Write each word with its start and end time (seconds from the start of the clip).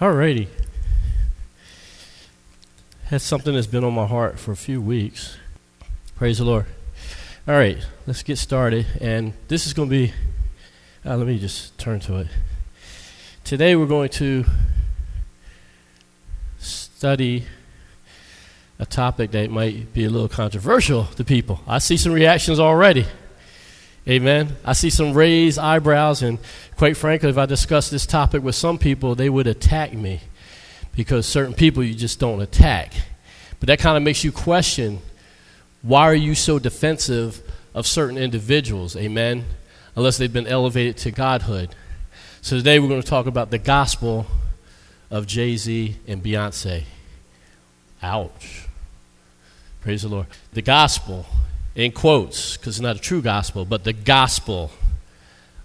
Alrighty. 0.00 0.46
That's 3.10 3.24
something 3.24 3.52
that's 3.52 3.66
been 3.66 3.82
on 3.82 3.94
my 3.94 4.06
heart 4.06 4.38
for 4.38 4.52
a 4.52 4.56
few 4.56 4.80
weeks. 4.80 5.36
Praise 6.14 6.38
the 6.38 6.44
Lord. 6.44 6.66
All 7.48 7.54
right, 7.54 7.84
let's 8.06 8.22
get 8.22 8.38
started. 8.38 8.86
And 9.00 9.32
this 9.48 9.66
is 9.66 9.72
going 9.72 9.88
to 9.88 9.90
be, 9.90 10.12
uh, 11.04 11.16
let 11.16 11.26
me 11.26 11.36
just 11.40 11.76
turn 11.78 11.98
to 12.00 12.18
it. 12.18 12.28
Today 13.42 13.74
we're 13.74 13.86
going 13.86 14.10
to 14.10 14.44
study 16.58 17.46
a 18.78 18.86
topic 18.86 19.32
that 19.32 19.50
might 19.50 19.92
be 19.92 20.04
a 20.04 20.10
little 20.10 20.28
controversial 20.28 21.06
to 21.16 21.24
people. 21.24 21.60
I 21.66 21.78
see 21.78 21.96
some 21.96 22.12
reactions 22.12 22.60
already. 22.60 23.04
Amen. 24.08 24.56
I 24.64 24.72
see 24.72 24.88
some 24.88 25.12
raised 25.12 25.58
eyebrows, 25.58 26.22
and 26.22 26.38
quite 26.76 26.96
frankly, 26.96 27.28
if 27.28 27.36
I 27.36 27.44
discuss 27.44 27.90
this 27.90 28.06
topic 28.06 28.42
with 28.42 28.54
some 28.54 28.78
people, 28.78 29.14
they 29.14 29.28
would 29.28 29.46
attack 29.46 29.92
me 29.92 30.20
because 30.96 31.26
certain 31.26 31.52
people 31.52 31.84
you 31.84 31.94
just 31.94 32.18
don't 32.18 32.40
attack. 32.40 32.94
But 33.60 33.66
that 33.66 33.80
kind 33.80 33.96
of 33.96 34.02
makes 34.02 34.24
you 34.24 34.32
question 34.32 35.00
why 35.82 36.02
are 36.08 36.14
you 36.14 36.34
so 36.34 36.58
defensive 36.58 37.42
of 37.74 37.86
certain 37.86 38.18
individuals? 38.18 38.96
Amen. 38.96 39.44
Unless 39.94 40.18
they've 40.18 40.32
been 40.32 40.46
elevated 40.46 40.96
to 40.98 41.10
godhood. 41.10 41.74
So 42.40 42.56
today 42.56 42.78
we're 42.78 42.88
going 42.88 43.02
to 43.02 43.08
talk 43.08 43.26
about 43.26 43.50
the 43.50 43.58
gospel 43.58 44.26
of 45.10 45.26
Jay 45.26 45.56
Z 45.56 45.96
and 46.06 46.22
Beyonce. 46.22 46.84
Ouch. 48.02 48.66
Praise 49.82 50.02
the 50.02 50.08
Lord. 50.08 50.26
The 50.52 50.62
gospel 50.62 51.26
in 51.78 51.92
quotes, 51.92 52.56
because 52.56 52.76
it's 52.76 52.82
not 52.82 52.96
a 52.96 52.98
true 52.98 53.22
gospel, 53.22 53.64
but 53.64 53.84
the 53.84 53.92
gospel 53.92 54.72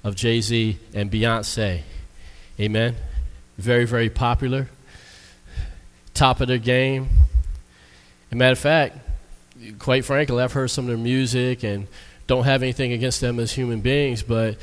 of 0.04 0.16
Jay 0.16 0.41
Z 0.41 0.77
and 0.94 1.12
Beyonce. 1.12 1.81
Amen. 2.59 2.95
Very, 3.58 3.85
very 3.85 4.12
popular. 4.12 4.70
Top 6.13 6.40
of 6.40 6.48
their 6.48 6.59
game. 6.59 7.07
As 8.32 8.38
matter 8.38 8.51
of 8.51 8.60
fact, 8.60 8.98
quite 9.79 10.05
frankly, 10.05 10.41
I've 10.41 10.54
heard 10.54 10.70
some 10.70 10.85
of 10.85 10.90
their 10.90 10.98
music 10.98 11.63
and 11.63 11.88
don't 12.27 12.43
have 12.43 12.62
anything 12.62 12.93
against 12.93 13.20
them 13.20 13.40
as 13.40 13.51
human 13.51 13.82
beings, 13.82 14.21
but 14.21 14.57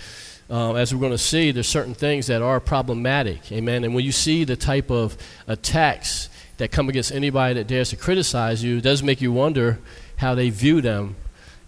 uh, 0.49 0.75
as 0.75 0.95
we're 0.95 1.01
going 1.01 1.11
to 1.11 1.19
see, 1.19 1.51
there's 1.51 1.69
certain 1.69 1.95
things 1.95 2.29
that 2.29 2.43
are 2.43 2.61
problematic. 2.61 3.51
Amen. 3.51 3.83
And 3.83 3.93
when 3.93 4.05
you 4.05 4.13
see 4.13 4.45
the 4.45 4.57
type 4.57 4.89
of 4.89 5.17
attacks 5.49 6.29
that 6.59 6.71
come 6.71 6.89
against 6.89 7.11
anybody 7.11 7.55
that 7.55 7.67
dares 7.67 7.91
to 7.91 7.97
criticize 7.97 8.63
you, 8.63 8.77
it 8.77 8.83
does 8.85 9.03
make 9.03 9.21
you 9.21 9.33
wonder 9.33 9.81
how 10.19 10.37
they 10.37 10.51
view 10.51 10.81
them 10.81 11.17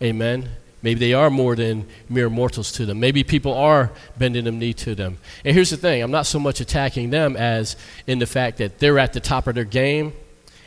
Amen. 0.02 0.48
Maybe 0.82 0.98
they 0.98 1.14
are 1.14 1.30
more 1.30 1.54
than 1.54 1.86
mere 2.08 2.28
mortals 2.28 2.72
to 2.72 2.86
them. 2.86 2.98
Maybe 2.98 3.22
people 3.22 3.54
are 3.54 3.92
bending 4.18 4.44
the 4.44 4.50
knee 4.50 4.72
to 4.74 4.96
them. 4.96 5.18
And 5.44 5.54
here's 5.54 5.70
the 5.70 5.76
thing 5.76 6.02
I'm 6.02 6.10
not 6.10 6.26
so 6.26 6.40
much 6.40 6.60
attacking 6.60 7.10
them 7.10 7.36
as 7.36 7.76
in 8.06 8.18
the 8.18 8.26
fact 8.26 8.58
that 8.58 8.80
they're 8.80 8.98
at 8.98 9.12
the 9.12 9.20
top 9.20 9.46
of 9.46 9.54
their 9.54 9.64
game. 9.64 10.12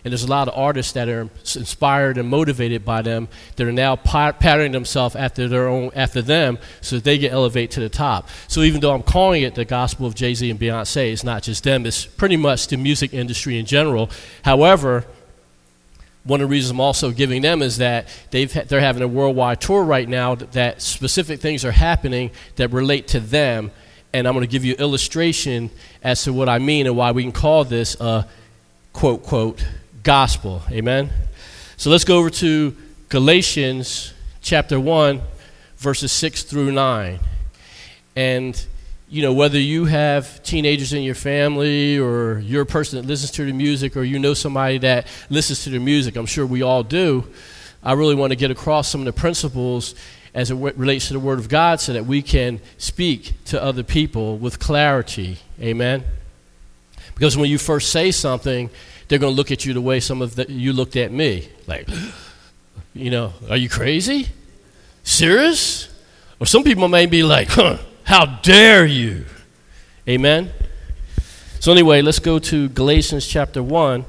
And 0.05 0.11
there's 0.11 0.23
a 0.23 0.27
lot 0.27 0.47
of 0.47 0.53
artists 0.55 0.93
that 0.93 1.09
are 1.09 1.27
inspired 1.55 2.19
and 2.19 2.29
motivated 2.29 2.85
by 2.85 3.01
them 3.01 3.27
that 3.55 3.67
are 3.67 3.71
now 3.71 3.95
patterning 3.95 4.71
themselves 4.71 5.15
after 5.15 5.47
their 5.47 5.67
own, 5.67 5.89
after 5.95 6.21
them, 6.21 6.59
so 6.79 6.97
that 6.97 7.03
they 7.03 7.17
get 7.17 7.33
elevate 7.33 7.71
to 7.71 7.79
the 7.79 7.89
top. 7.89 8.29
So 8.47 8.61
even 8.61 8.81
though 8.81 8.93
I'm 8.93 9.01
calling 9.01 9.41
it 9.41 9.55
the 9.55 9.65
gospel 9.65 10.05
of 10.05 10.13
Jay 10.13 10.35
Z 10.35 10.47
and 10.47 10.59
Beyonce, 10.59 11.11
it's 11.11 11.23
not 11.23 11.41
just 11.41 11.63
them. 11.63 11.87
It's 11.87 12.05
pretty 12.05 12.37
much 12.37 12.67
the 12.67 12.77
music 12.77 13.15
industry 13.15 13.57
in 13.57 13.65
general. 13.65 14.11
However, 14.43 15.05
one 16.25 16.41
of 16.41 16.49
the 16.49 16.51
reasons 16.51 16.71
I'm 16.71 16.79
also 16.79 17.11
giving 17.11 17.43
them 17.43 17.61
is 17.61 17.77
that 17.77 18.07
they've 18.31 18.51
they're 18.67 18.81
having 18.81 19.03
a 19.03 19.07
worldwide 19.07 19.61
tour 19.61 19.83
right 19.83 20.09
now 20.09 20.35
that 20.35 20.81
specific 20.81 21.39
things 21.39 21.63
are 21.63 21.71
happening 21.71 22.31
that 22.55 22.69
relate 22.69 23.07
to 23.09 23.19
them, 23.19 23.71
and 24.11 24.27
I'm 24.27 24.33
going 24.33 24.45
to 24.45 24.51
give 24.51 24.65
you 24.65 24.73
illustration 24.73 25.69
as 26.03 26.23
to 26.23 26.33
what 26.33 26.49
I 26.49 26.57
mean 26.57 26.87
and 26.87 26.97
why 26.97 27.11
we 27.11 27.21
can 27.21 27.31
call 27.31 27.63
this 27.63 27.95
a 28.01 28.27
quote 28.91 29.23
quote 29.23 29.63
gospel. 30.03 30.63
Amen. 30.71 31.11
So 31.77 31.91
let's 31.91 32.05
go 32.05 32.17
over 32.17 32.31
to 32.31 32.75
Galatians 33.09 34.13
chapter 34.41 34.79
one, 34.79 35.21
verses 35.77 36.11
six 36.11 36.41
through 36.41 36.71
nine, 36.71 37.19
and 38.15 38.65
you 39.09 39.21
know, 39.21 39.33
whether 39.33 39.59
you 39.59 39.85
have 39.85 40.41
teenagers 40.43 40.93
in 40.93 41.03
your 41.03 41.15
family 41.15 41.97
or 41.97 42.39
you're 42.39 42.63
a 42.63 42.65
person 42.65 42.99
that 42.99 43.07
listens 43.07 43.31
to 43.31 43.45
the 43.45 43.53
music 43.53 43.95
or 43.95 44.03
you 44.03 44.17
know 44.17 44.33
somebody 44.33 44.79
that 44.79 45.07
listens 45.29 45.63
to 45.63 45.69
the 45.69 45.79
music, 45.79 46.15
I'm 46.15 46.25
sure 46.25 46.45
we 46.45 46.63
all 46.63 46.83
do. 46.83 47.25
I 47.83 47.93
really 47.93 48.15
want 48.15 48.31
to 48.31 48.35
get 48.35 48.49
across 48.49 48.89
some 48.89 49.01
of 49.01 49.05
the 49.05 49.13
principles 49.13 49.93
as 50.33 50.49
it 50.49 50.55
relates 50.55 51.07
to 51.07 51.13
the 51.13 51.19
Word 51.19 51.37
of 51.37 51.49
God 51.49 51.79
so 51.79 51.93
that 51.93 52.05
we 52.05 52.21
can 52.21 52.59
speak 52.77 53.33
to 53.45 53.61
other 53.61 53.83
people 53.83 54.37
with 54.37 54.59
clarity. 54.59 55.37
Amen? 55.61 56.03
Because 57.13 57.37
when 57.37 57.49
you 57.49 57.59
first 57.59 57.91
say 57.91 58.11
something, 58.11 58.71
they're 59.07 59.19
going 59.19 59.31
to 59.31 59.37
look 59.37 59.51
at 59.51 59.65
you 59.65 59.73
the 59.73 59.81
way 59.81 59.99
some 59.99 60.21
of 60.21 60.35
the, 60.35 60.51
you 60.51 60.73
looked 60.73 60.95
at 60.95 61.11
me. 61.11 61.47
Like, 61.67 61.87
you 62.95 63.11
know, 63.11 63.33
are 63.49 63.55
you 63.55 63.69
crazy? 63.69 64.29
Serious? 65.03 65.87
Or 66.39 66.47
some 66.47 66.63
people 66.63 66.87
may 66.87 67.05
be 67.05 67.21
like, 67.21 67.49
huh 67.49 67.77
how 68.05 68.25
dare 68.25 68.85
you? 68.85 69.25
Amen. 70.07 70.51
So, 71.59 71.71
anyway, 71.71 72.03
let's 72.03 72.19
go 72.19 72.37
to 72.37 72.69
Galatians 72.69 73.25
chapter 73.25 73.63
1, 73.63 74.05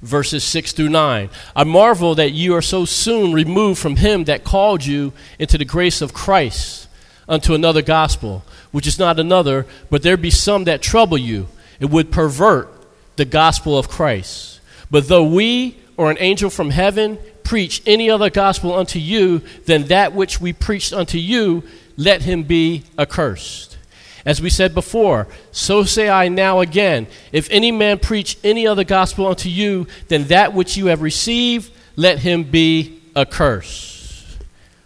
verses 0.00 0.42
6 0.44 0.72
through 0.72 0.88
9. 0.88 1.28
I 1.54 1.64
marvel 1.64 2.14
that 2.14 2.30
you 2.30 2.54
are 2.54 2.62
so 2.62 2.86
soon 2.86 3.34
removed 3.34 3.78
from 3.78 3.96
him 3.96 4.24
that 4.24 4.42
called 4.42 4.84
you 4.84 5.12
into 5.38 5.58
the 5.58 5.66
grace 5.66 6.00
of 6.00 6.14
Christ 6.14 6.88
unto 7.28 7.54
another 7.54 7.82
gospel, 7.82 8.42
which 8.72 8.86
is 8.86 8.98
not 8.98 9.20
another, 9.20 9.66
but 9.90 10.02
there 10.02 10.16
be 10.16 10.30
some 10.30 10.64
that 10.64 10.80
trouble 10.80 11.18
you 11.18 11.46
and 11.78 11.92
would 11.92 12.10
pervert 12.10 12.72
the 13.16 13.26
gospel 13.26 13.78
of 13.78 13.90
Christ. 13.90 14.60
But 14.90 15.08
though 15.08 15.24
we 15.24 15.76
or 15.98 16.10
an 16.10 16.16
angel 16.18 16.48
from 16.48 16.70
heaven 16.70 17.18
preach 17.44 17.82
any 17.84 18.08
other 18.08 18.30
gospel 18.30 18.74
unto 18.74 18.98
you 18.98 19.40
than 19.66 19.88
that 19.88 20.14
which 20.14 20.40
we 20.40 20.54
preached 20.54 20.94
unto 20.94 21.18
you, 21.18 21.62
let 22.00 22.22
him 22.22 22.44
be 22.44 22.82
accursed. 22.98 23.76
As 24.24 24.40
we 24.40 24.48
said 24.48 24.74
before, 24.74 25.28
so 25.52 25.84
say 25.84 26.08
I 26.08 26.28
now 26.28 26.60
again 26.60 27.06
if 27.30 27.46
any 27.50 27.70
man 27.70 27.98
preach 27.98 28.38
any 28.42 28.66
other 28.66 28.84
gospel 28.84 29.26
unto 29.26 29.50
you 29.50 29.86
than 30.08 30.24
that 30.24 30.54
which 30.54 30.78
you 30.78 30.86
have 30.86 31.02
received, 31.02 31.70
let 31.96 32.20
him 32.20 32.44
be 32.44 33.02
accursed. 33.14 34.38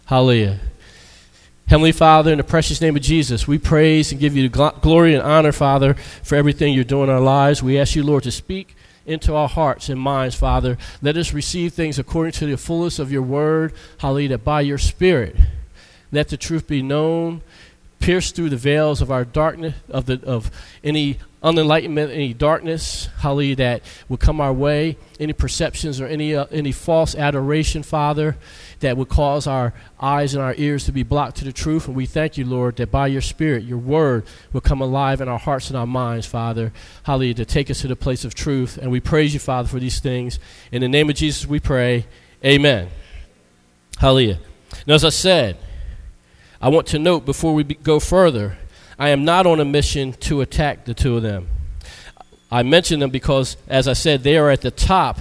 Hallelujah. 0.05 0.59
Heavenly 1.67 1.93
Father, 1.93 2.31
in 2.33 2.37
the 2.37 2.43
precious 2.43 2.81
name 2.81 2.97
of 2.97 3.01
Jesus, 3.01 3.47
we 3.47 3.59
praise 3.59 4.11
and 4.11 4.19
give 4.19 4.35
you 4.35 4.49
glory 4.49 5.15
and 5.15 5.23
honor, 5.23 5.53
Father, 5.53 5.93
for 6.21 6.35
everything 6.35 6.73
you're 6.73 6.83
doing 6.83 7.09
in 7.09 7.15
our 7.15 7.21
lives. 7.21 7.63
We 7.63 7.79
ask 7.79 7.95
you, 7.95 8.03
Lord, 8.03 8.23
to 8.23 8.31
speak 8.31 8.75
into 9.05 9.33
our 9.33 9.47
hearts 9.47 9.87
and 9.87 9.99
minds, 9.99 10.35
Father. 10.35 10.77
Let 11.01 11.15
us 11.15 11.33
receive 11.33 11.73
things 11.73 11.97
according 11.97 12.33
to 12.33 12.45
the 12.45 12.57
fullness 12.57 12.99
of 12.99 13.09
your 13.11 13.21
word. 13.21 13.73
Hallelujah. 13.99 14.37
By 14.37 14.61
your 14.61 14.77
Spirit, 14.77 15.37
let 16.15 16.29
the 16.29 16.37
truth 16.37 16.65
be 16.67 16.81
known. 16.81 17.41
Pierce 17.99 18.31
through 18.31 18.49
the 18.49 18.57
veils 18.57 19.01
of 19.01 19.09
our 19.09 19.25
darkness, 19.25 19.73
of, 19.89 20.05
the, 20.05 20.21
of 20.25 20.51
any 20.83 21.17
unenlightenment, 21.41 22.11
any 22.11 22.33
darkness, 22.33 23.07
hallelujah, 23.19 23.55
that 23.55 23.81
would 24.09 24.19
come 24.19 24.41
our 24.41 24.51
way, 24.51 24.97
any 25.19 25.31
perceptions 25.31 26.01
or 26.01 26.07
any, 26.07 26.35
uh, 26.35 26.45
any 26.51 26.71
false 26.71 27.15
adoration, 27.15 27.83
Father, 27.83 28.35
that 28.79 28.97
would 28.97 29.09
cause 29.09 29.47
our 29.47 29.73
eyes 29.99 30.33
and 30.33 30.43
our 30.43 30.53
ears 30.57 30.85
to 30.85 30.91
be 30.91 31.03
blocked 31.03 31.37
to 31.37 31.45
the 31.45 31.53
truth. 31.53 31.87
And 31.87 31.95
we 31.95 32.05
thank 32.05 32.37
you, 32.37 32.45
Lord, 32.45 32.75
that 32.77 32.91
by 32.91 33.07
your 33.07 33.21
Spirit, 33.21 33.63
your 33.63 33.77
word 33.77 34.25
will 34.53 34.61
come 34.61 34.81
alive 34.81 35.21
in 35.21 35.27
our 35.27 35.39
hearts 35.39 35.69
and 35.69 35.77
our 35.77 35.87
minds, 35.87 36.25
Father, 36.25 36.73
hallelujah, 37.03 37.35
to 37.35 37.45
take 37.45 37.69
us 37.69 37.81
to 37.81 37.87
the 37.87 37.95
place 37.95 38.25
of 38.25 38.35
truth. 38.35 38.77
And 38.77 38.91
we 38.91 38.99
praise 38.99 39.33
you, 39.33 39.39
Father, 39.39 39.67
for 39.67 39.79
these 39.79 39.99
things. 39.99 40.39
In 40.71 40.81
the 40.81 40.89
name 40.89 41.09
of 41.09 41.15
Jesus, 41.15 41.45
we 41.45 41.59
pray. 41.59 42.05
Amen. 42.43 42.89
Hallelujah. 43.97 44.39
Now, 44.87 44.95
as 44.95 45.05
I 45.05 45.09
said, 45.09 45.57
I 46.65 46.69
want 46.69 46.87
to 46.87 46.97
note 46.97 47.27
before 47.27 47.53
we 47.53 47.61
be, 47.61 47.75
go 47.75 47.99
further, 47.99 48.57
I 48.97 49.09
am 49.09 49.23
not 49.23 49.45
on 49.45 49.59
a 49.59 49.65
mission 49.65 50.13
to 50.13 50.41
attack 50.41 50.85
the 50.85 50.95
two 50.95 51.15
of 51.15 51.21
them. 51.21 51.47
I 52.51 52.63
mention 52.63 52.99
them 52.99 53.11
because, 53.11 53.55
as 53.67 53.87
I 53.87 53.93
said, 53.93 54.23
they 54.23 54.35
are 54.35 54.49
at 54.49 54.61
the 54.61 54.71
top 54.71 55.19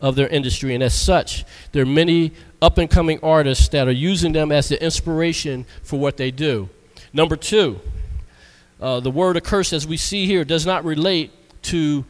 of 0.00 0.14
their 0.14 0.28
industry, 0.28 0.74
and 0.74 0.84
as 0.84 0.94
such, 0.94 1.44
there 1.72 1.82
are 1.82 1.86
many 1.86 2.30
up 2.62 2.78
and 2.78 2.88
coming 2.88 3.18
artists 3.20 3.66
that 3.70 3.88
are 3.88 3.90
using 3.90 4.30
them 4.30 4.52
as 4.52 4.68
the 4.68 4.80
inspiration 4.80 5.66
for 5.82 5.98
what 5.98 6.18
they 6.18 6.30
do. 6.30 6.68
Number 7.12 7.34
two, 7.34 7.80
uh, 8.80 9.00
the 9.00 9.10
word 9.10 9.42
curse, 9.42 9.72
as 9.72 9.88
we 9.88 9.96
see 9.96 10.24
here, 10.26 10.44
does 10.44 10.66
not 10.66 10.84
relate 10.84 11.32
to 11.62 12.04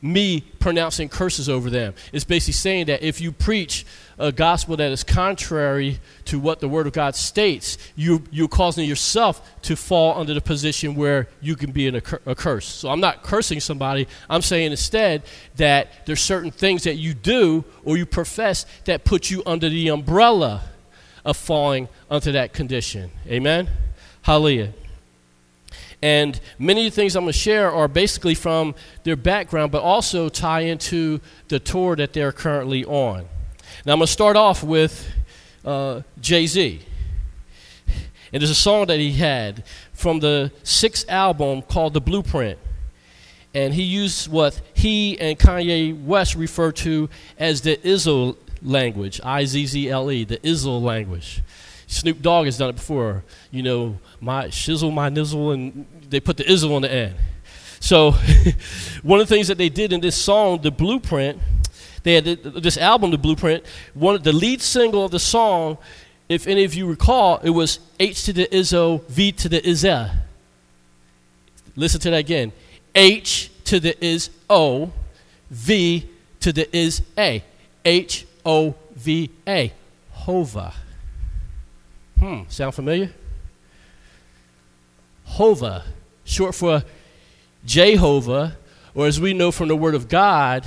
me 0.00 0.40
pronouncing 0.58 1.10
curses 1.10 1.50
over 1.50 1.68
them. 1.68 1.92
It's 2.14 2.24
basically 2.24 2.54
saying 2.54 2.86
that 2.86 3.02
if 3.02 3.20
you 3.20 3.30
preach 3.30 3.84
a 4.18 4.32
gospel 4.32 4.76
that 4.76 4.92
is 4.92 5.04
contrary 5.04 5.98
to 6.26 6.38
what 6.38 6.60
the 6.60 6.68
Word 6.68 6.86
of 6.86 6.92
God 6.92 7.14
states, 7.14 7.78
you, 7.96 8.22
you're 8.30 8.48
causing 8.48 8.88
yourself 8.88 9.60
to 9.62 9.76
fall 9.76 10.18
under 10.18 10.34
the 10.34 10.40
position 10.40 10.94
where 10.94 11.28
you 11.40 11.56
can 11.56 11.72
be 11.72 11.86
in 11.86 11.96
a, 11.96 12.02
a 12.26 12.34
curse. 12.34 12.66
So 12.66 12.88
I'm 12.88 13.00
not 13.00 13.22
cursing 13.22 13.60
somebody. 13.60 14.06
I'm 14.28 14.42
saying 14.42 14.70
instead 14.70 15.22
that 15.56 16.06
there's 16.06 16.20
certain 16.20 16.50
things 16.50 16.84
that 16.84 16.96
you 16.96 17.14
do 17.14 17.64
or 17.84 17.96
you 17.96 18.06
profess 18.06 18.66
that 18.84 19.04
put 19.04 19.30
you 19.30 19.42
under 19.46 19.68
the 19.68 19.88
umbrella 19.88 20.62
of 21.24 21.36
falling 21.36 21.88
under 22.10 22.32
that 22.32 22.52
condition. 22.52 23.10
Amen? 23.26 23.68
Hallelujah. 24.22 24.72
And 26.02 26.40
many 26.58 26.86
of 26.86 26.92
the 26.92 26.96
things 26.96 27.14
I'm 27.14 27.22
going 27.22 27.32
to 27.32 27.38
share 27.38 27.70
are 27.70 27.86
basically 27.86 28.34
from 28.34 28.74
their 29.04 29.14
background, 29.14 29.70
but 29.70 29.82
also 29.82 30.28
tie 30.28 30.62
into 30.62 31.20
the 31.46 31.60
tour 31.60 31.94
that 31.94 32.12
they're 32.12 32.32
currently 32.32 32.84
on. 32.84 33.26
Now, 33.84 33.94
I'm 33.94 33.98
going 33.98 34.06
to 34.06 34.12
start 34.12 34.36
off 34.36 34.62
with 34.62 35.12
uh, 35.64 36.02
Jay 36.20 36.46
Z. 36.46 36.80
And 38.32 38.40
there's 38.40 38.50
a 38.50 38.54
song 38.54 38.86
that 38.86 39.00
he 39.00 39.12
had 39.12 39.64
from 39.92 40.20
the 40.20 40.52
sixth 40.62 41.10
album 41.10 41.62
called 41.62 41.92
The 41.92 42.00
Blueprint. 42.00 42.60
And 43.54 43.74
he 43.74 43.82
used 43.82 44.30
what 44.30 44.60
he 44.72 45.18
and 45.20 45.36
Kanye 45.36 46.00
West 46.04 46.36
refer 46.36 46.70
to 46.72 47.10
as 47.38 47.62
the 47.62 47.76
Izzo 47.78 48.36
language, 48.62 49.20
I 49.24 49.44
Z 49.46 49.66
Z 49.66 49.90
L 49.90 50.12
E, 50.12 50.24
the 50.24 50.38
Izzo 50.38 50.80
language. 50.80 51.42
Snoop 51.88 52.22
Dogg 52.22 52.44
has 52.44 52.56
done 52.56 52.70
it 52.70 52.76
before. 52.76 53.24
You 53.50 53.64
know, 53.64 53.98
my 54.20 54.46
shizzle, 54.46 54.94
my 54.94 55.10
nizzle, 55.10 55.52
and 55.52 55.86
they 56.08 56.20
put 56.20 56.36
the 56.36 56.44
izzle 56.44 56.74
on 56.76 56.82
the 56.82 56.92
end. 56.92 57.16
So, 57.80 58.12
one 59.02 59.18
of 59.18 59.28
the 59.28 59.34
things 59.34 59.48
that 59.48 59.58
they 59.58 59.68
did 59.68 59.92
in 59.92 60.00
this 60.00 60.16
song, 60.16 60.62
The 60.62 60.70
Blueprint, 60.70 61.40
they 62.02 62.14
had 62.14 62.24
this 62.24 62.76
album, 62.76 63.10
The 63.10 63.18
Blueprint. 63.18 63.64
One 63.94 64.20
the 64.22 64.32
lead 64.32 64.60
single 64.60 65.04
of 65.04 65.10
the 65.10 65.20
song, 65.20 65.78
if 66.28 66.46
any 66.46 66.64
of 66.64 66.74
you 66.74 66.86
recall, 66.86 67.38
it 67.38 67.50
was 67.50 67.78
H 68.00 68.24
to 68.24 68.32
the 68.32 68.46
Izzo, 68.46 69.04
V 69.04 69.32
to 69.32 69.48
the 69.48 69.60
Izza. 69.60 70.22
Listen 71.76 72.00
to 72.00 72.10
that 72.10 72.16
again. 72.18 72.52
H 72.94 73.50
to 73.64 73.80
the 73.80 74.02
is 74.04 74.30
O, 74.50 74.92
V 75.50 76.08
to 76.40 76.52
the 76.52 76.76
is 76.76 77.02
A. 77.16 77.42
H 77.84 78.26
O 78.44 78.74
V 78.94 79.30
A. 79.46 79.72
Hova. 80.12 80.74
Hmm, 82.18 82.42
sound 82.48 82.74
familiar? 82.74 83.12
Hova, 85.24 85.84
short 86.24 86.54
for 86.54 86.84
Jehovah, 87.64 88.56
or 88.94 89.06
as 89.06 89.20
we 89.20 89.32
know 89.32 89.50
from 89.50 89.68
the 89.68 89.76
Word 89.76 89.94
of 89.94 90.08
God, 90.08 90.66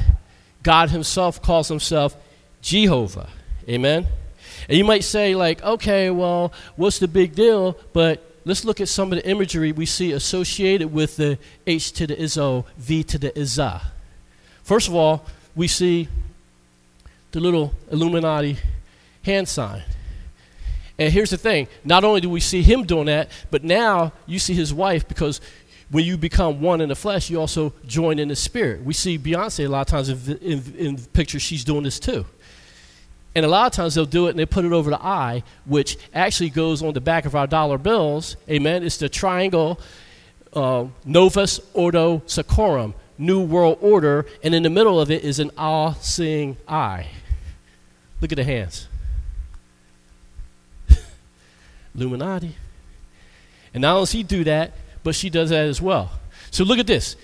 God 0.65 0.89
Himself 0.89 1.44
calls 1.44 1.67
Himself 1.67 2.17
Jehovah. 2.59 3.29
Amen? 3.69 4.07
And 4.67 4.75
you 4.75 4.83
might 4.83 5.03
say, 5.03 5.35
like, 5.35 5.63
okay, 5.63 6.09
well, 6.09 6.51
what's 6.75 6.97
the 6.97 7.07
big 7.07 7.35
deal? 7.35 7.77
But 7.94 8.23
let's 8.45 8.65
look 8.65 8.81
at 8.81 8.89
some 8.89 9.13
of 9.13 9.19
the 9.19 9.29
imagery 9.29 9.71
we 9.71 9.85
see 9.85 10.12
associated 10.12 10.91
with 10.91 11.17
the 11.17 11.38
H 11.67 11.91
to 11.94 12.07
the 12.07 12.15
Izzo, 12.15 12.65
V 12.77 13.03
to 13.03 13.19
the 13.19 13.29
Izza. 13.29 13.79
First 14.63 14.88
of 14.88 14.95
all, 14.95 15.27
we 15.56 15.67
see 15.67 16.09
the 17.31 17.39
little 17.39 17.71
Illuminati 17.91 18.57
hand 19.23 19.47
sign. 19.47 19.83
And 20.97 21.13
here's 21.13 21.29
the 21.29 21.38
thing 21.38 21.67
not 21.83 22.03
only 22.03 22.21
do 22.21 22.29
we 22.29 22.39
see 22.39 22.63
him 22.63 22.85
doing 22.85 23.06
that, 23.06 23.29
but 23.51 23.63
now 23.63 24.13
you 24.25 24.39
see 24.39 24.56
his 24.56 24.73
wife 24.73 25.07
because 25.07 25.41
when 25.90 26.04
you 26.04 26.18
become 26.18 26.62
one 26.62 26.82
in 26.82 26.90
the 26.90 26.96
flesh, 26.96 27.30
you 27.30 27.40
also 27.40 27.74
join 27.86 28.20
in 28.20 28.28
the 28.28 28.36
spirit. 28.36 28.84
We 28.84 28.94
see 28.94 29.20
Beyonce 29.20 29.66
a 29.66 29.68
lot 29.68 29.82
of 29.82 29.88
times 29.88 30.10
in, 30.10 30.38
in, 30.38 30.76
in 30.78 30.98
pictures, 30.98 31.42
she's 31.42 31.64
doing 31.64 31.84
this 31.84 32.00
too. 32.00 32.26
And 33.36 33.46
a 33.46 33.50
lot 33.50 33.68
of 33.68 33.74
times 33.74 33.96
they'll 33.96 34.06
do 34.06 34.28
it 34.28 34.32
and 34.32 34.40
they 34.40 34.46
put 34.46 34.64
it 34.66 34.72
over 34.72 34.90
the 34.90 35.02
eye, 35.02 35.44
which 35.66 35.98
actually 36.14 36.50
goes 36.50 36.82
on 36.82 36.94
the 36.94 37.02
back 37.02 37.26
of 37.26 37.36
our 37.36 37.46
dollar 37.46 37.78
bills. 37.78 38.38
Amen. 38.50 38.84
It's 38.84 38.98
the 38.98 39.10
triangle 39.10 39.80
uh, 40.54 40.86
Novus 41.04 41.60
Ordo 41.74 42.20
Seclorum, 42.20 42.94
New 43.18 43.42
World 43.42 43.78
Order, 43.82 44.26
and 44.42 44.56
in 44.56 44.64
the 44.64 44.70
middle 44.70 45.00
of 45.00 45.12
it 45.12 45.24
is 45.24 45.40
an 45.40 45.52
all 45.58 45.96
seeing 45.96 46.56
eye. 46.68 47.08
Look 48.22 48.32
at 48.32 48.38
the 48.38 48.44
hands. 48.44 48.88
Illuminati. 51.96 52.56
And 53.74 53.82
not 53.82 53.98
only 53.98 54.08
he 54.08 54.24
do 54.24 54.46
that, 54.46 54.72
but 55.06 55.13
she 55.13 55.30
does 55.30 55.52
that 55.52 55.68
as 55.68 55.80
well. 55.80 56.12
So 56.50 56.63
look 56.63 56.80
at 56.80 56.88
this. 56.88 57.16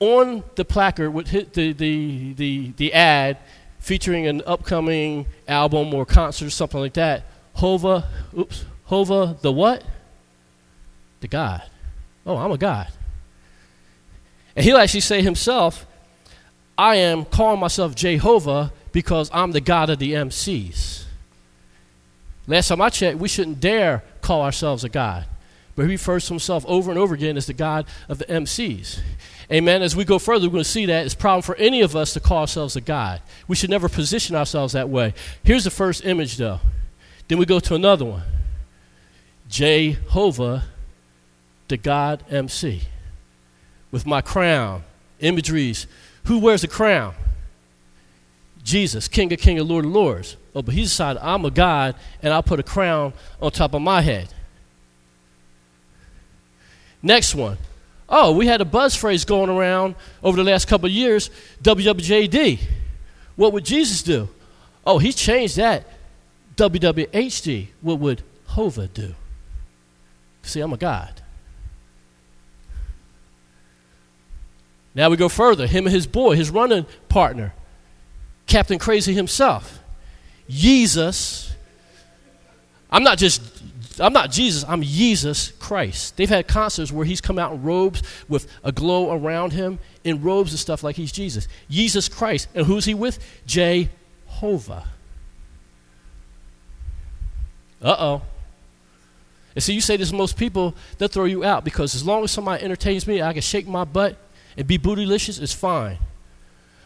On 0.00 0.42
the 0.56 0.64
placard 0.64 1.10
with 1.10 1.28
the, 1.52 1.72
the, 1.72 2.32
the, 2.34 2.72
the 2.76 2.92
ad 2.92 3.38
featuring 3.78 4.26
an 4.26 4.42
upcoming 4.44 5.24
album 5.46 5.94
or 5.94 6.04
concert 6.04 6.46
or 6.46 6.50
something 6.50 6.80
like 6.80 6.94
that, 6.94 7.22
Hova, 7.54 8.08
oops, 8.36 8.64
Hova 8.86 9.38
the 9.40 9.52
what? 9.52 9.84
The 11.20 11.28
God. 11.28 11.62
Oh, 12.26 12.36
I'm 12.36 12.50
a 12.50 12.58
God. 12.58 12.88
And 14.56 14.64
he'll 14.64 14.76
actually 14.76 15.00
say 15.00 15.22
himself, 15.22 15.86
I 16.76 16.96
am 16.96 17.24
calling 17.24 17.60
myself 17.60 17.94
Jehovah 17.94 18.72
because 18.90 19.30
I'm 19.32 19.52
the 19.52 19.60
God 19.60 19.90
of 19.90 20.00
the 20.00 20.14
MCs. 20.14 21.04
Last 22.48 22.66
time 22.66 22.80
I 22.80 22.88
checked, 22.88 23.18
we 23.18 23.28
shouldn't 23.28 23.60
dare 23.60 24.02
call 24.22 24.42
ourselves 24.42 24.82
a 24.82 24.88
God. 24.88 25.26
But 25.78 25.84
he 25.84 25.92
refers 25.92 26.26
to 26.26 26.32
himself 26.32 26.64
over 26.66 26.90
and 26.90 26.98
over 26.98 27.14
again 27.14 27.36
as 27.36 27.46
the 27.46 27.52
God 27.52 27.86
of 28.08 28.18
the 28.18 28.24
MCs. 28.24 28.98
Amen. 29.52 29.80
As 29.80 29.94
we 29.94 30.04
go 30.04 30.18
further, 30.18 30.48
we're 30.48 30.54
going 30.54 30.64
to 30.64 30.68
see 30.68 30.86
that 30.86 31.04
it's 31.04 31.14
a 31.14 31.16
problem 31.16 31.42
for 31.42 31.54
any 31.54 31.82
of 31.82 31.94
us 31.94 32.14
to 32.14 32.20
call 32.20 32.38
ourselves 32.38 32.74
a 32.74 32.80
God. 32.80 33.22
We 33.46 33.54
should 33.54 33.70
never 33.70 33.88
position 33.88 34.34
ourselves 34.34 34.72
that 34.72 34.88
way. 34.88 35.14
Here's 35.44 35.62
the 35.62 35.70
first 35.70 36.04
image, 36.04 36.36
though. 36.36 36.58
Then 37.28 37.38
we 37.38 37.46
go 37.46 37.60
to 37.60 37.76
another 37.76 38.04
one 38.04 38.24
Jehovah, 39.48 40.64
the 41.68 41.76
God 41.76 42.24
MC. 42.28 42.82
With 43.92 44.04
my 44.04 44.20
crown, 44.20 44.82
imageries. 45.20 45.86
Who 46.24 46.40
wears 46.40 46.64
a 46.64 46.68
crown? 46.68 47.14
Jesus, 48.64 49.06
King 49.06 49.32
of 49.32 49.38
Kings 49.38 49.60
and 49.60 49.70
Lord 49.70 49.84
of 49.84 49.92
Lords. 49.92 50.36
Oh, 50.56 50.62
but 50.62 50.74
he 50.74 50.82
decided, 50.82 51.22
I'm 51.22 51.44
a 51.44 51.52
God, 51.52 51.94
and 52.20 52.32
I'll 52.32 52.42
put 52.42 52.58
a 52.58 52.64
crown 52.64 53.12
on 53.40 53.52
top 53.52 53.74
of 53.74 53.80
my 53.80 54.00
head. 54.00 54.34
Next 57.02 57.34
one. 57.34 57.58
Oh, 58.08 58.32
we 58.32 58.46
had 58.46 58.60
a 58.60 58.64
buzz 58.64 58.94
phrase 58.94 59.24
going 59.24 59.50
around 59.50 59.94
over 60.22 60.36
the 60.36 60.44
last 60.44 60.66
couple 60.66 60.86
of 60.86 60.92
years 60.92 61.30
WWJD. 61.62 62.60
What 63.36 63.52
would 63.52 63.64
Jesus 63.64 64.02
do? 64.02 64.28
Oh, 64.84 64.98
he 64.98 65.12
changed 65.12 65.56
that. 65.56 65.86
WWHD. 66.56 67.68
What 67.82 67.98
would 67.98 68.22
Hova 68.46 68.88
do? 68.88 69.14
See, 70.42 70.60
I'm 70.60 70.72
a 70.72 70.76
God. 70.76 71.20
Now 74.94 75.10
we 75.10 75.16
go 75.16 75.28
further. 75.28 75.66
Him 75.66 75.86
and 75.86 75.94
his 75.94 76.06
boy, 76.06 76.34
his 76.34 76.50
running 76.50 76.86
partner, 77.08 77.54
Captain 78.46 78.78
Crazy 78.78 79.14
himself. 79.14 79.78
Jesus. 80.48 81.54
I'm 82.90 83.04
not 83.04 83.18
just 83.18 83.42
I'm 84.00 84.12
not 84.12 84.30
Jesus, 84.30 84.64
I'm 84.68 84.82
Jesus 84.82 85.52
Christ. 85.52 86.16
They've 86.16 86.28
had 86.28 86.46
concerts 86.46 86.92
where 86.92 87.04
he's 87.04 87.20
come 87.20 87.38
out 87.38 87.52
in 87.52 87.62
robes 87.62 88.02
with 88.28 88.46
a 88.62 88.72
glow 88.72 89.12
around 89.12 89.52
him, 89.52 89.78
in 90.04 90.22
robes 90.22 90.52
and 90.52 90.58
stuff 90.58 90.82
like 90.82 90.96
he's 90.96 91.12
Jesus. 91.12 91.48
Jesus 91.68 92.08
Christ. 92.08 92.48
And 92.54 92.66
who's 92.66 92.84
he 92.84 92.94
with? 92.94 93.18
Jehovah. 93.46 94.86
Uh 97.82 97.96
oh. 97.98 98.22
And 99.54 99.62
so 99.62 99.72
you 99.72 99.80
say 99.80 99.96
this 99.96 100.10
to 100.10 100.14
most 100.14 100.36
people, 100.36 100.74
they'll 100.98 101.08
throw 101.08 101.24
you 101.24 101.44
out 101.44 101.64
because 101.64 101.94
as 101.94 102.06
long 102.06 102.22
as 102.22 102.30
somebody 102.30 102.62
entertains 102.62 103.06
me, 103.06 103.22
I 103.22 103.32
can 103.32 103.42
shake 103.42 103.66
my 103.66 103.84
butt 103.84 104.16
and 104.56 104.66
be 104.66 104.78
bootylicious, 104.78 105.40
it's 105.40 105.52
fine. 105.52 105.98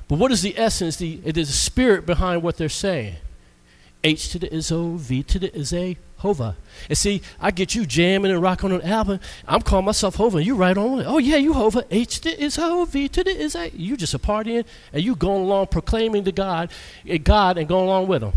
But 0.09 0.19
what 0.19 0.31
is 0.33 0.42
the 0.42 0.57
essence? 0.59 0.97
The, 0.97 1.16
the 1.16 1.45
spirit 1.47 2.07
behind 2.07 2.42
what 2.42 2.57
they're 2.57 2.69
saying. 2.69 3.16
H 4.04 4.30
to 4.30 4.38
the 4.38 4.49
Izzo, 4.49 4.97
V 4.97 5.23
to 5.23 5.38
the 5.38 5.50
Izze, 5.50 5.97
Hova. 6.18 6.56
And 6.88 6.99
see, 6.99 7.23
I 7.40 7.50
get 7.50 7.75
you 7.75 7.87
jamming 7.87 8.30
and 8.30 8.42
rocking 8.42 8.73
on 8.73 8.80
an 8.80 8.87
album. 8.87 9.21
I'm 9.47 9.61
calling 9.61 9.85
myself 9.85 10.16
Hova, 10.16 10.42
you 10.42 10.56
right 10.56 10.76
on 10.76 11.00
it. 11.00 11.06
Oh, 11.06 11.18
yeah, 11.18 11.37
you 11.37 11.52
Hova. 11.52 11.85
H 11.90 12.21
to 12.21 12.30
the 12.30 12.37
Izzo, 12.37 12.87
V 12.88 13.09
to 13.09 13.25
the 13.25 13.30
Izze. 13.30 13.73
You 13.75 13.97
just 13.97 14.14
a 14.14 14.18
partying, 14.18 14.64
and 14.92 15.02
you 15.02 15.14
going 15.14 15.42
along 15.42 15.68
proclaiming 15.68 16.25
to 16.25 16.32
God, 16.32 16.71
eh, 17.06 17.18
God 17.18 17.59
and 17.59 17.68
going 17.68 17.87
along 17.87 18.09
with 18.09 18.23
Him. 18.23 18.32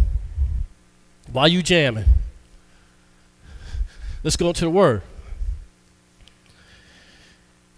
While 1.31 1.48
you 1.48 1.63
jamming. 1.63 2.05
Let's 4.24 4.38
go 4.38 4.48
into 4.48 4.65
the 4.65 4.72
Word. 4.72 5.01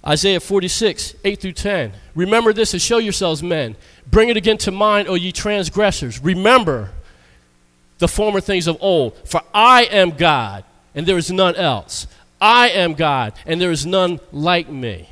Isaiah 0.06 0.40
46, 0.40 1.16
8 1.26 1.42
through 1.42 1.52
10. 1.52 1.92
Remember 2.16 2.54
this 2.54 2.72
and 2.72 2.82
show 2.82 2.98
yourselves 2.98 3.44
men. 3.44 3.76
Bring 4.10 4.30
it 4.30 4.38
again 4.38 4.58
to 4.60 4.72
mind, 4.72 5.10
O 5.10 5.16
ye 5.16 5.34
transgressors. 5.34 6.24
Remember 6.24 6.92
the 8.00 8.08
former 8.08 8.42
things 8.42 8.68
of 8.68 8.78
old. 8.80 9.18
For 9.28 9.42
I 9.54 9.84
am 9.86 10.12
God, 10.12 10.64
and 10.96 11.06
there 11.06 11.18
is 11.18 11.32
none 11.32 11.56
else. 11.56 12.08
I 12.40 12.70
am 12.70 12.94
God, 12.94 13.34
and 13.46 13.60
there 13.60 13.72
is 13.72 13.86
none 13.86 14.20
like 14.32 14.70
me. 14.70 15.10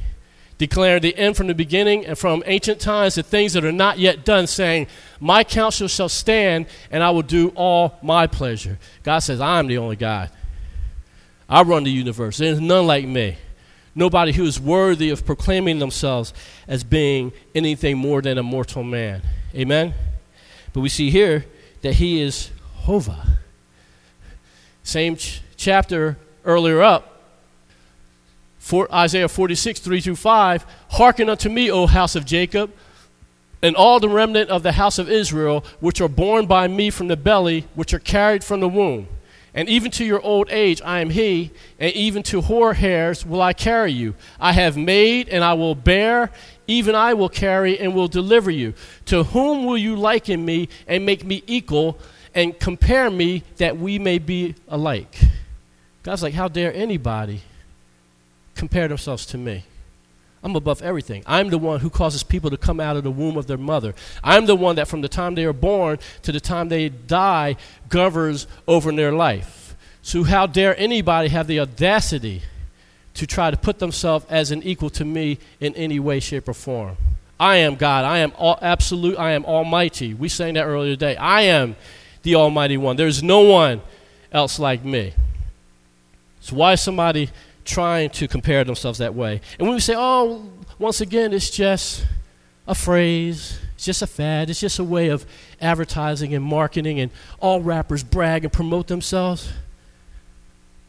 Declaring 0.58 1.01
the 1.01 1.18
end 1.18 1.36
from 1.36 1.48
the 1.48 1.56
beginning 1.56 2.06
and 2.06 2.18
from 2.18 2.42
ancient 2.46 2.80
times 2.80 3.15
the 3.15 3.24
things 3.24 3.54
that 3.54 3.65
are 3.65 3.72
not 3.72 4.00
yet 4.00 4.24
done, 4.24 4.48
saying, 4.48 4.88
My 5.20 5.44
counsel 5.44 5.88
shall 5.88 6.08
stand, 6.08 6.68
and 6.92 7.04
I 7.04 7.10
will 7.10 7.24
do 7.24 7.50
all 7.56 7.98
my 8.01 8.27
pleasure. 8.27 8.80
God 9.04 9.20
says, 9.20 9.42
I 9.42 9.60
am 9.60 9.68
the 9.68 9.77
only 9.80 9.98
God. 9.98 10.30
I 11.50 11.63
run 11.63 11.84
the 11.84 11.92
universe. 11.92 12.38
There 12.38 12.51
is 12.51 12.62
none 12.62 12.88
like 12.88 13.06
me 13.06 13.38
nobody 13.96 14.34
who 14.34 14.44
is 14.44 14.60
worthy 14.60 15.10
of 15.10 15.25
proclaiming 15.25 15.80
themselves 15.80 16.34
as 16.68 16.84
being 16.84 17.32
anything 17.56 17.98
more 17.98 18.22
than 18.22 18.38
a 18.38 18.44
mortal 18.44 18.84
man. 18.84 19.22
Amen? 19.56 19.94
But 20.74 20.82
we 20.82 20.89
see 20.89 21.10
here 21.10 21.46
that 21.82 21.94
he 21.94 22.22
is 22.22 22.51
Hova. 22.86 23.39
Same 24.84 25.15
ch- 25.15 25.42
chapter 25.58 26.18
earlier 26.46 26.84
up, 26.84 27.20
For 28.60 28.92
Isaiah 28.94 29.27
46, 29.27 29.80
3 29.80 30.01
through 30.01 30.15
5, 30.15 30.65
Hearken 30.92 31.27
unto 31.30 31.50
me, 31.50 31.72
O 31.72 31.88
house 31.88 32.15
of 32.15 32.25
Jacob, 32.25 32.72
and 33.63 33.75
all 33.75 34.00
the 34.00 34.10
remnant 34.10 34.51
of 34.51 34.62
the 34.62 34.74
house 34.74 35.00
of 35.00 35.10
Israel, 35.10 35.65
which 35.80 36.00
are 36.00 36.08
born 36.08 36.46
by 36.46 36.68
me 36.68 36.92
from 36.92 37.08
the 37.08 37.18
belly, 37.18 37.65
which 37.74 37.92
are 37.92 38.00
carried 38.00 38.44
from 38.44 38.60
the 38.60 38.70
womb. 38.70 39.08
And 39.56 39.68
even 39.68 39.89
to 39.92 40.06
your 40.06 40.22
old 40.22 40.51
age 40.51 40.80
I 40.84 41.00
am 41.00 41.10
he, 41.10 41.50
and 41.80 41.92
even 41.94 42.22
to 42.24 42.42
hoar 42.42 42.74
hairs 42.74 43.25
will 43.25 43.42
I 43.42 43.54
carry 43.54 43.94
you. 43.94 44.13
I 44.39 44.51
have 44.51 44.77
made, 44.77 45.30
and 45.30 45.44
I 45.44 45.54
will 45.54 45.74
bear, 45.74 46.30
even 46.68 46.94
I 46.94 47.15
will 47.15 47.30
carry, 47.30 47.80
and 47.80 47.96
will 47.96 48.08
deliver 48.08 48.51
you. 48.51 48.75
To 49.06 49.24
whom 49.24 49.65
will 49.65 49.77
you 49.77 49.96
liken 49.96 50.46
me, 50.46 50.70
and 50.88 51.04
make 51.04 51.24
me 51.24 51.42
equal, 51.48 51.98
and 52.36 52.58
compare 52.60 53.10
me, 53.10 53.44
that 53.58 53.77
we 53.77 53.98
may 53.98 54.20
be 54.20 54.56
alike? 54.68 55.18
God's 56.04 56.22
like, 56.22 56.36
how 56.36 56.48
dare 56.48 56.74
anybody 56.74 57.42
compare 58.54 58.88
themselves 58.88 59.25
to 59.27 59.38
me? 59.38 59.63
I'm 60.44 60.56
above 60.56 60.84
everything. 60.84 61.24
I'm 61.25 61.50
the 61.50 61.58
one 61.58 61.80
who 61.80 61.89
causes 61.89 62.22
people 62.22 62.51
to 62.51 62.58
come 62.58 62.80
out 62.80 62.98
of 62.98 63.04
the 63.04 63.10
womb 63.10 63.36
of 63.36 63.48
their 63.48 63.58
mother. 63.58 63.96
I'm 64.24 64.46
the 64.46 64.56
one 64.56 64.75
that 64.75 64.88
from 64.88 65.01
the 65.01 65.10
time 65.10 65.34
they 65.34 65.46
are 65.46 65.54
born 65.54 65.98
to 66.22 66.32
the 66.32 66.39
time 66.39 66.70
they 66.70 66.89
die 66.89 67.56
governs 67.89 68.46
over 68.68 68.92
their 68.92 69.12
life. 69.12 69.75
So, 70.04 70.24
how 70.24 70.46
dare 70.46 70.80
anybody 70.80 71.30
have 71.30 71.48
the 71.48 71.60
audacity 71.62 72.44
to 73.15 73.25
try 73.25 73.50
to 73.50 73.58
put 73.58 73.80
themselves 73.80 74.27
as 74.30 74.51
an 74.51 74.62
equal 74.62 74.92
to 74.92 75.04
me 75.04 75.39
in 75.60 75.74
any 75.74 76.00
way, 76.00 76.20
shape, 76.20 76.48
or 76.48 76.54
form? 76.54 76.96
I 77.39 77.56
am 77.58 77.74
God. 77.75 78.06
I 78.06 78.20
am 78.20 78.32
all, 78.38 78.60
absolute. 78.62 79.18
I 79.18 79.32
am 79.32 79.46
almighty. 79.46 80.13
We 80.13 80.30
sang 80.30 80.54
that 80.54 80.65
earlier 80.65 80.94
today. 80.94 81.15
I 81.15 81.42
am 81.42 81.75
the 82.25 82.36
almighty 82.36 82.75
one. 82.75 82.98
There's 82.98 83.24
no 83.24 83.39
one 83.39 83.82
else 84.34 84.60
like 84.60 84.84
me. 84.84 85.13
So, 86.41 86.58
why 86.58 86.74
is 86.74 86.82
somebody 86.82 87.32
trying 87.65 88.12
to 88.12 88.27
compare 88.27 88.63
themselves 88.63 89.00
that 89.00 89.13
way. 89.13 89.41
And 89.60 89.67
when 89.67 89.75
we 89.75 89.82
say, 89.82 89.96
oh, 89.98 90.48
once 90.79 91.01
again, 91.01 91.34
it's 91.34 91.50
just 91.50 92.05
a 92.67 92.75
phrase, 92.75 93.60
it's 93.74 93.86
just 93.86 94.01
a 94.01 94.08
fad, 94.08 94.50
it's 94.50 94.60
just 94.60 94.79
a 94.79 94.84
way 94.84 95.10
of 95.10 95.25
advertising 95.60 96.34
and 96.34 96.44
marketing, 96.44 97.00
and 97.00 97.12
all 97.39 97.62
rappers 97.62 98.03
brag 98.03 98.44
and 98.44 98.53
promote 98.53 98.88
themselves. 98.88 99.51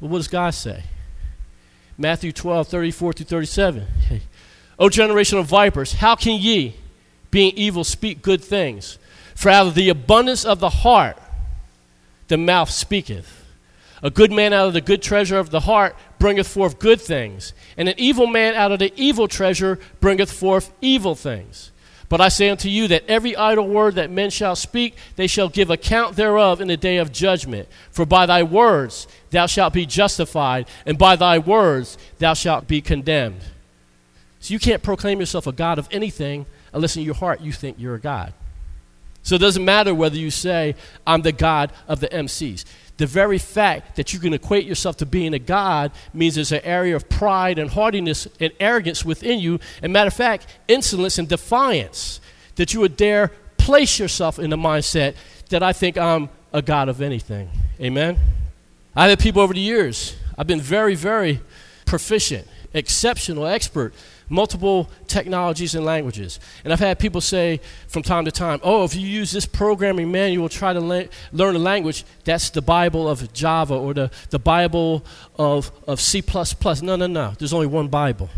But 0.00 0.10
what 0.10 0.18
does 0.18 0.28
God 0.28 0.50
say? 0.50 0.84
Matthew 1.98 2.30
12, 2.30 2.68
34 2.68 3.12
through 3.14 3.26
37. 3.26 3.86
Hey, 4.08 4.22
o 4.78 4.90
generation 4.90 5.38
of 5.38 5.46
vipers, 5.46 5.94
how 5.94 6.14
can 6.14 6.38
ye, 6.38 6.76
being 7.30 7.54
evil, 7.56 7.84
speak 7.84 8.20
good 8.20 8.44
things? 8.44 8.98
For 9.34 9.50
out 9.50 9.66
of 9.66 9.74
the 9.74 9.88
abundance 9.88 10.44
of 10.44 10.60
the 10.60 10.68
heart, 10.68 11.18
the 12.28 12.36
mouth 12.36 12.70
speaketh. 12.70 13.44
A 14.02 14.10
good 14.10 14.30
man 14.30 14.52
out 14.52 14.68
of 14.68 14.74
the 14.74 14.80
good 14.80 15.02
treasure 15.02 15.38
of 15.38 15.50
the 15.50 15.60
heart 15.60 15.96
bringeth 16.18 16.46
forth 16.46 16.78
good 16.78 17.00
things, 17.00 17.52
and 17.76 17.88
an 17.88 17.94
evil 17.96 18.26
man 18.26 18.54
out 18.54 18.72
of 18.72 18.78
the 18.78 18.92
evil 18.96 19.26
treasure 19.26 19.78
bringeth 20.00 20.30
forth 20.30 20.72
evil 20.80 21.14
things. 21.14 21.72
But 22.08 22.20
I 22.20 22.28
say 22.28 22.50
unto 22.50 22.68
you 22.68 22.86
that 22.88 23.04
every 23.08 23.34
idle 23.34 23.66
word 23.66 23.96
that 23.96 24.10
men 24.10 24.30
shall 24.30 24.54
speak, 24.54 24.94
they 25.16 25.26
shall 25.26 25.48
give 25.48 25.70
account 25.70 26.14
thereof 26.14 26.60
in 26.60 26.68
the 26.68 26.76
day 26.76 26.98
of 26.98 27.10
judgment. 27.10 27.68
For 27.90 28.06
by 28.06 28.26
thy 28.26 28.42
words 28.44 29.08
thou 29.30 29.46
shalt 29.46 29.72
be 29.72 29.86
justified, 29.86 30.68
and 30.84 30.98
by 30.98 31.16
thy 31.16 31.38
words 31.38 31.98
thou 32.18 32.34
shalt 32.34 32.68
be 32.68 32.80
condemned. 32.80 33.40
So 34.38 34.52
you 34.52 34.60
can't 34.60 34.82
proclaim 34.82 35.18
yourself 35.18 35.48
a 35.48 35.52
God 35.52 35.78
of 35.78 35.88
anything 35.90 36.46
unless 36.72 36.96
in 36.96 37.02
your 37.02 37.14
heart 37.14 37.40
you 37.40 37.50
think 37.50 37.76
you're 37.80 37.96
a 37.96 38.00
God. 38.00 38.32
So 39.26 39.34
it 39.34 39.40
doesn't 39.40 39.64
matter 39.64 39.92
whether 39.92 40.16
you 40.16 40.30
say, 40.30 40.76
I'm 41.04 41.22
the 41.22 41.32
God 41.32 41.72
of 41.88 41.98
the 41.98 42.06
MCs. 42.06 42.64
The 42.96 43.06
very 43.06 43.38
fact 43.38 43.96
that 43.96 44.14
you 44.14 44.20
can 44.20 44.32
equate 44.32 44.66
yourself 44.66 44.98
to 44.98 45.06
being 45.06 45.34
a 45.34 45.40
God 45.40 45.90
means 46.14 46.36
there's 46.36 46.52
an 46.52 46.60
area 46.62 46.94
of 46.94 47.08
pride 47.08 47.58
and 47.58 47.68
haughtiness 47.68 48.28
and 48.38 48.52
arrogance 48.60 49.04
within 49.04 49.40
you. 49.40 49.58
And 49.82 49.92
matter 49.92 50.06
of 50.06 50.14
fact, 50.14 50.46
insolence 50.68 51.18
and 51.18 51.28
defiance 51.28 52.20
that 52.54 52.72
you 52.72 52.78
would 52.78 52.96
dare 52.96 53.32
place 53.58 53.98
yourself 53.98 54.38
in 54.38 54.50
the 54.50 54.56
mindset 54.56 55.16
that 55.48 55.60
I 55.60 55.72
think 55.72 55.98
I'm 55.98 56.28
a 56.52 56.62
God 56.62 56.88
of 56.88 57.02
anything. 57.02 57.50
Amen? 57.80 58.20
I've 58.94 59.10
had 59.10 59.18
people 59.18 59.42
over 59.42 59.54
the 59.54 59.58
years, 59.58 60.14
I've 60.38 60.46
been 60.46 60.60
very, 60.60 60.94
very 60.94 61.40
proficient, 61.84 62.46
exceptional, 62.72 63.44
expert 63.44 63.92
multiple 64.28 64.90
technologies 65.06 65.74
and 65.74 65.84
languages. 65.84 66.40
And 66.64 66.72
I've 66.72 66.80
had 66.80 66.98
people 66.98 67.20
say 67.20 67.60
from 67.88 68.02
time 68.02 68.24
to 68.24 68.32
time, 68.32 68.60
oh, 68.62 68.84
if 68.84 68.94
you 68.94 69.06
use 69.06 69.30
this 69.30 69.46
programming 69.46 70.10
manual, 70.10 70.48
try 70.48 70.72
to 70.72 70.80
la- 70.80 71.04
learn 71.32 71.56
a 71.56 71.60
language, 71.60 72.04
that's 72.24 72.50
the 72.50 72.62
Bible 72.62 73.08
of 73.08 73.32
Java 73.32 73.74
or 73.74 73.94
the, 73.94 74.10
the 74.30 74.38
Bible 74.38 75.04
of, 75.36 75.70
of 75.86 76.00
C. 76.00 76.22
No, 76.82 76.96
no, 76.96 77.06
no. 77.06 77.34
There's 77.38 77.52
only 77.52 77.68
one 77.68 77.88
Bible. 77.88 78.28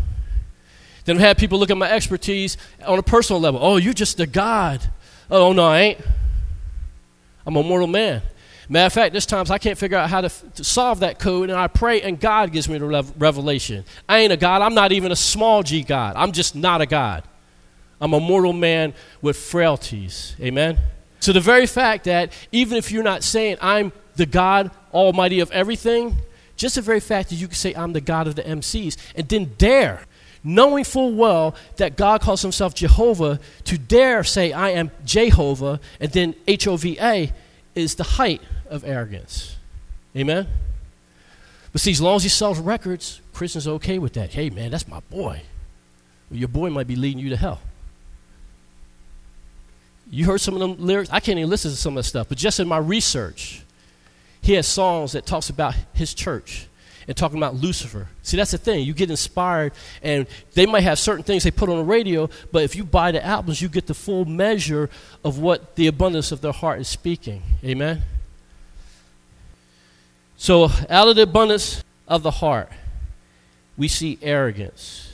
Then 1.05 1.15
I've 1.15 1.21
had 1.21 1.37
people 1.37 1.57
look 1.57 1.71
at 1.71 1.77
my 1.77 1.89
expertise 1.89 2.55
on 2.85 2.99
a 2.99 3.03
personal 3.03 3.41
level. 3.41 3.59
Oh, 3.63 3.77
you're 3.77 3.93
just 3.93 4.19
a 4.19 4.27
God. 4.27 4.81
Oh, 5.31 5.53
no, 5.53 5.65
I 5.65 5.79
ain't. 5.79 6.01
I'm 7.45 7.55
a 7.55 7.63
mortal 7.63 7.87
man. 7.87 8.21
Matter 8.71 8.85
of 8.85 8.93
fact, 8.93 9.13
there's 9.13 9.25
times 9.25 9.49
I 9.49 9.57
can't 9.57 9.77
figure 9.77 9.97
out 9.97 10.11
how 10.11 10.21
to, 10.21 10.25
f- 10.25 10.43
to 10.55 10.63
solve 10.63 10.99
that 10.99 11.17
code, 11.17 11.49
and 11.49 11.57
I 11.57 11.67
pray, 11.67 12.03
and 12.03 12.19
God 12.19 12.51
gives 12.51 12.69
me 12.69 12.77
the 12.77 12.85
rev- 12.85 13.11
revelation. 13.17 13.83
I 14.07 14.19
ain't 14.19 14.31
a 14.31 14.37
God. 14.37 14.61
I'm 14.61 14.75
not 14.75 14.91
even 14.91 15.11
a 15.11 15.15
small 15.15 15.63
g 15.63 15.81
God. 15.81 16.13
I'm 16.15 16.31
just 16.31 16.55
not 16.55 16.79
a 16.79 16.85
God. 16.85 17.23
I'm 17.99 18.13
a 18.13 18.19
mortal 18.19 18.53
man 18.53 18.93
with 19.23 19.37
frailties. 19.37 20.35
Amen? 20.39 20.77
So 21.19 21.33
the 21.33 21.41
very 21.41 21.65
fact 21.65 22.05
that 22.05 22.31
even 22.51 22.77
if 22.77 22.91
you're 22.91 23.03
not 23.03 23.23
saying 23.23 23.57
I'm 23.59 23.91
the 24.15 24.27
God 24.27 24.69
Almighty 24.93 25.39
of 25.39 25.51
everything, 25.51 26.17
just 26.55 26.75
the 26.75 26.81
very 26.81 26.99
fact 26.99 27.29
that 27.29 27.35
you 27.35 27.47
can 27.47 27.55
say 27.55 27.73
I'm 27.73 27.93
the 27.93 28.01
God 28.01 28.27
of 28.27 28.35
the 28.35 28.43
MCs 28.43 28.97
and 29.15 29.27
then 29.27 29.55
dare, 29.57 30.01
knowing 30.43 30.83
full 30.83 31.15
well 31.15 31.55
that 31.77 31.97
God 31.97 32.21
calls 32.21 32.43
himself 32.43 32.75
Jehovah, 32.75 33.39
to 33.65 33.77
dare 33.79 34.23
say 34.23 34.53
I 34.53 34.69
am 34.69 34.91
Jehovah 35.05 35.79
and 35.99 36.11
then 36.11 36.35
H 36.47 36.67
O 36.67 36.77
V 36.77 36.97
A 37.01 37.33
is 37.79 37.95
the 37.95 38.03
height 38.03 38.41
of 38.69 38.83
arrogance. 38.83 39.55
Amen? 40.15 40.47
But 41.71 41.81
see, 41.81 41.91
as 41.91 42.01
long 42.01 42.17
as 42.17 42.23
he 42.23 42.29
sells 42.29 42.59
records, 42.59 43.21
Christians 43.33 43.67
are 43.67 43.71
okay 43.71 43.99
with 43.99 44.13
that. 44.13 44.31
Hey, 44.31 44.49
man, 44.49 44.71
that's 44.71 44.87
my 44.87 44.99
boy. 44.99 45.41
Well, 46.29 46.39
your 46.39 46.47
boy 46.47 46.69
might 46.69 46.87
be 46.87 46.95
leading 46.95 47.19
you 47.19 47.29
to 47.29 47.37
hell. 47.37 47.61
You 50.11 50.25
heard 50.25 50.41
some 50.41 50.55
of 50.55 50.59
them 50.59 50.75
lyrics. 50.77 51.09
I 51.11 51.19
can't 51.19 51.37
even 51.37 51.49
listen 51.49 51.71
to 51.71 51.77
some 51.77 51.93
of 51.93 52.03
that 52.03 52.09
stuff, 52.09 52.29
but 52.29 52.37
just 52.37 52.59
in 52.59 52.67
my 52.67 52.79
research, 52.79 53.63
he 54.41 54.53
has 54.53 54.67
songs 54.67 55.11
that 55.11 55.25
talks 55.25 55.49
about 55.49 55.75
his 55.93 56.13
church 56.13 56.67
and 57.09 57.17
talking 57.17 57.39
about 57.39 57.55
Lucifer. 57.55 58.07
See, 58.21 58.37
that's 58.37 58.51
the 58.51 58.59
thing. 58.59 58.85
You 58.85 58.93
get 58.93 59.09
inspired, 59.09 59.73
and 60.03 60.27
they 60.53 60.67
might 60.67 60.83
have 60.83 60.99
certain 60.99 61.23
things 61.23 61.43
they 61.43 61.49
put 61.49 61.67
on 61.67 61.77
the 61.77 61.83
radio, 61.83 62.29
but 62.51 62.61
if 62.61 62.75
you 62.75 62.83
buy 62.83 63.11
the 63.11 63.25
albums, 63.25 63.63
you 63.63 63.67
get 63.67 63.87
the 63.87 63.95
full 63.95 64.25
measure 64.25 64.91
of 65.23 65.39
what 65.39 65.75
the 65.75 65.87
abundance 65.87 66.31
of 66.31 66.41
their 66.41 66.51
heart 66.51 66.79
is 66.79 66.87
speaking. 66.87 67.41
Amen? 67.63 68.03
So, 70.37 70.69
out 70.87 71.07
of 71.07 71.15
the 71.15 71.23
abundance 71.23 71.83
of 72.07 72.21
the 72.21 72.29
heart, 72.29 72.69
we 73.75 73.87
see 73.87 74.19
arrogance. 74.21 75.11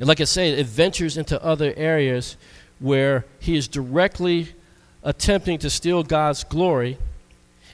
And 0.00 0.08
like 0.08 0.22
I 0.22 0.24
said, 0.24 0.58
it 0.58 0.66
ventures 0.66 1.18
into 1.18 1.40
other 1.44 1.74
areas 1.76 2.38
where 2.78 3.26
he 3.38 3.54
is 3.54 3.68
directly 3.68 4.54
attempting 5.02 5.58
to 5.58 5.68
steal 5.68 6.04
God's 6.04 6.42
glory. 6.42 6.96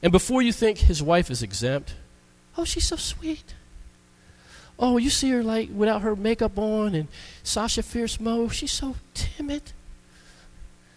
And 0.03 0.11
before 0.11 0.43
you 0.43 0.53
think 0.53 0.79
his 0.79 1.01
wife 1.01 1.31
is 1.31 1.45
exempt, 1.45 1.95
oh, 2.59 2.65
she's 2.65 2.87
so 2.87 2.97
sweet. 2.97 3.55
Oh, 4.79 4.99
you 4.99 5.11
see 5.11 5.31
her 5.31 5.43
like 5.43 5.71
without 5.75 6.03
her 6.03 6.15
makeup 6.15 6.59
on 6.59 6.95
and 6.95 7.09
Sasha 7.43 7.83
Fierce 7.83 8.21
Mo, 8.21 8.49
she's 8.49 8.73
so 8.73 8.97
timid. 9.15 9.63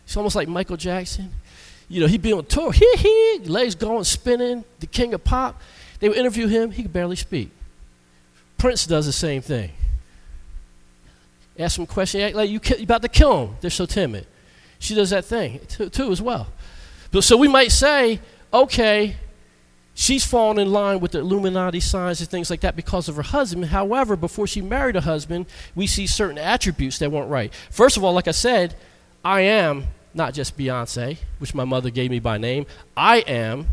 She's 0.05 0.17
almost 0.17 0.35
like 0.35 0.47
Michael 0.47 0.77
Jackson 0.77 1.31
you 1.91 1.99
know, 1.99 2.07
he'd 2.07 2.21
be 2.21 2.31
on 2.31 2.45
tour, 2.45 2.71
hee 2.71 2.95
hee, 2.95 3.41
legs 3.43 3.75
going, 3.75 4.05
spinning, 4.05 4.63
the 4.79 4.87
king 4.87 5.13
of 5.13 5.23
pop. 5.25 5.61
They 5.99 6.07
would 6.07 6.17
interview 6.17 6.47
him, 6.47 6.71
he 6.71 6.83
could 6.83 6.93
barely 6.93 7.17
speak. 7.17 7.51
Prince 8.57 8.87
does 8.87 9.05
the 9.05 9.11
same 9.11 9.41
thing. 9.41 9.71
Ask 11.59 11.77
him 11.77 11.83
a 11.83 11.87
question, 11.87 12.21
act 12.21 12.35
like 12.35 12.49
you 12.49 12.59
are 12.59 12.81
about 12.81 13.01
to 13.01 13.09
kill 13.09 13.47
him. 13.47 13.55
They're 13.59 13.69
so 13.69 13.85
timid. 13.85 14.25
She 14.79 14.95
does 14.95 15.09
that 15.09 15.25
thing 15.25 15.59
too, 15.67 15.89
too 15.89 16.11
as 16.11 16.21
well. 16.21 16.47
So 17.19 17.35
we 17.35 17.49
might 17.49 17.73
say, 17.73 18.21
okay, 18.53 19.17
she's 20.01 20.25
fallen 20.25 20.57
in 20.57 20.71
line 20.71 20.99
with 20.99 21.11
the 21.11 21.19
Illuminati 21.19 21.79
signs 21.79 22.19
and 22.21 22.27
things 22.27 22.49
like 22.49 22.61
that 22.61 22.75
because 22.75 23.07
of 23.07 23.17
her 23.17 23.21
husband. 23.21 23.65
However, 23.65 24.15
before 24.15 24.47
she 24.47 24.59
married 24.59 24.95
a 24.95 25.01
husband, 25.01 25.45
we 25.75 25.85
see 25.85 26.07
certain 26.07 26.39
attributes 26.39 26.97
that 26.97 27.11
weren't 27.11 27.29
right. 27.29 27.53
First 27.69 27.97
of 27.97 28.03
all, 28.03 28.11
like 28.11 28.27
I 28.27 28.31
said, 28.31 28.75
I 29.23 29.41
am 29.41 29.85
not 30.15 30.33
just 30.33 30.57
Beyonce, 30.57 31.19
which 31.37 31.53
my 31.53 31.65
mother 31.65 31.91
gave 31.91 32.09
me 32.09 32.19
by 32.19 32.39
name. 32.39 32.65
I 32.97 33.17
am 33.19 33.67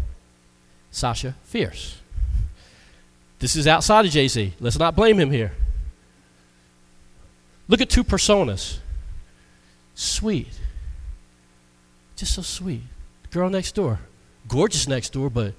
Sasha 0.91 1.35
Fierce. 1.45 1.99
This 3.39 3.57
is 3.57 3.67
outside 3.67 4.05
of 4.05 4.11
Jay 4.11 4.29
Z. 4.29 4.53
Let's 4.61 4.79
not 4.79 4.95
blame 4.95 5.19
him 5.19 5.31
here. 5.31 5.53
Look 7.69 7.81
at 7.81 7.89
two 7.89 8.05
personas. 8.05 8.81
Sweet. 9.95 10.49
Just 12.17 12.35
so 12.35 12.43
sweet. 12.43 12.83
Girl 13.31 13.49
next 13.49 13.75
door. 13.75 14.01
Gorgeous 14.47 14.87
next 14.87 15.15
door, 15.15 15.31
but 15.31 15.55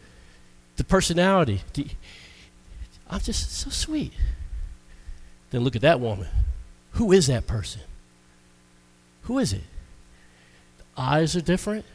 the 0.80 0.84
personality. 0.86 1.62
The, 1.74 1.88
I'm 3.10 3.20
just 3.20 3.52
so 3.52 3.70
sweet. 3.70 4.14
then 5.52 5.62
look 5.62 5.76
at 5.76 5.82
that 5.82 6.00
woman. 6.00 6.28
Who 6.94 7.12
is 7.12 7.28
that 7.28 7.46
person? 7.46 7.82
Who 9.24 9.40
is 9.40 9.52
it? 9.52 9.64
The 10.78 11.02
eyes 11.02 11.36
are 11.36 11.42
different. 11.42 11.86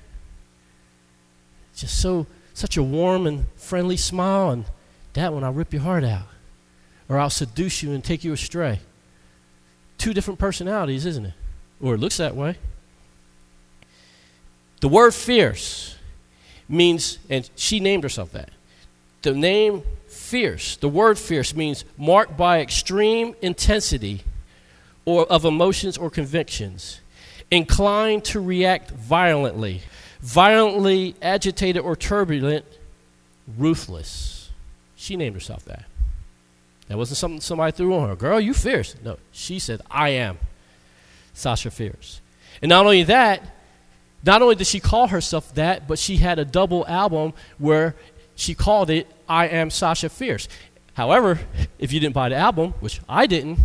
Just 1.75 1.99
so 1.99 2.27
such 2.53 2.77
a 2.77 2.83
warm 2.83 3.27
and 3.27 3.47
friendly 3.57 3.97
smile, 3.97 4.51
and 4.51 4.67
that 5.15 5.33
one 5.33 5.43
I'll 5.43 5.53
rip 5.53 5.73
your 5.73 5.83
heart 5.83 6.05
out. 6.05 6.29
Or 7.09 7.19
I'll 7.19 7.31
seduce 7.31 7.83
you 7.83 7.93
and 7.93 8.05
take 8.05 8.23
you 8.23 8.35
astray. 8.35 8.81
Two 9.97 10.13
different 10.13 10.39
personalities, 10.39 11.07
isn't 11.07 11.25
it? 11.25 11.35
Or 11.81 11.95
it 11.95 11.99
looks 12.01 12.19
that 12.19 12.37
way. 12.37 12.59
The 14.81 14.89
word 14.89 15.15
fierce 15.15 15.97
means, 16.69 17.19
and 17.31 17.49
she 17.57 17.81
named 17.81 18.03
herself 18.03 18.31
that. 18.33 18.51
The 19.25 19.33
name 19.33 19.83
fierce, 20.07 20.77
the 20.77 20.89
word 20.89 21.19
fierce 21.19 21.55
means 21.55 21.87
marked 21.97 22.37
by 22.37 22.61
extreme 22.61 23.35
intensity 23.41 24.23
or 25.07 25.25
of 25.33 25.47
emotions 25.47 25.97
or 25.97 26.11
convictions, 26.11 27.01
inclined 27.51 28.27
to 28.27 28.41
react 28.41 28.91
violently, 28.91 29.81
violently 30.21 31.15
agitated 31.23 31.83
or 31.83 31.97
turbulent, 31.97 32.67
ruthless. 33.57 34.51
She 34.95 35.17
named 35.17 35.37
herself 35.37 35.65
that. 35.65 35.87
That 36.89 36.99
wasn't 36.99 37.17
something 37.17 37.41
somebody 37.41 37.73
threw 37.73 37.95
on 37.95 38.11
her. 38.11 38.17
Girl, 38.17 38.39
you 38.39 38.53
fierce. 38.53 38.95
No, 39.03 39.17
she 39.33 39.59
said, 39.59 39.81
I 39.91 40.11
am 40.11 40.37
Sasha 41.33 41.71
Fierce. 41.71 42.21
And 42.61 42.69
not 42.69 42.85
only 42.85 43.05
that, 43.05 43.43
not 44.23 44.43
only 44.43 44.55
did 44.55 44.67
she 44.67 44.81
call 44.81 45.07
herself 45.07 45.55
that, 45.55 45.89
but 45.89 45.99
she 45.99 46.19
had 46.19 46.39
a 46.39 46.45
double 46.45 46.87
album 46.87 47.33
where 47.57 47.95
she 48.37 48.55
called 48.55 48.91
it 48.91 49.07
I 49.29 49.49
Am 49.49 49.71
Sasha 49.71 50.09
Fierce. 50.09 50.49
However, 50.95 51.41
if 51.79 51.93
you 51.93 52.01
didn't 52.01 52.15
buy 52.15 52.29
the 52.29 52.37
album, 52.37 52.73
which 52.81 53.01
I 53.09 53.27
didn't, 53.27 53.59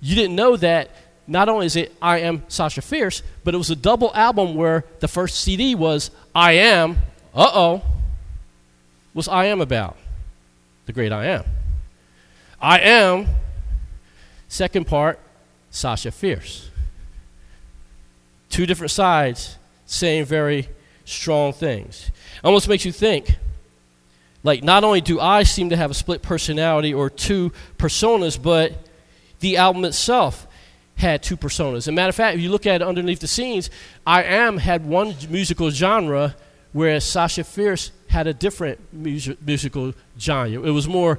you 0.00 0.14
didn't 0.14 0.36
know 0.36 0.56
that 0.56 0.90
not 1.26 1.48
only 1.48 1.66
is 1.66 1.76
it 1.76 1.94
I 2.00 2.18
Am 2.20 2.42
Sasha 2.48 2.82
Fierce, 2.82 3.22
but 3.44 3.54
it 3.54 3.58
was 3.58 3.70
a 3.70 3.76
double 3.76 4.14
album 4.14 4.54
where 4.54 4.84
the 5.00 5.08
first 5.08 5.40
CD 5.40 5.74
was 5.74 6.10
I 6.34 6.52
Am, 6.52 6.98
uh 7.34 7.50
oh, 7.52 7.82
what's 9.12 9.28
I 9.28 9.46
Am 9.46 9.60
about? 9.60 9.96
The 10.86 10.92
great 10.92 11.12
I 11.12 11.26
Am. 11.26 11.44
I 12.60 12.80
Am, 12.80 13.26
second 14.48 14.86
part, 14.86 15.18
Sasha 15.70 16.10
Fierce. 16.10 16.70
Two 18.48 18.66
different 18.66 18.90
sides 18.90 19.56
saying 19.84 20.24
very 20.24 20.68
strong 21.04 21.52
things. 21.52 22.10
Almost 22.42 22.68
makes 22.68 22.84
you 22.84 22.92
think 22.92 23.36
like, 24.46 24.62
not 24.62 24.84
only 24.84 25.00
do 25.00 25.18
I 25.18 25.42
seem 25.42 25.70
to 25.70 25.76
have 25.76 25.90
a 25.90 25.94
split 25.94 26.22
personality 26.22 26.94
or 26.94 27.10
two 27.10 27.50
personas, 27.78 28.40
but 28.40 28.72
the 29.40 29.56
album 29.56 29.84
itself 29.84 30.46
had 30.94 31.20
two 31.20 31.36
personas. 31.36 31.78
As 31.78 31.88
a 31.88 31.92
matter 31.92 32.10
of 32.10 32.14
fact, 32.14 32.36
if 32.36 32.40
you 32.40 32.50
look 32.50 32.64
at 32.64 32.80
it 32.80 32.86
underneath 32.86 33.18
the 33.18 33.26
scenes, 33.26 33.70
I 34.06 34.22
Am 34.22 34.58
had 34.58 34.86
one 34.86 35.16
musical 35.28 35.70
genre, 35.70 36.36
whereas 36.72 37.04
Sasha 37.04 37.42
Fierce 37.42 37.90
had 38.06 38.28
a 38.28 38.32
different 38.32 38.78
music, 38.92 39.36
musical 39.44 39.92
genre. 40.16 40.62
It 40.62 40.70
was 40.70 40.86
more 40.86 41.18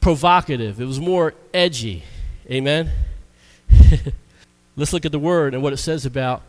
provocative, 0.00 0.80
it 0.80 0.84
was 0.84 0.98
more 0.98 1.32
edgy. 1.54 2.02
Amen? 2.50 2.90
Let's 4.76 4.92
look 4.92 5.06
at 5.06 5.12
the 5.12 5.20
word 5.20 5.54
and 5.54 5.62
what 5.62 5.72
it 5.72 5.76
says 5.76 6.06
about 6.06 6.42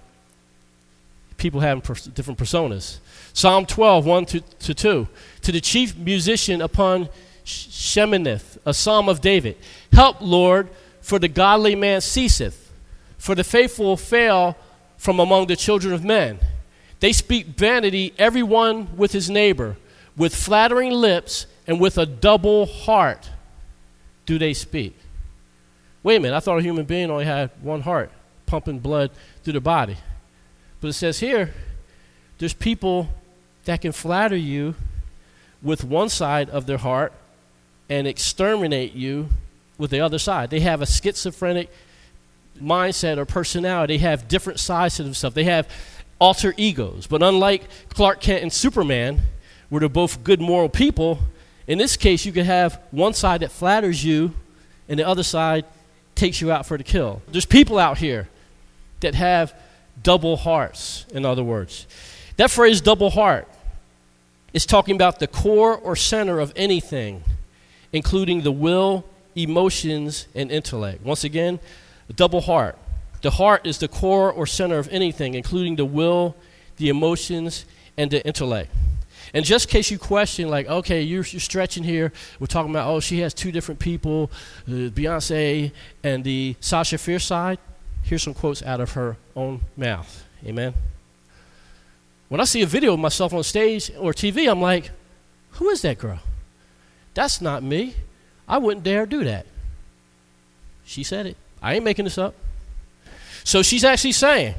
people 1.45 1.59
having 1.59 1.79
pers- 1.79 2.05
different 2.05 2.39
personas. 2.39 2.97
Psalm 3.31 3.67
12, 3.67 4.03
1 4.03 4.25
to, 4.25 4.39
to 4.39 4.73
2. 4.73 5.07
To 5.43 5.51
the 5.51 5.61
chief 5.61 5.95
musician 5.95 6.59
upon 6.59 7.07
Sheminith, 7.45 8.57
a 8.65 8.73
psalm 8.73 9.07
of 9.07 9.21
David. 9.21 9.55
Help, 9.91 10.17
Lord, 10.21 10.69
for 11.01 11.19
the 11.19 11.27
godly 11.27 11.75
man 11.75 12.01
ceaseth, 12.01 12.73
for 13.19 13.35
the 13.35 13.43
faithful 13.43 13.95
fail 13.95 14.57
from 14.97 15.19
among 15.19 15.45
the 15.45 15.55
children 15.55 15.93
of 15.93 16.03
men. 16.03 16.39
They 16.99 17.13
speak 17.13 17.45
vanity, 17.45 18.11
every 18.17 18.41
one 18.41 18.97
with 18.97 19.11
his 19.11 19.29
neighbor, 19.29 19.77
with 20.17 20.33
flattering 20.33 20.93
lips 20.93 21.45
and 21.67 21.79
with 21.79 21.99
a 21.99 22.07
double 22.07 22.65
heart 22.65 23.29
do 24.25 24.39
they 24.39 24.55
speak. 24.55 24.97
Wait 26.01 26.15
a 26.15 26.19
minute, 26.19 26.35
I 26.35 26.39
thought 26.39 26.57
a 26.57 26.63
human 26.63 26.85
being 26.85 27.11
only 27.11 27.25
had 27.25 27.51
one 27.61 27.81
heart 27.81 28.09
pumping 28.47 28.79
blood 28.79 29.11
through 29.43 29.53
the 29.53 29.61
body. 29.61 29.97
But 30.81 30.89
it 30.89 30.93
says 30.93 31.19
here, 31.19 31.53
there's 32.37 32.53
people 32.53 33.09
that 33.65 33.81
can 33.81 33.91
flatter 33.91 34.35
you 34.35 34.75
with 35.61 35.83
one 35.83 36.09
side 36.09 36.49
of 36.49 36.65
their 36.65 36.77
heart 36.77 37.13
and 37.89 38.07
exterminate 38.07 38.93
you 38.93 39.29
with 39.77 39.91
the 39.91 39.99
other 40.01 40.19
side. 40.19 40.49
They 40.49 40.59
have 40.61 40.81
a 40.81 40.85
schizophrenic 40.85 41.69
mindset 42.61 43.17
or 43.17 43.25
personality. 43.25 43.97
They 43.97 44.03
have 44.03 44.27
different 44.27 44.59
sides 44.59 44.95
to 44.97 45.03
themselves. 45.03 45.35
They 45.35 45.43
have 45.45 45.67
alter 46.19 46.53
egos. 46.57 47.07
But 47.07 47.21
unlike 47.23 47.63
Clark 47.89 48.21
Kent 48.21 48.43
and 48.43 48.53
Superman, 48.53 49.21
where 49.69 49.79
they're 49.79 49.89
both 49.89 50.23
good 50.23 50.39
moral 50.39 50.69
people, 50.69 51.19
in 51.67 51.77
this 51.77 51.97
case, 51.97 52.25
you 52.25 52.31
could 52.31 52.45
have 52.45 52.81
one 52.91 53.13
side 53.13 53.41
that 53.41 53.51
flatters 53.51 54.03
you 54.03 54.33
and 54.87 54.99
the 54.99 55.07
other 55.07 55.23
side 55.23 55.65
takes 56.13 56.39
you 56.39 56.51
out 56.51 56.65
for 56.65 56.77
the 56.77 56.83
kill. 56.83 57.21
There's 57.27 57.45
people 57.45 57.77
out 57.77 57.97
here 57.97 58.29
that 59.01 59.15
have 59.15 59.53
double 60.05 60.37
hearts, 60.37 61.05
in 61.11 61.25
other 61.25 61.43
words. 61.43 61.87
That 62.37 62.51
phrase, 62.51 62.79
double 62.79 63.09
heart, 63.09 63.47
is 64.53 64.65
talking 64.65 64.95
about 64.95 65.19
the 65.19 65.27
core 65.27 65.75
or 65.75 65.95
center 65.95 66.39
of 66.39 66.53
anything, 66.55 67.23
including 67.91 68.43
the 68.43 68.51
will, 68.51 69.03
emotions, 69.35 70.27
and 70.35 70.51
intellect. 70.51 71.03
Once 71.03 71.23
again, 71.23 71.59
double 72.15 72.41
heart. 72.41 72.77
The 73.23 73.31
heart 73.31 73.65
is 73.65 73.79
the 73.79 73.87
core 73.87 74.31
or 74.31 74.45
center 74.45 74.77
of 74.77 74.87
anything, 74.91 75.33
including 75.33 75.75
the 75.75 75.85
will, 75.85 76.35
the 76.77 76.89
emotions, 76.89 77.65
and 77.97 78.11
the 78.11 78.23
intellect. 78.25 78.71
And 79.33 79.43
just 79.43 79.65
in 79.65 79.71
case 79.71 79.89
you 79.89 79.97
question, 79.97 80.49
like, 80.49 80.67
okay, 80.67 81.01
you're, 81.01 81.25
you're 81.25 81.39
stretching 81.39 81.83
here, 81.83 82.13
we're 82.39 82.45
talking 82.45 82.69
about, 82.69 82.87
oh, 82.87 82.99
she 82.99 83.19
has 83.21 83.33
two 83.33 83.51
different 83.51 83.79
people, 83.79 84.29
uh, 84.67 84.93
Beyonce 84.93 85.71
and 86.03 86.23
the 86.23 86.55
Sasha 86.59 86.99
Fierce 86.99 87.25
side. 87.25 87.57
Here's 88.05 88.21
some 88.21 88.35
quotes 88.35 88.61
out 88.61 88.79
of 88.79 88.91
her 88.91 89.17
own 89.35 89.61
mouth. 89.75 90.23
Amen. 90.45 90.75
When 92.29 92.39
I 92.39 92.43
see 92.43 92.61
a 92.61 92.67
video 92.67 92.93
of 92.93 92.99
myself 92.99 93.33
on 93.33 93.43
stage 93.43 93.91
or 93.97 94.13
TV, 94.13 94.49
I'm 94.49 94.61
like, 94.61 94.91
who 95.53 95.69
is 95.69 95.81
that 95.81 95.97
girl? 95.97 96.19
That's 97.15 97.41
not 97.41 97.63
me. 97.63 97.95
I 98.47 98.59
wouldn't 98.59 98.83
dare 98.83 99.07
do 99.07 99.23
that. 99.23 99.47
She 100.85 101.01
said 101.03 101.25
it. 101.25 101.35
I 101.63 101.73
ain't 101.73 101.83
making 101.83 102.05
this 102.05 102.19
up. 102.19 102.35
So 103.43 103.63
she's 103.63 103.83
actually 103.83 104.11
saying, 104.11 104.53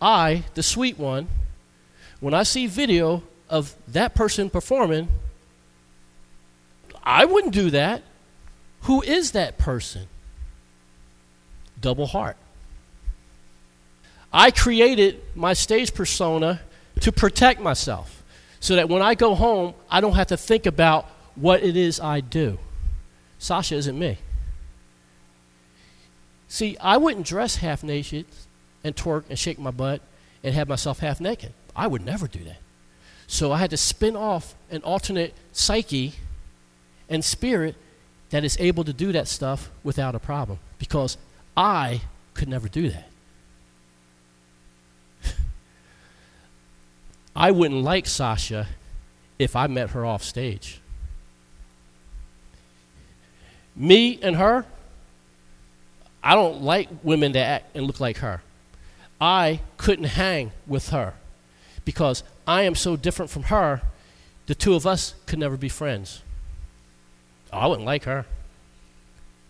I, 0.00 0.42
the 0.54 0.64
sweet 0.64 0.98
one, 0.98 1.28
when 2.18 2.34
I 2.34 2.42
see 2.42 2.66
video 2.66 3.22
of 3.48 3.76
that 3.86 4.16
person 4.16 4.50
performing, 4.50 5.06
I 7.04 7.24
wouldn't 7.24 7.54
do 7.54 7.70
that. 7.70 8.02
Who 8.82 9.00
is 9.02 9.30
that 9.30 9.58
person? 9.58 10.08
Double 11.82 12.06
heart. 12.06 12.38
I 14.32 14.50
created 14.50 15.20
my 15.34 15.52
stage 15.52 15.92
persona 15.92 16.62
to 17.00 17.12
protect 17.12 17.60
myself 17.60 18.22
so 18.60 18.76
that 18.76 18.88
when 18.88 19.02
I 19.02 19.14
go 19.14 19.34
home, 19.34 19.74
I 19.90 20.00
don't 20.00 20.14
have 20.14 20.28
to 20.28 20.36
think 20.38 20.64
about 20.64 21.04
what 21.34 21.62
it 21.62 21.76
is 21.76 22.00
I 22.00 22.20
do. 22.20 22.58
Sasha 23.38 23.74
isn't 23.74 23.98
me. 23.98 24.18
See, 26.48 26.76
I 26.78 26.96
wouldn't 26.96 27.26
dress 27.26 27.56
half 27.56 27.82
naked 27.82 28.26
and 28.84 28.94
twerk 28.94 29.24
and 29.28 29.38
shake 29.38 29.58
my 29.58 29.70
butt 29.70 30.00
and 30.44 30.54
have 30.54 30.68
myself 30.68 31.00
half 31.00 31.20
naked. 31.20 31.52
I 31.74 31.86
would 31.86 32.04
never 32.04 32.26
do 32.26 32.44
that. 32.44 32.58
So 33.26 33.52
I 33.52 33.58
had 33.58 33.70
to 33.70 33.76
spin 33.76 34.16
off 34.16 34.54
an 34.70 34.82
alternate 34.82 35.34
psyche 35.52 36.14
and 37.08 37.24
spirit 37.24 37.74
that 38.30 38.44
is 38.44 38.56
able 38.60 38.84
to 38.84 38.92
do 38.92 39.12
that 39.12 39.28
stuff 39.28 39.70
without 39.82 40.14
a 40.14 40.18
problem 40.18 40.58
because 40.78 41.16
I 41.56 42.02
could 42.34 42.48
never 42.48 42.68
do 42.68 42.90
that. 42.90 43.08
I 47.36 47.50
wouldn't 47.50 47.82
like 47.82 48.06
Sasha 48.06 48.68
if 49.38 49.54
I 49.56 49.66
met 49.66 49.90
her 49.90 50.06
off 50.06 50.22
stage. 50.22 50.80
Me 53.74 54.18
and 54.22 54.36
her, 54.36 54.64
I 56.22 56.34
don't 56.34 56.62
like 56.62 56.88
women 57.02 57.32
that 57.32 57.44
act 57.44 57.76
and 57.76 57.86
look 57.86 58.00
like 58.00 58.18
her. 58.18 58.42
I 59.20 59.60
couldn't 59.76 60.04
hang 60.04 60.52
with 60.66 60.90
her 60.90 61.14
because 61.84 62.22
I 62.46 62.62
am 62.62 62.74
so 62.74 62.96
different 62.96 63.30
from 63.30 63.44
her, 63.44 63.82
the 64.46 64.54
two 64.54 64.74
of 64.74 64.86
us 64.86 65.14
could 65.26 65.38
never 65.38 65.56
be 65.56 65.68
friends. 65.68 66.22
I 67.52 67.66
wouldn't 67.66 67.86
like 67.86 68.04
her. 68.04 68.26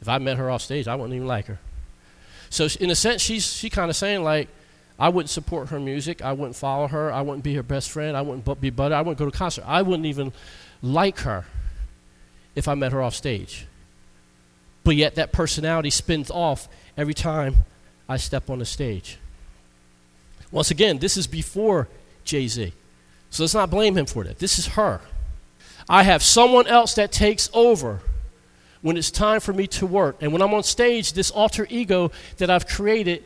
If 0.00 0.08
I 0.08 0.18
met 0.18 0.36
her 0.36 0.50
off 0.50 0.62
stage, 0.62 0.88
I 0.88 0.94
wouldn't 0.94 1.14
even 1.14 1.28
like 1.28 1.46
her. 1.46 1.58
So, 2.52 2.68
in 2.80 2.90
a 2.90 2.94
sense, 2.94 3.22
she's 3.22 3.50
she 3.50 3.70
kind 3.70 3.88
of 3.88 3.96
saying, 3.96 4.22
like, 4.22 4.46
I 4.98 5.08
wouldn't 5.08 5.30
support 5.30 5.70
her 5.70 5.80
music. 5.80 6.20
I 6.20 6.34
wouldn't 6.34 6.54
follow 6.54 6.86
her. 6.86 7.10
I 7.10 7.22
wouldn't 7.22 7.42
be 7.42 7.54
her 7.54 7.62
best 7.62 7.90
friend. 7.90 8.14
I 8.14 8.20
wouldn't 8.20 8.60
be 8.60 8.68
buddy. 8.68 8.94
I 8.94 9.00
wouldn't 9.00 9.16
go 9.18 9.24
to 9.24 9.30
concert. 9.30 9.64
I 9.66 9.80
wouldn't 9.80 10.04
even 10.04 10.34
like 10.82 11.20
her 11.20 11.46
if 12.54 12.68
I 12.68 12.74
met 12.74 12.92
her 12.92 13.00
off 13.00 13.14
stage. 13.14 13.66
but 14.84 14.96
yet 14.96 15.14
that 15.14 15.32
personality 15.32 15.90
spins 15.90 16.30
off 16.30 16.68
every 16.96 17.14
time 17.14 17.56
I 18.08 18.16
step 18.16 18.50
on 18.50 18.58
the 18.58 18.64
stage. 18.64 19.18
Once 20.50 20.70
again, 20.70 20.98
this 20.98 21.16
is 21.16 21.26
before 21.26 21.88
Jay 22.24 22.46
Z. 22.46 22.72
So 23.30 23.42
let's 23.44 23.54
not 23.54 23.70
blame 23.70 23.96
him 23.96 24.06
for 24.06 24.24
that. 24.24 24.38
This 24.38 24.58
is 24.58 24.66
her. 24.68 25.00
I 25.88 26.02
have 26.02 26.22
someone 26.22 26.66
else 26.66 26.94
that 26.94 27.12
takes 27.12 27.48
over 27.54 28.00
when 28.82 28.96
it's 28.96 29.10
time 29.10 29.40
for 29.40 29.52
me 29.52 29.66
to 29.68 29.86
work. 29.86 30.16
And 30.20 30.32
when 30.32 30.42
I'm 30.42 30.52
on 30.52 30.62
stage, 30.62 31.14
this 31.14 31.30
alter 31.30 31.66
ego 31.70 32.10
that 32.36 32.50
I've 32.50 32.66
created 32.66 33.24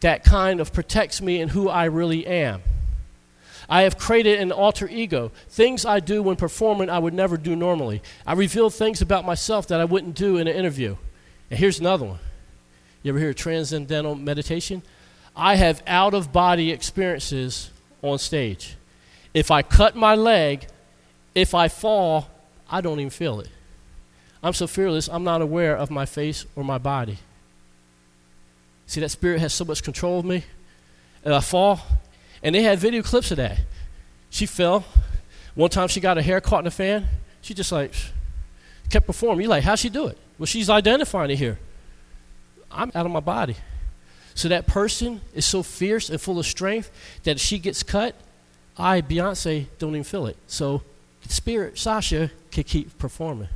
that 0.00 0.24
kind 0.24 0.60
of 0.60 0.72
protects 0.72 1.22
me 1.22 1.40
and 1.40 1.50
who 1.50 1.68
I 1.68 1.84
really 1.84 2.26
am. 2.26 2.62
I 3.68 3.82
have 3.82 3.98
created 3.98 4.40
an 4.40 4.52
alter 4.52 4.88
ego. 4.88 5.32
Things 5.48 5.84
I 5.84 6.00
do 6.00 6.22
when 6.22 6.36
performing 6.36 6.90
I 6.90 6.98
would 6.98 7.14
never 7.14 7.36
do 7.36 7.56
normally. 7.56 8.02
I 8.26 8.34
reveal 8.34 8.70
things 8.70 9.00
about 9.00 9.24
myself 9.24 9.66
that 9.68 9.80
I 9.80 9.84
wouldn't 9.84 10.14
do 10.14 10.36
in 10.36 10.46
an 10.46 10.54
interview. 10.54 10.96
And 11.50 11.58
here's 11.58 11.80
another 11.80 12.04
one. 12.04 12.18
You 13.02 13.12
ever 13.12 13.18
hear 13.18 13.30
of 13.30 13.36
transcendental 13.36 14.14
meditation? 14.14 14.82
I 15.34 15.56
have 15.56 15.82
out 15.86 16.14
of 16.14 16.32
body 16.32 16.70
experiences 16.70 17.70
on 18.02 18.18
stage. 18.18 18.76
If 19.34 19.50
I 19.50 19.62
cut 19.62 19.96
my 19.96 20.14
leg, 20.14 20.66
if 21.34 21.54
I 21.54 21.68
fall, 21.68 22.28
I 22.70 22.80
don't 22.80 22.98
even 23.00 23.10
feel 23.10 23.40
it. 23.40 23.48
I'm 24.42 24.52
so 24.52 24.66
fearless, 24.66 25.08
I'm 25.08 25.24
not 25.24 25.42
aware 25.42 25.76
of 25.76 25.90
my 25.90 26.06
face 26.06 26.46
or 26.54 26.64
my 26.64 26.78
body. 26.78 27.18
See, 28.86 29.00
that 29.00 29.08
spirit 29.10 29.40
has 29.40 29.52
so 29.52 29.64
much 29.64 29.82
control 29.82 30.20
of 30.20 30.24
me. 30.24 30.44
And 31.24 31.34
I 31.34 31.40
fall, 31.40 31.80
and 32.42 32.54
they 32.54 32.62
had 32.62 32.78
video 32.78 33.02
clips 33.02 33.30
of 33.32 33.38
that. 33.38 33.58
She 34.30 34.46
fell. 34.46 34.84
One 35.54 35.70
time 35.70 35.88
she 35.88 36.00
got 36.00 36.16
her 36.16 36.22
hair 36.22 36.40
caught 36.40 36.60
in 36.60 36.66
a 36.66 36.70
fan. 36.70 37.08
She 37.40 37.54
just 37.54 37.72
like 37.72 37.92
kept 38.90 39.06
performing. 39.06 39.40
You're 39.42 39.50
like, 39.50 39.64
how'd 39.64 39.78
she 39.78 39.88
do 39.88 40.06
it? 40.06 40.18
Well, 40.38 40.46
she's 40.46 40.70
identifying 40.70 41.30
it 41.30 41.36
here. 41.36 41.58
I'm 42.70 42.92
out 42.94 43.06
of 43.06 43.12
my 43.12 43.20
body. 43.20 43.56
So 44.34 44.48
that 44.48 44.66
person 44.66 45.22
is 45.34 45.46
so 45.46 45.62
fierce 45.62 46.10
and 46.10 46.20
full 46.20 46.38
of 46.38 46.46
strength 46.46 46.90
that 47.24 47.36
if 47.36 47.40
she 47.40 47.58
gets 47.58 47.82
cut, 47.82 48.14
I, 48.76 49.00
Beyonce, 49.00 49.66
don't 49.78 49.90
even 49.90 50.04
feel 50.04 50.26
it. 50.26 50.36
So 50.46 50.82
spirit, 51.26 51.78
Sasha, 51.78 52.30
can 52.50 52.64
keep 52.64 52.98
performing. 52.98 53.48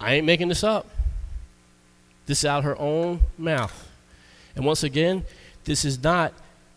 I 0.00 0.14
ain't 0.14 0.26
making 0.26 0.48
this 0.48 0.62
up. 0.62 0.86
This 2.26 2.40
is 2.40 2.44
out 2.44 2.64
her 2.64 2.78
own 2.78 3.20
mouth. 3.36 3.88
And 4.54 4.64
once 4.64 4.82
again, 4.82 5.24
this 5.64 5.84
is 5.84 6.02
not 6.02 6.32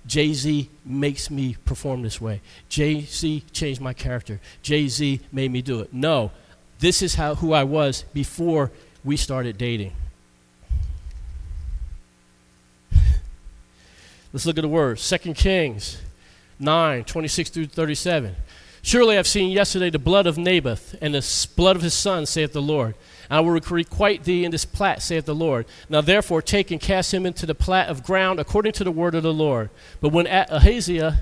Jay 0.05 0.33
Z 0.33 0.69
makes 0.83 1.29
me 1.29 1.55
perform 1.65 2.01
this 2.01 2.19
way. 2.19 2.41
Jay 2.69 3.01
Z 3.01 3.43
changed 3.51 3.81
my 3.81 3.93
character. 3.93 4.39
Jay 4.63 4.87
Z 4.87 5.19
made 5.31 5.51
me 5.51 5.61
do 5.61 5.79
it. 5.81 5.93
No, 5.93 6.31
this 6.79 7.01
is 7.01 7.15
how 7.15 7.35
who 7.35 7.53
I 7.53 7.63
was 7.63 8.03
before 8.13 8.71
we 9.03 9.17
started 9.17 9.57
dating. 9.57 9.93
Let's 14.33 14.45
look 14.45 14.57
at 14.57 14.61
the 14.61 14.67
words. 14.67 15.07
2 15.07 15.33
Kings 15.33 16.01
9, 16.59 17.03
26 17.03 17.49
through 17.49 17.67
37. 17.67 18.35
Surely 18.83 19.17
I've 19.17 19.27
seen 19.27 19.51
yesterday 19.51 19.89
the 19.89 19.99
blood 19.99 20.25
of 20.25 20.37
Naboth 20.37 20.95
and 21.01 21.13
the 21.13 21.47
blood 21.55 21.75
of 21.75 21.81
his 21.81 21.93
son, 21.93 22.25
saith 22.25 22.53
the 22.53 22.61
Lord. 22.61 22.95
I 23.31 23.39
will 23.39 23.51
requite 23.51 24.25
thee 24.25 24.43
in 24.43 24.51
this 24.51 24.65
plat, 24.65 25.01
saith 25.01 25.25
the 25.25 25.33
Lord. 25.33 25.65
Now 25.87 26.01
therefore 26.01 26.41
take 26.41 26.69
and 26.69 26.81
cast 26.81 27.13
him 27.13 27.25
into 27.25 27.45
the 27.45 27.55
plat 27.55 27.87
of 27.87 28.03
ground 28.03 28.41
according 28.41 28.73
to 28.73 28.83
the 28.83 28.91
word 28.91 29.15
of 29.15 29.23
the 29.23 29.33
Lord. 29.33 29.69
But 30.01 30.09
when 30.09 30.27
Ahaziah, 30.27 31.21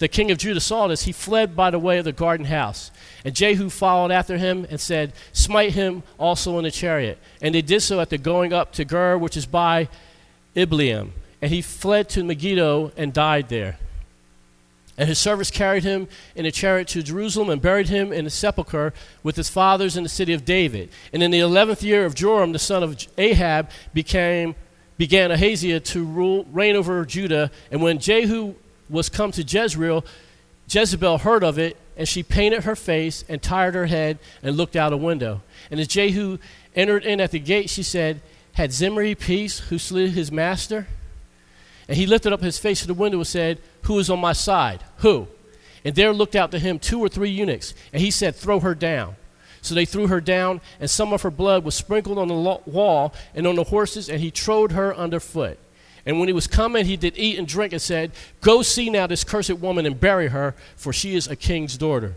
the 0.00 0.08
king 0.08 0.30
of 0.30 0.36
Judah, 0.36 0.60
saw 0.60 0.86
this, 0.86 1.04
he 1.04 1.12
fled 1.12 1.56
by 1.56 1.70
the 1.70 1.78
way 1.78 1.96
of 1.96 2.04
the 2.04 2.12
garden 2.12 2.44
house. 2.44 2.90
And 3.24 3.34
Jehu 3.34 3.70
followed 3.70 4.10
after 4.12 4.36
him 4.36 4.66
and 4.68 4.78
said, 4.78 5.14
Smite 5.32 5.72
him 5.72 6.02
also 6.18 6.58
in 6.58 6.64
the 6.64 6.70
chariot. 6.70 7.18
And 7.40 7.54
they 7.54 7.62
did 7.62 7.80
so 7.80 8.00
at 8.00 8.10
the 8.10 8.18
going 8.18 8.52
up 8.52 8.72
to 8.72 8.84
Gur, 8.84 9.16
which 9.16 9.38
is 9.38 9.46
by 9.46 9.88
Ibleam. 10.54 11.12
And 11.40 11.50
he 11.50 11.62
fled 11.62 12.10
to 12.10 12.22
Megiddo 12.22 12.92
and 12.98 13.14
died 13.14 13.48
there. 13.48 13.78
And 14.96 15.08
his 15.08 15.18
servants 15.18 15.50
carried 15.50 15.82
him 15.82 16.06
in 16.36 16.46
a 16.46 16.52
chariot 16.52 16.88
to 16.88 17.02
Jerusalem 17.02 17.50
and 17.50 17.60
buried 17.60 17.88
him 17.88 18.12
in 18.12 18.26
a 18.26 18.30
sepulchre 18.30 18.92
with 19.22 19.34
his 19.36 19.48
fathers 19.48 19.96
in 19.96 20.04
the 20.04 20.08
city 20.08 20.32
of 20.32 20.44
David. 20.44 20.88
And 21.12 21.22
in 21.22 21.32
the 21.32 21.40
eleventh 21.40 21.82
year 21.82 22.04
of 22.04 22.14
Joram, 22.14 22.52
the 22.52 22.58
son 22.60 22.82
of 22.82 23.04
Ahab, 23.18 23.70
became, 23.92 24.54
began 24.96 25.32
Ahaziah 25.32 25.80
to 25.80 26.04
rule, 26.04 26.46
reign 26.52 26.76
over 26.76 27.04
Judah. 27.04 27.50
And 27.72 27.82
when 27.82 27.98
Jehu 27.98 28.54
was 28.88 29.08
come 29.08 29.32
to 29.32 29.42
Jezreel, 29.42 30.04
Jezebel 30.68 31.18
heard 31.18 31.42
of 31.42 31.58
it, 31.58 31.76
and 31.96 32.08
she 32.08 32.22
painted 32.22 32.64
her 32.64 32.76
face 32.76 33.24
and 33.28 33.42
tired 33.42 33.74
her 33.74 33.86
head 33.86 34.18
and 34.42 34.56
looked 34.56 34.76
out 34.76 34.92
a 34.92 34.96
window. 34.96 35.42
And 35.70 35.80
as 35.80 35.88
Jehu 35.88 36.38
entered 36.74 37.04
in 37.04 37.20
at 37.20 37.32
the 37.32 37.38
gate, 37.38 37.68
she 37.68 37.82
said, 37.82 38.20
Had 38.52 38.72
Zimri 38.72 39.14
peace 39.14 39.58
who 39.58 39.78
slew 39.78 40.08
his 40.08 40.30
master? 40.30 40.86
And 41.88 41.96
he 41.96 42.06
lifted 42.06 42.32
up 42.32 42.40
his 42.40 42.58
face 42.58 42.80
to 42.80 42.86
the 42.86 42.94
window 42.94 43.18
and 43.18 43.26
said, 43.26 43.58
Who 43.82 43.98
is 43.98 44.10
on 44.10 44.20
my 44.20 44.32
side? 44.32 44.82
Who? 44.98 45.28
And 45.84 45.94
there 45.94 46.12
looked 46.12 46.34
out 46.34 46.50
to 46.52 46.58
him 46.58 46.78
two 46.78 47.00
or 47.00 47.08
three 47.08 47.30
eunuchs, 47.30 47.74
and 47.92 48.00
he 48.00 48.10
said, 48.10 48.34
Throw 48.34 48.60
her 48.60 48.74
down. 48.74 49.16
So 49.60 49.74
they 49.74 49.84
threw 49.84 50.08
her 50.08 50.20
down, 50.20 50.60
and 50.78 50.90
some 50.90 51.12
of 51.12 51.22
her 51.22 51.30
blood 51.30 51.64
was 51.64 51.74
sprinkled 51.74 52.18
on 52.18 52.28
the 52.28 52.34
wall 52.34 53.14
and 53.34 53.46
on 53.46 53.56
the 53.56 53.64
horses, 53.64 54.08
and 54.08 54.20
he 54.20 54.30
trode 54.30 54.72
her 54.72 54.94
underfoot. 54.94 55.58
And 56.06 56.18
when 56.18 56.28
he 56.28 56.34
was 56.34 56.46
coming, 56.46 56.84
he 56.84 56.96
did 56.96 57.16
eat 57.16 57.38
and 57.38 57.48
drink 57.48 57.72
and 57.72 57.80
said, 57.80 58.12
Go 58.40 58.62
see 58.62 58.90
now 58.90 59.06
this 59.06 59.24
cursed 59.24 59.54
woman 59.54 59.86
and 59.86 59.98
bury 59.98 60.28
her, 60.28 60.54
for 60.76 60.92
she 60.92 61.14
is 61.16 61.26
a 61.26 61.36
king's 61.36 61.78
daughter. 61.78 62.14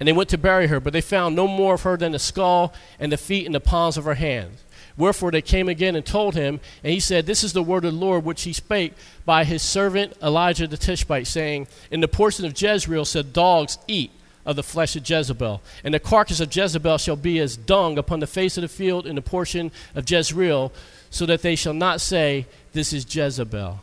And 0.00 0.08
they 0.08 0.12
went 0.12 0.30
to 0.30 0.38
bury 0.38 0.66
her, 0.68 0.80
but 0.80 0.92
they 0.92 1.00
found 1.00 1.36
no 1.36 1.46
more 1.46 1.74
of 1.74 1.82
her 1.82 1.96
than 1.96 2.12
the 2.12 2.18
skull 2.18 2.72
and 2.98 3.12
the 3.12 3.16
feet 3.16 3.46
and 3.46 3.54
the 3.54 3.60
palms 3.60 3.96
of 3.96 4.04
her 4.04 4.14
hands. 4.14 4.64
Wherefore 5.00 5.30
they 5.30 5.40
came 5.40 5.70
again 5.70 5.96
and 5.96 6.04
told 6.04 6.34
him, 6.34 6.60
and 6.84 6.92
he 6.92 7.00
said, 7.00 7.24
This 7.24 7.42
is 7.42 7.54
the 7.54 7.62
word 7.62 7.86
of 7.86 7.94
the 7.94 7.98
Lord 7.98 8.22
which 8.22 8.42
he 8.42 8.52
spake 8.52 8.92
by 9.24 9.44
his 9.44 9.62
servant 9.62 10.12
Elijah 10.22 10.66
the 10.66 10.76
Tishbite, 10.76 11.26
saying, 11.26 11.68
In 11.90 12.00
the 12.00 12.06
portion 12.06 12.44
of 12.44 12.60
Jezreel 12.60 13.06
said, 13.06 13.32
Dogs 13.32 13.78
eat 13.88 14.10
of 14.44 14.56
the 14.56 14.62
flesh 14.62 14.96
of 14.96 15.08
Jezebel, 15.08 15.62
and 15.84 15.94
the 15.94 16.00
carcass 16.00 16.38
of 16.38 16.54
Jezebel 16.54 16.98
shall 16.98 17.16
be 17.16 17.38
as 17.38 17.56
dung 17.56 17.96
upon 17.96 18.20
the 18.20 18.26
face 18.26 18.58
of 18.58 18.62
the 18.62 18.68
field 18.68 19.06
in 19.06 19.16
the 19.16 19.22
portion 19.22 19.72
of 19.94 20.08
Jezreel, 20.08 20.70
so 21.08 21.24
that 21.24 21.40
they 21.40 21.56
shall 21.56 21.72
not 21.74 22.02
say, 22.02 22.44
This 22.74 22.92
is 22.92 23.06
Jezebel. 23.08 23.80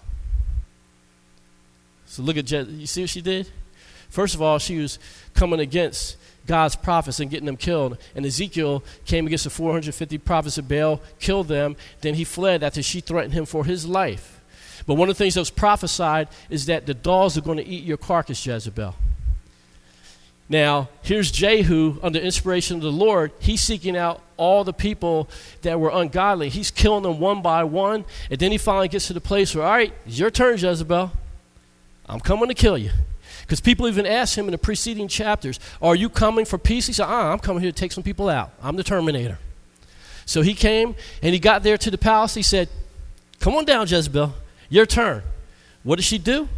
So 2.06 2.22
look 2.22 2.38
at 2.38 2.46
Je- 2.46 2.62
you 2.62 2.86
see 2.86 3.02
what 3.02 3.10
she 3.10 3.22
did? 3.22 3.50
First 4.10 4.36
of 4.36 4.42
all, 4.44 4.60
she 4.60 4.78
was 4.78 5.00
coming 5.34 5.60
against 5.60 6.16
God's 6.48 6.76
prophets 6.76 7.20
and 7.20 7.30
getting 7.30 7.46
them 7.46 7.58
killed. 7.58 7.98
And 8.16 8.26
Ezekiel 8.26 8.84
came 9.06 9.28
against 9.28 9.44
the 9.44 9.50
450 9.50 10.18
prophets 10.20 10.58
of 10.58 10.68
Baal, 10.68 11.02
killed 11.20 11.50
them. 11.50 11.76
Then 12.02 12.16
he 12.16 12.24
fled 12.24 12.64
after 12.64 12.82
she 12.82 13.02
threatened 13.02 13.34
him 13.34 13.46
for 13.46 13.66
his 13.66 13.86
life. 13.86 14.42
But 14.88 14.96
one 14.96 15.10
of 15.10 15.18
the 15.18 15.24
things 15.24 15.34
that 15.36 15.42
was 15.42 15.50
prophesied 15.50 16.30
is 16.50 16.66
that 16.68 16.86
the 16.86 16.94
dogs 16.94 17.38
are 17.38 17.42
going 17.42 17.58
to 17.58 17.68
eat 17.68 17.84
your 17.84 17.98
carcass, 17.98 18.44
Jezebel. 18.46 18.96
Now, 20.50 20.88
here's 21.02 21.30
Jehu 21.30 22.00
under 22.02 22.20
inspiration 22.20 22.78
of 22.78 22.84
the 22.84 22.92
Lord. 22.92 23.34
He's 23.40 23.60
seeking 23.60 23.98
out 23.98 24.22
all 24.38 24.64
the 24.64 24.72
people 24.72 25.30
that 25.64 25.78
were 25.78 25.90
ungodly. 25.90 26.48
He's 26.48 26.72
killing 26.72 27.04
them 27.04 27.20
one 27.20 27.42
by 27.42 27.66
one. 27.66 28.06
And 28.32 28.40
then 28.40 28.54
he 28.54 28.58
finally 28.58 28.88
gets 28.88 29.08
to 29.08 29.14
the 29.14 29.20
place 29.20 29.54
where, 29.54 29.66
all 29.66 29.72
right, 29.72 29.94
it's 30.06 30.18
your 30.18 30.32
turn, 30.32 30.58
Jezebel. 30.58 31.12
I'm 32.06 32.22
coming 32.22 32.48
to 32.48 32.54
kill 32.54 32.78
you. 32.78 32.92
Because 33.48 33.62
people 33.62 33.88
even 33.88 34.06
asked 34.06 34.38
him 34.38 34.44
in 34.44 34.52
the 34.52 34.58
preceding 34.58 35.08
chapters, 35.08 35.58
Are 35.82 35.96
you 35.96 36.10
coming 36.10 36.44
for 36.44 36.58
peace? 36.58 36.86
He 36.86 36.92
said, 36.92 37.06
Ah, 37.06 37.32
I'm 37.32 37.40
coming 37.40 37.64
here 37.64 37.72
to 37.72 37.78
take 37.78 37.94
some 37.94 38.04
people 38.04 38.28
out. 38.28 38.52
I'm 38.62 38.76
the 38.76 38.84
Terminator. 38.84 39.40
So 40.26 40.42
he 40.42 40.54
came 40.54 40.96
and 41.24 41.34
he 41.34 41.40
got 41.40 41.64
there 41.64 41.78
to 41.78 41.90
the 41.90 41.98
palace. 41.98 42.34
He 42.34 42.44
said, 42.44 42.68
Come 43.40 43.56
on 43.56 43.64
down, 43.64 43.88
Jezebel. 43.88 44.36
Your 44.70 44.86
turn. 44.86 45.24
What 45.84 45.96
did 45.96 46.04
she 46.04 46.18
do? 46.18 46.50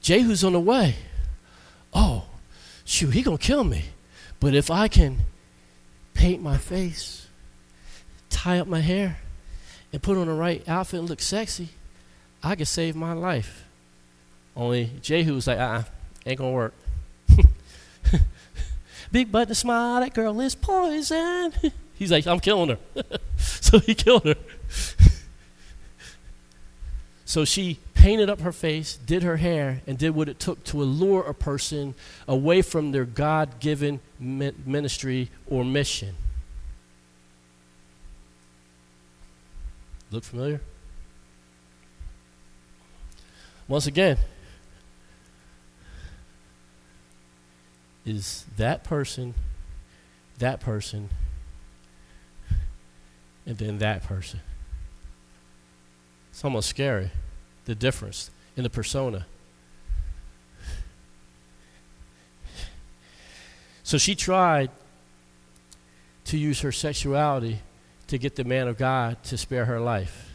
Jehu's 0.00 0.44
on 0.44 0.52
the 0.52 0.60
way. 0.60 0.94
Oh, 1.92 2.26
shoot, 2.84 3.10
he 3.10 3.22
gonna 3.22 3.38
kill 3.38 3.64
me. 3.64 3.86
But 4.38 4.54
if 4.54 4.70
I 4.70 4.86
can 4.86 5.22
paint 6.14 6.40
my 6.40 6.58
face, 6.58 7.26
tie 8.30 8.60
up 8.60 8.68
my 8.68 8.80
hair, 8.80 9.18
and 9.92 10.00
put 10.00 10.16
on 10.16 10.28
the 10.28 10.32
right 10.32 10.66
outfit 10.68 11.00
and 11.00 11.08
look 11.08 11.20
sexy, 11.20 11.70
I 12.42 12.56
could 12.56 12.68
save 12.68 12.96
my 12.96 13.12
life. 13.12 13.64
Only 14.56 14.90
Jehu 15.00 15.34
was 15.34 15.46
like, 15.46 15.58
uh 15.58 15.62
uh-uh, 15.62 15.82
ain't 16.26 16.38
gonna 16.38 16.50
work. 16.50 16.74
Big 19.12 19.30
button 19.30 19.54
smile, 19.54 20.00
that 20.00 20.14
girl 20.14 20.40
is 20.40 20.54
poison. 20.54 21.52
He's 21.94 22.10
like, 22.10 22.26
I'm 22.26 22.40
killing 22.40 22.70
her. 22.70 22.78
so 23.36 23.78
he 23.78 23.94
killed 23.94 24.24
her. 24.24 24.34
so 27.24 27.44
she 27.44 27.78
painted 27.94 28.28
up 28.28 28.40
her 28.40 28.52
face, 28.52 28.96
did 28.96 29.22
her 29.22 29.36
hair, 29.36 29.82
and 29.86 29.96
did 29.96 30.10
what 30.10 30.28
it 30.28 30.40
took 30.40 30.64
to 30.64 30.82
allure 30.82 31.22
a 31.22 31.34
person 31.34 31.94
away 32.26 32.60
from 32.60 32.90
their 32.90 33.04
God 33.04 33.60
given 33.60 34.00
ministry 34.18 35.30
or 35.46 35.64
mission. 35.64 36.16
Look 40.10 40.24
familiar? 40.24 40.60
Once 43.68 43.86
again, 43.86 44.18
is 48.04 48.44
that 48.56 48.84
person, 48.84 49.34
that 50.38 50.60
person, 50.60 51.08
and 53.46 53.58
then 53.58 53.78
that 53.78 54.02
person. 54.02 54.40
It's 56.30 56.44
almost 56.44 56.68
scary, 56.68 57.10
the 57.64 57.74
difference 57.74 58.30
in 58.56 58.64
the 58.64 58.70
persona. 58.70 59.26
So 63.84 63.98
she 63.98 64.14
tried 64.14 64.70
to 66.24 66.38
use 66.38 66.60
her 66.62 66.72
sexuality 66.72 67.58
to 68.06 68.16
get 68.16 68.36
the 68.36 68.44
man 68.44 68.68
of 68.68 68.78
God 68.78 69.22
to 69.24 69.36
spare 69.36 69.66
her 69.66 69.80
life. 69.80 70.30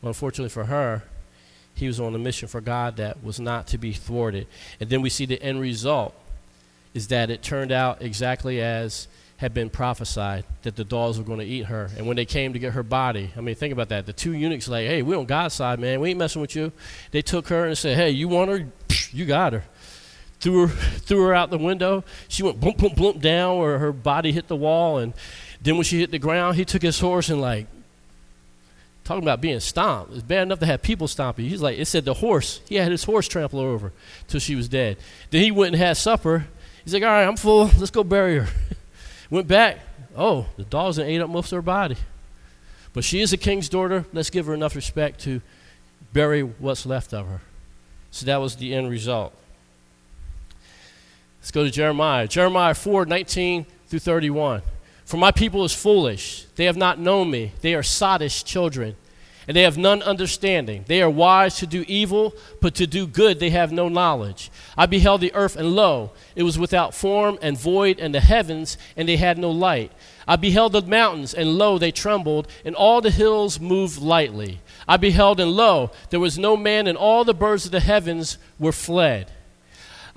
Well, 0.00 0.10
unfortunately 0.10 0.50
for 0.50 0.66
her, 0.66 1.02
he 1.78 1.86
was 1.86 2.00
on 2.00 2.14
a 2.14 2.18
mission 2.18 2.48
for 2.48 2.60
God 2.60 2.96
that 2.96 3.22
was 3.22 3.38
not 3.38 3.68
to 3.68 3.78
be 3.78 3.92
thwarted. 3.92 4.46
And 4.80 4.90
then 4.90 5.00
we 5.00 5.10
see 5.10 5.26
the 5.26 5.40
end 5.40 5.60
result 5.60 6.14
is 6.92 7.08
that 7.08 7.30
it 7.30 7.42
turned 7.42 7.70
out 7.70 8.02
exactly 8.02 8.60
as 8.60 9.06
had 9.36 9.54
been 9.54 9.70
prophesied 9.70 10.44
that 10.62 10.74
the 10.74 10.82
dogs 10.82 11.16
were 11.16 11.24
going 11.24 11.38
to 11.38 11.44
eat 11.44 11.66
her. 11.66 11.88
And 11.96 12.08
when 12.08 12.16
they 12.16 12.24
came 12.24 12.52
to 12.54 12.58
get 12.58 12.72
her 12.72 12.82
body, 12.82 13.30
I 13.36 13.40
mean, 13.40 13.54
think 13.54 13.72
about 13.72 13.90
that. 13.90 14.06
The 14.06 14.12
two 14.12 14.32
eunuchs, 14.32 14.66
like, 14.66 14.88
hey, 14.88 15.02
we 15.02 15.14
on 15.14 15.26
God's 15.26 15.54
side, 15.54 15.78
man. 15.78 16.00
We 16.00 16.10
ain't 16.10 16.18
messing 16.18 16.42
with 16.42 16.56
you. 16.56 16.72
They 17.12 17.22
took 17.22 17.46
her 17.48 17.66
and 17.66 17.78
said, 17.78 17.96
hey, 17.96 18.10
you 18.10 18.26
want 18.26 18.50
her? 18.50 18.66
You 19.12 19.24
got 19.24 19.52
her. 19.52 19.62
Threw 20.40 20.66
her, 20.66 20.74
threw 20.98 21.22
her 21.22 21.34
out 21.34 21.50
the 21.50 21.58
window. 21.58 22.02
She 22.26 22.42
went 22.42 22.58
boom, 22.58 22.74
boom, 22.76 22.94
boom 22.96 23.18
down 23.20 23.58
where 23.58 23.78
her 23.78 23.92
body 23.92 24.32
hit 24.32 24.48
the 24.48 24.56
wall. 24.56 24.98
And 24.98 25.14
then 25.62 25.76
when 25.76 25.84
she 25.84 26.00
hit 26.00 26.10
the 26.10 26.18
ground, 26.18 26.56
he 26.56 26.64
took 26.64 26.82
his 26.82 26.98
horse 26.98 27.28
and, 27.28 27.40
like, 27.40 27.68
talking 29.08 29.24
about 29.24 29.40
being 29.40 29.58
stomped. 29.58 30.12
It's 30.12 30.22
bad 30.22 30.42
enough 30.42 30.58
to 30.58 30.66
have 30.66 30.82
people 30.82 31.08
stomp 31.08 31.38
you. 31.38 31.48
He's 31.48 31.62
like, 31.62 31.78
it 31.78 31.86
said 31.86 32.04
the 32.04 32.12
horse. 32.12 32.60
He 32.68 32.74
had 32.74 32.92
his 32.92 33.04
horse 33.04 33.26
trample 33.26 33.62
her 33.62 33.66
over 33.66 33.90
till 34.28 34.38
she 34.38 34.54
was 34.54 34.68
dead. 34.68 34.98
Then 35.30 35.42
he 35.42 35.50
went 35.50 35.74
and 35.74 35.82
had 35.82 35.96
supper. 35.96 36.46
He's 36.84 36.92
like, 36.92 37.02
all 37.02 37.08
right, 37.08 37.24
I'm 37.24 37.38
full. 37.38 37.64
Let's 37.78 37.90
go 37.90 38.04
bury 38.04 38.40
her. 38.40 38.48
Went 39.30 39.48
back. 39.48 39.78
Oh, 40.14 40.46
the 40.58 40.64
dogs 40.64 40.98
had 40.98 41.06
ate 41.06 41.22
up 41.22 41.30
most 41.30 41.52
of 41.52 41.56
her 41.56 41.62
body. 41.62 41.96
But 42.92 43.02
she 43.02 43.22
is 43.22 43.32
a 43.32 43.38
king's 43.38 43.70
daughter. 43.70 44.04
Let's 44.12 44.28
give 44.28 44.44
her 44.46 44.52
enough 44.52 44.76
respect 44.76 45.20
to 45.20 45.40
bury 46.12 46.42
what's 46.42 46.84
left 46.84 47.14
of 47.14 47.26
her. 47.28 47.40
So 48.10 48.26
that 48.26 48.38
was 48.38 48.56
the 48.56 48.74
end 48.74 48.90
result. 48.90 49.34
Let's 51.40 51.50
go 51.50 51.64
to 51.64 51.70
Jeremiah. 51.70 52.26
Jeremiah 52.26 52.74
4 52.74 53.06
19 53.06 53.64
through 53.86 53.98
31. 54.00 54.62
For 55.08 55.16
my 55.16 55.30
people 55.30 55.64
is 55.64 55.72
foolish. 55.72 56.44
They 56.56 56.66
have 56.66 56.76
not 56.76 56.98
known 56.98 57.30
me. 57.30 57.52
They 57.62 57.72
are 57.72 57.82
sottish 57.82 58.44
children, 58.44 58.94
and 59.46 59.56
they 59.56 59.62
have 59.62 59.78
none 59.78 60.02
understanding. 60.02 60.84
They 60.86 61.00
are 61.00 61.08
wise 61.08 61.56
to 61.60 61.66
do 61.66 61.82
evil, 61.88 62.34
but 62.60 62.74
to 62.74 62.86
do 62.86 63.06
good 63.06 63.40
they 63.40 63.48
have 63.48 63.72
no 63.72 63.88
knowledge. 63.88 64.50
I 64.76 64.84
beheld 64.84 65.22
the 65.22 65.34
earth, 65.34 65.56
and 65.56 65.74
lo, 65.74 66.10
it 66.36 66.42
was 66.42 66.58
without 66.58 66.94
form 66.94 67.38
and 67.40 67.58
void, 67.58 67.98
and 67.98 68.14
the 68.14 68.20
heavens, 68.20 68.76
and 68.98 69.08
they 69.08 69.16
had 69.16 69.38
no 69.38 69.50
light. 69.50 69.92
I 70.26 70.36
beheld 70.36 70.72
the 70.72 70.82
mountains, 70.82 71.32
and 71.32 71.56
lo, 71.56 71.78
they 71.78 71.90
trembled, 71.90 72.46
and 72.62 72.76
all 72.76 73.00
the 73.00 73.10
hills 73.10 73.58
moved 73.58 74.02
lightly. 74.02 74.60
I 74.86 74.98
beheld, 74.98 75.40
and 75.40 75.52
lo, 75.52 75.90
there 76.10 76.20
was 76.20 76.38
no 76.38 76.54
man, 76.54 76.86
and 76.86 76.98
all 76.98 77.24
the 77.24 77.32
birds 77.32 77.64
of 77.64 77.72
the 77.72 77.80
heavens 77.80 78.36
were 78.58 78.72
fled. 78.72 79.32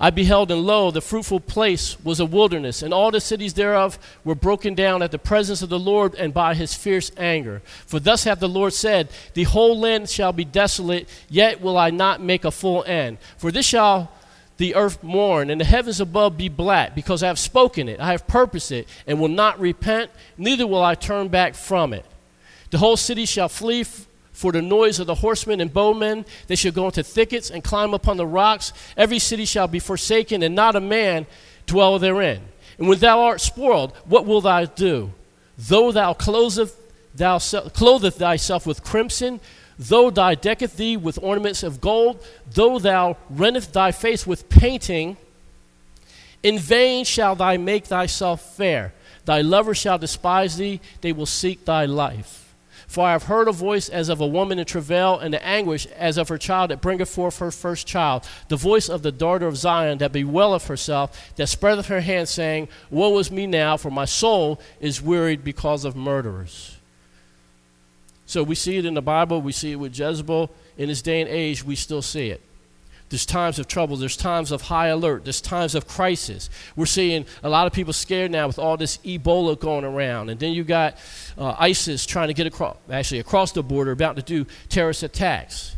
I 0.02 0.10
beheld, 0.10 0.50
and 0.50 0.66
lo, 0.66 0.90
the 0.90 1.00
fruitful 1.00 1.38
place 1.38 1.96
was 2.02 2.18
a 2.18 2.26
wilderness, 2.26 2.82
and 2.82 2.92
all 2.92 3.12
the 3.12 3.20
cities 3.20 3.54
thereof 3.54 4.00
were 4.24 4.34
broken 4.34 4.74
down 4.74 5.00
at 5.00 5.12
the 5.12 5.18
presence 5.18 5.62
of 5.62 5.68
the 5.68 5.78
Lord 5.78 6.16
and 6.16 6.34
by 6.34 6.54
his 6.54 6.74
fierce 6.74 7.12
anger. 7.16 7.62
For 7.86 8.00
thus 8.00 8.24
hath 8.24 8.40
the 8.40 8.48
Lord 8.48 8.72
said, 8.72 9.10
The 9.34 9.44
whole 9.44 9.78
land 9.78 10.10
shall 10.10 10.32
be 10.32 10.44
desolate, 10.44 11.08
yet 11.30 11.60
will 11.60 11.78
I 11.78 11.90
not 11.90 12.20
make 12.20 12.44
a 12.44 12.50
full 12.50 12.82
end. 12.82 13.18
For 13.36 13.52
this 13.52 13.64
shall 13.64 14.10
the 14.56 14.74
earth 14.74 15.04
mourn, 15.04 15.50
and 15.50 15.60
the 15.60 15.64
heavens 15.64 16.00
above 16.00 16.36
be 16.36 16.48
black, 16.48 16.96
because 16.96 17.22
I 17.22 17.28
have 17.28 17.38
spoken 17.38 17.88
it, 17.88 18.00
I 18.00 18.10
have 18.10 18.26
purposed 18.26 18.72
it, 18.72 18.88
and 19.06 19.20
will 19.20 19.28
not 19.28 19.60
repent, 19.60 20.10
neither 20.36 20.66
will 20.66 20.82
I 20.82 20.96
turn 20.96 21.28
back 21.28 21.54
from 21.54 21.94
it. 21.94 22.04
The 22.70 22.78
whole 22.78 22.96
city 22.96 23.24
shall 23.24 23.48
flee 23.48 23.84
for 24.32 24.52
the 24.52 24.62
noise 24.62 24.98
of 24.98 25.06
the 25.06 25.16
horsemen 25.16 25.60
and 25.60 25.72
bowmen. 25.72 26.24
They 26.46 26.56
shall 26.56 26.72
go 26.72 26.86
into 26.86 27.02
thickets 27.02 27.50
and 27.50 27.62
climb 27.62 27.94
upon 27.94 28.16
the 28.16 28.26
rocks. 28.26 28.72
Every 28.96 29.18
city 29.18 29.44
shall 29.44 29.68
be 29.68 29.78
forsaken, 29.78 30.42
and 30.42 30.54
not 30.54 30.76
a 30.76 30.80
man 30.80 31.26
dwell 31.66 31.98
therein. 31.98 32.42
And 32.78 32.88
when 32.88 32.98
thou 32.98 33.20
art 33.20 33.40
spoiled, 33.40 33.92
what 34.06 34.26
wilt 34.26 34.44
thou 34.44 34.64
do? 34.64 35.12
Though 35.58 35.92
thou 35.92 36.14
clotheth, 36.14 36.76
thou 37.14 37.38
clotheth 37.38 38.16
thyself 38.16 38.66
with 38.66 38.82
crimson, 38.82 39.40
though 39.78 40.10
thou 40.10 40.34
decketh 40.34 40.76
thee 40.76 40.96
with 40.96 41.18
ornaments 41.22 41.62
of 41.62 41.80
gold, 41.80 42.24
though 42.52 42.78
thou 42.78 43.16
renteth 43.30 43.72
thy 43.72 43.92
face 43.92 44.26
with 44.26 44.48
painting, 44.48 45.16
in 46.42 46.58
vain 46.58 47.04
shall 47.04 47.36
thou 47.36 47.56
make 47.56 47.86
thyself 47.86 48.56
fair. 48.56 48.92
Thy 49.24 49.42
lovers 49.42 49.78
shall 49.78 49.98
despise 49.98 50.56
thee, 50.56 50.80
they 51.00 51.12
will 51.12 51.26
seek 51.26 51.64
thy 51.64 51.84
life. 51.84 52.41
For 52.92 53.06
I 53.06 53.12
have 53.12 53.22
heard 53.22 53.48
a 53.48 53.52
voice 53.52 53.88
as 53.88 54.10
of 54.10 54.20
a 54.20 54.26
woman 54.26 54.58
in 54.58 54.66
travail, 54.66 55.18
and 55.18 55.32
the 55.32 55.42
anguish 55.42 55.86
as 55.96 56.18
of 56.18 56.28
her 56.28 56.36
child 56.36 56.70
that 56.70 56.82
bringeth 56.82 57.08
forth 57.08 57.38
her 57.38 57.50
first 57.50 57.86
child. 57.86 58.28
The 58.48 58.56
voice 58.56 58.90
of 58.90 59.00
the 59.00 59.10
daughter 59.10 59.46
of 59.46 59.56
Zion 59.56 59.96
that 59.96 60.12
bewaileth 60.12 60.66
herself, 60.66 61.32
that 61.36 61.46
spreadeth 61.46 61.86
her 61.86 62.02
hand, 62.02 62.28
saying, 62.28 62.68
Woe 62.90 63.16
is 63.16 63.30
me 63.30 63.46
now, 63.46 63.78
for 63.78 63.90
my 63.90 64.04
soul 64.04 64.60
is 64.78 65.00
wearied 65.00 65.42
because 65.42 65.86
of 65.86 65.96
murderers. 65.96 66.76
So 68.26 68.42
we 68.42 68.54
see 68.54 68.76
it 68.76 68.84
in 68.84 68.92
the 68.92 69.00
Bible, 69.00 69.40
we 69.40 69.52
see 69.52 69.72
it 69.72 69.76
with 69.76 69.98
Jezebel. 69.98 70.50
In 70.76 70.88
this 70.90 71.00
day 71.00 71.22
and 71.22 71.30
age, 71.30 71.64
we 71.64 71.76
still 71.76 72.02
see 72.02 72.28
it. 72.28 72.42
There's 73.12 73.26
times 73.26 73.58
of 73.58 73.68
trouble. 73.68 73.98
There's 73.98 74.16
times 74.16 74.50
of 74.52 74.62
high 74.62 74.86
alert. 74.86 75.24
There's 75.24 75.42
times 75.42 75.74
of 75.74 75.86
crisis. 75.86 76.48
We're 76.76 76.86
seeing 76.86 77.26
a 77.42 77.50
lot 77.50 77.66
of 77.66 77.74
people 77.74 77.92
scared 77.92 78.30
now 78.30 78.46
with 78.46 78.58
all 78.58 78.78
this 78.78 78.96
Ebola 79.04 79.60
going 79.60 79.84
around. 79.84 80.30
And 80.30 80.40
then 80.40 80.54
you 80.54 80.64
got 80.64 80.96
uh, 81.38 81.54
ISIS 81.58 82.06
trying 82.06 82.28
to 82.28 82.34
get 82.34 82.46
across, 82.46 82.76
actually 82.90 83.20
across 83.20 83.52
the 83.52 83.62
border, 83.62 83.92
about 83.92 84.16
to 84.16 84.22
do 84.22 84.46
terrorist 84.68 85.02
attacks. 85.02 85.76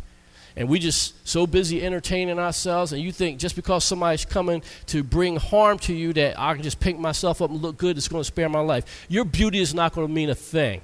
And 0.57 0.69
we 0.69 0.79
just 0.79 1.27
so 1.27 1.47
busy 1.47 1.85
entertaining 1.85 2.39
ourselves. 2.39 2.93
And 2.93 3.03
you 3.03 3.11
think 3.11 3.41
just 3.41 3.57
because 3.57 3.85
somebody's 3.85 4.25
coming 4.25 4.63
to 4.87 5.03
bring 5.03 5.37
harm 5.37 5.79
to 5.81 5.93
you 5.93 6.13
that 6.13 6.39
I 6.39 6.55
can 6.55 6.63
just 6.63 6.79
pick 6.79 6.99
myself 6.99 7.43
up 7.43 7.51
and 7.51 7.61
look 7.61 7.77
good, 7.77 7.97
it's 7.97 8.07
going 8.07 8.21
to 8.21 8.27
spare 8.27 8.49
my 8.49 8.61
life. 8.61 9.07
Your 9.09 9.25
beauty 9.25 9.59
is 9.59 9.75
not 9.75 9.93
going 9.93 10.07
to 10.07 10.13
mean 10.13 10.31
a 10.31 10.35
thing 10.35 10.81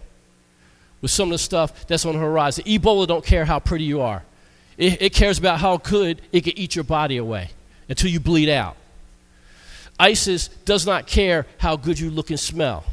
with 1.01 1.11
some 1.11 1.29
of 1.29 1.33
the 1.33 1.39
stuff 1.39 1.87
that's 1.87 2.05
on 2.05 2.15
the 2.15 2.19
horizon. 2.19 2.65
Ebola 2.65 3.07
don't 3.07 3.25
care 3.25 3.45
how 3.45 3.61
pretty 3.61 3.85
you 3.85 4.01
are. 4.01 4.25
It, 4.77 5.01
it 5.01 5.15
cares 5.15 5.39
about 5.39 5.61
how 5.61 5.77
good 5.77 6.21
it 6.33 6.43
can 6.43 6.59
eat 6.59 6.75
your 6.75 6.85
body 6.85 7.17
away 7.17 7.51
until 7.89 8.11
you 8.11 8.19
bleed 8.19 8.49
out. 8.49 8.77
ISIS 9.99 10.49
does 10.65 10.87
not 10.87 11.07
care 11.07 11.47
how 11.59 11.77
good 11.77 12.01
you 12.01 12.11
look 12.11 12.31
and 12.31 12.41
smell. 12.41 12.85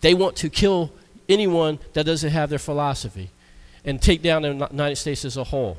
They 0.00 0.14
want 0.14 0.36
to 0.36 0.48
kill 0.48 0.92
anyone 1.28 1.78
that 1.92 2.06
doesn't 2.06 2.30
have 2.30 2.50
their 2.50 2.58
philosophy 2.58 3.30
and 3.84 4.00
take 4.00 4.22
down 4.22 4.42
the 4.42 4.68
United 4.70 4.96
States 4.96 5.24
as 5.24 5.36
a 5.36 5.44
whole. 5.44 5.78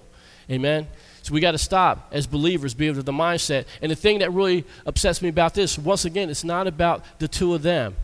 Amen? 0.49 0.87
So 1.23 1.33
we 1.33 1.39
got 1.39 1.51
to 1.51 1.57
stop 1.57 2.09
as 2.11 2.25
believers, 2.25 2.73
be 2.73 2.87
of 2.87 3.03
the 3.05 3.11
mindset. 3.11 3.65
And 3.81 3.91
the 3.91 3.95
thing 3.95 4.19
that 4.19 4.31
really 4.31 4.65
upsets 4.85 5.21
me 5.21 5.29
about 5.29 5.53
this, 5.53 5.77
once 5.77 6.05
again, 6.05 6.29
it's 6.29 6.43
not 6.43 6.67
about 6.67 7.03
the 7.19 7.27
two 7.27 7.53
of 7.53 7.61
them. 7.61 7.95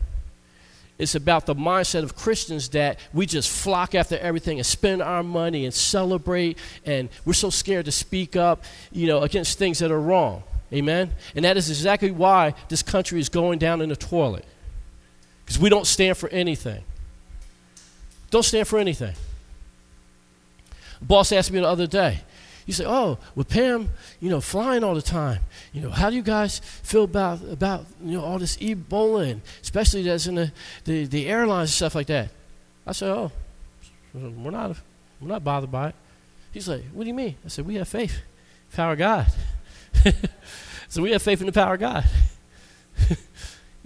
It's 0.98 1.14
about 1.14 1.46
the 1.46 1.54
mindset 1.54 2.02
of 2.02 2.16
Christians 2.16 2.68
that 2.70 2.98
we 3.12 3.24
just 3.24 3.50
flock 3.50 3.94
after 3.94 4.18
everything 4.18 4.58
and 4.58 4.66
spend 4.66 5.00
our 5.00 5.22
money 5.22 5.64
and 5.64 5.72
celebrate, 5.72 6.58
and 6.84 7.08
we're 7.24 7.34
so 7.34 7.50
scared 7.50 7.84
to 7.84 7.92
speak 7.92 8.34
up, 8.34 8.64
you 8.90 9.06
know, 9.06 9.20
against 9.20 9.58
things 9.58 9.78
that 9.78 9.92
are 9.92 10.00
wrong. 10.00 10.42
Amen? 10.72 11.12
And 11.36 11.44
that 11.44 11.56
is 11.56 11.70
exactly 11.70 12.10
why 12.10 12.54
this 12.68 12.82
country 12.82 13.20
is 13.20 13.28
going 13.28 13.58
down 13.58 13.80
in 13.80 13.88
the 13.88 13.96
toilet. 13.96 14.44
Because 15.48 15.62
we 15.62 15.70
don't 15.70 15.86
stand 15.86 16.18
for 16.18 16.28
anything. 16.28 16.84
Don't 18.30 18.42
stand 18.42 18.68
for 18.68 18.78
anything. 18.78 19.14
Boss 21.00 21.32
asked 21.32 21.50
me 21.50 21.58
the 21.58 21.66
other 21.66 21.86
day, 21.86 22.20
you 22.66 22.74
say, 22.74 22.84
oh, 22.86 23.16
with 23.34 23.48
Pam, 23.48 23.88
you 24.20 24.28
know, 24.28 24.42
flying 24.42 24.84
all 24.84 24.94
the 24.94 25.00
time, 25.00 25.40
you 25.72 25.80
know, 25.80 25.88
how 25.88 26.10
do 26.10 26.16
you 26.16 26.22
guys 26.22 26.58
feel 26.58 27.04
about, 27.04 27.42
about 27.44 27.86
you 28.04 28.18
know, 28.18 28.24
all 28.24 28.38
this 28.38 28.58
Ebola, 28.58 29.30
and 29.30 29.40
especially 29.62 30.02
that's 30.02 30.26
in 30.26 30.34
the, 30.34 30.52
the, 30.84 31.06
the 31.06 31.26
airlines 31.26 31.70
and 31.70 31.76
stuff 31.76 31.94
like 31.94 32.08
that? 32.08 32.28
I 32.86 32.92
said, 32.92 33.08
oh, 33.08 33.32
we're 34.12 34.50
not, 34.50 34.76
we're 35.18 35.28
not 35.28 35.42
bothered 35.42 35.72
by 35.72 35.88
it. 35.88 35.94
He's 36.52 36.68
like, 36.68 36.82
what 36.92 37.04
do 37.04 37.08
you 37.08 37.14
mean? 37.14 37.36
I 37.42 37.48
said, 37.48 37.66
we 37.66 37.76
have 37.76 37.88
faith, 37.88 38.20
power 38.74 38.92
of 38.92 38.98
God. 38.98 39.26
so 40.90 41.00
we 41.00 41.12
have 41.12 41.22
faith 41.22 41.40
in 41.40 41.46
the 41.46 41.52
power 41.52 41.72
of 41.72 41.80
God. 41.80 42.04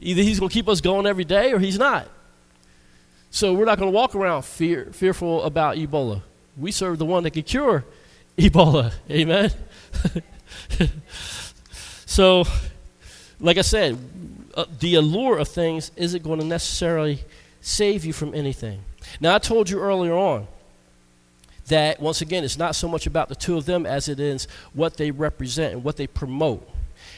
Either 0.03 0.23
he's 0.23 0.41
going 0.41 0.51
to 0.51 0.53
keep 0.53 0.69
us 0.69 0.81
going 0.81 1.07
every 1.07 1.25
day 1.25 1.53
or 1.53 1.59
he's 1.59 1.79
not. 1.79 2.09
So 3.31 3.55
we're 3.55 3.65
not 3.65 3.79
going 3.79 3.91
to 3.91 3.95
walk 3.95 4.15
around 4.15 4.43
fear, 4.43 4.89
fearful 4.93 5.43
about 5.45 5.77
Ebola. 5.77 6.23
We 6.57 6.73
serve 6.73 6.99
the 6.99 7.07
one 7.07 7.23
that 7.23 7.31
can 7.31 7.45
cure 7.45 7.85
Ebola. 8.39 8.93
Amen. 9.09 9.51
so, 12.07 12.45
like 13.41 13.59
I 13.59 13.63
said, 13.63 13.97
uh, 14.55 14.67
the 14.81 14.97
allure 14.97 15.39
of 15.39 15.49
things 15.49 15.93
isn't 15.97 16.23
going 16.23 16.41
to 16.41 16.45
necessarily 16.45 17.21
save 17.61 18.05
you 18.05 18.13
from 18.13 18.35
anything. 18.35 18.83
Now, 19.21 19.35
I 19.35 19.39
told 19.39 19.71
you 19.71 19.79
earlier 19.79 20.15
on 20.15 20.47
that, 21.69 22.01
once 22.01 22.21
again, 22.21 22.45
it's 22.45 22.59
not 22.59 22.75
so 22.75 22.89
much 22.89 23.07
about 23.07 23.29
the 23.29 23.35
two 23.35 23.57
of 23.57 23.67
them 23.67 23.87
as 23.87 24.09
it 24.09 24.19
is 24.19 24.49
what 24.75 24.97
they 24.97 25.11
represent 25.11 25.75
and 25.75 25.85
what 25.85 25.97
they 25.97 26.07
promote. 26.07 26.69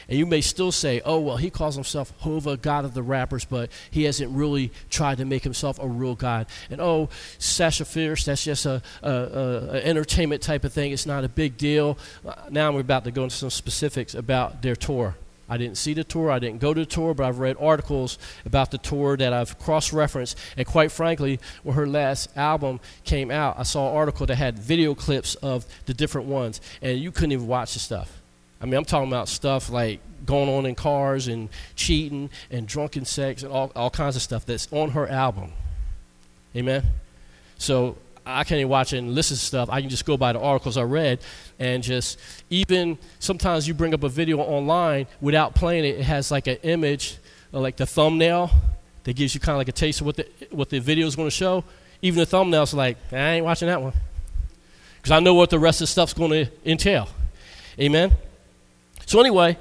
And 0.07 0.17
you 0.17 0.25
may 0.25 0.41
still 0.41 0.71
say, 0.71 1.01
oh, 1.03 1.19
well, 1.19 1.37
he 1.37 1.49
calls 1.49 1.75
himself 1.75 2.13
Hova, 2.19 2.57
God 2.57 2.85
of 2.85 2.93
the 2.93 3.03
rappers, 3.03 3.45
but 3.45 3.69
he 3.91 4.03
hasn't 4.03 4.31
really 4.35 4.71
tried 4.89 5.17
to 5.17 5.25
make 5.25 5.43
himself 5.43 5.79
a 5.81 5.87
real 5.87 6.15
God. 6.15 6.47
And 6.69 6.79
oh, 6.79 7.09
Sasha 7.37 7.85
Fierce, 7.85 8.25
that's 8.25 8.43
just 8.43 8.65
a, 8.65 8.81
a, 9.01 9.09
a, 9.09 9.65
a 9.75 9.85
entertainment 9.85 10.41
type 10.41 10.63
of 10.63 10.73
thing. 10.73 10.91
It's 10.91 11.05
not 11.05 11.23
a 11.23 11.29
big 11.29 11.57
deal. 11.57 11.97
Uh, 12.25 12.33
now 12.49 12.71
we're 12.71 12.81
about 12.81 13.03
to 13.05 13.11
go 13.11 13.23
into 13.23 13.35
some 13.35 13.49
specifics 13.49 14.13
about 14.13 14.61
their 14.61 14.75
tour. 14.75 15.15
I 15.47 15.57
didn't 15.57 15.77
see 15.77 15.93
the 15.93 16.03
tour, 16.03 16.31
I 16.31 16.39
didn't 16.39 16.59
go 16.59 16.73
to 16.73 16.79
the 16.79 16.85
tour, 16.85 17.13
but 17.13 17.25
I've 17.25 17.37
read 17.37 17.55
articles 17.59 18.17
about 18.45 18.71
the 18.71 18.79
tour 18.79 19.15
that 19.17 19.31
I've 19.31 19.59
cross 19.59 19.93
referenced. 19.93 20.37
And 20.57 20.65
quite 20.65 20.91
frankly, 20.91 21.39
when 21.63 21.75
her 21.75 21.85
last 21.85 22.35
album 22.35 22.79
came 23.03 23.29
out, 23.29 23.59
I 23.59 23.63
saw 23.63 23.91
an 23.91 23.95
article 23.95 24.25
that 24.25 24.35
had 24.35 24.57
video 24.57 24.95
clips 24.95 25.35
of 25.35 25.65
the 25.85 25.93
different 25.93 26.27
ones, 26.27 26.61
and 26.81 26.97
you 26.97 27.11
couldn't 27.11 27.33
even 27.33 27.47
watch 27.47 27.73
the 27.73 27.79
stuff. 27.79 28.21
I 28.61 28.65
mean, 28.65 28.75
I'm 28.75 28.85
talking 28.85 29.07
about 29.07 29.27
stuff 29.27 29.69
like 29.69 29.99
going 30.25 30.49
on 30.49 30.65
in 30.65 30.75
cars 30.75 31.27
and 31.27 31.49
cheating 31.75 32.29
and 32.49 32.67
drunken 32.67 33.05
sex 33.05 33.43
and 33.43 33.51
all, 33.51 33.71
all 33.75 33.89
kinds 33.89 34.15
of 34.15 34.21
stuff 34.21 34.45
that's 34.45 34.67
on 34.71 34.91
her 34.91 35.07
album. 35.07 35.51
Amen? 36.55 36.83
So 37.57 37.97
I 38.25 38.43
can't 38.43 38.59
even 38.59 38.69
watch 38.69 38.93
and 38.93 39.13
listen 39.13 39.35
to 39.35 39.41
stuff. 39.41 39.69
I 39.69 39.81
can 39.81 39.89
just 39.89 40.05
go 40.05 40.17
by 40.17 40.33
the 40.33 40.39
articles 40.39 40.77
I 40.77 40.83
read 40.83 41.19
and 41.59 41.83
just 41.83 42.19
even 42.49 42.97
sometimes 43.19 43.67
you 43.67 43.73
bring 43.73 43.93
up 43.93 44.03
a 44.03 44.09
video 44.09 44.39
online 44.39 45.07
without 45.21 45.53
playing 45.53 45.85
it. 45.85 45.99
It 45.99 46.03
has 46.03 46.31
like 46.31 46.47
an 46.47 46.57
image, 46.63 47.17
uh, 47.53 47.59
like 47.59 47.75
the 47.75 47.85
thumbnail, 47.85 48.49
that 49.05 49.15
gives 49.15 49.33
you 49.33 49.39
kind 49.39 49.53
of 49.55 49.59
like 49.59 49.67
a 49.67 49.71
taste 49.71 50.01
of 50.01 50.07
what 50.07 50.15
the 50.17 50.27
what 50.49 50.69
the 50.69 50.79
video 50.79 51.07
is 51.07 51.15
going 51.15 51.27
to 51.27 51.35
show. 51.35 51.63
Even 52.01 52.19
the 52.19 52.25
thumbnail's 52.25 52.73
like, 52.73 52.97
I 53.11 53.33
ain't 53.33 53.45
watching 53.45 53.67
that 53.67 53.81
one 53.81 53.93
because 54.97 55.11
I 55.11 55.19
know 55.19 55.35
what 55.35 55.49
the 55.49 55.59
rest 55.59 55.79
of 55.79 55.83
the 55.83 55.91
stuff's 55.91 56.13
going 56.13 56.31
to 56.31 56.51
entail. 56.65 57.07
Amen. 57.79 58.11
So 59.05 59.19
anyway, 59.19 59.57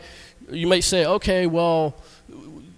you 0.51 0.67
may 0.67 0.81
say, 0.81 1.05
okay, 1.07 1.47
well, 1.47 1.97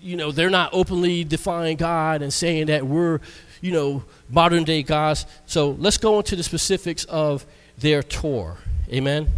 you 0.01 0.17
know, 0.17 0.31
they're 0.31 0.51
not 0.51 0.71
openly 0.73 1.25
defying 1.25 1.77
God 1.77 2.23
and 2.23 2.33
saying 2.33 2.67
that 2.67 2.87
we're 2.87 3.21
you 3.61 3.73
know, 3.73 4.05
modern 4.29 4.65
day 4.65 4.83
gods. 4.83 5.27
So 5.47 5.71
let's 5.71 5.99
go 5.99 6.19
into 6.19 6.37
the 6.37 6.43
specifics 6.43 7.05
of 7.05 7.47
their 7.79 8.03
tour. 8.03 8.59
Amen. 8.89 9.29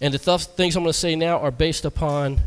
And 0.00 0.12
the 0.12 0.18
th- 0.18 0.42
things 0.42 0.76
I'm 0.76 0.82
going 0.82 0.92
to 0.92 0.98
say 0.98 1.16
now 1.16 1.38
are 1.38 1.50
based 1.50 1.84
upon 1.84 2.40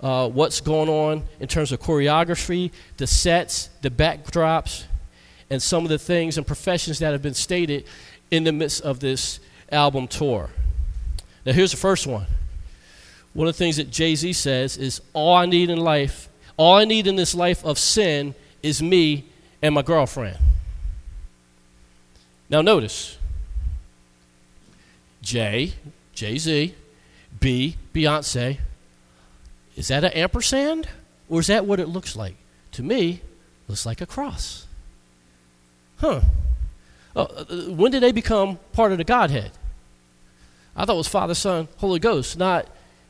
uh, 0.00 0.28
what's 0.28 0.60
going 0.60 0.88
on 0.88 1.24
in 1.40 1.48
terms 1.48 1.72
of 1.72 1.80
choreography, 1.80 2.70
the 2.98 3.06
sets, 3.06 3.70
the 3.82 3.90
backdrops, 3.90 4.84
and 5.50 5.62
some 5.62 5.84
of 5.84 5.88
the 5.88 5.98
things 5.98 6.36
and 6.36 6.46
professions 6.46 6.98
that 6.98 7.12
have 7.12 7.22
been 7.22 7.34
stated 7.34 7.84
in 8.30 8.44
the 8.44 8.52
midst 8.52 8.82
of 8.82 9.00
this 9.00 9.40
album 9.72 10.06
tour. 10.06 10.50
Now, 11.44 11.52
here's 11.52 11.70
the 11.70 11.76
first 11.76 12.06
one. 12.06 12.26
One 13.34 13.48
of 13.48 13.54
the 13.54 13.58
things 13.58 13.76
that 13.76 13.90
Jay 13.90 14.14
Z 14.14 14.32
says 14.32 14.76
is, 14.76 15.00
All 15.12 15.34
I 15.34 15.46
need 15.46 15.68
in 15.68 15.78
life, 15.78 16.28
all 16.56 16.76
I 16.76 16.84
need 16.84 17.06
in 17.06 17.16
this 17.16 17.34
life 17.34 17.64
of 17.64 17.78
sin 17.78 18.34
is 18.62 18.82
me 18.82 19.24
and 19.60 19.74
my 19.74 19.82
girlfriend. 19.82 20.38
Now, 22.48 22.62
notice 22.62 23.18
J, 25.20 25.72
Jay 26.14 26.38
Z, 26.38 26.74
B, 27.40 27.76
Beyonce. 27.92 28.58
Is 29.76 29.88
that 29.88 30.04
an 30.04 30.12
ampersand? 30.12 30.88
Or 31.28 31.40
is 31.40 31.48
that 31.48 31.66
what 31.66 31.80
it 31.80 31.88
looks 31.88 32.14
like? 32.14 32.36
To 32.72 32.82
me, 32.82 33.20
looks 33.66 33.86
like 33.86 34.00
a 34.00 34.06
cross. 34.06 34.66
Huh. 35.98 36.20
Uh, 37.16 37.22
uh, 37.22 37.44
when 37.70 37.90
did 37.90 38.02
they 38.02 38.12
become 38.12 38.58
part 38.72 38.92
of 38.92 38.98
the 38.98 39.04
Godhead? 39.04 39.50
I 40.76 40.84
thought 40.84 40.94
it 40.94 40.98
was 40.98 41.08
Father, 41.08 41.34
Son, 41.34 41.68
Holy 41.78 41.98
Ghost, 41.98 42.36
not 42.36 42.68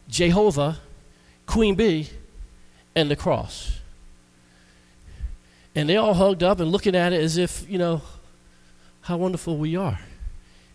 Jehovah, 0.08 0.78
Queen 1.46 1.74
Bee, 1.74 2.08
and 2.94 3.10
the 3.10 3.16
cross. 3.16 3.78
And 5.74 5.88
they 5.88 5.96
all 5.96 6.14
hugged 6.14 6.42
up 6.42 6.60
and 6.60 6.70
looking 6.70 6.94
at 6.94 7.12
it 7.12 7.20
as 7.20 7.36
if, 7.36 7.68
you 7.68 7.78
know, 7.78 8.02
how 9.02 9.16
wonderful 9.16 9.56
we 9.56 9.76
are. 9.76 9.98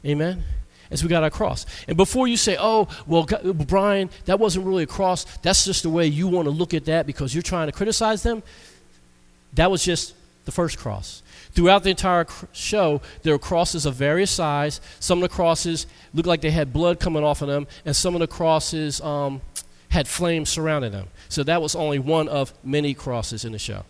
Amen? 0.06 0.44
As 0.92 1.04
we 1.04 1.10
got 1.10 1.24
our 1.24 1.30
cross. 1.30 1.66
And 1.88 1.96
before 1.96 2.28
you 2.28 2.36
say, 2.36 2.58
oh, 2.60 2.88
well, 3.08 3.24
God, 3.24 3.68
Brian, 3.68 4.10
that 4.26 4.40
wasn't 4.40 4.66
really 4.66 4.84
a 4.84 4.88
cross, 4.88 5.26
that's 5.38 5.66
just 5.66 5.84
the 5.84 5.90
way 5.90 6.08
you 6.08 6.28
want 6.28 6.46
to 6.46 6.52
look 6.52 6.74
at 6.74 6.86
that 6.86 7.06
because 7.06 7.34
you're 7.34 7.42
trying 7.42 7.68
to 7.68 7.72
criticize 7.72 8.24
them, 8.24 8.44
that 9.54 9.72
was 9.72 9.84
just 9.84 10.14
the 10.46 10.52
first 10.52 10.78
cross. 10.78 11.24
Throughout 11.52 11.84
the 11.84 11.90
entire 11.90 12.28
show, 12.52 13.02
there 13.24 13.34
were 13.34 13.40
crosses 13.40 13.86
of 13.86 13.96
various 13.96 14.32
size. 14.32 14.80
Some 15.00 15.18
of 15.18 15.30
the 15.30 15.36
crosses 15.36 15.88
looked 16.14 16.28
like 16.28 16.42
they 16.42 16.52
had 16.52 16.72
blood 16.72 17.00
coming 17.00 17.24
off 17.24 17.42
of 17.42 17.48
them, 17.48 17.68
and 17.86 17.96
some 17.96 18.14
of 18.14 18.20
the 18.20 18.28
crosses 18.28 19.02
um, 19.02 19.42
had 19.90 20.08
flames 20.08 20.50
surrounding 20.50 20.92
them. 20.92 21.08
So 21.28 21.44
that 21.44 21.62
was 21.62 21.76
only 21.76 22.00
one 22.00 22.28
of 22.28 22.54
many 22.64 22.94
crosses 22.94 23.44
in 23.46 23.52
the 23.52 23.60
show. 23.60 23.84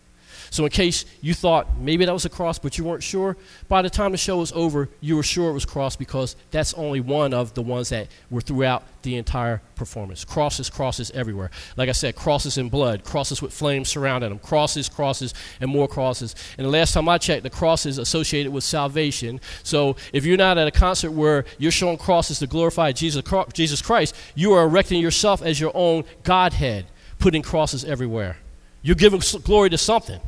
So, 0.51 0.65
in 0.65 0.71
case 0.71 1.05
you 1.21 1.33
thought 1.33 1.77
maybe 1.77 2.05
that 2.05 2.13
was 2.13 2.25
a 2.25 2.29
cross, 2.29 2.59
but 2.59 2.77
you 2.77 2.83
weren't 2.83 3.03
sure, 3.03 3.37
by 3.67 3.81
the 3.81 3.89
time 3.89 4.11
the 4.11 4.17
show 4.17 4.37
was 4.37 4.51
over, 4.53 4.89
you 5.01 5.15
were 5.15 5.23
sure 5.23 5.49
it 5.49 5.53
was 5.53 5.65
cross 5.65 5.95
because 5.95 6.35
that's 6.51 6.73
only 6.73 6.99
one 6.99 7.33
of 7.33 7.53
the 7.53 7.61
ones 7.61 7.89
that 7.89 8.07
were 8.29 8.41
throughout 8.41 8.83
the 9.03 9.15
entire 9.15 9.61
performance. 9.75 10.25
Crosses, 10.25 10.69
crosses 10.69 11.11
everywhere. 11.11 11.51
Like 11.77 11.89
I 11.89 11.93
said, 11.93 12.15
crosses 12.15 12.57
in 12.57 12.69
blood, 12.69 13.03
crosses 13.03 13.41
with 13.41 13.53
flames 13.53 13.89
surrounding 13.89 14.29
them, 14.29 14.39
crosses, 14.39 14.89
crosses, 14.89 15.33
and 15.61 15.69
more 15.69 15.87
crosses. 15.87 16.35
And 16.57 16.65
the 16.65 16.71
last 16.71 16.93
time 16.93 17.07
I 17.07 17.17
checked, 17.17 17.43
the 17.43 17.49
crosses 17.49 17.97
associated 17.97 18.51
with 18.51 18.63
salvation. 18.63 19.39
So, 19.63 19.95
if 20.13 20.25
you're 20.25 20.37
not 20.37 20.57
at 20.57 20.67
a 20.67 20.71
concert 20.71 21.11
where 21.11 21.45
you're 21.57 21.71
showing 21.71 21.97
crosses 21.97 22.39
to 22.39 22.47
glorify 22.47 22.91
Jesus, 22.91 23.23
Jesus 23.53 23.81
Christ, 23.81 24.15
you 24.35 24.53
are 24.53 24.65
erecting 24.65 25.01
yourself 25.01 25.41
as 25.41 25.59
your 25.59 25.71
own 25.73 26.03
Godhead, 26.23 26.85
putting 27.19 27.41
crosses 27.41 27.85
everywhere. 27.85 28.37
You're 28.81 28.95
giving 28.95 29.21
glory 29.43 29.69
to 29.69 29.77
something. 29.77 30.19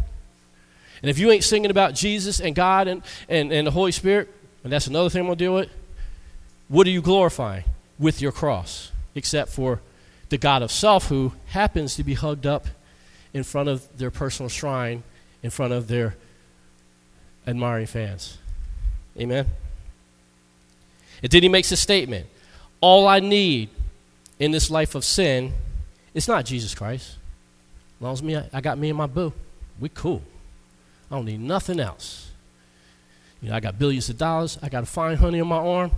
And 1.01 1.09
if 1.09 1.17
you 1.17 1.31
ain't 1.31 1.43
singing 1.43 1.71
about 1.71 1.95
Jesus 1.95 2.39
and 2.39 2.55
God 2.55 2.87
and, 2.87 3.01
and, 3.27 3.51
and 3.51 3.65
the 3.65 3.71
Holy 3.71 3.91
Spirit, 3.91 4.29
and 4.63 4.71
that's 4.71 4.87
another 4.87 5.09
thing 5.09 5.21
I'm 5.21 5.27
going 5.27 5.37
to 5.37 5.43
deal 5.43 5.53
with, 5.55 5.69
what 6.67 6.85
are 6.87 6.91
you 6.91 7.01
glorifying 7.01 7.63
with 7.97 8.21
your 8.21 8.31
cross? 8.31 8.91
Except 9.15 9.49
for 9.49 9.81
the 10.29 10.37
God 10.37 10.61
of 10.61 10.71
self 10.71 11.09
who 11.09 11.33
happens 11.47 11.95
to 11.95 12.03
be 12.03 12.13
hugged 12.13 12.45
up 12.45 12.67
in 13.33 13.43
front 13.43 13.67
of 13.67 13.97
their 13.97 14.11
personal 14.11 14.49
shrine, 14.49 15.03
in 15.43 15.49
front 15.49 15.73
of 15.73 15.87
their 15.87 16.15
admiring 17.47 17.87
fans. 17.87 18.37
Amen? 19.19 19.47
And 21.23 21.31
then 21.31 21.43
he 21.43 21.49
makes 21.49 21.71
a 21.71 21.77
statement 21.77 22.27
All 22.79 23.07
I 23.07 23.19
need 23.19 23.69
in 24.39 24.51
this 24.51 24.69
life 24.71 24.95
of 24.95 25.03
sin 25.03 25.53
is 26.13 26.27
not 26.27 26.45
Jesus 26.45 26.73
Christ. 26.75 27.17
As 27.97 28.01
long 28.01 28.13
as 28.13 28.23
me, 28.23 28.41
I 28.53 28.61
got 28.61 28.77
me 28.77 28.89
and 28.89 28.97
my 28.97 29.07
boo, 29.07 29.33
we 29.79 29.89
cool. 29.89 30.21
I 31.11 31.15
don't 31.15 31.25
need 31.25 31.41
nothing 31.41 31.79
else. 31.79 32.31
You 33.41 33.49
know, 33.49 33.55
I 33.55 33.59
got 33.59 33.77
billions 33.77 34.09
of 34.09 34.17
dollars. 34.17 34.57
I 34.61 34.69
got 34.69 34.83
a 34.83 34.85
fine 34.85 35.17
honey 35.17 35.41
on 35.41 35.47
my 35.47 35.57
arm. 35.57 35.91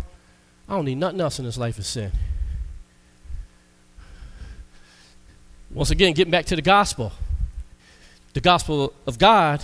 I 0.67 0.73
don't 0.76 0.86
need 0.86 0.97
nothing 0.97 1.21
else 1.21 1.38
in 1.38 1.45
this 1.45 1.58
life 1.58 1.78
of 1.78 1.86
sin. 1.86 2.12
Once 5.71 5.91
again, 5.91 6.13
getting 6.13 6.32
back 6.32 6.45
to 6.45 6.56
the 6.56 6.62
gospel. 6.62 7.12
The 8.34 8.41
gospel 8.41 8.93
of 9.06 9.19
God, 9.19 9.63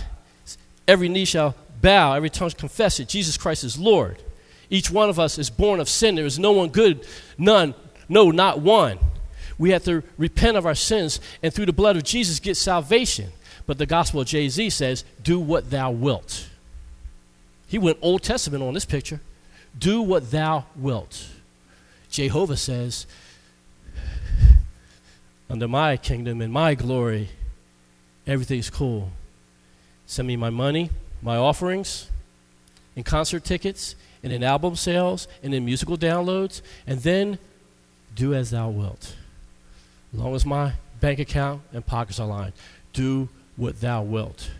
every 0.86 1.08
knee 1.08 1.24
shall 1.24 1.56
bow, 1.80 2.12
every 2.14 2.30
tongue 2.30 2.50
confess 2.50 3.00
it. 3.00 3.08
Jesus 3.08 3.36
Christ 3.36 3.64
is 3.64 3.76
Lord. 3.76 4.22
Each 4.68 4.88
one 4.88 5.08
of 5.08 5.18
us 5.18 5.36
is 5.36 5.50
born 5.50 5.80
of 5.80 5.88
sin. 5.88 6.14
There 6.14 6.26
is 6.26 6.38
no 6.38 6.52
one 6.52 6.68
good, 6.68 7.04
none, 7.36 7.74
no, 8.08 8.30
not 8.30 8.60
one. 8.60 8.98
We 9.58 9.70
have 9.70 9.84
to 9.84 10.04
repent 10.16 10.56
of 10.56 10.64
our 10.64 10.76
sins 10.76 11.20
and 11.42 11.52
through 11.52 11.66
the 11.66 11.72
blood 11.72 11.96
of 11.96 12.04
Jesus 12.04 12.38
get 12.38 12.56
salvation. 12.56 13.32
But 13.70 13.78
the 13.78 13.86
gospel 13.86 14.22
of 14.22 14.26
Jay 14.26 14.48
Z 14.48 14.70
says, 14.70 15.04
Do 15.22 15.38
what 15.38 15.70
thou 15.70 15.92
wilt. 15.92 16.48
He 17.68 17.78
went 17.78 17.98
Old 18.02 18.20
Testament 18.20 18.64
on 18.64 18.74
this 18.74 18.84
picture. 18.84 19.20
Do 19.78 20.02
what 20.02 20.32
thou 20.32 20.64
wilt. 20.74 21.28
Jehovah 22.10 22.56
says, 22.56 23.06
Under 25.48 25.68
my 25.68 25.96
kingdom 25.96 26.40
and 26.40 26.52
my 26.52 26.74
glory, 26.74 27.28
everything's 28.26 28.70
cool. 28.70 29.12
Send 30.04 30.26
me 30.26 30.34
my 30.34 30.50
money, 30.50 30.90
my 31.22 31.36
offerings, 31.36 32.10
and 32.96 33.04
concert 33.04 33.44
tickets, 33.44 33.94
and 34.24 34.32
in 34.32 34.42
album 34.42 34.74
sales, 34.74 35.28
and 35.44 35.54
in 35.54 35.64
musical 35.64 35.96
downloads, 35.96 36.60
and 36.88 36.98
then 37.02 37.38
do 38.16 38.34
as 38.34 38.50
thou 38.50 38.68
wilt. 38.68 39.14
As 40.12 40.18
long 40.18 40.34
as 40.34 40.44
my 40.44 40.72
bank 40.98 41.20
account 41.20 41.62
and 41.72 41.86
pockets 41.86 42.18
are 42.18 42.26
lined, 42.26 42.54
do 42.92 43.28
what 43.56 43.80
thou 43.80 44.02
wilt. 44.02 44.50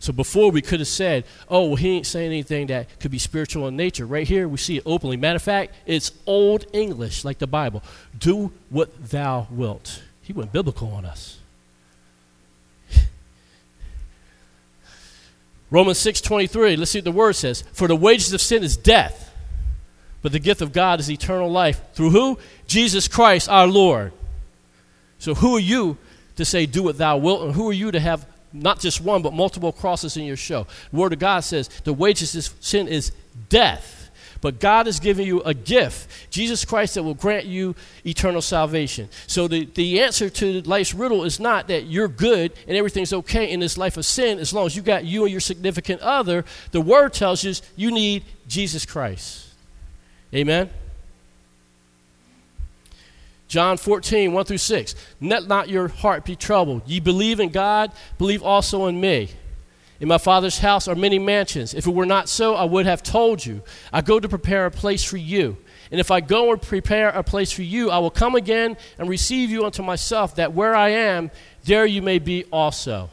So 0.00 0.12
before 0.14 0.50
we 0.50 0.62
could 0.62 0.80
have 0.80 0.88
said, 0.88 1.24
oh, 1.50 1.66
well, 1.66 1.76
he 1.76 1.90
ain't 1.90 2.06
saying 2.06 2.28
anything 2.28 2.68
that 2.68 2.98
could 3.00 3.10
be 3.10 3.18
spiritual 3.18 3.68
in 3.68 3.76
nature. 3.76 4.06
Right 4.06 4.26
here, 4.26 4.48
we 4.48 4.56
see 4.56 4.78
it 4.78 4.82
openly. 4.86 5.18
Matter 5.18 5.36
of 5.36 5.42
fact, 5.42 5.74
it's 5.84 6.10
Old 6.24 6.64
English, 6.72 7.22
like 7.22 7.38
the 7.38 7.46
Bible. 7.46 7.82
Do 8.18 8.50
what 8.70 9.10
thou 9.10 9.46
wilt. 9.50 10.02
He 10.22 10.32
went 10.32 10.52
biblical 10.52 10.88
on 10.92 11.04
us. 11.04 11.38
Romans 15.70 15.98
6:23, 15.98 16.78
let's 16.78 16.92
see 16.92 17.00
what 17.00 17.04
the 17.04 17.12
word 17.12 17.34
says. 17.34 17.62
For 17.72 17.86
the 17.86 17.96
wages 17.96 18.32
of 18.32 18.40
sin 18.40 18.64
is 18.64 18.78
death, 18.78 19.34
but 20.22 20.32
the 20.32 20.38
gift 20.38 20.62
of 20.62 20.72
God 20.72 20.98
is 20.98 21.10
eternal 21.10 21.50
life. 21.50 21.78
Through 21.92 22.10
who? 22.10 22.38
Jesus 22.66 23.06
Christ 23.06 23.50
our 23.50 23.66
Lord. 23.66 24.14
So 25.18 25.34
who 25.34 25.56
are 25.56 25.60
you 25.60 25.98
to 26.36 26.46
say, 26.46 26.64
do 26.64 26.84
what 26.84 26.96
thou 26.96 27.18
wilt? 27.18 27.42
And 27.42 27.52
who 27.52 27.68
are 27.68 27.74
you 27.74 27.90
to 27.90 28.00
have 28.00 28.26
not 28.52 28.80
just 28.80 29.00
one, 29.00 29.22
but 29.22 29.32
multiple 29.32 29.72
crosses 29.72 30.16
in 30.16 30.24
your 30.24 30.36
show? 30.36 30.66
The 30.90 30.96
Word 30.96 31.12
of 31.12 31.18
God 31.18 31.40
says 31.40 31.68
the 31.84 31.92
wages 31.92 32.34
of 32.34 32.54
sin 32.60 32.88
is 32.88 33.12
death. 33.48 34.00
But 34.40 34.58
God 34.58 34.86
has 34.86 35.00
given 35.00 35.26
you 35.26 35.42
a 35.42 35.52
gift, 35.52 36.30
Jesus 36.30 36.64
Christ, 36.64 36.94
that 36.94 37.02
will 37.02 37.14
grant 37.14 37.44
you 37.44 37.74
eternal 38.06 38.40
salvation. 38.40 39.08
So 39.26 39.48
the, 39.48 39.66
the 39.74 40.00
answer 40.00 40.30
to 40.30 40.62
life's 40.62 40.94
riddle 40.94 41.24
is 41.24 41.38
not 41.38 41.68
that 41.68 41.84
you're 41.84 42.08
good 42.08 42.52
and 42.66 42.76
everything's 42.76 43.12
okay 43.12 43.50
in 43.50 43.60
this 43.60 43.76
life 43.76 43.96
of 43.98 44.06
sin 44.06 44.38
as 44.38 44.54
long 44.54 44.66
as 44.66 44.74
you 44.74 44.82
got 44.82 45.04
you 45.04 45.24
and 45.24 45.30
your 45.30 45.40
significant 45.40 46.00
other. 46.00 46.44
The 46.70 46.80
word 46.80 47.12
tells 47.12 47.44
you 47.44 47.52
you 47.76 47.90
need 47.90 48.24
Jesus 48.48 48.86
Christ. 48.86 49.48
Amen. 50.34 50.70
John 53.50 53.78
14, 53.78 54.32
1 54.32 54.44
through 54.44 54.58
6. 54.58 54.94
Let 55.20 55.48
not 55.48 55.68
your 55.68 55.88
heart 55.88 56.24
be 56.24 56.36
troubled. 56.36 56.82
Ye 56.86 57.00
believe 57.00 57.40
in 57.40 57.48
God, 57.48 57.90
believe 58.16 58.44
also 58.44 58.86
in 58.86 59.00
me. 59.00 59.30
In 59.98 60.06
my 60.06 60.18
Father's 60.18 60.60
house 60.60 60.86
are 60.86 60.94
many 60.94 61.18
mansions. 61.18 61.74
If 61.74 61.88
it 61.88 61.92
were 61.92 62.06
not 62.06 62.28
so, 62.28 62.54
I 62.54 62.62
would 62.62 62.86
have 62.86 63.02
told 63.02 63.44
you. 63.44 63.60
I 63.92 64.02
go 64.02 64.20
to 64.20 64.28
prepare 64.28 64.66
a 64.66 64.70
place 64.70 65.02
for 65.02 65.16
you. 65.16 65.56
And 65.90 65.98
if 65.98 66.12
I 66.12 66.20
go 66.20 66.52
and 66.52 66.62
prepare 66.62 67.08
a 67.08 67.24
place 67.24 67.50
for 67.50 67.62
you, 67.62 67.90
I 67.90 67.98
will 67.98 68.12
come 68.12 68.36
again 68.36 68.76
and 69.00 69.08
receive 69.08 69.50
you 69.50 69.64
unto 69.64 69.82
myself, 69.82 70.36
that 70.36 70.52
where 70.52 70.76
I 70.76 70.90
am, 70.90 71.32
there 71.64 71.86
you 71.86 72.02
may 72.02 72.20
be 72.20 72.44
also. 72.52 73.10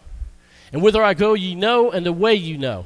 And 0.71 0.83
whither 0.83 1.01
I 1.01 1.15
go, 1.15 1.33
ye 1.33 1.55
know, 1.55 1.89
and 1.89 2.05
the 2.05 2.13
way 2.13 2.35
you 2.35 2.59
know. 2.59 2.85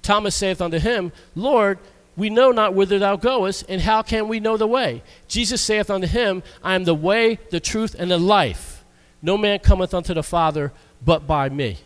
Thomas 0.00 0.34
saith 0.34 0.62
unto 0.62 0.78
him, 0.78 1.12
Lord, 1.34 1.78
we 2.18 2.30
know 2.30 2.50
not 2.50 2.74
whither 2.74 2.98
thou 2.98 3.14
goest, 3.16 3.64
and 3.68 3.80
how 3.80 4.02
can 4.02 4.26
we 4.26 4.40
know 4.40 4.56
the 4.56 4.66
way? 4.66 5.04
Jesus 5.28 5.62
saith 5.62 5.88
unto 5.88 6.08
him, 6.08 6.42
I 6.64 6.74
am 6.74 6.82
the 6.84 6.94
way, 6.94 7.38
the 7.50 7.60
truth, 7.60 7.94
and 7.96 8.10
the 8.10 8.18
life. 8.18 8.84
No 9.22 9.38
man 9.38 9.60
cometh 9.60 9.94
unto 9.94 10.12
the 10.14 10.24
Father 10.24 10.72
but 11.04 11.28
by 11.28 11.48
me. 11.48 11.78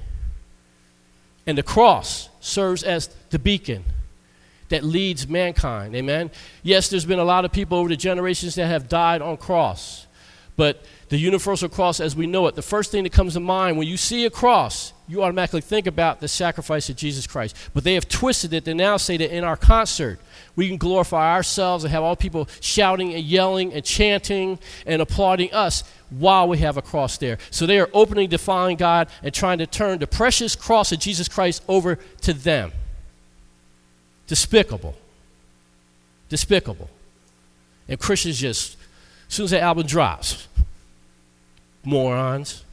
And 1.47 1.59
the 1.59 1.63
cross 1.63 2.31
serves 2.41 2.83
as 2.83 3.09
the 3.29 3.39
beacon 3.39 3.85
that 4.71 4.83
leads 4.83 5.29
mankind. 5.29 5.95
Amen. 5.95 6.31
Yes, 6.63 6.89
there's 6.89 7.05
been 7.05 7.19
a 7.19 7.25
lot 7.25 7.45
of 7.45 7.53
people 7.53 7.77
over 7.77 7.91
the 7.91 7.97
generations 7.97 8.55
that 8.55 8.67
have 8.67 8.89
died 8.89 9.21
on 9.21 9.37
cross. 9.37 10.07
But 10.57 10.83
the 11.13 11.19
universal 11.19 11.69
cross 11.69 12.01
as 12.01 12.17
we 12.17 12.27
know 12.27 12.47
it, 12.47 12.55
the 12.55 12.63
first 12.63 12.91
thing 12.91 13.03
that 13.03 13.13
comes 13.13 13.35
to 13.35 13.41
mind 13.41 13.77
when 13.77 13.87
you 13.87 13.99
see 13.99 14.25
a 14.25 14.31
cross, 14.31 14.95
you 15.07 15.23
automatically 15.23 15.61
think 15.61 15.87
about 15.87 16.21
the 16.21 16.27
sacrifice 16.27 16.89
of 16.89 16.97
Jesus 16.97 17.27
Christ. 17.27 17.55
But 17.75 17.85
they 17.85 17.93
have 17.93 18.09
twisted 18.09 18.55
it. 18.55 18.65
They 18.65 18.73
now 18.73 18.97
say 18.97 19.19
that 19.19 19.31
in 19.31 19.45
our 19.45 19.59
concert, 19.59 20.19
we 20.57 20.69
can 20.69 20.79
glorify 20.79 21.35
ourselves 21.35 21.85
and 21.85 21.93
have 21.93 22.03
all 22.03 22.17
people 22.17 22.49
shouting 22.63 23.13
and 23.13 23.23
yelling 23.23 23.75
and 23.75 23.85
chanting 23.85 24.59
and 24.87 25.03
applauding 25.03 25.53
us 25.53 25.85
while 26.09 26.49
we 26.49 26.57
have 26.59 26.79
a 26.79 26.83
cross 26.83 27.19
there. 27.19 27.37
So 27.51 27.67
they 27.67 27.79
are 27.79 27.91
openly 27.93 28.27
defying 28.27 28.79
God 28.79 29.09
and 29.23 29.35
trying 29.35 29.59
to 29.59 29.67
turn 29.67 29.99
the 29.99 30.07
precious 30.07 30.57
cross 30.57 30.93
of 30.93 30.99
Jesus 30.99 31.29
Christ 31.29 31.63
over 31.69 31.97
to 32.23 32.33
them. 32.33 32.73
Despicable. 34.29 34.97
Despicable. 36.31 36.89
And 37.87 38.01
Christians 38.01 38.41
just, 38.41 38.79
as 39.29 39.35
soon 39.35 39.45
as 39.45 39.51
that 39.51 39.61
album 39.61 39.87
drops, 39.87 40.49
morons, 41.85 42.65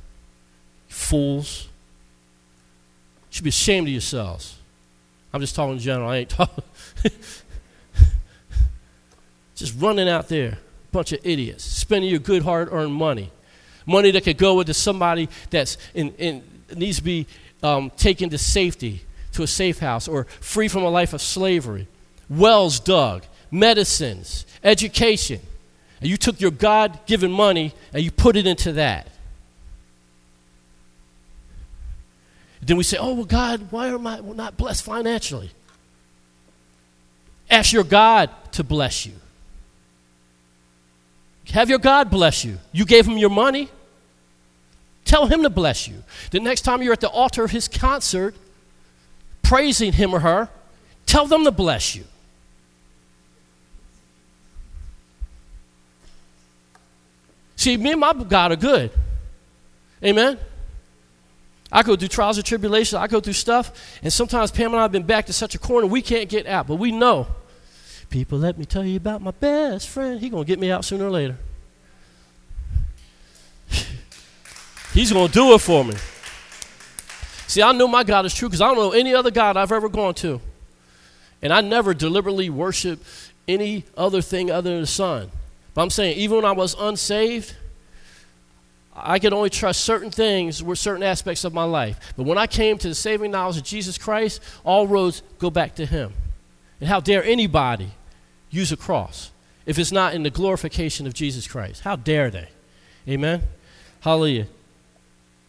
fools, 0.87 1.67
you 3.29 3.35
should 3.35 3.43
be 3.43 3.49
ashamed 3.49 3.87
of 3.87 3.91
yourselves. 3.91 4.57
I'm 5.31 5.41
just 5.41 5.55
talking 5.55 5.73
in 5.73 5.79
general. 5.79 6.09
I 6.09 6.17
ain't 6.17 6.29
talking. 6.29 6.63
just 9.55 9.79
running 9.79 10.09
out 10.09 10.27
there, 10.27 10.57
bunch 10.91 11.11
of 11.11 11.19
idiots, 11.23 11.63
spending 11.63 12.09
your 12.09 12.19
good 12.19 12.41
hard 12.41 12.69
earned 12.71 12.93
money. 12.93 13.31
Money 13.85 14.11
that 14.11 14.23
could 14.23 14.37
go 14.37 14.59
into 14.59 14.73
somebody 14.73 15.29
that's 15.49 15.77
in, 15.93 16.13
in 16.13 16.43
needs 16.75 16.97
to 16.97 17.03
be 17.03 17.27
um, 17.61 17.91
taken 17.91 18.29
to 18.29 18.37
safety, 18.37 19.01
to 19.33 19.43
a 19.43 19.47
safe 19.47 19.79
house, 19.79 20.07
or 20.07 20.25
free 20.39 20.67
from 20.67 20.83
a 20.83 20.89
life 20.89 21.13
of 21.13 21.21
slavery. 21.21 21.87
Wells 22.29 22.79
dug, 22.79 23.23
medicines, 23.51 24.45
education. 24.63 25.41
And 25.99 26.09
you 26.09 26.17
took 26.17 26.39
your 26.39 26.51
God 26.51 27.05
given 27.05 27.31
money 27.31 27.73
and 27.93 28.03
you 28.03 28.11
put 28.11 28.35
it 28.35 28.47
into 28.47 28.73
that. 28.73 29.07
Then 32.61 32.77
we 32.77 32.83
say, 32.83 32.97
oh, 32.97 33.13
well, 33.13 33.25
God, 33.25 33.67
why 33.71 33.87
am 33.87 34.05
I 34.05 34.19
not 34.19 34.57
blessed 34.57 34.83
financially? 34.83 35.51
Ask 37.49 37.73
your 37.73 37.83
God 37.83 38.29
to 38.53 38.63
bless 38.63 39.05
you. 39.05 39.13
Have 41.51 41.69
your 41.69 41.79
God 41.79 42.11
bless 42.11 42.45
you. 42.45 42.59
You 42.71 42.85
gave 42.85 43.07
him 43.07 43.17
your 43.17 43.31
money. 43.31 43.69
Tell 45.03 45.25
him 45.25 45.41
to 45.41 45.49
bless 45.49 45.87
you. 45.87 46.03
The 46.29 46.39
next 46.39 46.61
time 46.61 46.83
you're 46.83 46.93
at 46.93 46.99
the 46.99 47.09
altar 47.09 47.43
of 47.43 47.49
his 47.49 47.67
concert, 47.67 48.35
praising 49.41 49.93
him 49.93 50.13
or 50.13 50.19
her, 50.19 50.49
tell 51.07 51.25
them 51.25 51.45
to 51.45 51.51
bless 51.51 51.95
you. 51.95 52.03
See, 57.59 57.75
me 57.75 57.91
and 57.91 57.99
my 57.99 58.13
God 58.13 58.53
are 58.53 58.55
good. 58.55 58.89
Amen. 60.01 60.39
I 61.69 61.83
go 61.83 61.97
through 61.97 62.07
trials 62.07 62.37
and 62.37 62.45
tribulations. 62.47 62.93
I 62.93 63.07
go 63.07 63.19
through 63.19 63.33
stuff, 63.33 63.99
and 64.01 64.13
sometimes 64.13 64.49
Pam 64.49 64.67
and 64.67 64.79
I 64.79 64.83
have 64.83 64.93
been 64.93 65.03
back 65.03 65.25
to 65.25 65.33
such 65.33 65.55
a 65.55 65.59
corner 65.59 65.85
we 65.85 66.01
can't 66.01 66.29
get 66.29 66.47
out. 66.47 66.67
But 66.67 66.75
we 66.75 66.93
know, 66.93 67.27
people, 68.09 68.37
let 68.39 68.57
me 68.57 68.63
tell 68.63 68.85
you 68.85 68.95
about 68.95 69.21
my 69.21 69.31
best 69.31 69.89
friend. 69.89 70.21
He's 70.21 70.31
gonna 70.31 70.45
get 70.45 70.57
me 70.57 70.71
out 70.71 70.85
sooner 70.85 71.07
or 71.07 71.11
later. 71.11 71.37
He's 74.93 75.11
gonna 75.11 75.27
do 75.27 75.53
it 75.53 75.59
for 75.59 75.83
me. 75.83 75.95
See, 77.47 77.61
I 77.61 77.73
know 77.73 77.89
my 77.89 78.05
God 78.05 78.25
is 78.25 78.33
true 78.33 78.47
because 78.47 78.61
I 78.61 78.67
don't 78.67 78.77
know 78.77 78.91
any 78.93 79.13
other 79.13 79.31
God 79.31 79.57
I've 79.57 79.73
ever 79.73 79.89
gone 79.89 80.13
to, 80.13 80.39
and 81.41 81.51
I 81.51 81.59
never 81.59 81.93
deliberately 81.93 82.49
worship 82.49 83.03
any 83.49 83.83
other 83.97 84.21
thing 84.21 84.49
other 84.49 84.69
than 84.69 84.79
the 84.79 84.87
Son. 84.87 85.29
But 85.73 85.83
I'm 85.83 85.89
saying, 85.89 86.17
even 86.17 86.37
when 86.37 86.45
I 86.45 86.51
was 86.51 86.75
unsaved, 86.79 87.55
I 88.95 89.19
could 89.19 89.33
only 89.33 89.49
trust 89.49 89.81
certain 89.81 90.11
things 90.11 90.61
with 90.61 90.79
certain 90.79 91.03
aspects 91.03 91.43
of 91.43 91.53
my 91.53 91.63
life. 91.63 92.13
But 92.17 92.23
when 92.23 92.37
I 92.37 92.47
came 92.47 92.77
to 92.79 92.87
the 92.87 92.95
saving 92.95 93.31
knowledge 93.31 93.57
of 93.57 93.63
Jesus 93.63 93.97
Christ, 93.97 94.41
all 94.63 94.87
roads 94.87 95.21
go 95.37 95.49
back 95.49 95.75
to 95.75 95.85
Him. 95.85 96.13
And 96.79 96.89
how 96.89 96.99
dare 96.99 97.23
anybody 97.23 97.91
use 98.49 98.71
a 98.71 98.77
cross 98.77 99.31
if 99.65 99.77
it's 99.77 99.91
not 99.91 100.13
in 100.13 100.23
the 100.23 100.29
glorification 100.29 101.07
of 101.07 101.13
Jesus 101.13 101.47
Christ? 101.47 101.83
How 101.83 101.95
dare 101.95 102.29
they? 102.29 102.49
Amen? 103.07 103.43
Hallelujah. 104.01 104.47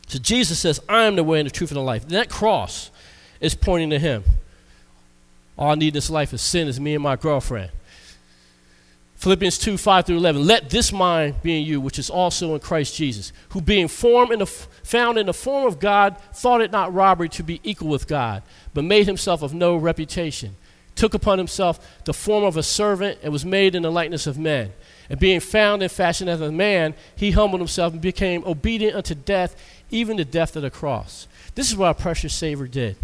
So 0.06 0.18
Jesus 0.18 0.58
says, 0.58 0.80
I 0.88 1.04
am 1.04 1.16
the 1.16 1.24
way 1.24 1.40
and 1.40 1.46
the 1.46 1.52
truth 1.52 1.70
and 1.70 1.76
the 1.76 1.82
life. 1.82 2.02
And 2.02 2.12
that 2.12 2.28
cross 2.28 2.90
is 3.40 3.54
pointing 3.54 3.90
to 3.90 3.98
Him. 3.98 4.24
All 5.56 5.70
I 5.70 5.74
need 5.74 5.88
in 5.88 5.94
this 5.94 6.10
life 6.10 6.32
is 6.32 6.40
sin, 6.40 6.68
is 6.68 6.80
me 6.80 6.94
and 6.94 7.02
my 7.02 7.16
girlfriend. 7.16 7.70
Philippians 9.20 9.58
2 9.58 9.76
5 9.76 10.06
through 10.06 10.16
11. 10.16 10.46
Let 10.46 10.70
this 10.70 10.92
mind 10.92 11.42
be 11.42 11.60
in 11.60 11.66
you, 11.66 11.78
which 11.78 11.98
is 11.98 12.08
also 12.08 12.54
in 12.54 12.60
Christ 12.60 12.96
Jesus, 12.96 13.34
who 13.50 13.60
being 13.60 13.86
formed 13.86 14.32
in 14.32 14.38
the, 14.38 14.46
found 14.46 15.18
in 15.18 15.26
the 15.26 15.34
form 15.34 15.66
of 15.66 15.78
God, 15.78 16.16
thought 16.32 16.62
it 16.62 16.72
not 16.72 16.94
robbery 16.94 17.28
to 17.30 17.42
be 17.42 17.60
equal 17.62 17.88
with 17.88 18.08
God, 18.08 18.42
but 18.72 18.82
made 18.82 19.06
himself 19.06 19.42
of 19.42 19.52
no 19.52 19.76
reputation, 19.76 20.56
took 20.96 21.12
upon 21.12 21.36
himself 21.36 22.00
the 22.06 22.14
form 22.14 22.44
of 22.44 22.56
a 22.56 22.62
servant, 22.62 23.18
and 23.22 23.30
was 23.30 23.44
made 23.44 23.74
in 23.74 23.82
the 23.82 23.92
likeness 23.92 24.26
of 24.26 24.38
men. 24.38 24.72
And 25.10 25.20
being 25.20 25.40
found 25.40 25.82
and 25.82 25.92
fashioned 25.92 26.30
as 26.30 26.40
a 26.40 26.50
man, 26.50 26.94
he 27.14 27.32
humbled 27.32 27.60
himself 27.60 27.92
and 27.92 28.00
became 28.00 28.42
obedient 28.46 28.96
unto 28.96 29.14
death, 29.14 29.54
even 29.90 30.16
the 30.16 30.24
death 30.24 30.56
of 30.56 30.62
the 30.62 30.70
cross. 30.70 31.28
This 31.54 31.68
is 31.68 31.76
what 31.76 31.88
our 31.88 31.94
precious 31.94 32.32
Savior 32.32 32.66
did. 32.66 32.96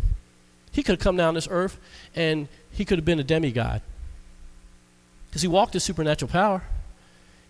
He 0.73 0.83
could 0.83 0.93
have 0.93 1.05
come 1.05 1.19
down 1.19 1.35
this 1.35 1.49
earth 1.51 1.79
and 2.15 2.49
he 2.71 2.87
could 2.87 2.97
have 2.97 3.05
been 3.05 3.21
a 3.21 3.25
demigod 3.25 3.83
because 5.37 5.43
he 5.43 5.49
walked 5.49 5.75
in 5.75 5.81
supernatural 5.81 6.31
power. 6.31 6.63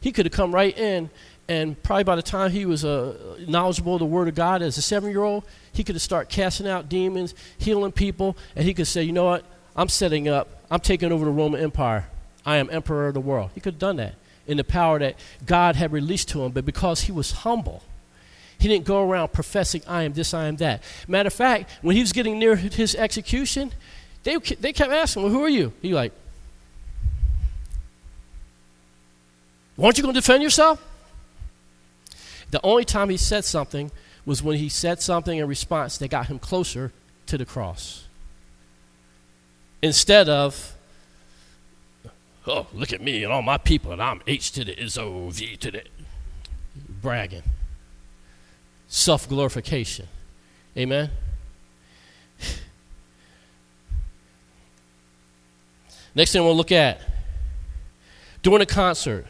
He 0.01 0.11
could 0.11 0.27
have 0.27 0.33
come 0.33 0.53
right 0.53 0.77
in, 0.77 1.09
and 1.47 1.81
probably 1.85 2.03
by 2.03 2.17
the 2.17 2.23
time 2.23 2.51
he 2.51 2.67
was 2.67 2.85
uh, 2.85 3.37
knowledgeable 3.47 3.95
of 3.95 4.01
the 4.01 4.07
Word 4.07 4.27
of 4.27 4.35
God 4.35 4.61
as 4.61 4.77
a 4.77 4.83
seven 4.83 5.09
year 5.09 5.23
old, 5.23 5.45
he 5.73 5.85
could 5.85 5.95
have 5.95 6.03
started 6.03 6.29
casting 6.29 6.67
out 6.67 6.89
demons, 6.89 7.33
healing 7.59 7.93
people, 7.93 8.37
and 8.57 8.65
he 8.65 8.75
could 8.75 8.89
say, 8.89 9.05
You 9.05 9.13
know 9.13 9.27
what? 9.27 9.45
I'm 9.77 9.89
setting 9.89 10.27
up, 10.27 10.49
I'm 10.69 10.81
taking 10.81 11.13
over 11.13 11.25
the 11.25 11.31
Roman 11.31 11.61
Empire. 11.61 12.09
I 12.45 12.57
am 12.57 12.69
emperor 12.73 13.07
of 13.07 13.15
the 13.15 13.21
world. 13.21 13.51
He 13.55 13.61
could 13.61 13.75
have 13.75 13.79
done 13.79 13.99
that 13.99 14.17
in 14.49 14.57
the 14.57 14.65
power 14.65 14.99
that 14.99 15.15
God 15.45 15.77
had 15.77 15.93
released 15.93 16.29
to 16.31 16.43
him, 16.43 16.51
but 16.51 16.67
because 16.67 17.03
he 17.03 17.13
was 17.13 17.31
humble, 17.31 17.85
he 18.59 18.67
didn't 18.67 18.85
go 18.85 19.09
around 19.09 19.33
professing, 19.33 19.83
I 19.87 20.03
am 20.03 20.13
this, 20.13 20.35
I 20.35 20.47
am 20.47 20.57
that. 20.57 20.83
Matter 21.07 21.29
of 21.29 21.35
fact, 21.35 21.71
when 21.83 21.95
he 21.95 22.03
was 22.03 22.11
getting 22.11 22.41
near 22.41 22.57
his 22.57 22.97
execution, 22.97 23.71
they, 24.25 24.39
they 24.39 24.73
kept 24.73 24.91
asking, 24.91 25.23
Well, 25.23 25.31
who 25.31 25.45
are 25.45 25.49
you? 25.49 25.73
He 25.81 25.95
like, 25.95 26.13
Weren't 29.77 29.99
you 29.99 30.03
going 30.03 30.15
to 30.15 30.21
defend 30.21 30.43
yourself? 30.43 30.83
The 32.51 32.61
only 32.63 32.85
time 32.85 33.11
he 33.11 33.17
said 33.17 33.45
something 33.45 33.91
was 34.25 34.43
when 34.43 34.57
he 34.57 34.69
said 34.69 35.01
something 35.03 35.39
in 35.39 35.47
response 35.47 35.99
that 35.99 36.09
got 36.09 36.27
him 36.27 36.39
closer 36.39 36.93
to 37.27 37.37
the 37.37 37.45
cross. 37.45 38.07
Instead 39.83 40.29
of, 40.29 40.75
oh, 42.47 42.67
look 42.73 42.93
at 42.93 43.01
me 43.01 43.23
and 43.25 43.33
all 43.33 43.43
my 43.43 43.59
people, 43.59 43.93
and 43.93 44.03
I'm 44.03 44.23
H 44.27 44.53
to 44.53 44.65
the 44.65 44.75
O 44.99 45.29
V 45.31 45.57
to 45.57 45.71
the 45.71 45.83
bragging. 47.03 47.43
self 48.89 49.29
glorification. 49.29 50.09
Amen? 50.77 51.11
Next 56.15 56.33
thing 56.33 56.43
we'll 56.43 56.57
look 56.57 56.73
at 56.73 57.01
during 58.43 58.63
a 58.63 58.67
concert, 58.67 59.27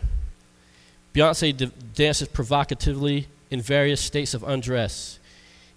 Beyonce 1.16 1.56
d- 1.56 1.70
dances 1.94 2.28
provocatively 2.28 3.26
in 3.50 3.62
various 3.62 4.00
states 4.00 4.34
of 4.34 4.42
undress, 4.42 5.18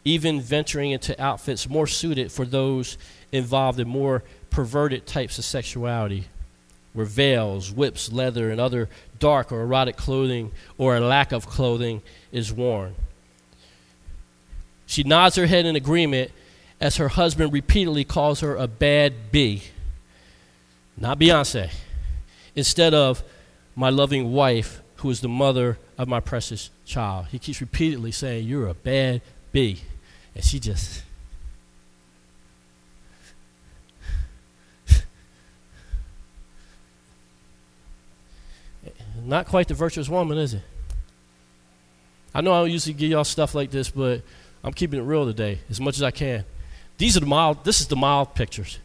even 0.04 0.42
venturing 0.42 0.92
into 0.92 1.20
outfits 1.22 1.70
more 1.70 1.88
suited 1.88 2.32
for 2.32 2.46
those 2.46 2.98
involved 3.32 3.80
in 3.80 3.88
more 3.88 4.24
perverted 4.50 5.06
types 5.06 5.38
of 5.38 5.46
sexuality, 5.46 6.26
where 6.92 7.06
veils, 7.06 7.72
whips, 7.72 8.12
leather, 8.12 8.52
and 8.52 8.60
other 8.60 8.90
dark 9.20 9.52
or 9.52 9.62
erotic 9.62 9.96
clothing 9.96 10.52
or 10.78 10.98
a 10.98 11.00
lack 11.00 11.32
of 11.32 11.48
clothing 11.48 12.02
is 12.32 12.52
worn. 12.52 12.96
She 14.86 15.04
nods 15.04 15.38
her 15.38 15.46
head 15.46 15.66
in 15.66 15.76
agreement 15.76 16.32
as 16.82 16.98
her 16.98 17.10
husband 17.10 17.54
repeatedly 17.54 18.04
calls 18.04 18.42
her 18.42 18.58
a 18.58 18.68
bad 18.68 19.32
bee 19.32 19.64
not 21.00 21.18
Beyonce, 21.18 21.72
instead 22.56 22.94
of 22.94 23.24
my 23.76 23.90
loving 23.90 24.34
wife, 24.34 24.82
who 25.00 25.10
is 25.10 25.22
the 25.22 25.30
mother 25.30 25.78
of 25.98 26.08
my 26.08 26.20
precious 26.20 26.70
child. 26.86 27.28
He 27.28 27.40
keeps 27.40 27.62
repeatedly 27.62 28.12
saying, 28.12 28.48
You're 28.48 28.68
a 28.68 28.74
bad 28.74 29.22
bee. 29.52 29.82
And 30.36 30.44
she 30.44 30.60
just. 30.60 31.04
Not 39.24 39.48
quite 39.48 39.68
the 39.68 39.74
virtuous 39.74 40.10
woman, 40.10 40.38
is 40.38 40.54
it? 40.54 40.62
I 42.34 42.42
know 42.42 42.54
I 42.54 42.60
don't 42.60 42.72
usually 42.72 42.94
give 42.94 43.10
y'all 43.10 43.24
stuff 43.24 43.56
like 43.56 43.72
this, 43.72 43.90
but 43.90 44.22
I'm 44.64 44.74
keeping 44.74 45.00
it 45.00 45.04
real 45.04 45.26
today 45.26 45.60
as 45.70 45.80
much 45.80 45.96
as 45.96 46.04
I 46.04 46.12
can. 46.12 46.46
These 46.98 47.16
are 47.18 47.22
the 47.22 47.26
mild, 47.26 47.64
this 47.64 47.80
is 47.80 47.88
the 47.88 47.96
mild 47.96 48.36
pictures. 48.36 48.80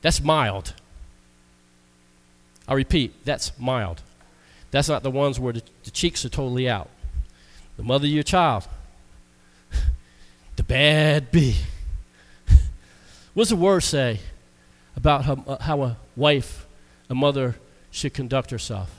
That's 0.00 0.22
mild. 0.22 0.74
I 2.68 2.74
repeat, 2.74 3.24
that's 3.24 3.58
mild. 3.58 4.02
That's 4.70 4.88
not 4.88 5.02
the 5.02 5.10
ones 5.10 5.40
where 5.40 5.54
the, 5.54 5.62
the 5.84 5.90
cheeks 5.90 6.24
are 6.24 6.28
totally 6.28 6.68
out. 6.68 6.90
The 7.78 7.82
mother 7.82 8.06
of 8.06 8.12
your 8.12 8.22
child, 8.22 8.68
the 10.56 10.62
bad 10.62 11.30
bee. 11.30 11.56
What's 13.34 13.50
the 13.50 13.56
word 13.56 13.80
say 13.80 14.20
about 14.94 15.24
how, 15.24 15.44
uh, 15.46 15.62
how 15.62 15.82
a 15.82 15.96
wife, 16.14 16.66
a 17.08 17.14
mother, 17.14 17.56
should 17.90 18.12
conduct 18.12 18.50
herself? 18.50 18.94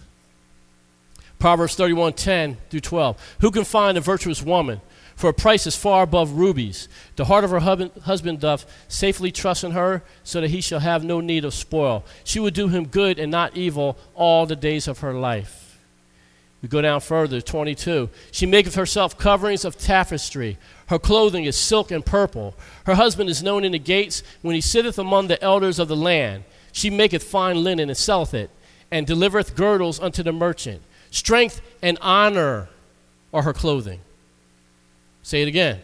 Proverbs 1.37 1.75
31 1.75 2.13
10 2.13 2.57
through 2.69 2.79
12. 2.79 3.35
Who 3.41 3.51
can 3.51 3.63
find 3.63 3.97
a 3.97 4.01
virtuous 4.01 4.41
woman? 4.41 4.81
For 5.19 5.31
a 5.31 5.33
price 5.33 5.67
is 5.67 5.75
far 5.75 6.03
above 6.03 6.31
rubies. 6.31 6.87
The 7.17 7.25
heart 7.25 7.43
of 7.43 7.49
her 7.49 7.59
husband 7.59 8.39
doth 8.39 8.65
safely 8.87 9.33
trust 9.33 9.65
in 9.65 9.71
her, 9.71 10.01
so 10.23 10.39
that 10.39 10.49
he 10.49 10.61
shall 10.61 10.79
have 10.79 11.03
no 11.03 11.19
need 11.19 11.43
of 11.43 11.53
spoil. 11.53 12.05
She 12.23 12.39
will 12.39 12.51
do 12.51 12.69
him 12.69 12.87
good 12.87 13.19
and 13.19 13.29
not 13.29 13.57
evil 13.57 13.97
all 14.15 14.45
the 14.45 14.55
days 14.55 14.87
of 14.87 14.99
her 14.99 15.13
life. 15.13 15.77
We 16.61 16.69
go 16.69 16.81
down 16.81 17.01
further, 17.01 17.41
22. 17.41 18.09
She 18.31 18.45
maketh 18.45 18.75
herself 18.75 19.17
coverings 19.17 19.65
of 19.65 19.77
tapestry. 19.77 20.57
Her 20.87 20.97
clothing 20.97 21.43
is 21.43 21.57
silk 21.57 21.91
and 21.91 22.05
purple. 22.05 22.55
Her 22.85 22.95
husband 22.95 23.29
is 23.29 23.43
known 23.43 23.65
in 23.65 23.73
the 23.73 23.77
gates 23.77 24.23
when 24.41 24.55
he 24.55 24.61
sitteth 24.61 24.97
among 24.97 25.27
the 25.27 25.43
elders 25.43 25.79
of 25.79 25.89
the 25.89 25.97
land. 25.97 26.45
She 26.71 26.89
maketh 26.89 27.23
fine 27.23 27.61
linen 27.61 27.89
and 27.89 27.97
selleth 27.97 28.33
it, 28.33 28.51
and 28.89 29.05
delivereth 29.05 29.53
girdles 29.53 29.99
unto 29.99 30.23
the 30.23 30.31
merchant. 30.31 30.81
Strength 31.11 31.61
and 31.81 31.97
honor 31.99 32.69
are 33.33 33.41
her 33.41 33.53
clothing. 33.53 33.99
Say 35.29 35.43
it 35.43 35.47
again. 35.47 35.79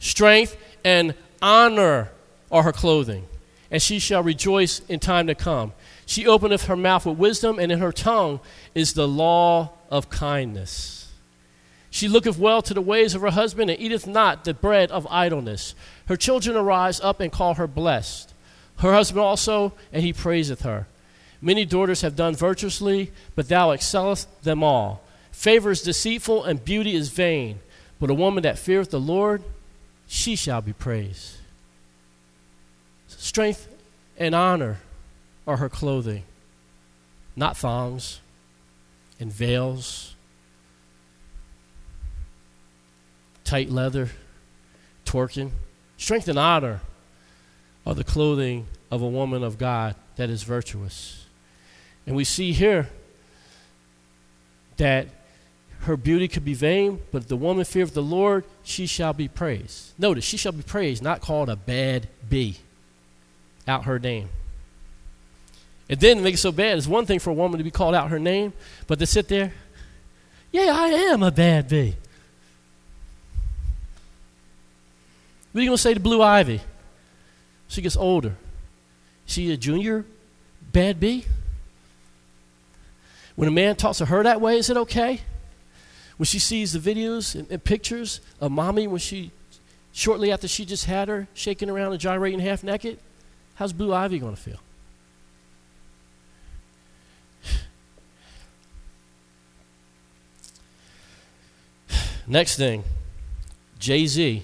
Strength 0.00 0.54
and 0.84 1.14
honor 1.40 2.10
are 2.52 2.62
her 2.62 2.72
clothing, 2.72 3.24
and 3.70 3.80
she 3.80 3.98
shall 3.98 4.22
rejoice 4.22 4.80
in 4.80 5.00
time 5.00 5.28
to 5.28 5.34
come. 5.34 5.72
She 6.04 6.26
openeth 6.26 6.66
her 6.66 6.76
mouth 6.76 7.06
with 7.06 7.16
wisdom, 7.16 7.58
and 7.58 7.72
in 7.72 7.78
her 7.78 7.90
tongue 7.90 8.38
is 8.74 8.92
the 8.92 9.08
law 9.08 9.70
of 9.90 10.10
kindness. 10.10 11.10
She 11.88 12.06
looketh 12.06 12.38
well 12.38 12.60
to 12.60 12.74
the 12.74 12.82
ways 12.82 13.14
of 13.14 13.22
her 13.22 13.30
husband, 13.30 13.70
and 13.70 13.80
eateth 13.80 14.06
not 14.06 14.44
the 14.44 14.52
bread 14.52 14.90
of 14.90 15.06
idleness. 15.10 15.74
Her 16.08 16.16
children 16.18 16.54
arise 16.54 17.00
up 17.00 17.18
and 17.18 17.32
call 17.32 17.54
her 17.54 17.66
blessed. 17.66 18.34
Her 18.80 18.92
husband 18.92 19.20
also, 19.22 19.72
and 19.90 20.02
he 20.02 20.12
praiseth 20.12 20.60
her. 20.60 20.86
Many 21.40 21.64
daughters 21.64 22.02
have 22.02 22.14
done 22.14 22.34
virtuously, 22.34 23.10
but 23.34 23.48
thou 23.48 23.70
excellest 23.70 24.42
them 24.42 24.62
all. 24.62 25.02
Favor 25.32 25.70
is 25.70 25.80
deceitful, 25.80 26.44
and 26.44 26.62
beauty 26.62 26.94
is 26.94 27.08
vain. 27.08 27.60
But 27.98 28.10
a 28.10 28.14
woman 28.14 28.42
that 28.42 28.58
feareth 28.58 28.90
the 28.90 29.00
Lord, 29.00 29.42
she 30.06 30.36
shall 30.36 30.60
be 30.60 30.72
praised. 30.72 31.36
Strength 33.08 33.68
and 34.18 34.34
honor 34.34 34.78
are 35.46 35.56
her 35.56 35.68
clothing, 35.68 36.24
not 37.34 37.56
thongs 37.56 38.20
and 39.18 39.32
veils, 39.32 40.14
tight 43.44 43.70
leather, 43.70 44.10
twerking. 45.04 45.50
Strength 45.96 46.28
and 46.28 46.38
honor 46.38 46.80
are 47.86 47.94
the 47.94 48.04
clothing 48.04 48.66
of 48.90 49.00
a 49.00 49.08
woman 49.08 49.42
of 49.42 49.56
God 49.56 49.94
that 50.16 50.28
is 50.28 50.42
virtuous. 50.42 51.24
And 52.06 52.14
we 52.14 52.24
see 52.24 52.52
here 52.52 52.90
that 54.76 55.08
her 55.86 55.96
beauty 55.96 56.28
could 56.28 56.44
be 56.44 56.54
vain, 56.54 57.00
but 57.10 57.22
if 57.22 57.28
the 57.28 57.36
woman 57.36 57.64
fear 57.64 57.82
of 57.82 57.94
the 57.94 58.02
Lord, 58.02 58.44
she 58.62 58.86
shall 58.86 59.12
be 59.12 59.28
praised. 59.28 59.92
Notice, 59.98 60.24
she 60.24 60.36
shall 60.36 60.52
be 60.52 60.62
praised, 60.62 61.02
not 61.02 61.20
called 61.20 61.48
a 61.48 61.56
bad 61.56 62.08
bee. 62.28 62.58
Out 63.66 63.84
her 63.84 63.98
name. 63.98 64.28
It 65.88 65.98
didn't 65.98 66.22
make 66.22 66.34
it 66.34 66.38
so 66.38 66.52
bad. 66.52 66.78
It's 66.78 66.86
one 66.86 67.06
thing 67.06 67.18
for 67.18 67.30
a 67.30 67.34
woman 67.34 67.58
to 67.58 67.64
be 67.64 67.70
called 67.70 67.94
out 67.94 68.10
her 68.10 68.18
name, 68.18 68.52
but 68.86 68.98
to 68.98 69.06
sit 69.06 69.28
there, 69.28 69.52
yeah, 70.52 70.72
I 70.74 70.88
am 70.88 71.22
a 71.22 71.30
bad 71.30 71.68
bee. 71.68 71.96
What 75.52 75.60
are 75.60 75.62
you 75.62 75.70
going 75.70 75.76
to 75.76 75.82
say 75.82 75.94
to 75.94 76.00
Blue 76.00 76.22
Ivy? 76.22 76.60
She 77.68 77.82
gets 77.82 77.96
older. 77.96 78.36
She 79.24 79.50
a 79.52 79.56
junior 79.56 80.04
bad 80.72 81.00
bee? 81.00 81.24
When 83.34 83.48
a 83.48 83.52
man 83.52 83.76
talks 83.76 83.98
to 83.98 84.06
her 84.06 84.22
that 84.22 84.40
way, 84.40 84.58
is 84.58 84.68
it 84.70 84.76
okay? 84.76 85.20
When 86.16 86.24
she 86.24 86.38
sees 86.38 86.72
the 86.72 86.78
videos 86.78 87.34
and, 87.34 87.50
and 87.50 87.62
pictures 87.62 88.20
of 88.40 88.50
mommy 88.50 88.86
when 88.86 89.00
she, 89.00 89.32
shortly 89.92 90.32
after 90.32 90.48
she 90.48 90.64
just 90.64 90.86
had 90.86 91.08
her, 91.08 91.28
shaking 91.34 91.68
around 91.68 91.92
and 91.92 92.00
gyrating 92.00 92.40
half 92.40 92.64
naked, 92.64 92.98
how's 93.56 93.74
Blue 93.74 93.92
Ivy 93.92 94.18
going 94.18 94.34
to 94.34 94.40
feel? 94.40 94.60
Next 102.26 102.56
thing, 102.56 102.82
Jay 103.78 104.06
Z, 104.06 104.42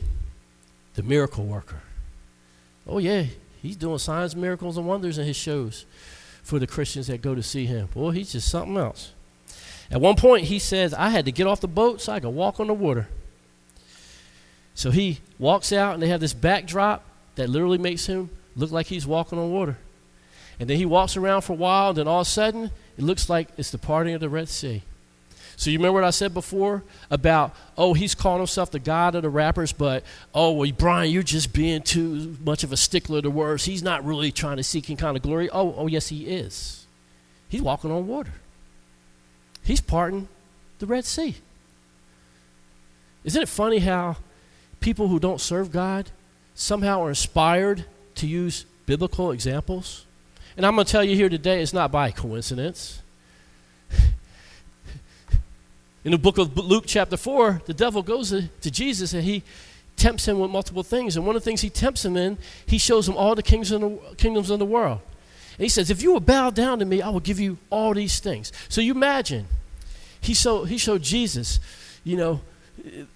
the 0.95 1.03
miracle 1.03 1.45
worker. 1.45 1.81
Oh, 2.87 2.99
yeah, 2.99 3.25
he's 3.63 3.77
doing 3.77 3.97
signs, 3.99 4.37
miracles, 4.37 4.77
and 4.77 4.87
wonders 4.87 5.17
in 5.17 5.27
his 5.27 5.37
shows 5.37 5.87
for 6.43 6.59
the 6.59 6.67
Christians 6.67 7.07
that 7.07 7.23
go 7.23 7.35
to 7.35 7.43
see 7.43 7.65
him. 7.65 7.87
Boy, 7.95 8.11
he's 8.11 8.33
just 8.33 8.49
something 8.49 8.77
else. 8.77 9.13
At 9.93 10.01
one 10.01 10.17
point, 10.17 10.47
he 10.47 10.59
says, 10.59 10.95
I 10.95 11.11
had 11.11 11.27
to 11.27 11.33
get 11.33 11.47
off 11.47 11.61
the 11.61 11.69
boat 11.69 12.01
so 12.01 12.15
I 12.15 12.21
could 12.21 12.31
walk 12.31 12.59
on 12.59 12.67
the 12.67 12.75
water. 12.75 13.09
So 14.75 14.91
he 14.91 15.21
walks 15.39 15.71
out, 15.71 15.93
and 15.93 16.03
they 16.03 16.09
have 16.09 16.21
this 16.21 16.33
backdrop 16.33 17.05
that 17.35 17.51
literally 17.51 17.77
makes 17.77 18.07
him 18.07 18.31
look 18.57 18.71
like 18.71 18.87
he's 18.87 19.07
walking 19.07 19.39
on 19.39 19.53
water. 19.53 19.77
And 20.59 20.69
then 20.69 20.79
he 20.79 20.87
walks 20.87 21.17
around 21.17 21.43
for 21.43 21.53
a 21.53 21.57
while, 21.57 21.91
and 21.91 21.99
then 21.99 22.09
all 22.09 22.23
of 22.23 22.27
a 22.27 22.31
sudden, 22.31 22.71
it 22.97 23.05
looks 23.05 23.29
like 23.29 23.49
it's 23.59 23.71
the 23.71 23.79
parting 23.79 24.15
of 24.15 24.23
the 24.23 24.31
Red 24.31 24.49
Sea. 24.49 24.83
So 25.57 25.69
you 25.69 25.79
remember 25.79 26.01
what 26.01 26.05
I 26.05 26.11
said 26.11 26.33
before 26.33 26.83
about, 27.11 27.55
oh, 27.77 27.93
he's 27.93 28.15
calling 28.15 28.39
himself 28.39 28.71
the 28.71 28.79
God 28.79 29.15
of 29.15 29.23
the 29.23 29.29
rappers, 29.29 29.73
but, 29.73 30.05
oh, 30.35 30.53
well, 30.53 30.71
Brian, 30.73 31.11
you're 31.11 31.23
just 31.23 31.53
being 31.53 31.83
too 31.83 32.39
much 32.43 32.65
of 32.65 32.73
a 32.73 32.79
stickler 32.79 33.21
to 33.21 33.29
words. 33.29 33.67
He's 33.67 33.83
not 33.83 34.05
really 34.07 34.33
trying 34.33 34.57
to 34.57 34.63
seek 34.63 34.89
any 34.89 34.97
kind 34.97 35.19
of 35.19 35.23
glory. 35.23 35.51
Oh, 35.51 35.75
oh, 35.77 35.87
yes, 35.87 36.09
he 36.09 36.27
is. 36.27 36.87
He's 37.51 37.61
walking 37.61 37.91
on 37.91 38.07
water. 38.07 38.33
He's 39.65 39.81
parting 39.81 40.29
the 40.79 40.87
Red 40.87 41.05
Sea. 41.05 41.37
Isn't 43.25 43.43
it 43.43 43.49
funny 43.49 43.79
how 43.79 44.17
people 44.81 45.09
who 45.09 45.21
don't 45.21 45.41
serve 45.41 45.71
God 45.71 46.11
somehow 46.55 47.03
are 47.05 47.09
inspired 47.11 47.85
to 48.17 48.27
use 48.27 48.67
biblical 48.87 49.31
examples? 49.31 50.07
And 50.57 50.67
I'm 50.67 50.75
going 50.75 50.85
to 50.85 50.93
tell 50.93 51.05
you 51.05 51.15
here 51.15 51.29
today, 51.29 51.63
it's 51.63 51.73
not 51.73 51.93
by 51.93 52.11
coincidence. 52.11 53.01
In 56.05 56.11
the 56.11 56.19
book 56.19 56.39
of 56.39 56.57
Luke, 56.57 56.85
chapter 56.87 57.17
4, 57.17 57.63
the 57.67 57.75
devil 57.75 58.03
goes 58.03 58.31
to, 58.31 58.71
Jesus 58.71 59.15
and 59.15 59.23
he 59.23 59.45
tempts 59.97 60.27
him 60.27 60.41
with 60.41 60.51
multiple 60.51 60.83
things. 60.83 61.17
And 61.17 61.25
one 61.25 61.37
of 61.37 61.43
the 61.43 61.45
things 61.45 61.61
he 61.61 61.71
tempts 61.71 62.05
him 62.05 62.17
in, 62.17 62.39
he 62.67 62.79
shows 62.79 63.09
him 63.09 63.17
all 63.17 63.37
the 63.37 63.43
kings 63.43 63.71
in 63.71 63.81
the, 63.81 64.01
kingdoms 64.17 64.51
of 64.51 64.59
the 64.59 64.67
world. 64.67 65.01
And 65.59 65.65
he 65.65 65.69
says, 65.69 65.91
If 65.91 66.03
you 66.03 66.13
will 66.13 66.21
bow 66.21 66.51
down 66.51 66.79
to 66.79 66.85
me, 66.85 67.03
I 67.03 67.09
will 67.09 67.21
give 67.21 67.41
you 67.41 67.59
all 67.71 67.95
these 67.95 68.21
things. 68.21 68.53
So 68.69 68.81
you 68.81 68.93
imagine, 68.93 69.47
he 70.21 70.35
showed, 70.35 70.65
he 70.65 70.79
showed 70.79 71.03
Jesus, 71.03 71.61
you 72.05 72.17
know, 72.17 72.41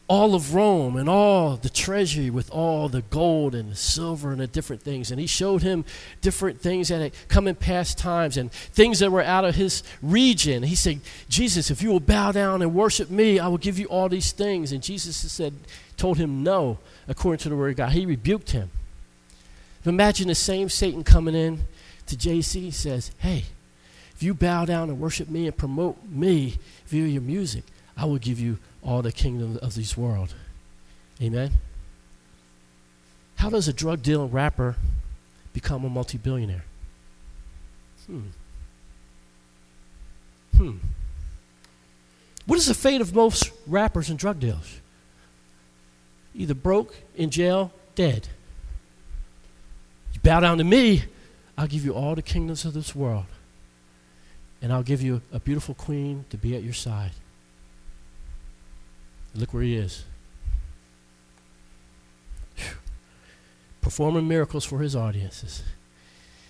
all 0.07 0.35
of 0.35 0.55
Rome 0.55 0.97
and 0.97 1.09
all 1.09 1.57
the 1.57 1.71
treasury 1.71 2.31
with 2.31 2.51
all 2.51 2.89
the 2.89 3.03
gold 3.03 3.55
and 3.55 3.73
the 3.73 3.77
silver 3.77 4.31
and 4.31 4.41
the 4.41 4.47
different 4.47 4.83
things. 4.83 5.11
And 5.11 5.19
he 5.19 5.27
showed 5.27 5.63
him 5.63 5.85
different 6.21 6.61
things 6.61 6.89
that 6.89 7.01
had 7.01 7.13
come 7.29 7.49
in 7.49 7.57
past 7.57 7.99
times 7.99 8.37
and 8.37 8.53
things 8.53 9.01
that 9.01 9.11
were 9.11 9.23
out 9.23 9.45
of 9.45 9.55
his 9.55 9.83
region. 10.03 10.63
He 10.63 10.77
said, 10.77 11.01
Jesus, 11.29 11.71
if 11.71 11.83
you 11.83 11.91
will 11.91 12.01
bow 12.01 12.33
down 12.33 12.63
and 12.63 12.75
worship 12.75 13.11
me, 13.11 13.41
I 13.41 13.49
will 13.49 13.59
give 13.59 13.79
you 13.79 13.87
all 13.87 14.09
these 14.09 14.31
things. 14.31 14.73
And 14.73 14.83
Jesus 14.83 15.17
said, 15.17 15.55
told 15.97 16.19
him 16.19 16.43
no, 16.43 16.79
according 17.09 17.39
to 17.39 17.49
the 17.49 17.57
word 17.57 17.71
of 17.71 17.77
God. 17.77 17.93
He 17.93 18.07
rebuked 18.07 18.51
him. 18.51 18.71
Imagine 19.85 20.29
the 20.29 20.35
same 20.35 20.69
Satan 20.69 21.05
coming 21.05 21.35
in 21.35 21.61
to 22.07 22.17
Jay 22.17 22.41
Z. 22.41 22.71
Says, 22.71 23.11
Hey, 23.19 23.45
if 24.15 24.23
you 24.23 24.35
bow 24.35 24.65
down 24.65 24.89
and 24.89 24.99
worship 24.99 25.29
me 25.29 25.47
and 25.47 25.57
promote 25.57 26.03
me 26.09 26.57
via 26.87 27.07
your 27.07 27.23
music, 27.23 27.65
I 27.97 28.05
will 28.05 28.19
give 28.19 28.41
you 28.41 28.59
all 28.83 29.03
the 29.03 29.13
kingdom 29.13 29.59
of 29.63 29.75
this 29.75 29.97
world. 29.97 30.35
Amen? 31.21 31.53
How 33.37 33.51
does 33.51 33.69
a 33.69 33.73
drug 33.73 34.03
dealing 34.03 34.31
rapper 34.31 34.77
become 35.53 35.85
a 35.85 35.89
multi 35.89 36.19
billionaire? 36.19 36.65
Hmm. 38.07 38.21
Hmm. 40.57 40.77
What 42.47 42.59
is 42.59 42.67
the 42.67 42.75
fate 42.75 43.01
of 43.01 43.15
most 43.15 43.51
rappers 43.67 44.09
and 44.09 44.19
drug 44.19 44.41
dealers? 44.41 44.81
Either 46.35 46.55
broke, 46.55 46.95
in 47.17 47.31
jail, 47.31 47.73
dead. 47.95 48.29
You 50.13 50.21
bow 50.21 50.41
down 50.41 50.59
to 50.59 50.65
me, 50.65 51.05
I'll 51.59 51.67
give 51.67 51.85
you 51.85 51.95
all 51.95 52.15
the 52.15 52.23
kingdoms 52.23 52.65
of 52.65 52.75
this 52.75 52.95
world. 52.95 53.27
And 54.61 54.73
I'll 54.73 54.83
give 54.83 55.03
you 55.03 55.23
a 55.33 55.41
beautiful 55.41 55.75
queen 55.75 56.25
to 56.31 56.37
be 56.37 56.57
at 56.57 56.63
your 56.63 56.73
side. 56.73 57.13
Look 59.35 59.53
where 59.53 59.63
he 59.63 59.77
is. 59.77 60.05
Performing 63.81 64.27
miracles 64.27 64.65
for 64.65 64.81
his 64.81 64.97
audiences. 64.97 65.63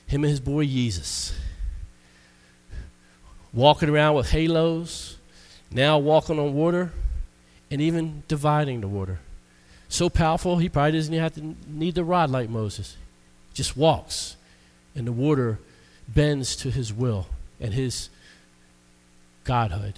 Him 0.06 0.24
and 0.24 0.30
his 0.30 0.40
boy 0.40 0.66
Jesus. 0.66 1.38
Walking 3.52 3.88
around 3.88 4.14
with 4.14 4.30
halos, 4.30 5.16
now 5.70 5.98
walking 5.98 6.38
on 6.38 6.54
water, 6.54 6.92
and 7.70 7.80
even 7.80 8.22
dividing 8.28 8.80
the 8.80 8.88
water. 8.88 9.18
So 9.88 10.08
powerful, 10.08 10.58
he 10.58 10.68
probably 10.68 10.92
doesn't 10.92 11.14
have 11.14 11.34
to 11.34 11.56
need 11.66 11.94
the 11.94 12.04
rod 12.04 12.30
like 12.30 12.48
Moses. 12.48 12.96
Just 13.52 13.76
walks, 13.76 14.35
and 14.96 15.06
the 15.06 15.12
water 15.12 15.58
bends 16.08 16.56
to 16.56 16.70
his 16.70 16.92
will 16.92 17.26
and 17.60 17.74
his 17.74 18.10
godhood. 19.44 19.94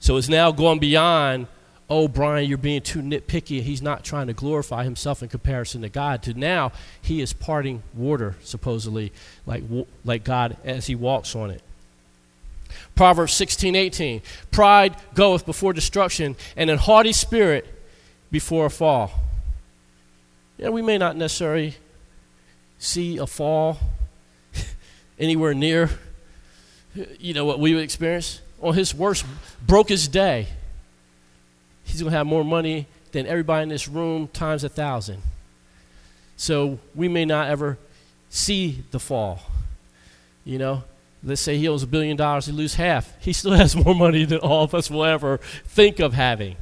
So 0.00 0.16
it's 0.16 0.28
now 0.28 0.50
going 0.50 0.80
beyond, 0.80 1.46
oh, 1.88 2.08
Brian, 2.08 2.48
you're 2.48 2.58
being 2.58 2.82
too 2.82 3.00
nitpicky. 3.00 3.62
He's 3.62 3.80
not 3.80 4.04
trying 4.04 4.26
to 4.26 4.32
glorify 4.32 4.84
himself 4.84 5.22
in 5.22 5.28
comparison 5.28 5.82
to 5.82 5.88
God. 5.88 6.22
To 6.24 6.34
now, 6.34 6.72
he 7.00 7.20
is 7.20 7.32
parting 7.32 7.82
water, 7.94 8.36
supposedly, 8.42 9.12
like, 9.46 9.62
like 10.04 10.24
God 10.24 10.56
as 10.64 10.86
he 10.86 10.94
walks 10.94 11.36
on 11.36 11.50
it. 11.50 11.62
Proverbs 12.94 13.32
16, 13.34 13.76
18. 13.76 14.22
Pride 14.50 14.96
goeth 15.14 15.46
before 15.46 15.72
destruction, 15.72 16.36
and 16.56 16.68
an 16.68 16.78
haughty 16.78 17.12
spirit 17.12 17.66
before 18.30 18.66
a 18.66 18.70
fall. 18.70 19.12
Yeah, 20.58 20.70
we 20.70 20.82
may 20.82 20.98
not 20.98 21.16
necessarily 21.16 21.76
see 22.82 23.16
a 23.18 23.26
fall 23.26 23.78
anywhere 25.18 25.54
near, 25.54 25.88
you 27.18 27.32
know, 27.32 27.44
what 27.44 27.60
we 27.60 27.74
would 27.74 27.82
experience 27.84 28.40
on 28.60 28.74
his 28.74 28.92
worst, 28.92 29.24
brokest 29.64 30.10
day, 30.10 30.48
he's 31.84 32.00
going 32.00 32.10
to 32.10 32.16
have 32.16 32.26
more 32.26 32.44
money 32.44 32.86
than 33.12 33.26
everybody 33.26 33.62
in 33.62 33.68
this 33.68 33.86
room 33.86 34.26
times 34.28 34.64
a 34.64 34.68
thousand. 34.68 35.22
So 36.36 36.80
we 36.94 37.08
may 37.08 37.24
not 37.24 37.48
ever 37.48 37.78
see 38.30 38.82
the 38.90 38.98
fall. 38.98 39.40
You 40.44 40.58
know, 40.58 40.82
let's 41.22 41.40
say 41.40 41.56
he 41.56 41.68
owes 41.68 41.84
a 41.84 41.86
billion 41.86 42.16
dollars, 42.16 42.46
he 42.46 42.52
loses 42.52 42.76
half. 42.76 43.14
He 43.20 43.32
still 43.32 43.52
has 43.52 43.76
more 43.76 43.94
money 43.94 44.24
than 44.24 44.38
all 44.38 44.64
of 44.64 44.74
us 44.74 44.90
will 44.90 45.04
ever 45.04 45.38
think 45.66 46.00
of 46.00 46.14
having. 46.14 46.56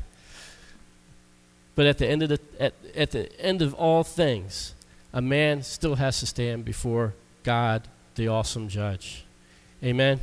But 1.75 1.87
at 1.87 1.97
the 1.97 2.07
end 2.07 2.23
of 2.23 2.29
the 2.29 2.41
at, 2.59 2.75
at 2.95 3.11
the 3.13 3.41
end 3.41 3.63
of 3.63 3.73
all 3.73 4.05
things, 4.05 4.75
a 5.13 5.21
man 5.21 5.63
still 5.63 5.97
has 5.97 6.21
to 6.21 6.27
stand 6.27 6.65
before 6.65 7.15
God, 7.43 7.89
the 8.15 8.29
awesome 8.29 8.69
judge. 8.69 9.25
Amen. 9.83 10.21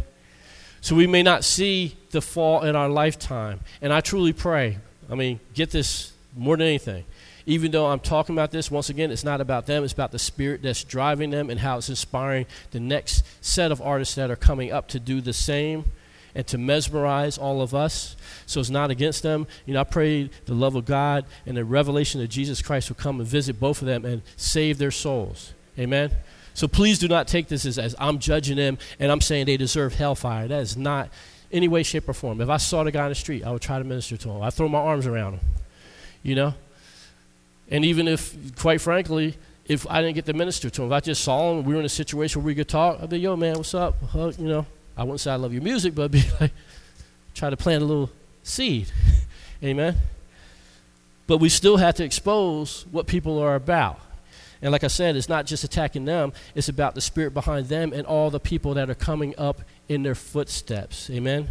So 0.81 0.95
we 0.95 1.07
may 1.07 1.23
not 1.23 1.43
see 1.43 1.97
the 2.11 2.21
fall 2.21 2.63
in 2.63 2.75
our 2.75 2.89
lifetime. 2.89 3.59
And 3.81 3.91
I 3.91 4.01
truly 4.01 4.33
pray, 4.33 4.77
I 5.09 5.15
mean, 5.15 5.39
get 5.53 5.71
this 5.71 6.13
more 6.35 6.55
than 6.55 6.67
anything. 6.67 7.03
Even 7.45 7.71
though 7.71 7.87
I'm 7.87 7.99
talking 7.99 8.35
about 8.35 8.51
this, 8.51 8.69
once 8.69 8.89
again, 8.89 9.09
it's 9.09 9.23
not 9.23 9.41
about 9.41 9.65
them, 9.65 9.83
it's 9.83 9.93
about 9.93 10.11
the 10.11 10.19
spirit 10.19 10.61
that's 10.61 10.83
driving 10.83 11.29
them 11.29 11.49
and 11.49 11.59
how 11.59 11.77
it's 11.77 11.89
inspiring 11.89 12.45
the 12.71 12.79
next 12.79 13.23
set 13.41 13.71
of 13.71 13.81
artists 13.81 14.15
that 14.15 14.29
are 14.29 14.35
coming 14.35 14.71
up 14.71 14.87
to 14.89 14.99
do 14.99 15.21
the 15.21 15.33
same 15.33 15.85
and 16.37 16.45
to 16.45 16.57
mesmerize 16.59 17.39
all 17.39 17.63
of 17.63 17.73
us. 17.73 18.15
So 18.45 18.59
it's 18.59 18.69
not 18.69 18.91
against 18.91 19.23
them. 19.23 19.47
You 19.65 19.73
know, 19.73 19.81
I 19.81 19.85
pray 19.85 20.29
the 20.45 20.53
love 20.53 20.75
of 20.75 20.85
God 20.85 21.25
and 21.47 21.57
the 21.57 21.65
revelation 21.65 22.21
of 22.21 22.29
Jesus 22.29 22.61
Christ 22.61 22.89
will 22.89 22.95
come 22.95 23.19
and 23.19 23.27
visit 23.27 23.59
both 23.59 23.81
of 23.81 23.87
them 23.87 24.05
and 24.05 24.21
save 24.35 24.77
their 24.77 24.91
souls. 24.91 25.53
Amen. 25.79 26.11
So 26.53 26.67
please 26.67 26.99
do 26.99 27.07
not 27.07 27.27
take 27.27 27.47
this 27.47 27.65
as, 27.65 27.79
as 27.79 27.95
I'm 27.97 28.19
judging 28.19 28.55
them 28.55 28.77
and 28.99 29.11
I'm 29.11 29.19
saying 29.19 29.47
they 29.47 29.57
deserve 29.57 29.95
hellfire. 29.95 30.47
That 30.47 30.61
is 30.61 30.77
not 30.77 31.09
any 31.51 31.67
way, 31.67 31.81
shape, 31.81 32.07
or 32.07 32.13
form. 32.13 32.39
If 32.39 32.49
I 32.49 32.57
saw 32.57 32.83
the 32.83 32.91
guy 32.91 33.05
in 33.05 33.09
the 33.09 33.15
street, 33.15 33.43
I 33.43 33.51
would 33.51 33.63
try 33.63 33.79
to 33.79 33.83
minister 33.83 34.15
to 34.15 34.29
him. 34.29 34.43
I'd 34.43 34.53
throw 34.53 34.69
my 34.69 34.77
arms 34.77 35.07
around 35.07 35.33
him. 35.33 35.39
You 36.21 36.35
know? 36.35 36.53
And 37.71 37.83
even 37.83 38.07
if, 38.07 38.55
quite 38.55 38.79
frankly, 38.79 39.35
if 39.65 39.89
I 39.89 40.03
didn't 40.03 40.13
get 40.13 40.27
to 40.27 40.33
minister 40.33 40.69
to 40.69 40.83
him, 40.83 40.89
if 40.89 40.93
I 40.93 40.99
just 40.99 41.23
saw 41.23 41.57
him, 41.57 41.65
we 41.65 41.73
were 41.73 41.79
in 41.79 41.85
a 41.87 41.89
situation 41.89 42.43
where 42.43 42.45
we 42.45 42.55
could 42.55 42.69
talk, 42.69 43.01
I'd 43.01 43.09
be, 43.09 43.19
yo, 43.19 43.35
man, 43.35 43.55
what's 43.55 43.73
up? 43.73 43.95
Uh, 44.13 44.31
you 44.37 44.47
know, 44.47 44.65
I 44.97 45.03
wouldn't 45.03 45.19
say 45.19 45.31
I 45.31 45.35
love 45.35 45.53
your 45.53 45.61
music, 45.61 45.93
but 45.93 46.11
be 46.11 46.23
like, 46.41 46.51
try 47.35 47.49
to 47.49 47.57
plant 47.57 47.83
a 47.83 47.85
little 47.85 48.09
seed. 48.43 48.91
Amen? 49.63 49.95
But 51.27 51.37
we 51.37 51.49
still 51.49 51.77
have 51.77 51.95
to 51.95 52.03
expose 52.03 52.85
what 52.91 53.05
people 53.05 53.39
are 53.39 53.55
about. 53.55 53.99
And 54.61 54.71
like 54.71 54.83
I 54.83 54.87
said, 54.87 55.15
it's 55.15 55.29
not 55.29 55.45
just 55.45 55.63
attacking 55.63 56.05
them, 56.05 56.33
it's 56.55 56.69
about 56.69 56.95
the 56.95 57.01
spirit 57.01 57.33
behind 57.33 57.67
them 57.67 57.93
and 57.93 58.07
all 58.07 58.31
the 58.31 58.39
people 58.39 58.73
that 58.73 58.89
are 58.89 58.95
coming 58.95 59.35
up 59.37 59.61
in 59.87 60.01
their 60.01 60.15
footsteps. 60.15 61.09
Amen? 61.11 61.47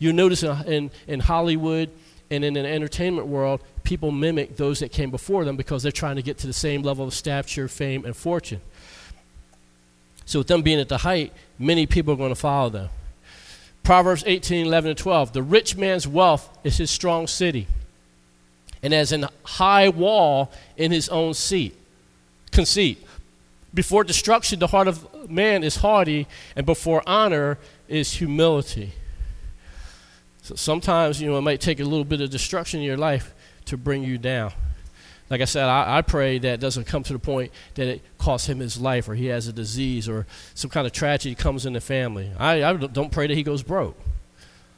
You 0.00 0.12
notice 0.12 0.42
in, 0.42 0.90
in 1.06 1.20
Hollywood 1.20 1.90
and 2.30 2.44
in 2.44 2.54
the 2.54 2.66
entertainment 2.66 3.28
world, 3.28 3.60
people 3.84 4.10
mimic 4.10 4.56
those 4.56 4.80
that 4.80 4.90
came 4.90 5.10
before 5.10 5.44
them 5.44 5.56
because 5.56 5.82
they're 5.82 5.92
trying 5.92 6.16
to 6.16 6.22
get 6.22 6.38
to 6.38 6.46
the 6.46 6.52
same 6.52 6.82
level 6.82 7.06
of 7.06 7.14
stature, 7.14 7.68
fame, 7.68 8.04
and 8.04 8.16
fortune. 8.16 8.60
So, 10.30 10.38
with 10.38 10.46
them 10.46 10.62
being 10.62 10.78
at 10.78 10.88
the 10.88 10.98
height, 10.98 11.32
many 11.58 11.86
people 11.86 12.14
are 12.14 12.16
going 12.16 12.28
to 12.28 12.36
follow 12.36 12.70
them. 12.70 12.88
Proverbs 13.82 14.22
18, 14.24 14.64
11, 14.64 14.90
and 14.90 14.96
12. 14.96 15.32
The 15.32 15.42
rich 15.42 15.76
man's 15.76 16.06
wealth 16.06 16.56
is 16.62 16.76
his 16.76 16.88
strong 16.88 17.26
city, 17.26 17.66
and 18.80 18.94
as 18.94 19.10
an 19.10 19.26
high 19.42 19.88
wall 19.88 20.52
in 20.76 20.92
his 20.92 21.08
own 21.08 21.34
seat 21.34 21.76
conceit. 22.52 23.04
Before 23.74 24.04
destruction, 24.04 24.60
the 24.60 24.68
heart 24.68 24.86
of 24.86 25.28
man 25.28 25.64
is 25.64 25.74
haughty, 25.74 26.28
and 26.54 26.64
before 26.64 27.02
honor 27.08 27.58
is 27.88 28.12
humility. 28.12 28.92
So 30.42 30.54
sometimes, 30.54 31.20
you 31.20 31.28
know, 31.28 31.38
it 31.38 31.42
might 31.42 31.60
take 31.60 31.80
a 31.80 31.84
little 31.84 32.04
bit 32.04 32.20
of 32.20 32.30
destruction 32.30 32.78
in 32.78 32.86
your 32.86 32.96
life 32.96 33.34
to 33.64 33.76
bring 33.76 34.04
you 34.04 34.16
down. 34.16 34.52
Like 35.30 35.40
I 35.40 35.44
said, 35.44 35.68
I, 35.68 35.98
I, 35.98 36.02
pray 36.02 36.38
that 36.38 36.54
it 36.54 36.60
doesn't 36.60 36.88
come 36.88 37.04
to 37.04 37.12
the 37.12 37.18
point 37.20 37.52
that 37.74 37.86
it 37.86 38.02
costs 38.18 38.48
him 38.48 38.58
his 38.58 38.80
life 38.80 39.08
or 39.08 39.14
he 39.14 39.26
has 39.26 39.46
a 39.46 39.52
disease 39.52 40.08
or 40.08 40.26
some 40.54 40.70
kind 40.70 40.88
of 40.88 40.92
tragedy 40.92 41.36
comes 41.36 41.66
in 41.66 41.72
the 41.72 41.80
family. 41.80 42.32
I, 42.36 42.64
I 42.64 42.76
don't 42.76 43.12
pray 43.12 43.28
that 43.28 43.36
he 43.36 43.44
goes 43.44 43.62
broke. 43.62 43.96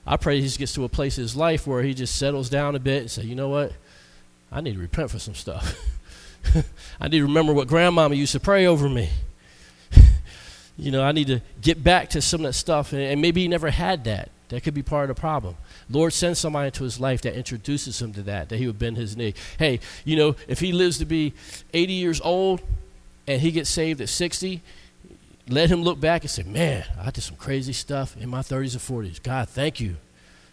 I 0.07 0.19
pray 0.19 0.37
he 0.37 0.43
just 0.43 0.59
gets 0.59 0.75
to 0.75 0.85
a 0.85 0.91
place 0.91 1.17
in 1.17 1.23
his 1.23 1.35
life 1.35 1.67
where 1.67 1.83
he 1.83 1.95
just 1.95 2.17
settles 2.17 2.51
down 2.51 2.77
a 2.77 2.81
bit 2.81 3.01
and 3.03 3.11
say, 3.11 3.23
you 3.23 3.35
know 3.35 3.49
what? 3.49 3.73
I 4.51 4.61
need 4.61 4.75
to 4.75 4.79
repent 4.79 5.11
for 5.11 5.19
some 5.19 5.35
stuff. 5.35 5.75
I 7.01 7.09
need 7.09 7.19
to 7.19 7.23
remember 7.23 7.55
what 7.55 7.69
grandmama 7.69 8.15
used 8.15 8.33
to 8.33 8.41
pray 8.41 8.67
over 8.67 8.89
me. 8.89 9.09
you 10.77 10.91
know, 10.91 11.03
I 11.03 11.13
need 11.13 11.29
to 11.29 11.41
get 11.63 11.83
back 11.83 12.11
to 12.11 12.21
some 12.21 12.41
of 12.41 12.49
that 12.49 12.53
stuff. 12.55 12.93
And, 12.93 13.01
and, 13.01 13.23
maybe 13.23 13.41
he 13.41 13.49
never 13.49 13.71
had 13.71 14.05
that. 14.05 14.31
That 14.53 14.63
could 14.63 14.75
be 14.75 14.83
part 14.83 15.09
of 15.09 15.17
the 15.17 15.21
problem. 15.21 15.57
Lord, 15.89 16.13
send 16.13 16.37
somebody 16.37 16.67
into 16.67 16.85
his 16.85 17.01
life 17.01 17.23
that 17.23 17.35
introduces 17.35 18.01
him 18.01 18.13
to 18.13 18.23
that, 18.25 18.51
that 18.51 18.59
he 18.59 18.67
would 18.67 18.79
bend 18.79 18.99
his 18.99 19.17
knee. 19.17 19.35
Hey, 19.59 19.81
you 20.05 20.15
know, 20.15 20.37
if 20.47 20.61
he 20.61 20.73
lives 20.73 20.99
to 20.99 21.07
be 21.07 21.33
80 21.73 21.93
years 21.93 22.21
old 22.21 22.61
and 23.27 23.41
he 23.41 23.51
gets 23.51 23.71
saved 23.71 24.01
at 24.01 24.09
60, 24.09 24.61
let 25.49 25.71
him 25.71 25.83
look 25.83 25.99
back 25.99 26.23
and 26.23 26.31
say, 26.31 26.43
Man, 26.43 26.85
I 27.01 27.11
did 27.11 27.23
some 27.23 27.37
crazy 27.37 27.73
stuff 27.73 28.17
in 28.17 28.29
my 28.29 28.41
30s 28.41 28.75
and 28.75 29.07
40s. 29.07 29.23
God, 29.23 29.49
thank 29.49 29.81
you 29.81 29.97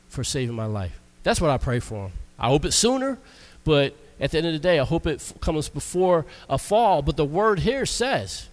for 0.07 0.23
saving 0.23 0.55
my 0.55 0.65
life. 0.65 0.97
That's 1.23 1.41
what 1.41 1.51
I 1.51 1.57
pray 1.57 1.79
for 1.79 2.05
him. 2.05 2.11
I 2.39 2.47
hope 2.47 2.63
it's 2.65 2.77
sooner, 2.77 3.17
but 3.65 3.93
at 4.19 4.31
the 4.31 4.37
end 4.37 4.47
of 4.47 4.53
the 4.53 4.59
day. 4.59 4.79
I 4.79 4.85
hope 4.85 5.07
it 5.07 5.33
comes 5.41 5.69
before 5.69 6.25
a 6.49 6.57
fall. 6.57 7.01
But 7.01 7.17
the 7.17 7.25
word 7.25 7.59
here 7.59 7.85
says, 7.85 8.47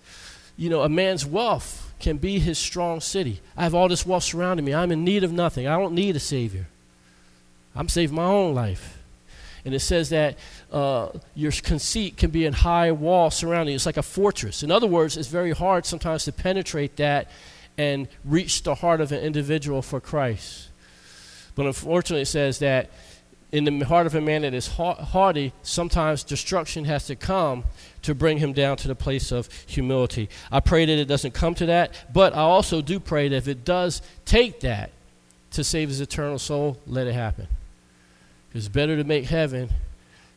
you 0.57 0.71
know, 0.71 0.83
a 0.83 0.89
man's 0.89 1.27
wealth 1.27 1.86
can 1.99 2.19
be 2.19 2.39
his 2.39 2.59
strong 2.59 3.01
city. 3.01 3.41
I 3.57 3.63
have 3.63 3.75
all 3.75 3.89
this 3.89 4.05
wealth 4.05 4.25
surrounding 4.25 4.65
me. 4.65 4.75
I'm 4.75 4.93
in 4.93 5.05
need 5.05 5.25
of 5.25 5.33
nothing. 5.33 5.67
I 5.67 5.79
don't 5.79 5.95
need 5.95 6.17
a 6.17 6.21
Savior. 6.21 6.67
I'm 7.75 7.89
saving 7.89 8.17
my 8.17 8.25
own 8.25 8.55
life. 8.55 8.99
And 9.65 9.75
it 9.75 9.81
says 9.81 10.11
that 10.11 10.37
uh, 10.73 11.09
your 11.35 11.51
conceit 11.51 12.17
can 12.17 12.31
be 12.31 12.47
a 12.47 12.53
high 12.53 12.93
wall 12.93 13.31
surrounding 13.31 13.73
you. 13.73 13.77
It's 13.77 13.87
like 13.87 13.97
a 13.97 14.03
fortress. 14.03 14.63
In 14.63 14.71
other 14.71 14.87
words, 14.87 15.17
it's 15.17 15.29
very 15.29 15.51
hard 15.51 15.85
sometimes 15.85 16.25
to 16.25 16.33
penetrate 16.33 16.97
that 16.97 17.31
and 17.77 18.09
reach 18.25 18.63
the 18.63 18.77
heart 18.77 19.01
of 19.01 19.11
an 19.11 19.21
individual 19.21 19.83
for 19.83 20.01
Christ. 20.01 20.69
But 21.57 21.67
unfortunately, 21.67 22.23
it 22.23 22.27
says 22.27 22.61
that 22.61 22.91
in 23.53 23.65
the 23.65 23.85
heart 23.85 24.07
of 24.07 24.15
a 24.15 24.21
man 24.21 24.43
that 24.43 24.55
is 24.55 24.67
haughty, 24.67 25.53
sometimes 25.63 26.25
destruction 26.25 26.85
has 26.85 27.07
to 27.07 27.17
come 27.17 27.65
to 28.03 28.15
bring 28.15 28.39
him 28.39 28.53
down 28.53 28.77
to 28.79 28.89
the 28.89 28.95
place 28.95 29.31
of 29.31 29.49
humility. 29.67 30.29
I 30.51 30.61
pray 30.61 30.85
that 30.85 30.99
it 30.99 31.07
doesn't 31.07 31.33
come 31.33 31.55
to 31.57 31.67
that, 31.67 31.95
but 32.13 32.35
I 32.35 32.41
also 32.41 32.83
do 32.83 32.99
pray 32.99 33.29
that 33.29 33.37
if 33.37 33.49
it 33.49 33.65
does 33.65 34.03
take 34.25 34.61
that 34.61 34.91
to 35.53 35.63
save 35.63 35.89
his 35.89 36.01
eternal 36.01 36.39
soul, 36.39 36.79
let 36.87 37.07
it 37.07 37.15
happen. 37.15 37.47
It's 38.53 38.69
better 38.69 38.97
to 38.97 39.05
make 39.05 39.27
heaven, 39.27 39.71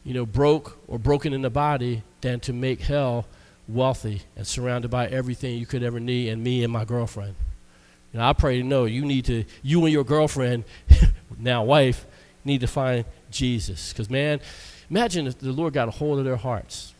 you 0.04 0.14
know, 0.14 0.26
broke 0.26 0.78
or 0.88 1.00
broken 1.00 1.34
in 1.34 1.42
the 1.42 1.50
body 1.50 2.04
than 2.22 2.40
to 2.42 2.54
make 2.54 2.82
hell 2.82 3.26
wealthy 3.68 4.22
and 4.36 4.46
surrounded 4.46 4.92
by 4.92 5.08
everything 5.08 5.58
you 5.58 5.66
could 5.66 5.84
ever 5.84 6.00
need, 6.00 6.30
and 6.30 6.44
me 6.44 6.64
and 6.64 6.72
my 6.72 6.86
girlfriend. 6.86 7.36
Know, 8.14 8.22
I 8.22 8.34
pray 8.34 8.58
to 8.58 8.64
know 8.64 8.86
you 8.86 9.06
need 9.06 9.26
to, 9.26 9.46
you 9.62 9.84
and 9.86 9.94
your 9.94 10.04
girlfriend, 10.04 10.64
now 11.38 11.64
wife, 11.64 12.06
need 12.44 12.62
to 12.62 12.68
find 12.68 13.06
Jesus. 13.32 13.92
Because, 13.92 14.10
man, 14.10 14.40
imagine 14.90 15.28
if 15.28 15.40
the 15.40 15.52
Lord 15.52 15.74
got 15.74 15.88
a 15.88 15.92
hold 15.92 16.20
of 16.20 16.26
their 16.26 16.38
hearts 16.38 16.94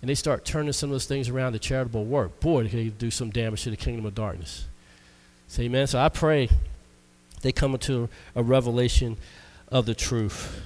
and 0.00 0.10
they 0.10 0.14
start 0.14 0.44
turning 0.44 0.72
some 0.72 0.90
of 0.90 0.94
those 0.94 1.06
things 1.06 1.28
around 1.28 1.52
to 1.52 1.58
charitable 1.58 2.04
work. 2.04 2.40
Boy, 2.40 2.64
they 2.64 2.84
could 2.84 2.98
do 2.98 3.10
some 3.10 3.30
damage 3.30 3.64
to 3.64 3.70
the 3.70 3.76
kingdom 3.76 4.06
of 4.06 4.14
darkness. 4.14 4.66
Say, 5.48 5.64
amen. 5.64 5.86
So 5.86 5.98
I 5.98 6.08
pray 6.08 6.48
they 7.42 7.52
come 7.52 7.72
into 7.72 8.08
a 8.34 8.42
revelation 8.42 9.16
of 9.68 9.86
the 9.86 9.94
truth. 9.94 10.60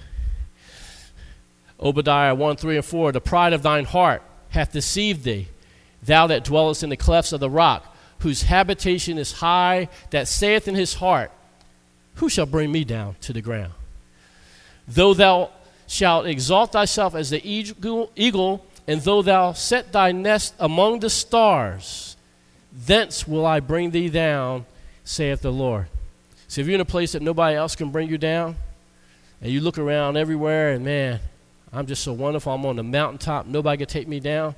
Obadiah 1.81 2.35
1 2.35 2.57
3 2.57 2.77
and 2.77 2.85
4 2.85 3.13
The 3.13 3.21
pride 3.21 3.53
of 3.53 3.63
thine 3.63 3.85
heart 3.85 4.23
hath 4.51 4.73
deceived 4.73 5.25
thee, 5.25 5.49
thou 6.03 6.27
that 6.27 6.45
dwellest 6.45 6.83
in 6.83 6.91
the 6.91 6.97
clefts 6.97 7.33
of 7.33 7.41
the 7.41 7.51
rock, 7.51 7.97
whose 8.21 8.43
habitation 8.43 9.17
is 9.17 9.33
high, 9.33 9.89
that 10.11 10.29
saith 10.29 10.69
in 10.69 10.75
his 10.75 10.95
heart, 10.95 11.31
Who 12.17 12.29
shall 12.29 12.47
bring 12.47 12.71
me 12.71 12.85
down 12.85 13.17
to 13.23 13.33
the 13.33 13.41
ground? 13.41 13.73
Though 14.91 15.15
thou 15.15 15.51
shalt 15.87 16.27
exalt 16.27 16.73
thyself 16.73 17.15
as 17.15 17.31
the 17.31 17.41
eagle, 17.49 18.67
and 18.89 19.01
though 19.03 19.23
thou 19.23 19.53
set 19.53 19.93
thy 19.93 20.11
nest 20.11 20.55
among 20.59 20.99
the 20.99 21.11
stars, 21.11 22.17
thence 22.73 23.27
will 23.27 23.47
I 23.47 23.61
bring 23.61 23.93
thee 23.93 24.09
down, 24.09 24.67
saith 25.05 25.43
the 25.43 25.53
Lord. 25.53 25.87
So 26.49 26.61
if 26.61 26.67
you're 26.67 26.75
in 26.75 26.81
a 26.81 26.85
place 26.85 27.13
that 27.13 27.23
nobody 27.23 27.57
else 27.57 27.77
can 27.77 27.91
bring 27.91 28.09
you 28.09 28.19
down, 28.19 28.57
and 29.41 29.53
you 29.53 29.61
look 29.61 29.79
around 29.79 30.17
everywhere, 30.17 30.73
and 30.73 30.85
man, 30.85 31.21
I'm 31.73 31.87
just 31.87 32.03
so 32.03 32.13
wonderful. 32.13 32.53
I'm 32.53 32.67
on 32.67 32.75
the 32.75 32.83
mountaintop. 32.83 33.47
Nobody 33.47 33.79
can 33.79 33.87
take 33.87 34.09
me 34.09 34.19
down. 34.19 34.57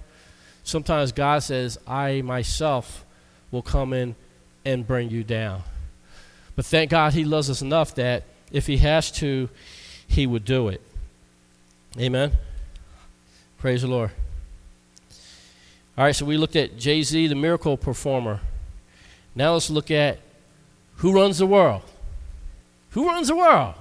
Sometimes 0.64 1.12
God 1.12 1.43
says, 1.43 1.78
I 1.87 2.22
myself 2.22 3.05
will 3.51 3.61
come 3.61 3.93
in 3.93 4.14
and 4.64 4.87
bring 4.87 5.11
you 5.11 5.24
down. 5.24 5.62
But 6.57 6.64
thank 6.64 6.91
God 6.91 7.12
He 7.12 7.24
loves 7.24 7.51
us 7.51 7.61
enough 7.61 7.95
that 7.97 8.24
if 8.51 8.66
He 8.66 8.78
has 8.78 9.11
to, 9.12 9.51
he 10.12 10.26
would 10.26 10.44
do 10.44 10.68
it. 10.68 10.80
Amen. 11.98 12.32
Praise 13.58 13.82
the 13.82 13.88
Lord. 13.88 14.10
All 15.96 16.04
right, 16.04 16.14
so 16.14 16.24
we 16.24 16.36
looked 16.36 16.56
at 16.56 16.76
Jay 16.76 17.02
Z, 17.02 17.26
the 17.26 17.34
miracle 17.34 17.76
performer. 17.76 18.40
Now 19.34 19.54
let's 19.54 19.70
look 19.70 19.90
at 19.90 20.18
who 20.96 21.12
runs 21.12 21.38
the 21.38 21.46
world. 21.46 21.82
Who 22.90 23.06
runs 23.06 23.28
the 23.28 23.36
world? 23.36 23.74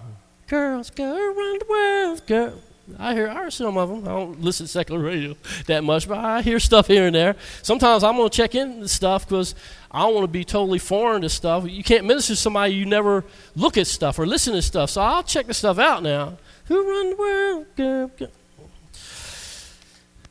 Girls, 0.48 0.90
girls 0.90 1.38
run 1.38 1.60
the 1.60 1.66
world, 1.70 2.28
girl. 2.28 2.54
I 2.98 3.14
hear, 3.14 3.28
I 3.28 3.34
hear 3.34 3.52
some 3.52 3.78
of 3.78 3.90
them. 3.90 4.04
I 4.06 4.12
don't 4.12 4.42
listen 4.42 4.66
to 4.66 4.72
secular 4.72 5.02
radio 5.02 5.36
that 5.68 5.84
much, 5.84 6.08
but 6.08 6.18
I 6.18 6.42
hear 6.42 6.60
stuff 6.60 6.88
here 6.88 7.08
and 7.08 7.16
there. 7.16 7.36
Sometimes 7.62 8.04
I'm 8.04 8.16
going 8.16 8.30
to 8.30 8.36
check 8.36 8.56
into 8.56 8.88
stuff 8.88 9.28
because 9.28 9.56
I 9.92 10.00
don't 10.00 10.16
want 10.16 10.24
to 10.24 10.32
be 10.32 10.46
totally 10.46 10.80
foreign 10.80 11.22
to 11.24 11.30
stuff. 11.30 11.70
You 11.70 11.84
can't 11.84 12.06
minister 12.06 12.34
to 12.34 12.38
somebody 12.38 12.74
you 12.74 12.86
never 12.86 13.26
look 13.56 13.78
at 13.78 13.88
stuff 13.88 14.18
or 14.20 14.26
listen 14.26 14.54
to 14.54 14.62
stuff. 14.62 14.90
So 14.90 15.02
I'll 15.02 15.24
check 15.24 15.48
the 15.48 15.54
stuff 15.54 15.78
out 15.78 16.02
now. 16.02 16.38
Who 16.66 16.90
run 16.90 17.10
the 17.10 17.16
world? 17.18 18.30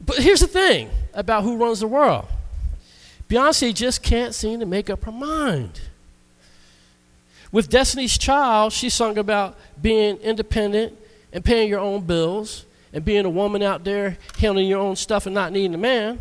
But 0.00 0.16
here's 0.16 0.40
the 0.40 0.46
thing 0.46 0.88
about 1.12 1.42
who 1.42 1.56
runs 1.58 1.80
the 1.80 1.86
world 1.86 2.26
Beyonce 3.28 3.74
just 3.74 4.02
can't 4.02 4.34
seem 4.34 4.61
to 4.61 4.66
make 4.66 4.88
up 4.88 5.04
her 5.04 5.12
mind. 5.12 5.80
With 7.52 7.68
Destiny's 7.68 8.16
Child, 8.16 8.72
she 8.72 8.88
sung 8.88 9.18
about 9.18 9.58
being 9.80 10.16
independent 10.18 10.96
and 11.32 11.44
paying 11.44 11.68
your 11.68 11.80
own 11.80 12.02
bills 12.02 12.64
and 12.92 13.04
being 13.04 13.24
a 13.24 13.30
woman 13.30 13.62
out 13.62 13.84
there 13.84 14.18
handling 14.38 14.68
your 14.68 14.80
own 14.80 14.96
stuff 14.96 15.26
and 15.26 15.34
not 15.34 15.52
needing 15.52 15.74
a 15.74 15.78
man. 15.78 16.20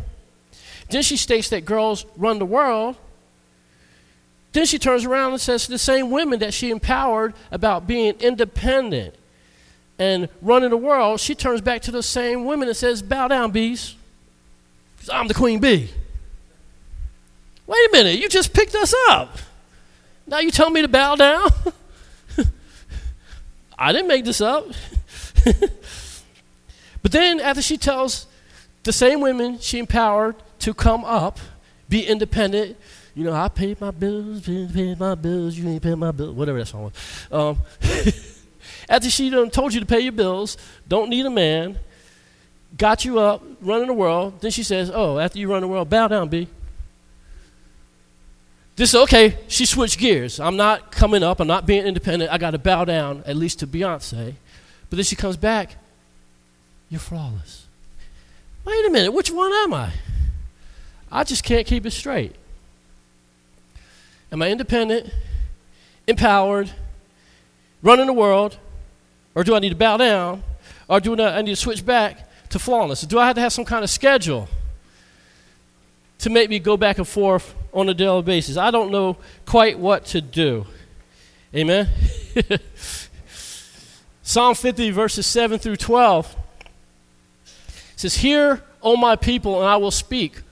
Then 0.88 1.02
she 1.02 1.16
states 1.16 1.48
that 1.50 1.64
girls 1.64 2.04
run 2.16 2.38
the 2.38 2.46
world. 2.46 2.96
Then 4.52 4.66
she 4.66 4.78
turns 4.78 5.04
around 5.04 5.32
and 5.32 5.40
says 5.40 5.64
to 5.66 5.70
the 5.70 5.78
same 5.78 6.10
women 6.10 6.40
that 6.40 6.52
she 6.52 6.70
empowered 6.70 7.34
about 7.50 7.86
being 7.86 8.14
independent 8.20 9.14
and 10.00 10.28
running 10.40 10.70
the 10.70 10.76
world, 10.78 11.20
she 11.20 11.34
turns 11.34 11.60
back 11.60 11.82
to 11.82 11.90
the 11.90 12.02
same 12.02 12.46
women 12.46 12.68
and 12.68 12.76
says, 12.76 13.02
Bow 13.02 13.28
down, 13.28 13.50
bees, 13.50 13.96
because 14.96 15.10
I'm 15.10 15.28
the 15.28 15.34
queen 15.34 15.60
bee. 15.60 15.90
Wait 17.66 17.88
a 17.88 17.92
minute, 17.92 18.18
you 18.18 18.28
just 18.28 18.52
picked 18.52 18.74
us 18.74 18.94
up. 19.10 19.36
Now 20.26 20.38
you 20.38 20.50
tell 20.50 20.70
me 20.70 20.80
to 20.82 20.88
bow 20.88 21.16
down? 21.16 21.50
I 23.78 23.92
didn't 23.92 24.08
make 24.08 24.24
this 24.24 24.40
up. 24.40 24.66
but 27.02 27.12
then, 27.12 27.38
after 27.38 27.62
she 27.62 27.76
tells 27.76 28.26
the 28.84 28.92
same 28.92 29.20
women 29.20 29.58
she 29.58 29.78
empowered 29.78 30.36
to 30.60 30.72
come 30.72 31.04
up, 31.04 31.38
be 31.88 32.06
independent, 32.06 32.76
you 33.20 33.26
know, 33.26 33.34
I 33.34 33.48
paid 33.48 33.78
my 33.82 33.90
bills, 33.90 34.40
paid 34.40 34.98
my 34.98 35.14
bills, 35.14 35.54
you 35.54 35.68
ain't 35.68 35.82
paid 35.82 35.96
my 35.96 36.10
bills, 36.10 36.34
whatever 36.34 36.58
that 36.58 36.64
song 36.64 36.84
was. 36.84 37.26
Um, 37.30 37.58
after 38.88 39.10
she 39.10 39.28
done 39.28 39.50
told 39.50 39.74
you 39.74 39.80
to 39.80 39.84
pay 39.84 40.00
your 40.00 40.12
bills, 40.12 40.56
don't 40.88 41.10
need 41.10 41.26
a 41.26 41.30
man, 41.30 41.78
got 42.78 43.04
you 43.04 43.18
up, 43.18 43.42
running 43.60 43.88
the 43.88 43.92
world, 43.92 44.40
then 44.40 44.50
she 44.50 44.62
says, 44.62 44.90
oh, 44.90 45.18
after 45.18 45.38
you 45.38 45.50
run 45.50 45.60
the 45.60 45.68
world, 45.68 45.90
bow 45.90 46.08
down, 46.08 46.30
B. 46.30 46.48
This 48.76 48.94
okay, 48.94 49.36
she 49.48 49.66
switched 49.66 49.98
gears. 49.98 50.40
I'm 50.40 50.56
not 50.56 50.90
coming 50.90 51.22
up, 51.22 51.40
I'm 51.40 51.46
not 51.46 51.66
being 51.66 51.84
independent. 51.84 52.32
I 52.32 52.38
got 52.38 52.52
to 52.52 52.58
bow 52.58 52.86
down, 52.86 53.22
at 53.26 53.36
least 53.36 53.58
to 53.58 53.66
Beyonce. 53.66 54.32
But 54.88 54.96
then 54.96 55.04
she 55.04 55.14
comes 55.14 55.36
back, 55.36 55.76
You're 56.88 57.00
flawless. 57.00 57.66
Wait 58.64 58.86
a 58.86 58.90
minute, 58.90 59.12
which 59.12 59.30
one 59.30 59.52
am 59.52 59.74
I? 59.74 59.92
I 61.12 61.24
just 61.24 61.44
can't 61.44 61.66
keep 61.66 61.84
it 61.84 61.90
straight. 61.90 62.36
Am 64.32 64.42
I 64.42 64.50
independent, 64.50 65.12
empowered, 66.06 66.70
running 67.82 68.06
the 68.06 68.12
world, 68.12 68.58
or 69.34 69.44
do 69.44 69.54
I 69.54 69.58
need 69.58 69.70
to 69.70 69.76
bow 69.76 69.96
down, 69.96 70.42
or 70.88 71.00
do 71.00 71.20
I 71.20 71.42
need 71.42 71.50
to 71.50 71.56
switch 71.56 71.84
back 71.84 72.28
to 72.50 72.58
flawless? 72.58 73.02
Do 73.02 73.18
I 73.18 73.26
have 73.26 73.34
to 73.36 73.40
have 73.40 73.52
some 73.52 73.64
kind 73.64 73.84
of 73.84 73.90
schedule 73.90 74.48
to 76.20 76.30
make 76.30 76.50
me 76.50 76.58
go 76.58 76.76
back 76.76 76.98
and 76.98 77.08
forth 77.08 77.54
on 77.72 77.88
a 77.88 77.94
daily 77.94 78.22
basis. 78.22 78.56
I 78.56 78.70
don't 78.70 78.90
know 78.90 79.16
quite 79.46 79.78
what 79.78 80.04
to 80.06 80.20
do. 80.20 80.66
Amen. 81.54 81.88
Psalm 84.22 84.54
50, 84.54 84.90
verses 84.90 85.26
7 85.26 85.58
through 85.58 85.76
12 85.76 86.36
says, 87.96 88.16
Hear, 88.16 88.62
O 88.82 88.96
my 88.96 89.16
people, 89.16 89.58
and 89.60 89.68
I 89.68 89.76
will 89.76 89.90
speak. 89.90 90.42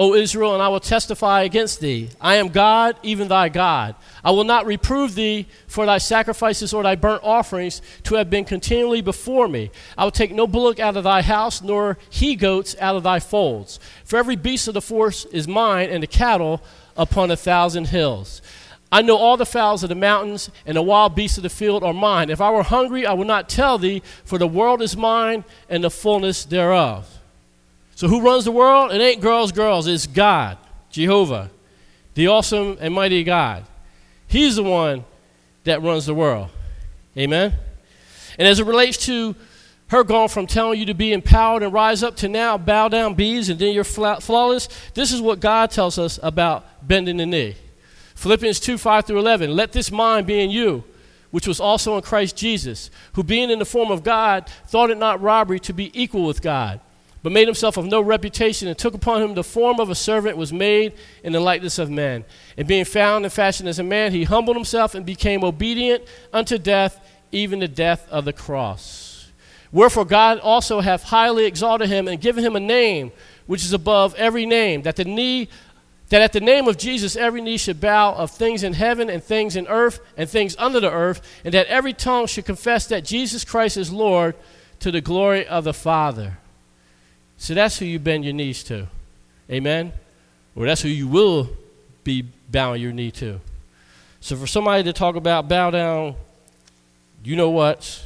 O 0.00 0.14
Israel, 0.14 0.54
and 0.54 0.62
I 0.62 0.68
will 0.68 0.80
testify 0.80 1.42
against 1.42 1.80
thee. 1.80 2.08
I 2.22 2.36
am 2.36 2.48
God, 2.48 2.96
even 3.02 3.28
thy 3.28 3.50
God. 3.50 3.94
I 4.24 4.30
will 4.30 4.44
not 4.44 4.64
reprove 4.64 5.14
thee 5.14 5.46
for 5.66 5.84
thy 5.84 5.98
sacrifices 5.98 6.72
or 6.72 6.82
thy 6.82 6.94
burnt 6.94 7.22
offerings 7.22 7.82
to 8.04 8.14
have 8.14 8.30
been 8.30 8.46
continually 8.46 9.02
before 9.02 9.46
me. 9.46 9.70
I 9.98 10.04
will 10.04 10.10
take 10.10 10.32
no 10.32 10.46
bullock 10.46 10.80
out 10.80 10.96
of 10.96 11.04
thy 11.04 11.20
house, 11.20 11.60
nor 11.60 11.98
he 12.08 12.34
goats 12.34 12.74
out 12.80 12.96
of 12.96 13.02
thy 13.02 13.20
folds. 13.20 13.78
For 14.06 14.16
every 14.16 14.36
beast 14.36 14.68
of 14.68 14.72
the 14.72 14.80
forest 14.80 15.26
is 15.32 15.46
mine, 15.46 15.90
and 15.90 16.02
the 16.02 16.06
cattle 16.06 16.62
upon 16.96 17.30
a 17.30 17.36
thousand 17.36 17.88
hills. 17.88 18.40
I 18.90 19.02
know 19.02 19.18
all 19.18 19.36
the 19.36 19.44
fowls 19.44 19.82
of 19.82 19.90
the 19.90 19.94
mountains, 19.94 20.48
and 20.64 20.78
the 20.78 20.82
wild 20.82 21.14
beasts 21.14 21.36
of 21.36 21.42
the 21.42 21.50
field 21.50 21.84
are 21.84 21.92
mine. 21.92 22.30
If 22.30 22.40
I 22.40 22.50
were 22.50 22.62
hungry, 22.62 23.04
I 23.04 23.12
would 23.12 23.26
not 23.26 23.50
tell 23.50 23.76
thee, 23.76 24.00
for 24.24 24.38
the 24.38 24.46
world 24.46 24.80
is 24.80 24.96
mine, 24.96 25.44
and 25.68 25.84
the 25.84 25.90
fullness 25.90 26.46
thereof. 26.46 27.19
So, 28.00 28.08
who 28.08 28.22
runs 28.22 28.46
the 28.46 28.50
world? 28.50 28.92
It 28.92 29.02
ain't 29.02 29.20
girls, 29.20 29.52
girls. 29.52 29.86
It's 29.86 30.06
God, 30.06 30.56
Jehovah, 30.88 31.50
the 32.14 32.28
awesome 32.28 32.78
and 32.80 32.94
mighty 32.94 33.22
God. 33.22 33.66
He's 34.26 34.56
the 34.56 34.62
one 34.62 35.04
that 35.64 35.82
runs 35.82 36.06
the 36.06 36.14
world. 36.14 36.48
Amen? 37.14 37.52
And 38.38 38.48
as 38.48 38.58
it 38.58 38.64
relates 38.64 39.04
to 39.04 39.36
her 39.88 40.02
going 40.02 40.30
from 40.30 40.46
telling 40.46 40.80
you 40.80 40.86
to 40.86 40.94
be 40.94 41.12
empowered 41.12 41.62
and 41.62 41.74
rise 41.74 42.02
up 42.02 42.16
to 42.16 42.28
now 42.30 42.56
bow 42.56 42.88
down, 42.88 43.16
bees, 43.16 43.50
and 43.50 43.60
then 43.60 43.74
you're 43.74 43.84
flawless, 43.84 44.70
this 44.94 45.12
is 45.12 45.20
what 45.20 45.38
God 45.38 45.70
tells 45.70 45.98
us 45.98 46.18
about 46.22 46.64
bending 46.88 47.18
the 47.18 47.26
knee. 47.26 47.54
Philippians 48.14 48.60
2 48.60 48.78
5 48.78 49.04
through 49.04 49.18
11. 49.18 49.54
Let 49.54 49.72
this 49.72 49.92
mind 49.92 50.26
be 50.26 50.40
in 50.40 50.48
you, 50.48 50.84
which 51.32 51.46
was 51.46 51.60
also 51.60 51.96
in 51.96 52.02
Christ 52.02 52.34
Jesus, 52.34 52.90
who 53.12 53.22
being 53.22 53.50
in 53.50 53.58
the 53.58 53.66
form 53.66 53.90
of 53.90 54.02
God, 54.02 54.48
thought 54.68 54.88
it 54.88 54.96
not 54.96 55.20
robbery 55.20 55.60
to 55.60 55.74
be 55.74 55.90
equal 55.92 56.24
with 56.24 56.40
God, 56.40 56.80
but 57.22 57.32
made 57.32 57.46
himself 57.46 57.76
of 57.76 57.86
no 57.86 58.00
reputation, 58.00 58.68
and 58.68 58.78
took 58.78 58.94
upon 58.94 59.22
him 59.22 59.34
the 59.34 59.44
form 59.44 59.78
of 59.78 59.90
a 59.90 59.94
servant, 59.94 60.36
was 60.36 60.52
made 60.52 60.94
in 61.22 61.32
the 61.32 61.40
likeness 61.40 61.78
of 61.78 61.90
men. 61.90 62.24
And 62.56 62.66
being 62.66 62.84
found 62.84 63.24
and 63.24 63.32
fashioned 63.32 63.68
as 63.68 63.78
a 63.78 63.84
man, 63.84 64.12
he 64.12 64.24
humbled 64.24 64.56
himself 64.56 64.94
and 64.94 65.04
became 65.04 65.44
obedient 65.44 66.04
unto 66.32 66.58
death, 66.58 67.00
even 67.32 67.58
the 67.58 67.68
death 67.68 68.08
of 68.08 68.24
the 68.24 68.32
cross. 68.32 69.30
Wherefore 69.72 70.04
God 70.04 70.38
also 70.40 70.80
hath 70.80 71.04
highly 71.04 71.44
exalted 71.44 71.88
him 71.88 72.08
and 72.08 72.20
given 72.20 72.44
him 72.44 72.56
a 72.56 72.60
name 72.60 73.12
which 73.46 73.64
is 73.64 73.72
above 73.72 74.14
every 74.14 74.46
name, 74.46 74.82
that 74.82 74.96
the 74.96 75.04
knee 75.04 75.48
that 76.08 76.22
at 76.22 76.32
the 76.32 76.40
name 76.40 76.66
of 76.66 76.76
Jesus 76.76 77.14
every 77.14 77.40
knee 77.40 77.56
should 77.56 77.80
bow 77.80 78.14
of 78.14 78.32
things 78.32 78.64
in 78.64 78.72
heaven 78.72 79.08
and 79.08 79.22
things 79.22 79.54
in 79.54 79.68
earth 79.68 80.00
and 80.16 80.28
things 80.28 80.56
under 80.58 80.80
the 80.80 80.90
earth, 80.90 81.40
and 81.44 81.54
that 81.54 81.68
every 81.68 81.92
tongue 81.92 82.26
should 82.26 82.44
confess 82.44 82.86
that 82.88 83.04
Jesus 83.04 83.44
Christ 83.44 83.76
is 83.76 83.92
Lord 83.92 84.34
to 84.80 84.90
the 84.90 85.00
glory 85.00 85.46
of 85.46 85.62
the 85.62 85.72
Father. 85.72 86.38
So 87.40 87.54
that's 87.54 87.78
who 87.78 87.86
you 87.86 87.98
bend 87.98 88.22
your 88.26 88.34
knees 88.34 88.62
to. 88.64 88.86
Amen? 89.50 89.94
Or 90.54 90.66
that's 90.66 90.82
who 90.82 90.90
you 90.90 91.08
will 91.08 91.48
be 92.04 92.26
bowing 92.50 92.82
your 92.82 92.92
knee 92.92 93.10
to. 93.12 93.40
So 94.20 94.36
for 94.36 94.46
somebody 94.46 94.82
to 94.82 94.92
talk 94.92 95.16
about 95.16 95.48
bow 95.48 95.70
down, 95.70 96.16
you 97.24 97.36
know 97.36 97.48
what? 97.48 98.04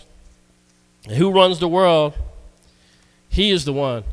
Who 1.09 1.32
runs 1.32 1.59
the 1.59 1.66
world? 1.66 2.14
He 3.28 3.51
is 3.51 3.64
the 3.64 3.72
one, 3.72 4.05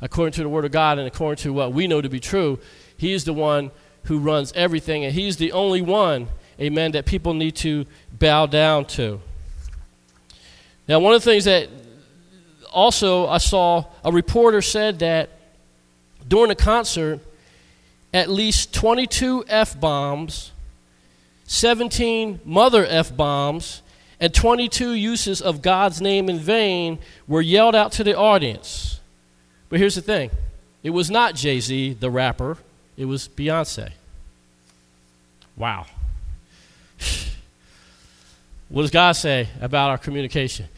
according 0.00 0.32
to 0.32 0.42
the 0.42 0.48
Word 0.48 0.64
of 0.64 0.72
God 0.72 0.98
and 0.98 1.06
according 1.06 1.40
to 1.44 1.52
what 1.52 1.72
we 1.72 1.86
know 1.86 2.00
to 2.00 2.08
be 2.08 2.18
true. 2.18 2.58
He 2.96 3.12
is 3.12 3.22
the 3.22 3.32
one 3.32 3.70
who 4.06 4.18
runs 4.18 4.52
everything, 4.54 5.04
and 5.04 5.14
He's 5.14 5.36
the 5.36 5.52
only 5.52 5.80
one, 5.80 6.26
amen, 6.60 6.90
that 6.92 7.06
people 7.06 7.34
need 7.34 7.54
to 7.56 7.86
bow 8.18 8.46
down 8.46 8.86
to. 8.86 9.20
Now, 10.88 10.98
one 10.98 11.14
of 11.14 11.22
the 11.22 11.30
things 11.30 11.44
that 11.44 11.68
also 12.76 13.26
I 13.26 13.38
saw 13.38 13.86
a 14.04 14.12
reporter 14.12 14.60
said 14.60 14.98
that 14.98 15.30
during 16.28 16.50
the 16.50 16.54
concert, 16.54 17.20
at 18.12 18.28
least 18.28 18.74
22 18.74 19.46
F 19.48 19.80
bombs, 19.80 20.52
17 21.46 22.40
mother 22.44 22.84
F 22.86 23.16
bombs, 23.16 23.80
and 24.20 24.32
22 24.32 24.92
uses 24.92 25.40
of 25.40 25.62
God's 25.62 26.02
name 26.02 26.28
in 26.28 26.38
vain 26.38 26.98
were 27.26 27.40
yelled 27.40 27.74
out 27.74 27.92
to 27.92 28.04
the 28.04 28.14
audience. 28.16 29.00
But 29.70 29.78
here's 29.78 29.94
the 29.94 30.02
thing 30.02 30.30
it 30.82 30.90
was 30.90 31.10
not 31.10 31.34
Jay 31.34 31.60
Z, 31.60 31.94
the 31.94 32.10
rapper, 32.10 32.58
it 32.98 33.06
was 33.06 33.26
Beyonce. 33.26 33.92
Wow. 35.56 35.86
what 38.68 38.82
does 38.82 38.90
God 38.90 39.12
say 39.12 39.48
about 39.62 39.88
our 39.88 39.98
communication? 39.98 40.68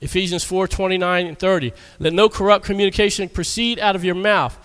Ephesians 0.00 0.44
4 0.44 0.68
29 0.68 1.26
and 1.26 1.38
30. 1.38 1.72
Let 1.98 2.12
no 2.12 2.28
corrupt 2.28 2.64
communication 2.64 3.28
proceed 3.28 3.78
out 3.78 3.96
of 3.96 4.04
your 4.04 4.14
mouth, 4.14 4.56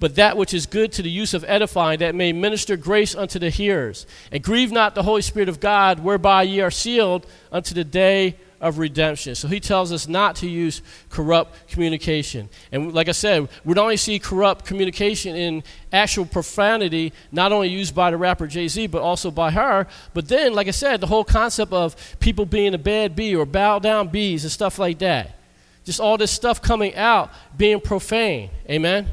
but 0.00 0.16
that 0.16 0.36
which 0.36 0.52
is 0.52 0.66
good 0.66 0.92
to 0.92 1.02
the 1.02 1.10
use 1.10 1.34
of 1.34 1.44
edifying, 1.46 2.00
that 2.00 2.14
may 2.14 2.32
minister 2.32 2.76
grace 2.76 3.14
unto 3.14 3.38
the 3.38 3.50
hearers. 3.50 4.06
And 4.32 4.42
grieve 4.42 4.72
not 4.72 4.94
the 4.94 5.02
Holy 5.02 5.22
Spirit 5.22 5.48
of 5.48 5.60
God, 5.60 6.00
whereby 6.00 6.42
ye 6.42 6.60
are 6.60 6.70
sealed 6.70 7.26
unto 7.52 7.74
the 7.74 7.84
day 7.84 8.36
of 8.60 8.78
redemption. 8.78 9.34
So 9.34 9.48
he 9.48 9.58
tells 9.58 9.92
us 9.92 10.06
not 10.06 10.36
to 10.36 10.48
use 10.48 10.82
corrupt 11.08 11.68
communication. 11.68 12.48
And 12.70 12.92
like 12.92 13.08
I 13.08 13.12
said, 13.12 13.48
we 13.64 13.74
don't 13.74 13.84
only 13.84 13.96
see 13.96 14.18
corrupt 14.18 14.66
communication 14.66 15.34
in 15.34 15.62
actual 15.92 16.26
profanity, 16.26 17.12
not 17.32 17.52
only 17.52 17.68
used 17.68 17.94
by 17.94 18.10
the 18.10 18.16
rapper 18.16 18.46
Jay 18.46 18.68
Z, 18.68 18.88
but 18.88 19.00
also 19.00 19.30
by 19.30 19.50
her. 19.50 19.86
But 20.12 20.28
then, 20.28 20.54
like 20.54 20.68
I 20.68 20.72
said, 20.72 21.00
the 21.00 21.06
whole 21.06 21.24
concept 21.24 21.72
of 21.72 21.96
people 22.20 22.44
being 22.44 22.74
a 22.74 22.78
bad 22.78 23.16
bee 23.16 23.34
or 23.34 23.46
bow 23.46 23.78
down 23.78 24.08
bees 24.08 24.44
and 24.44 24.52
stuff 24.52 24.78
like 24.78 24.98
that. 24.98 25.36
Just 25.84 26.00
all 26.00 26.18
this 26.18 26.30
stuff 26.30 26.60
coming 26.60 26.94
out 26.94 27.30
being 27.56 27.80
profane. 27.80 28.50
Amen? 28.68 29.08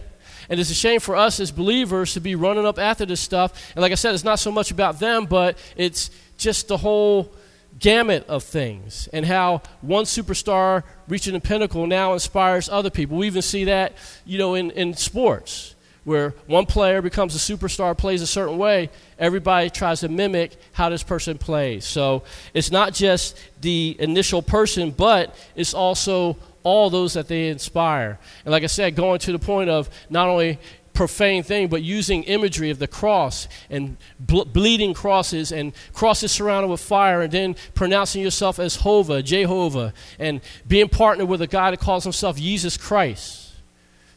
And 0.50 0.60
it's 0.60 0.70
a 0.70 0.76
shame 0.76 1.00
for 1.00 1.16
us 1.16 1.40
as 1.40 1.52
believers 1.52 2.14
to 2.14 2.20
be 2.20 2.36
running 2.36 2.66
up 2.66 2.80
after 2.80 3.06
this 3.06 3.22
stuff. 3.22 3.74
And 3.76 3.82
like 3.82 3.92
I 3.92 3.96
said, 3.96 4.14
it's 4.14 4.24
not 4.24 4.40
so 4.40 4.52
much 4.52 4.72
about 4.72 5.00
them, 5.00 5.26
but 5.26 5.58
it's 5.76 6.10
just 6.38 6.68
the 6.68 6.78
whole 6.78 7.32
gamut 7.80 8.26
of 8.28 8.44
things 8.44 9.08
and 9.14 9.26
how 9.26 9.62
one 9.82 10.06
superstar 10.06 10.84
reaching 11.08 11.34
the 11.34 11.40
pinnacle 11.40 11.86
now 11.88 12.14
inspires 12.14 12.70
other 12.70 12.90
people. 12.90 13.18
We 13.18 13.28
even 13.28 13.42
see 13.42 13.66
that, 13.66 13.94
you 14.26 14.38
know, 14.38 14.56
in, 14.56 14.72
in 14.72 14.94
sports 14.94 15.76
where 16.04 16.34
one 16.46 16.66
player 16.66 17.02
becomes 17.02 17.36
a 17.36 17.38
superstar, 17.38 17.98
plays 17.98 18.22
a 18.22 18.28
certain 18.28 18.58
way, 18.58 18.90
everybody 19.20 19.70
tries 19.70 20.00
to 20.00 20.08
mimic 20.08 20.56
how 20.72 20.88
this 20.88 21.04
person 21.04 21.38
plays. 21.38 21.84
So 21.84 22.24
it's 22.54 22.72
not 22.72 22.94
just 22.94 23.38
the 23.60 23.94
initial 24.00 24.42
person, 24.42 24.92
but 24.92 25.36
it's 25.54 25.74
also 25.74 26.38
all 26.64 26.90
those 26.90 27.14
that 27.16 27.28
they 27.28 27.50
inspire. 27.50 28.20
And 28.46 28.54
like 28.54 28.64
I 28.64 28.68
said, 28.68 28.96
going 28.96 29.20
to 29.20 29.34
the 29.34 29.40
point 29.40 29.70
of 29.70 29.90
not 30.10 30.30
only 30.30 30.60
profane 30.98 31.44
thing, 31.44 31.68
but 31.68 31.84
using 31.84 32.24
imagery 32.24 32.72
of 32.72 32.80
the 32.80 32.88
cross 32.88 33.48
and 33.70 33.98
ble- 34.20 34.46
bleeding 34.46 34.96
crosses 34.96 35.52
and 35.52 35.72
crosses 35.94 36.32
surrounded 36.32 36.70
with 36.70 36.82
fire, 36.82 37.22
and 37.22 37.32
then 37.32 37.56
pronouncing 37.76 38.24
yourself 38.24 38.58
as 38.58 38.78
Hova, 38.78 39.22
Jehovah, 39.22 39.94
and 40.18 40.42
being 40.68 40.90
partnered 40.90 41.30
with 41.30 41.40
a 41.44 41.48
guy 41.48 41.70
that 41.70 41.80
calls 41.80 42.04
himself 42.04 42.38
Jesus 42.38 42.78
Christ. 42.78 43.54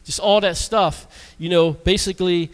Just 0.03 0.19
all 0.19 0.41
that 0.41 0.57
stuff, 0.57 1.35
you 1.37 1.49
know, 1.49 1.73
basically 1.73 2.51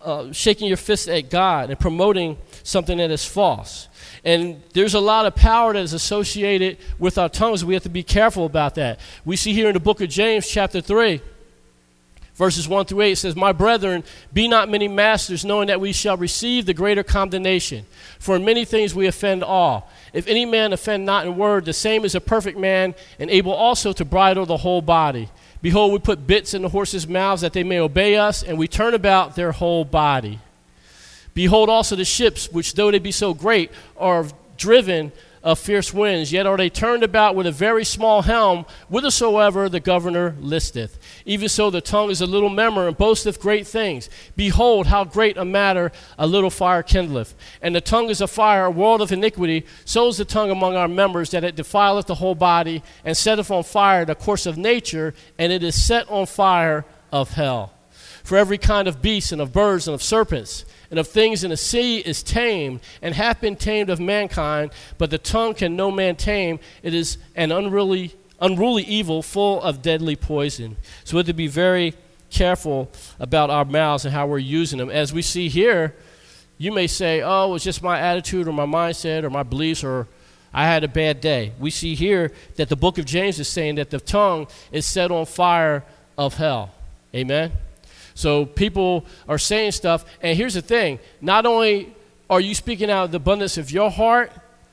uh, 0.00 0.32
shaking 0.32 0.68
your 0.68 0.78
fist 0.78 1.06
at 1.06 1.28
God 1.28 1.68
and 1.68 1.78
promoting 1.78 2.38
something 2.62 2.96
that 2.96 3.10
is 3.10 3.26
false. 3.26 3.88
And 4.24 4.62
there's 4.72 4.94
a 4.94 5.00
lot 5.00 5.26
of 5.26 5.34
power 5.34 5.74
that 5.74 5.80
is 5.80 5.92
associated 5.92 6.78
with 6.98 7.18
our 7.18 7.28
tongues. 7.28 7.62
We 7.62 7.74
have 7.74 7.82
to 7.82 7.90
be 7.90 8.02
careful 8.02 8.46
about 8.46 8.74
that. 8.76 9.00
We 9.26 9.36
see 9.36 9.52
here 9.52 9.68
in 9.68 9.74
the 9.74 9.80
book 9.80 10.00
of 10.00 10.08
James, 10.08 10.48
chapter 10.48 10.80
3 10.80 11.20
verses 12.36 12.68
1 12.68 12.86
through 12.86 13.00
8 13.00 13.14
says, 13.16 13.34
My 13.34 13.52
brethren, 13.52 14.04
be 14.32 14.46
not 14.46 14.68
many 14.68 14.88
masters, 14.88 15.44
knowing 15.44 15.68
that 15.68 15.80
we 15.80 15.92
shall 15.92 16.16
receive 16.16 16.66
the 16.66 16.74
greater 16.74 17.02
condemnation. 17.02 17.86
For 18.18 18.36
in 18.36 18.44
many 18.44 18.64
things 18.64 18.94
we 18.94 19.06
offend 19.06 19.42
all. 19.42 19.90
If 20.12 20.28
any 20.28 20.44
man 20.44 20.72
offend 20.72 21.04
not 21.04 21.26
in 21.26 21.36
word, 21.36 21.64
the 21.64 21.72
same 21.72 22.04
is 22.04 22.14
a 22.14 22.20
perfect 22.20 22.58
man, 22.58 22.94
and 23.18 23.30
able 23.30 23.52
also 23.52 23.92
to 23.92 24.04
bridle 24.04 24.46
the 24.46 24.58
whole 24.58 24.82
body. 24.82 25.28
Behold, 25.62 25.92
we 25.92 25.98
put 25.98 26.26
bits 26.26 26.54
in 26.54 26.62
the 26.62 26.68
horses' 26.68 27.08
mouths 27.08 27.42
that 27.42 27.52
they 27.52 27.64
may 27.64 27.80
obey 27.80 28.16
us, 28.16 28.42
and 28.42 28.58
we 28.58 28.68
turn 28.68 28.94
about 28.94 29.34
their 29.34 29.52
whole 29.52 29.84
body. 29.84 30.38
Behold 31.34 31.68
also 31.68 31.96
the 31.96 32.04
ships, 32.04 32.50
which 32.50 32.74
though 32.74 32.90
they 32.90 32.98
be 32.98 33.12
so 33.12 33.34
great, 33.34 33.70
are 33.96 34.26
driven 34.56 35.12
of 35.46 35.60
fierce 35.60 35.94
winds, 35.94 36.32
yet 36.32 36.44
are 36.44 36.56
they 36.56 36.68
turned 36.68 37.04
about 37.04 37.36
with 37.36 37.46
a 37.46 37.52
very 37.52 37.84
small 37.84 38.22
helm, 38.22 38.66
whithersoever 38.88 39.68
the 39.68 39.78
governor 39.78 40.34
listeth. 40.40 40.98
Even 41.24 41.48
so, 41.48 41.70
the 41.70 41.80
tongue 41.80 42.10
is 42.10 42.20
a 42.20 42.26
little 42.26 42.48
member 42.48 42.88
and 42.88 42.98
boasteth 42.98 43.40
great 43.40 43.64
things. 43.64 44.10
Behold, 44.34 44.88
how 44.88 45.04
great 45.04 45.36
a 45.36 45.44
matter 45.44 45.92
a 46.18 46.26
little 46.26 46.50
fire 46.50 46.82
kindleth. 46.82 47.34
And 47.62 47.76
the 47.76 47.80
tongue 47.80 48.10
is 48.10 48.20
a 48.20 48.26
fire, 48.26 48.64
a 48.64 48.70
world 48.72 49.00
of 49.00 49.12
iniquity. 49.12 49.64
So 49.84 50.08
is 50.08 50.16
the 50.16 50.24
tongue 50.24 50.50
among 50.50 50.74
our 50.74 50.88
members, 50.88 51.30
that 51.30 51.44
it 51.44 51.54
defileth 51.54 52.06
the 52.06 52.16
whole 52.16 52.34
body, 52.34 52.82
and 53.04 53.16
setteth 53.16 53.48
on 53.52 53.62
fire 53.62 54.04
the 54.04 54.16
course 54.16 54.46
of 54.46 54.58
nature, 54.58 55.14
and 55.38 55.52
it 55.52 55.62
is 55.62 55.80
set 55.80 56.10
on 56.10 56.26
fire 56.26 56.84
of 57.12 57.30
hell. 57.34 57.72
For 58.24 58.36
every 58.36 58.58
kind 58.58 58.88
of 58.88 59.00
beast, 59.00 59.30
and 59.30 59.40
of 59.40 59.52
birds, 59.52 59.86
and 59.86 59.94
of 59.94 60.02
serpents, 60.02 60.64
and 60.90 60.98
of 60.98 61.08
things 61.08 61.44
in 61.44 61.50
the 61.50 61.56
sea 61.56 61.98
is 61.98 62.22
tamed, 62.22 62.80
and 63.02 63.14
hath 63.14 63.40
been 63.40 63.56
tamed 63.56 63.90
of 63.90 64.00
mankind, 64.00 64.70
but 64.98 65.10
the 65.10 65.18
tongue 65.18 65.54
can 65.54 65.76
no 65.76 65.90
man 65.90 66.16
tame. 66.16 66.58
It 66.82 66.94
is 66.94 67.18
an 67.34 67.52
unruly, 67.52 68.14
unruly 68.40 68.84
evil 68.84 69.22
full 69.22 69.62
of 69.62 69.82
deadly 69.82 70.16
poison. 70.16 70.76
So 71.04 71.16
we 71.16 71.18
have 71.20 71.26
to 71.26 71.34
be 71.34 71.48
very 71.48 71.94
careful 72.30 72.90
about 73.18 73.50
our 73.50 73.64
mouths 73.64 74.04
and 74.04 74.14
how 74.14 74.26
we're 74.26 74.38
using 74.38 74.78
them. 74.78 74.90
As 74.90 75.12
we 75.12 75.22
see 75.22 75.48
here, 75.48 75.94
you 76.58 76.72
may 76.72 76.86
say, 76.86 77.22
oh, 77.22 77.54
it's 77.54 77.64
just 77.64 77.82
my 77.82 77.98
attitude 77.98 78.48
or 78.48 78.52
my 78.52 78.66
mindset 78.66 79.24
or 79.24 79.30
my 79.30 79.42
beliefs 79.42 79.84
or 79.84 80.08
I 80.52 80.64
had 80.64 80.84
a 80.84 80.88
bad 80.88 81.20
day. 81.20 81.52
We 81.58 81.70
see 81.70 81.94
here 81.94 82.32
that 82.54 82.68
the 82.70 82.76
book 82.76 82.96
of 82.98 83.04
James 83.04 83.38
is 83.38 83.48
saying 83.48 83.74
that 83.74 83.90
the 83.90 84.00
tongue 84.00 84.46
is 84.72 84.86
set 84.86 85.10
on 85.10 85.26
fire 85.26 85.84
of 86.16 86.34
hell. 86.34 86.72
Amen? 87.14 87.52
So 88.16 88.46
people 88.46 89.04
are 89.28 89.36
saying 89.36 89.72
stuff. 89.72 90.06
And 90.22 90.36
here's 90.36 90.54
the 90.54 90.62
thing 90.62 90.98
not 91.20 91.46
only 91.46 91.94
are 92.28 92.40
you 92.40 92.54
speaking 92.54 92.90
out 92.90 93.04
of 93.04 93.10
the 93.12 93.18
abundance 93.18 93.58
of 93.58 93.70
your 93.70 93.90
heart, 93.90 94.32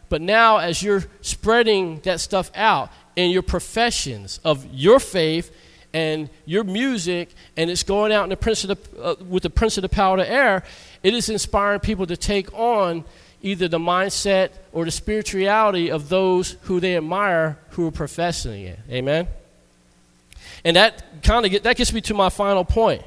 but 0.09 0.21
now 0.21 0.57
as 0.57 0.81
you're 0.81 1.03
spreading 1.21 1.99
that 1.99 2.19
stuff 2.21 2.49
out 2.55 2.89
in 3.15 3.31
your 3.31 3.41
professions 3.41 4.39
of 4.45 4.65
your 4.73 4.99
faith 4.99 5.55
and 5.93 6.29
your 6.45 6.63
music, 6.63 7.29
and 7.57 7.69
it's 7.69 7.83
going 7.83 8.11
out 8.13 8.23
in 8.23 8.29
the 8.29 8.37
prince 8.37 8.63
of 8.63 8.69
the, 8.69 9.03
uh, 9.03 9.15
with 9.27 9.43
the 9.43 9.49
prince 9.49 9.77
of 9.77 9.81
the 9.81 9.89
power 9.89 10.17
of 10.17 10.25
the 10.25 10.31
air, 10.31 10.63
it 11.03 11.13
is 11.13 11.29
inspiring 11.29 11.81
people 11.81 12.07
to 12.07 12.17
take 12.17 12.51
on 12.53 13.03
either 13.41 13.67
the 13.67 13.77
mindset 13.77 14.51
or 14.71 14.85
the 14.85 14.91
spirituality 14.91 15.91
of 15.91 16.07
those 16.07 16.55
who 16.61 16.79
they 16.79 16.95
admire 16.95 17.59
who 17.71 17.87
are 17.87 17.91
professing 17.91 18.63
it. 18.63 18.79
Amen. 18.89 19.27
And 20.63 20.77
that 20.77 21.21
kind 21.23 21.45
of 21.45 21.51
get, 21.51 21.63
that 21.63 21.75
gets 21.75 21.91
me 21.91 21.99
to 22.01 22.13
my 22.13 22.29
final 22.29 22.63
point 22.63 23.03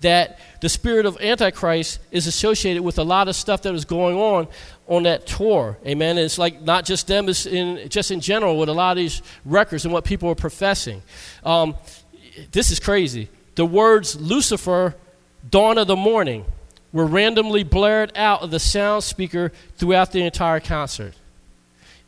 that 0.00 0.38
the 0.60 0.68
spirit 0.68 1.06
of 1.06 1.20
Antichrist 1.20 2.00
is 2.10 2.26
associated 2.26 2.82
with 2.82 2.98
a 2.98 3.02
lot 3.02 3.28
of 3.28 3.36
stuff 3.36 3.62
that 3.62 3.72
was 3.72 3.84
going 3.84 4.16
on 4.16 4.48
on 4.88 5.04
that 5.04 5.26
tour. 5.26 5.76
Amen. 5.86 6.16
And 6.16 6.24
it's 6.24 6.38
like 6.38 6.62
not 6.62 6.84
just 6.84 7.06
them, 7.06 7.28
it's 7.28 7.46
in, 7.46 7.88
just 7.88 8.10
in 8.10 8.20
general 8.20 8.58
with 8.58 8.68
a 8.68 8.72
lot 8.72 8.92
of 8.92 8.96
these 8.96 9.22
records 9.44 9.84
and 9.84 9.92
what 9.92 10.04
people 10.04 10.28
are 10.30 10.34
professing. 10.34 11.02
Um, 11.44 11.76
this 12.52 12.70
is 12.70 12.80
crazy. 12.80 13.28
The 13.54 13.66
words 13.66 14.18
Lucifer, 14.20 14.94
dawn 15.48 15.78
of 15.78 15.86
the 15.86 15.96
morning, 15.96 16.44
were 16.92 17.06
randomly 17.06 17.62
blared 17.62 18.12
out 18.16 18.42
of 18.42 18.50
the 18.50 18.58
sound 18.58 19.04
speaker 19.04 19.52
throughout 19.76 20.12
the 20.12 20.22
entire 20.22 20.60
concert. 20.60 21.14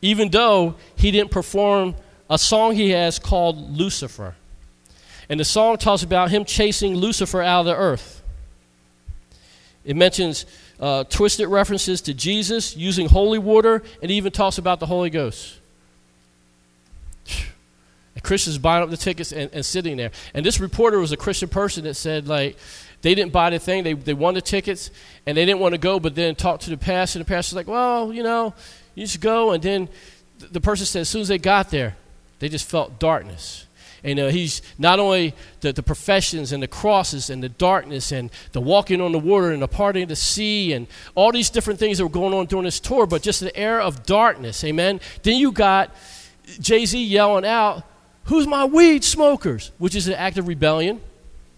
Even 0.01 0.31
though 0.31 0.75
he 0.97 1.11
didn't 1.11 1.31
perform 1.31 1.95
a 2.29 2.39
song 2.39 2.75
he 2.75 2.91
has 2.91 3.19
called 3.19 3.77
Lucifer. 3.77 4.35
And 5.33 5.41
the 5.41 5.47
song 5.47 5.79
talks 5.79 6.03
about 6.03 6.31
him 6.31 6.45
chasing 6.45 6.95
Lucifer 6.95 7.41
out 7.41 7.61
of 7.61 7.65
the 7.65 7.75
earth. 7.75 8.23
It 9.83 9.97
mentions 9.97 10.45
uh, 10.79 11.05
twisted 11.05 11.49
references 11.49 12.03
to 12.03 12.13
Jesus 12.13 12.77
using 12.77 13.09
holy 13.09 13.39
water 13.39 13.83
and 14.03 14.11
even 14.11 14.31
talks 14.31 14.59
about 14.59 14.79
the 14.79 14.85
Holy 14.85 15.09
Ghost. 15.09 15.59
And 18.15 18.23
Christians 18.23 18.59
buying 18.59 18.83
up 18.83 18.91
the 18.91 18.99
tickets 18.99 19.33
and, 19.33 19.51
and 19.55 19.65
sitting 19.65 19.97
there. 19.97 20.11
And 20.35 20.45
this 20.45 20.61
reporter 20.61 20.99
was 20.99 21.13
a 21.13 21.17
Christian 21.17 21.49
person 21.49 21.85
that 21.85 21.95
said, 21.95 22.29
like, 22.29 22.59
they 23.01 23.15
didn't 23.15 23.33
buy 23.33 23.49
the 23.49 23.59
thing. 23.59 23.85
They, 23.85 23.95
they 23.95 24.13
won 24.13 24.35
the 24.35 24.43
tickets 24.43 24.91
and 25.25 25.35
they 25.35 25.47
didn't 25.47 25.61
want 25.61 25.73
to 25.73 25.79
go, 25.79 25.99
but 25.99 26.15
then 26.15 26.35
talked 26.35 26.65
to 26.65 26.71
the 26.71 26.77
pastor. 26.77 27.21
And 27.21 27.27
the 27.27 27.31
pastor's 27.31 27.57
like, 27.57 27.69
well, 27.69 28.13
you 28.13 28.23
know, 28.23 28.53
you 28.95 29.07
should 29.07 29.23
go. 29.23 29.53
And 29.53 29.63
then 29.63 29.89
the 30.39 30.61
person 30.61 30.85
said, 30.85 31.01
as 31.01 31.09
soon 31.09 31.23
as 31.23 31.29
they 31.29 31.39
got 31.39 31.71
there, 31.71 31.97
they 32.39 32.51
just 32.51 32.69
felt 32.69 32.99
darkness. 32.99 33.65
And 34.05 34.19
uh, 34.19 34.29
he's 34.29 34.63
not 34.79 34.99
only 34.99 35.35
the, 35.61 35.73
the 35.73 35.83
professions 35.83 36.53
and 36.53 36.63
the 36.63 36.69
crosses 36.69 37.31
and 37.31 37.43
the 37.43 37.49
darkness 37.49 38.11
and 38.11 38.31
the 38.53 38.61
walking 38.61 39.01
on 39.01 39.13
the 39.13 39.19
water 39.19 39.53
and 39.53 39.63
the 39.63 39.69
parting 39.69 40.03
of 40.03 40.09
the 40.09 40.17
sea 40.17 40.73
and 40.73 40.87
all 41.15 41.31
these 41.31 41.51
different 41.51 41.79
things 41.79 41.99
that 41.99 42.05
were 42.05 42.11
going 42.11 42.35
on 42.35 42.47
during 42.47 42.65
this 42.65 42.81
tour, 42.81 43.07
but 43.07 43.23
just 43.23 43.41
the 43.41 43.57
air 43.57 43.81
of 43.81 44.05
darkness. 44.05 44.65
Amen. 44.65 45.01
Then 45.23 45.37
you 45.37 45.53
got 45.53 45.95
Jay 46.61 46.85
Z 46.85 47.03
yelling 47.03 47.45
out, 47.45 47.85
Who's 48.27 48.47
my 48.47 48.65
weed 48.65 49.03
smokers? 49.03 49.73
Which 49.79 49.97
is 49.97 50.07
an 50.07 50.15
act 50.15 50.39
of 50.39 50.47
rebellion 50.47 51.01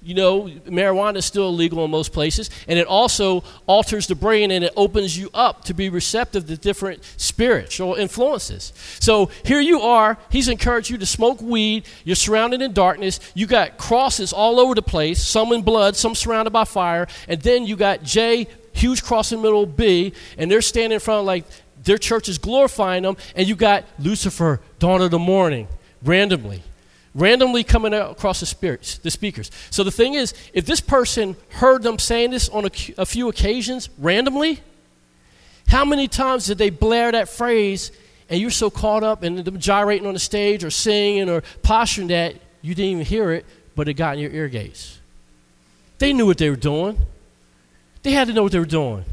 you 0.04 0.14
know, 0.14 0.42
marijuana 0.66 1.16
is 1.16 1.24
still 1.24 1.48
illegal 1.48 1.84
in 1.84 1.90
most 1.90 2.12
places, 2.12 2.50
and 2.68 2.78
it 2.78 2.86
also 2.86 3.42
alters 3.66 4.06
the 4.06 4.14
brain 4.14 4.50
and 4.50 4.62
it 4.62 4.72
opens 4.76 5.16
you 5.16 5.30
up 5.32 5.64
to 5.64 5.74
be 5.74 5.88
receptive 5.88 6.46
to 6.46 6.56
different 6.56 7.02
spiritual 7.16 7.94
influences. 7.94 8.72
So 9.00 9.30
here 9.44 9.60
you 9.60 9.80
are, 9.80 10.18
he's 10.30 10.48
encouraged 10.48 10.90
you 10.90 10.98
to 10.98 11.06
smoke 11.06 11.40
weed, 11.40 11.86
you're 12.04 12.16
surrounded 12.16 12.60
in 12.60 12.72
darkness, 12.74 13.18
you 13.34 13.46
got 13.46 13.78
crosses 13.78 14.32
all 14.32 14.60
over 14.60 14.74
the 14.74 14.82
place, 14.82 15.24
some 15.24 15.52
in 15.52 15.62
blood, 15.62 15.96
some 15.96 16.14
surrounded 16.14 16.50
by 16.50 16.64
fire, 16.64 17.08
and 17.26 17.40
then 17.40 17.66
you 17.66 17.74
got 17.74 18.02
J, 18.02 18.46
huge 18.72 19.02
cross 19.02 19.32
in 19.32 19.38
the 19.38 19.42
middle, 19.42 19.64
B, 19.64 20.12
and 20.36 20.50
they're 20.50 20.60
standing 20.60 20.94
in 20.94 21.00
front 21.00 21.24
like 21.24 21.44
their 21.82 21.98
church 21.98 22.28
is 22.28 22.36
glorifying 22.36 23.04
them, 23.04 23.16
and 23.34 23.48
you 23.48 23.56
got 23.56 23.84
Lucifer, 23.98 24.60
dawn 24.78 25.00
of 25.00 25.10
the 25.10 25.18
morning, 25.18 25.66
randomly 26.02 26.62
randomly 27.14 27.62
coming 27.62 27.94
across 27.94 28.40
the, 28.40 28.46
spirits, 28.46 28.98
the 28.98 29.10
speakers. 29.10 29.50
So 29.70 29.84
the 29.84 29.90
thing 29.90 30.14
is, 30.14 30.34
if 30.52 30.66
this 30.66 30.80
person 30.80 31.36
heard 31.50 31.82
them 31.82 31.98
saying 31.98 32.32
this 32.32 32.48
on 32.48 32.66
a, 32.66 32.70
a 32.98 33.06
few 33.06 33.28
occasions 33.28 33.88
randomly, 33.98 34.60
how 35.68 35.84
many 35.84 36.08
times 36.08 36.46
did 36.46 36.58
they 36.58 36.70
blare 36.70 37.12
that 37.12 37.28
phrase 37.28 37.92
and 38.28 38.40
you're 38.40 38.50
so 38.50 38.70
caught 38.70 39.04
up 39.04 39.22
in 39.22 39.42
them 39.44 39.58
gyrating 39.58 40.06
on 40.06 40.14
the 40.14 40.20
stage 40.20 40.64
or 40.64 40.70
singing 40.70 41.28
or 41.28 41.42
posturing 41.62 42.08
that 42.08 42.34
you 42.62 42.74
didn't 42.74 42.90
even 42.90 43.04
hear 43.04 43.32
it, 43.32 43.46
but 43.76 43.88
it 43.88 43.94
got 43.94 44.16
in 44.16 44.20
your 44.20 44.32
ear 44.32 44.48
gates? 44.48 44.98
They 45.98 46.12
knew 46.12 46.26
what 46.26 46.38
they 46.38 46.50
were 46.50 46.56
doing. 46.56 46.98
They 48.02 48.10
had 48.10 48.28
to 48.28 48.34
know 48.34 48.42
what 48.42 48.52
they 48.52 48.58
were 48.58 48.64
doing. 48.64 49.04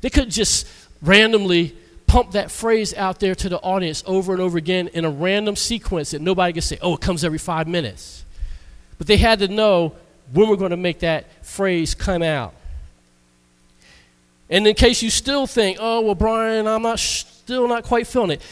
They 0.00 0.10
couldn't 0.10 0.30
just 0.30 0.66
randomly 1.02 1.76
pump 2.08 2.32
that 2.32 2.50
phrase 2.50 2.92
out 2.94 3.20
there 3.20 3.34
to 3.36 3.48
the 3.48 3.58
audience 3.58 4.02
over 4.06 4.32
and 4.32 4.42
over 4.42 4.58
again 4.58 4.88
in 4.88 5.04
a 5.04 5.10
random 5.10 5.54
sequence 5.54 6.10
that 6.10 6.22
nobody 6.22 6.54
can 6.54 6.62
say, 6.62 6.78
oh, 6.82 6.94
it 6.94 7.00
comes 7.00 7.22
every 7.22 7.38
five 7.38 7.68
minutes. 7.68 8.24
But 8.96 9.06
they 9.06 9.18
had 9.18 9.38
to 9.40 9.48
know 9.48 9.94
when 10.32 10.48
we're 10.48 10.56
going 10.56 10.72
to 10.72 10.76
make 10.76 11.00
that 11.00 11.26
phrase 11.46 11.94
come 11.94 12.22
out. 12.22 12.54
And 14.50 14.66
in 14.66 14.74
case 14.74 15.02
you 15.02 15.10
still 15.10 15.46
think, 15.46 15.76
oh, 15.80 16.00
well, 16.00 16.14
Brian, 16.14 16.66
I'm 16.66 16.82
not 16.82 16.98
still 16.98 17.68
not 17.68 17.84
quite 17.84 18.06
feeling 18.06 18.32
it. 18.32 18.42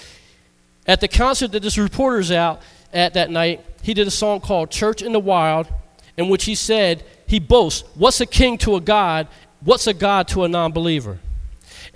At 0.87 1.01
the 1.01 1.09
concert 1.09 1.53
that 1.53 1.63
this 1.63 1.79
reporter's 1.79 2.31
out 2.31 2.61
at 2.93 3.15
that 3.15 3.31
night, 3.31 3.65
he 3.83 3.95
did 3.95 4.07
a 4.07 4.11
song 4.11 4.41
called 4.41 4.71
Church 4.71 5.03
in 5.03 5.13
the 5.13 5.19
Wild, 5.21 5.67
in 6.17 6.29
which 6.29 6.45
he 6.45 6.55
said, 6.55 7.03
he 7.27 7.41
boasts, 7.41 7.89
What's 7.95 8.21
a 8.21 8.27
king 8.27 8.59
to 8.59 8.77
a 8.77 8.81
God? 8.81 9.27
What's 9.61 9.87
a 9.87 9.95
God 9.95 10.29
to 10.29 10.45
a 10.45 10.49
non 10.49 10.73
believer? 10.73 11.19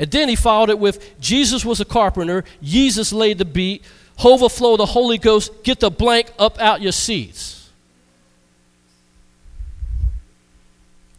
And 0.01 0.11
then 0.11 0.31
he 0.31 0.35
followed 0.35 0.71
it 0.71 0.79
with 0.79 1.21
Jesus 1.21 1.63
was 1.63 1.79
a 1.79 1.85
carpenter, 1.85 2.43
Jesus 2.63 3.13
laid 3.13 3.37
the 3.37 3.45
beat, 3.45 3.85
overflow 4.25 4.79
the 4.79 4.87
Holy 4.87 5.19
Ghost, 5.19 5.63
get 5.63 5.79
the 5.79 5.91
blank 5.91 6.33
up 6.39 6.59
out 6.59 6.81
your 6.81 6.91
seats. 6.91 7.69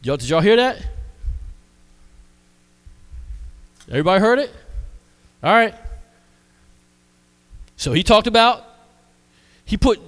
Y'all, 0.01 0.17
did 0.17 0.27
y'all 0.27 0.41
hear 0.41 0.55
that? 0.55 0.83
Everybody 3.87 4.19
heard 4.19 4.39
it? 4.39 4.51
All 5.43 5.53
right. 5.53 5.75
So 7.77 7.93
he 7.93 8.01
talked 8.01 8.25
about, 8.25 8.65
he 9.63 9.77
put, 9.77 9.99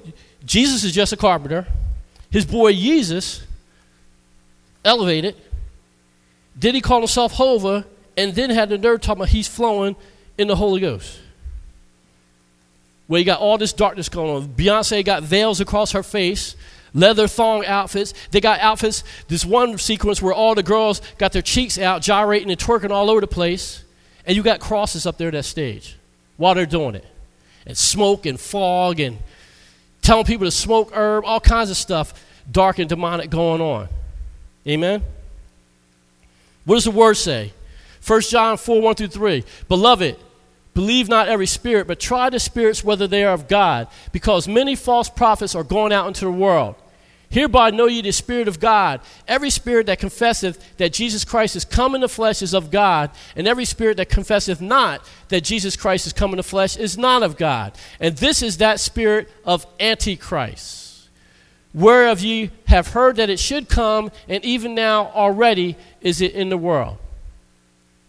Jesus 0.43 0.83
is 0.83 0.93
just 0.93 1.13
a 1.13 1.17
carpenter. 1.17 1.67
His 2.31 2.43
boy 2.43 2.73
Jesus, 2.73 3.43
elevated. 4.83 5.35
Did 6.57 6.73
he 6.73 6.81
call 6.81 7.01
himself 7.01 7.33
Hova? 7.33 7.85
And 8.17 8.33
then 8.35 8.49
had 8.49 8.69
the 8.69 8.77
nerve 8.77 9.01
talking 9.01 9.21
about 9.21 9.29
he's 9.29 9.47
flowing 9.47 9.95
in 10.37 10.47
the 10.47 10.55
Holy 10.55 10.81
Ghost. 10.81 11.19
Where 13.07 13.19
you 13.19 13.25
got 13.25 13.39
all 13.39 13.57
this 13.57 13.73
darkness 13.73 14.09
going 14.09 14.29
on. 14.29 14.47
Beyonce 14.49 15.03
got 15.03 15.23
veils 15.23 15.59
across 15.59 15.91
her 15.91 16.03
face, 16.03 16.55
leather 16.93 17.27
thong 17.27 17.65
outfits. 17.65 18.13
They 18.31 18.39
got 18.39 18.59
outfits, 18.59 19.03
this 19.27 19.45
one 19.45 19.77
sequence 19.77 20.21
where 20.21 20.33
all 20.33 20.55
the 20.55 20.63
girls 20.63 21.01
got 21.17 21.31
their 21.31 21.41
cheeks 21.41 21.77
out, 21.77 22.01
gyrating 22.01 22.49
and 22.49 22.59
twerking 22.59 22.91
all 22.91 23.09
over 23.09 23.21
the 23.21 23.27
place. 23.27 23.83
And 24.25 24.35
you 24.37 24.43
got 24.43 24.59
crosses 24.59 25.05
up 25.05 25.17
there 25.17 25.27
at 25.27 25.33
that 25.33 25.43
stage 25.43 25.97
while 26.37 26.55
they're 26.55 26.65
doing 26.65 26.95
it. 26.95 27.05
And 27.65 27.77
smoke 27.77 28.25
and 28.25 28.39
fog 28.39 28.99
and 28.99 29.19
telling 30.01 30.25
people 30.25 30.45
to 30.45 30.51
smoke 30.51 30.91
herb, 30.93 31.25
all 31.25 31.39
kinds 31.39 31.69
of 31.69 31.77
stuff, 31.77 32.13
dark 32.49 32.79
and 32.79 32.87
demonic 32.89 33.29
going 33.29 33.61
on. 33.61 33.89
Amen? 34.67 35.03
What 36.65 36.75
does 36.75 36.85
the 36.85 36.91
word 36.91 37.15
say? 37.15 37.51
1 38.05 38.21
John 38.21 38.57
4 38.57 38.81
1 38.81 38.95
through 38.95 39.07
3. 39.07 39.43
Beloved, 39.69 40.17
believe 40.73 41.07
not 41.07 41.27
every 41.27 41.47
spirit, 41.47 41.87
but 41.87 41.99
try 41.99 42.29
the 42.29 42.39
spirits 42.39 42.83
whether 42.83 43.07
they 43.07 43.23
are 43.23 43.33
of 43.33 43.47
God, 43.47 43.87
because 44.11 44.47
many 44.47 44.75
false 44.75 45.09
prophets 45.09 45.55
are 45.55 45.63
going 45.63 45.93
out 45.93 46.07
into 46.07 46.25
the 46.25 46.31
world. 46.31 46.75
Hereby 47.29 47.71
know 47.71 47.87
ye 47.87 48.03
the 48.03 48.11
Spirit 48.11 48.47
of 48.47 48.59
God. 48.59 49.01
Every 49.27 49.49
spirit 49.49 49.87
that 49.87 49.97
confesseth 49.97 50.77
that 50.77 50.93
Jesus 50.93 51.25
Christ 51.25 51.55
is 51.55 51.65
come 51.65 51.95
in 51.95 52.01
the 52.01 52.07
flesh 52.07 52.43
is 52.43 52.53
of 52.53 52.69
God, 52.69 53.09
and 53.35 53.47
every 53.47 53.65
spirit 53.65 53.97
that 53.97 54.09
confesseth 54.09 54.61
not 54.61 55.01
that 55.29 55.43
Jesus 55.43 55.75
Christ 55.75 56.05
is 56.05 56.13
come 56.13 56.29
in 56.29 56.37
the 56.37 56.43
flesh 56.43 56.77
is 56.77 56.95
not 56.95 57.23
of 57.23 57.35
God. 57.35 57.75
And 57.99 58.15
this 58.17 58.43
is 58.43 58.57
that 58.57 58.79
spirit 58.79 59.31
of 59.45 59.65
Antichrist, 59.79 61.09
whereof 61.73 62.21
ye 62.21 62.51
have 62.67 62.89
heard 62.89 63.15
that 63.15 63.31
it 63.31 63.39
should 63.39 63.67
come, 63.67 64.11
and 64.29 64.45
even 64.45 64.75
now 64.75 65.07
already 65.15 65.75
is 66.01 66.21
it 66.21 66.33
in 66.33 66.49
the 66.49 66.57
world. 66.57 66.99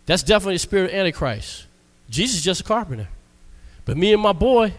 That's 0.07 0.23
definitely 0.23 0.57
the 0.57 0.61
spirit 0.61 0.91
of 0.91 0.97
Antichrist. 0.97 1.67
Jesus 2.11 2.37
is 2.37 2.43
just 2.43 2.61
a 2.61 2.65
carpenter. 2.65 3.09
But 3.85 3.97
me 3.97 4.13
and 4.13 4.23
my 4.23 4.33
boy, 4.33 4.75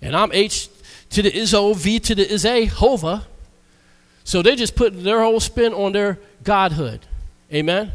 and 0.00 0.16
I'm 0.16 0.30
H 0.32 0.68
to 1.10 1.22
the 1.22 1.34
is 1.34 1.54
O, 1.54 1.74
V 1.74 1.98
to 2.00 2.14
the 2.14 2.30
is 2.30 2.44
A, 2.44 2.66
Hova. 2.66 3.26
So 4.24 4.42
they 4.42 4.56
just 4.56 4.76
put 4.76 5.02
their 5.02 5.22
whole 5.22 5.40
spin 5.40 5.72
on 5.72 5.92
their 5.92 6.18
godhood. 6.44 7.00
Amen? 7.52 7.92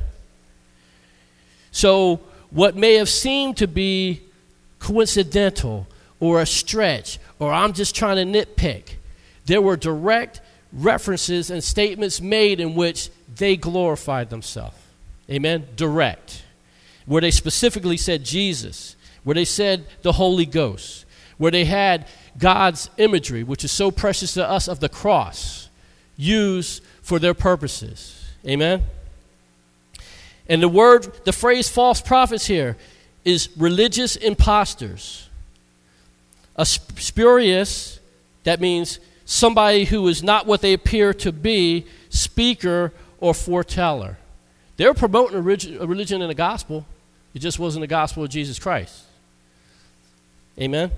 So 1.71 2.19
what 2.49 2.75
may 2.75 2.95
have 2.95 3.09
seemed 3.09 3.57
to 3.57 3.67
be 3.67 4.21
coincidental 4.79 5.87
or 6.19 6.41
a 6.41 6.45
stretch, 6.45 7.19
or 7.39 7.53
I'm 7.53 7.73
just 7.73 7.95
trying 7.95 8.15
to 8.15 8.45
nitpick, 8.45 8.95
there 9.45 9.61
were 9.61 9.75
direct 9.75 10.41
references 10.71 11.51
and 11.51 11.63
statements 11.63 12.19
made 12.21 12.59
in 12.59 12.75
which 12.75 13.09
they 13.35 13.55
glorified 13.55 14.29
themselves. 14.29 14.75
Amen? 15.33 15.65
Direct. 15.75 16.43
Where 17.05 17.21
they 17.21 17.31
specifically 17.31 17.97
said 17.97 18.23
Jesus, 18.23 18.95
where 19.23 19.33
they 19.33 19.45
said 19.45 19.85
the 20.03 20.13
Holy 20.13 20.45
Ghost, 20.45 21.05
where 21.37 21.51
they 21.51 21.65
had 21.65 22.07
God's 22.37 22.89
imagery, 22.97 23.43
which 23.43 23.63
is 23.63 23.71
so 23.71 23.89
precious 23.89 24.35
to 24.35 24.47
us 24.47 24.67
of 24.67 24.79
the 24.79 24.89
cross, 24.89 25.69
used 26.15 26.83
for 27.01 27.17
their 27.19 27.33
purposes. 27.33 28.31
Amen? 28.47 28.83
And 30.47 30.61
the 30.61 30.69
word, 30.69 31.25
the 31.25 31.31
phrase 31.31 31.69
false 31.69 31.99
prophets 31.99 32.45
here 32.45 32.77
is 33.25 33.49
religious 33.57 34.15
imposters. 34.15 35.29
A 36.55 36.65
spurious, 36.65 37.99
that 38.43 38.61
means 38.61 38.99
somebody 39.25 39.85
who 39.85 40.07
is 40.07 40.21
not 40.21 40.45
what 40.45 40.61
they 40.61 40.73
appear 40.73 41.13
to 41.15 41.31
be, 41.31 41.85
speaker 42.09 42.93
or 43.19 43.33
foreteller. 43.33 44.17
They 44.77 44.87
were 44.87 44.93
promoting 44.93 45.37
a 45.37 45.85
religion 45.85 46.21
and 46.21 46.31
a 46.31 46.35
gospel. 46.35 46.85
It 47.33 47.39
just 47.39 47.59
wasn't 47.59 47.81
the 47.81 47.87
gospel 47.87 48.23
of 48.23 48.29
Jesus 48.29 48.59
Christ. 48.59 49.03
Amen. 50.59 50.91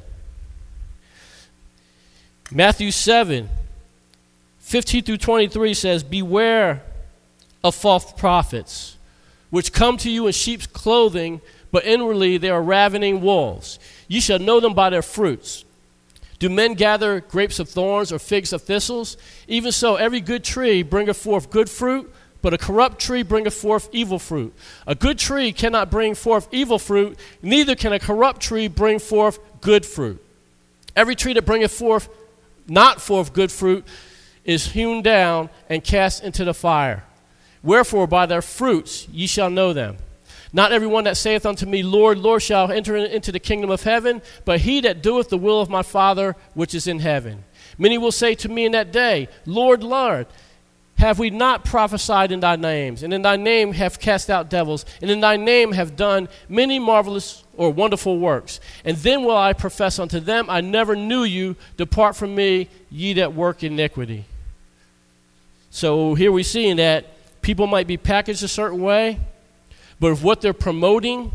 Matthew 2.52 2.92
7, 2.92 3.50
15 4.60 5.04
through 5.04 5.18
23 5.18 5.74
says, 5.74 6.04
Beware 6.04 6.84
of 7.64 7.74
false 7.74 8.12
prophets, 8.14 8.98
which 9.50 9.74
come 9.74 9.98
to 9.98 10.10
you 10.10 10.28
in 10.28 10.34
sheep's 10.34 10.68
clothing, 10.68 11.42
but 11.72 11.86
inwardly 11.86 12.38
they 12.38 12.50
are 12.50 12.62
ravening 12.62 13.22
wolves. 13.22 13.80
You 14.08 14.22
shall 14.22 14.40
know 14.40 14.60
them 14.60 14.74
by 14.74 14.90
their 14.90 15.02
fruits. 15.02 15.66
Do 16.38 16.50
men 16.50 16.74
gather 16.74 17.22
grapes 17.22 17.60
of 17.60 17.70
thorns 17.70 18.12
or 18.12 18.20
figs 18.20 18.54
of 18.54 18.62
thistles? 18.62 19.18
Even 19.48 19.72
so, 19.72 19.96
every 19.96 20.22
good 20.22 20.44
tree 20.44 20.84
bringeth 20.84 21.18
forth 21.18 21.50
good 21.50 21.70
fruit, 21.70 22.14
but 22.46 22.54
a 22.54 22.60
corrupt 22.60 23.00
tree 23.00 23.24
bringeth 23.24 23.56
forth 23.56 23.90
evil 23.92 24.20
fruit. 24.20 24.54
A 24.86 24.94
good 24.94 25.18
tree 25.18 25.52
cannot 25.52 25.90
bring 25.90 26.14
forth 26.14 26.48
evil 26.52 26.78
fruit, 26.78 27.18
neither 27.42 27.74
can 27.74 27.92
a 27.92 27.98
corrupt 27.98 28.40
tree 28.40 28.68
bring 28.68 29.00
forth 29.00 29.40
good 29.62 29.84
fruit. 29.84 30.24
Every 30.96 31.16
tree 31.16 31.34
that 31.34 31.48
bringeth 31.48 31.72
forth 31.72 32.08
not 32.68 33.02
forth 33.02 33.34
good 33.34 33.52
fruit 33.52 33.84
is 34.44 34.68
hewn 34.68 35.02
down 35.02 35.50
and 35.72 35.84
cast 35.84 36.24
into 36.24 36.46
the 36.46 36.54
fire. 36.54 37.04
Wherefore, 37.64 38.06
by 38.06 38.28
their 38.28 38.44
fruits 38.44 39.08
ye 39.08 39.26
shall 39.26 39.50
know 39.50 39.74
them. 39.74 39.98
Not 40.54 40.72
everyone 40.72 41.06
that 41.06 41.18
saith 41.18 41.48
unto 41.48 41.66
me, 41.66 41.82
Lord, 41.82 42.20
Lord, 42.20 42.44
shall 42.44 42.72
enter 42.72 42.96
into 42.96 43.32
the 43.32 43.40
kingdom 43.40 43.72
of 43.72 43.82
heaven, 43.82 44.22
but 44.46 44.60
he 44.60 44.82
that 44.82 45.02
doeth 45.02 45.30
the 45.30 45.38
will 45.40 45.62
of 45.62 45.70
my 45.72 45.82
Father 45.82 46.36
which 46.54 46.76
is 46.76 46.86
in 46.86 47.00
heaven. 47.00 47.44
Many 47.80 47.98
will 47.98 48.12
say 48.12 48.36
to 48.36 48.50
me 48.50 48.66
in 48.66 48.74
that 48.74 48.92
day, 48.92 49.30
Lord, 49.48 49.84
Lord, 49.84 50.28
have 50.98 51.20
we 51.20 51.30
not 51.30 51.66
prophesied 51.66 52.32
in 52.32 52.40
thy 52.40 52.56
names, 52.56 53.04
and 53.04 53.14
in 53.14 53.22
thy 53.22 53.36
name 53.36 53.74
have 53.74 54.00
cast 54.00 54.30
out 54.30 54.50
devils, 54.50 54.86
and 55.02 55.12
in 55.12 55.20
thy 55.20 55.36
name 55.36 55.74
have 55.74 55.96
done 55.96 56.30
many 56.48 56.80
marvelous 56.80 57.44
or 57.58 57.72
wonderful 57.72 58.18
works? 58.18 58.62
And 58.86 58.96
then 58.98 59.24
will 59.24 59.38
I 59.38 59.54
profess 59.54 60.00
unto 60.00 60.22
them, 60.22 60.50
I 60.50 60.62
never 60.62 60.96
knew 60.96 61.24
you, 61.24 61.58
depart 61.76 62.16
from 62.16 62.34
me, 62.34 62.70
ye 62.90 63.14
that 63.14 63.34
work 63.34 63.62
iniquity. 63.62 64.26
So 65.70 66.16
here 66.16 66.32
we 66.32 66.44
see 66.44 66.68
in 66.70 66.78
that 66.78 67.06
people 67.42 67.68
might 67.68 67.88
be 67.88 67.98
packaged 67.98 68.44
a 68.44 68.48
certain 68.48 68.82
way, 68.82 69.20
but 70.00 70.14
if 70.14 70.24
what 70.24 70.40
they're 70.40 70.54
promoting, 70.54 71.34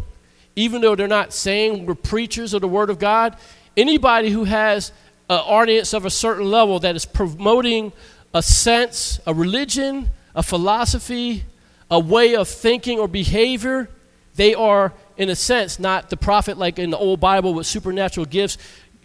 even 0.56 0.80
though 0.80 0.94
they're 0.94 1.06
not 1.06 1.34
saying 1.34 1.84
we're 1.84 1.94
preachers 1.94 2.54
of 2.54 2.62
the 2.62 2.68
Word 2.68 2.88
of 2.88 2.98
God, 2.98 3.36
anybody 3.76 4.30
who 4.30 4.44
has 4.44 4.90
an 5.28 5.38
audience 5.38 5.92
of 5.92 6.06
a 6.06 6.10
certain 6.10 6.50
level 6.50 6.80
that 6.80 6.96
is 6.96 7.04
promoting 7.04 7.92
a 8.32 8.42
sense, 8.42 9.20
a 9.26 9.34
religion, 9.34 10.10
a 10.34 10.42
philosophy, 10.42 11.44
a 11.90 11.98
way 11.98 12.36
of 12.36 12.48
thinking 12.48 12.98
or 12.98 13.08
behavior, 13.08 13.88
they 14.36 14.54
are, 14.54 14.92
in 15.16 15.28
a 15.28 15.36
sense, 15.36 15.78
not 15.78 16.10
the 16.10 16.16
prophet 16.16 16.56
like 16.56 16.78
in 16.78 16.90
the 16.90 16.98
old 16.98 17.20
Bible 17.20 17.52
with 17.52 17.66
supernatural 17.66 18.26
gifts 18.26 18.58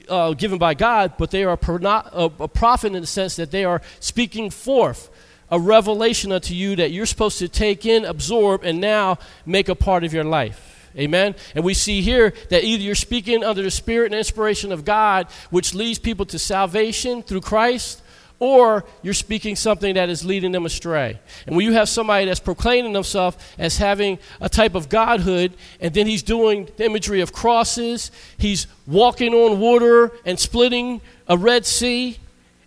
uh, 0.07 0.33
given 0.33 0.59
by 0.59 0.73
God, 0.73 1.13
but 1.17 1.31
they 1.31 1.43
are 1.43 1.57
a, 1.59 2.31
a 2.39 2.47
prophet 2.47 2.93
in 2.93 3.01
the 3.01 3.07
sense 3.07 3.35
that 3.37 3.51
they 3.51 3.65
are 3.65 3.81
speaking 3.99 4.49
forth 4.49 5.09
a 5.51 5.59
revelation 5.59 6.31
unto 6.31 6.53
you 6.53 6.75
that 6.75 6.91
you're 6.91 7.05
supposed 7.05 7.39
to 7.39 7.47
take 7.47 7.85
in, 7.85 8.05
absorb, 8.05 8.63
and 8.63 8.79
now 8.81 9.17
make 9.45 9.69
a 9.69 9.75
part 9.75 10.03
of 10.03 10.13
your 10.13 10.23
life. 10.23 10.89
Amen. 10.97 11.35
And 11.53 11.63
we 11.63 11.73
see 11.73 12.01
here 12.01 12.33
that 12.49 12.63
either 12.63 12.81
you're 12.81 12.95
speaking 12.95 13.43
under 13.43 13.61
the 13.61 13.69
spirit 13.69 14.07
and 14.07 14.15
inspiration 14.15 14.71
of 14.71 14.85
God, 14.85 15.27
which 15.49 15.75
leads 15.75 15.99
people 15.99 16.25
to 16.27 16.39
salvation 16.39 17.21
through 17.21 17.41
Christ, 17.41 18.01
or 18.39 18.83
you're 19.01 19.13
speaking 19.13 19.55
something 19.55 19.95
that 19.95 20.09
is 20.09 20.25
leading 20.25 20.51
them 20.51 20.65
astray. 20.65 21.19
And 21.47 21.55
when 21.55 21.65
you 21.65 21.73
have 21.73 21.89
somebody 21.89 22.25
that's 22.25 22.39
proclaiming 22.39 22.93
themselves 22.93 23.37
as 23.57 23.77
having 23.77 24.19
a 24.41 24.49
type 24.49 24.75
of 24.75 24.89
godhood, 24.89 25.53
and 25.79 25.93
then 25.93 26.07
he's 26.07 26.23
doing 26.23 26.69
the 26.77 26.85
imagery 26.85 27.21
of 27.21 27.31
crosses, 27.31 28.11
he's 28.37 28.67
walking 28.85 29.33
on 29.33 29.59
water 29.59 30.11
and 30.25 30.39
splitting 30.39 31.01
a 31.27 31.37
Red 31.37 31.65
Sea, 31.65 32.17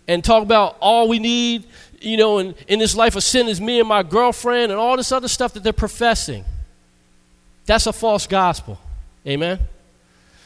and 0.07 0.23
talk 0.23 0.41
about 0.41 0.75
all 0.79 1.07
we 1.07 1.19
need 1.19 1.65
you 2.01 2.17
know, 2.17 2.39
in, 2.39 2.55
in 2.67 2.79
this 2.79 2.95
life 2.95 3.15
of 3.15 3.23
sin 3.23 3.47
is 3.47 3.59
me 3.59 3.79
and 3.79 3.87
my 3.87 4.03
girlfriend 4.03 4.71
and 4.71 4.79
all 4.79 4.97
this 4.97 5.11
other 5.11 5.27
stuff 5.27 5.53
that 5.53 5.63
they're 5.63 5.73
professing. 5.73 6.45
That's 7.65 7.87
a 7.87 7.93
false 7.93 8.25
gospel. 8.27 8.79
Amen? 9.27 9.59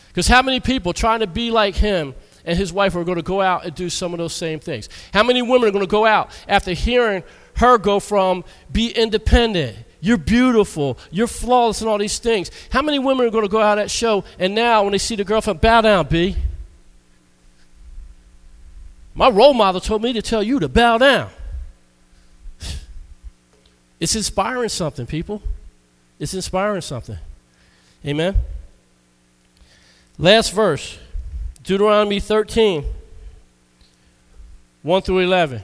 Because 0.07 0.27
how 0.27 0.41
many 0.41 0.59
people 0.59 0.93
trying 0.93 1.21
to 1.21 1.27
be 1.27 1.51
like 1.51 1.75
him 1.75 2.13
and 2.45 2.57
his 2.57 2.73
wife 2.73 2.95
are 2.95 3.03
going 3.03 3.17
to 3.17 3.23
go 3.23 3.41
out 3.41 3.65
and 3.65 3.73
do 3.73 3.89
some 3.89 4.13
of 4.13 4.17
those 4.17 4.33
same 4.33 4.59
things? 4.59 4.89
How 5.13 5.23
many 5.23 5.41
women 5.41 5.67
are 5.67 5.71
going 5.71 5.85
to 5.85 5.89
go 5.89 6.05
out 6.05 6.31
after 6.47 6.73
hearing 6.73 7.23
her 7.57 7.77
go 7.77 7.99
from 7.99 8.43
be 8.71 8.89
independent, 8.89 9.77
you're 10.01 10.17
beautiful, 10.17 10.97
you're 11.11 11.27
flawless, 11.27 11.81
and 11.81 11.89
all 11.89 11.97
these 11.97 12.19
things? 12.19 12.51
How 12.69 12.81
many 12.81 12.99
women 12.99 13.25
are 13.25 13.31
going 13.31 13.45
to 13.45 13.51
go 13.51 13.61
out 13.61 13.77
at 13.77 13.83
that 13.83 13.91
show 13.91 14.23
and 14.39 14.55
now 14.55 14.83
when 14.83 14.91
they 14.91 14.97
see 14.97 15.15
the 15.15 15.23
girlfriend, 15.23 15.61
bow 15.61 15.81
down, 15.81 16.07
B? 16.07 16.35
My 19.15 19.29
role 19.29 19.53
model 19.53 19.79
told 19.79 20.01
me 20.01 20.13
to 20.13 20.21
tell 20.21 20.41
you 20.41 20.59
to 20.59 20.67
bow 20.67 20.97
down. 20.97 21.29
It's 23.99 24.15
inspiring 24.15 24.69
something, 24.69 25.05
people. 25.05 25.41
It's 26.19 26.33
inspiring 26.33 26.81
something. 26.81 27.17
Amen. 28.05 28.35
Last 30.17 30.51
verse 30.51 30.99
Deuteronomy 31.63 32.19
13, 32.19 32.83
1 34.81 35.01
through 35.01 35.19
11. 35.19 35.61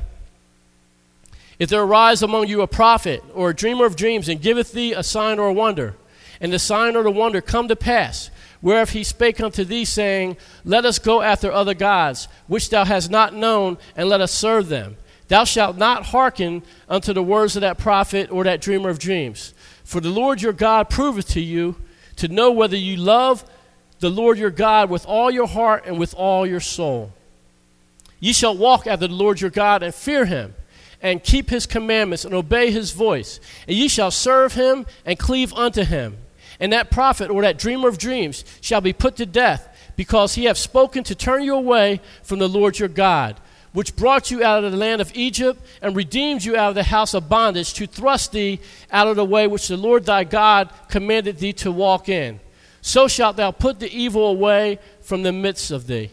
If 1.60 1.70
there 1.70 1.82
arise 1.82 2.24
among 2.24 2.48
you 2.48 2.62
a 2.62 2.68
prophet 2.68 3.22
or 3.34 3.50
a 3.50 3.56
dreamer 3.56 3.86
of 3.86 3.98
dreams, 3.98 4.30
and 4.30 4.42
giveth 4.42 4.72
thee 4.72 4.94
a 4.94 5.04
sign 5.04 5.40
or 5.40 5.50
a 5.50 5.54
wonder, 5.54 5.98
and 6.40 6.54
the 6.54 6.60
sign 6.60 6.96
or 6.96 7.04
the 7.04 7.12
wonder 7.12 7.42
come 7.42 7.68
to 7.68 7.76
pass, 7.76 8.30
whereof 8.62 8.92
he 8.92 9.04
spake 9.04 9.42
unto 9.42 9.66
thee, 9.66 9.84
saying, 9.84 10.38
Let 10.64 10.86
us 10.86 11.00
go 11.00 11.22
after 11.22 11.52
other 11.52 11.74
gods, 11.74 12.30
which 12.48 12.70
thou 12.70 12.86
hast 12.86 13.12
not 13.12 13.34
known, 13.34 13.78
and 13.98 14.08
let 14.08 14.22
us 14.22 14.32
serve 14.32 14.70
them. 14.70 14.96
Thou 15.28 15.44
shalt 15.44 15.76
not 15.76 16.08
hearken 16.08 16.64
unto 16.88 17.12
the 17.12 17.22
words 17.22 17.58
of 17.58 17.62
that 17.62 17.78
prophet 17.78 18.32
or 18.32 18.46
that 18.46 18.62
dreamer 18.62 18.90
of 18.90 19.00
dreams. 19.00 19.54
For 19.84 20.00
the 20.00 20.10
Lord 20.10 20.42
your 20.42 20.54
God 20.54 20.90
proveth 20.90 21.28
to 21.32 21.42
you 21.42 21.76
to 22.16 22.30
know 22.30 22.52
whether 22.52 22.78
you 22.78 22.96
love 22.96 23.44
the 24.00 24.10
Lord 24.10 24.38
your 24.38 24.50
God 24.50 24.90
with 24.90 25.06
all 25.06 25.30
your 25.32 25.48
heart 25.48 25.86
and 25.86 26.00
with 26.00 26.14
all 26.16 26.46
your 26.46 26.60
soul. 26.60 27.14
Ye 28.20 28.34
shall 28.34 28.56
walk 28.56 28.88
after 28.88 29.08
the 29.08 29.14
Lord 29.14 29.42
your 29.42 29.50
God 29.50 29.84
and 29.84 29.94
fear 29.94 30.26
him, 30.26 30.56
and 31.02 31.24
keep 31.24 31.50
his 31.50 31.66
commandments 31.66 32.26
and 32.26 32.34
obey 32.34 32.72
his 32.72 32.92
voice. 32.92 33.40
And 33.68 33.78
ye 33.78 33.88
shall 33.88 34.12
serve 34.12 34.54
him 34.54 34.86
and 35.06 35.18
cleave 35.18 35.54
unto 35.54 35.84
him. 35.84 36.18
And 36.60 36.74
that 36.74 36.92
prophet 36.92 37.30
or 37.30 37.42
that 37.44 37.58
dreamer 37.58 37.88
of 37.88 37.98
dreams 37.98 38.44
shall 38.60 38.82
be 38.82 38.92
put 38.92 39.16
to 39.18 39.26
death, 39.26 39.94
because 39.96 40.36
he 40.36 40.46
hath 40.46 40.58
spoken 40.58 41.04
to 41.06 41.16
turn 41.16 41.44
you 41.44 41.56
away 41.56 42.02
from 42.24 42.40
the 42.40 42.50
Lord 42.50 42.80
your 42.80 42.90
God 42.90 43.40
which 43.72 43.96
brought 43.96 44.32
you 44.32 44.44
out 44.44 44.64
of 44.64 44.72
the 44.72 44.78
land 44.78 45.02
of 45.02 45.12
Egypt 45.16 45.62
and 45.82 45.96
redeemed 45.96 46.44
you 46.44 46.56
out 46.56 46.70
of 46.70 46.76
the 46.76 46.84
house 46.84 47.14
of 47.14 47.30
bondage 47.30 47.74
to 47.74 47.86
thrust 47.86 48.32
thee 48.32 48.60
out 48.92 49.08
of 49.08 49.16
the 49.16 49.26
way 49.26 49.48
which 49.48 49.68
the 49.68 49.78
Lord 49.78 50.06
thy 50.06 50.24
God 50.24 50.70
commanded 50.90 51.38
thee 51.38 51.54
to 51.54 51.72
walk 51.72 52.10
in. 52.10 52.40
So 52.90 53.08
shalt 53.08 53.36
thou 53.36 53.52
put 53.52 53.80
the 53.80 53.96
evil 53.96 54.26
away 54.26 54.80
from 55.00 55.22
the 55.22 55.32
midst 55.32 55.70
of 55.70 55.86
thee. 55.86 56.10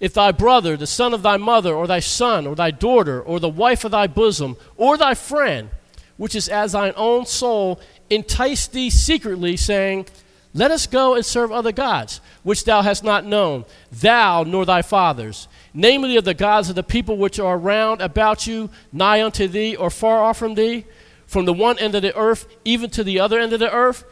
If 0.00 0.14
thy 0.14 0.32
brother, 0.32 0.74
the 0.74 0.86
son 0.86 1.12
of 1.12 1.20
thy 1.20 1.36
mother, 1.36 1.74
or 1.74 1.86
thy 1.86 2.00
son, 2.00 2.46
or 2.46 2.54
thy 2.54 2.70
daughter, 2.70 3.20
or 3.20 3.38
the 3.38 3.50
wife 3.50 3.84
of 3.84 3.90
thy 3.90 4.06
bosom, 4.06 4.56
or 4.78 4.96
thy 4.96 5.12
friend, 5.12 5.68
which 6.16 6.34
is 6.34 6.48
as 6.48 6.72
thine 6.72 6.94
own 6.96 7.26
soul, 7.26 7.78
entice 8.08 8.66
thee 8.66 8.88
secretly, 8.88 9.58
saying, 9.58 10.06
Let 10.54 10.70
us 10.70 10.86
go 10.86 11.16
and 11.16 11.22
serve 11.22 11.52
other 11.52 11.70
gods, 11.70 12.22
which 12.44 12.64
thou 12.64 12.80
hast 12.80 13.04
not 13.04 13.26
known, 13.26 13.66
thou 13.92 14.42
nor 14.42 14.64
thy 14.64 14.80
fathers 14.80 15.48
namely 15.72 16.16
of 16.16 16.24
the 16.24 16.34
gods 16.34 16.68
of 16.68 16.74
the 16.74 16.82
people 16.82 17.16
which 17.16 17.38
are 17.38 17.56
round 17.56 18.00
about 18.00 18.44
you, 18.44 18.68
nigh 18.92 19.22
unto 19.22 19.46
thee, 19.46 19.76
or 19.76 19.88
far 19.88 20.24
off 20.24 20.38
from 20.38 20.56
thee, 20.56 20.84
from 21.26 21.44
the 21.44 21.52
one 21.52 21.78
end 21.78 21.94
of 21.94 22.02
the 22.02 22.16
earth 22.16 22.46
even 22.64 22.90
to 22.90 23.04
the 23.04 23.20
other 23.20 23.38
end 23.38 23.52
of 23.52 23.60
the 23.60 23.72
earth, 23.72 24.02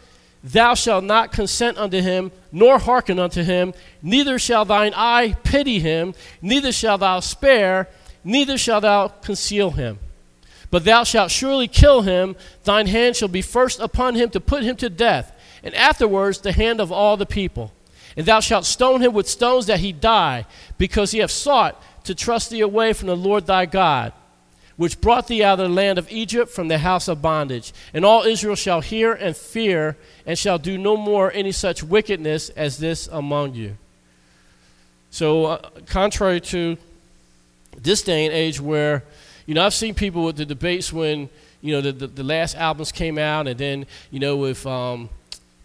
thou 0.42 0.74
shalt 0.74 1.04
not 1.04 1.32
consent 1.32 1.78
unto 1.78 2.00
him, 2.00 2.32
nor 2.52 2.78
hearken 2.78 3.18
unto 3.18 3.42
him, 3.42 3.74
neither 4.02 4.38
shall 4.38 4.64
thine 4.64 4.92
eye 4.94 5.36
pity 5.42 5.80
him, 5.80 6.14
neither 6.40 6.72
shalt 6.72 7.00
thou 7.00 7.20
spare, 7.20 7.88
neither 8.24 8.56
shalt 8.56 8.82
thou 8.82 9.08
conceal 9.08 9.72
him. 9.72 9.98
But 10.70 10.84
thou 10.84 11.04
shalt 11.04 11.30
surely 11.30 11.66
kill 11.66 12.02
him, 12.02 12.36
thine 12.64 12.86
hand 12.86 13.16
shall 13.16 13.28
be 13.28 13.42
first 13.42 13.80
upon 13.80 14.14
him 14.14 14.30
to 14.30 14.40
put 14.40 14.62
him 14.62 14.76
to 14.76 14.90
death, 14.90 15.34
and 15.62 15.74
afterwards 15.74 16.40
the 16.40 16.52
hand 16.52 16.80
of 16.80 16.92
all 16.92 17.16
the 17.16 17.26
people. 17.26 17.72
And 18.16 18.26
thou 18.26 18.40
shalt 18.40 18.64
stone 18.64 19.00
him 19.00 19.12
with 19.12 19.28
stones 19.28 19.66
that 19.66 19.80
he 19.80 19.92
die, 19.92 20.46
because 20.76 21.10
he 21.12 21.18
hath 21.18 21.30
sought 21.30 21.82
to 22.04 22.14
trust 22.14 22.50
thee 22.50 22.60
away 22.60 22.92
from 22.92 23.08
the 23.08 23.16
Lord 23.16 23.46
thy 23.46 23.66
God, 23.66 24.12
which 24.78 25.00
brought 25.00 25.26
thee 25.26 25.42
out 25.42 25.60
of 25.60 25.68
the 25.68 25.74
land 25.74 25.98
of 25.98 26.10
Egypt 26.10 26.50
from 26.50 26.68
the 26.68 26.78
house 26.78 27.08
of 27.08 27.20
bondage. 27.20 27.74
And 27.92 28.04
all 28.04 28.22
Israel 28.22 28.54
shall 28.54 28.80
hear 28.80 29.12
and 29.12 29.36
fear, 29.36 29.96
and 30.24 30.38
shall 30.38 30.56
do 30.56 30.78
no 30.78 30.96
more 30.96 31.30
any 31.32 31.52
such 31.52 31.82
wickedness 31.82 32.48
as 32.50 32.78
this 32.78 33.08
among 33.08 33.54
you. 33.54 33.76
So, 35.10 35.46
uh, 35.46 35.70
contrary 35.86 36.40
to 36.40 36.78
this 37.76 38.02
day 38.02 38.24
and 38.24 38.32
age 38.32 38.60
where, 38.60 39.02
you 39.46 39.54
know, 39.54 39.66
I've 39.66 39.74
seen 39.74 39.94
people 39.94 40.24
with 40.24 40.36
the 40.36 40.44
debates 40.44 40.92
when, 40.92 41.28
you 41.60 41.74
know, 41.74 41.80
the, 41.80 41.92
the, 41.92 42.06
the 42.06 42.22
last 42.22 42.54
albums 42.56 42.92
came 42.92 43.18
out, 43.18 43.48
and 43.48 43.58
then, 43.58 43.84
you 44.12 44.20
know, 44.20 44.36
with 44.36 44.64
um, 44.64 45.08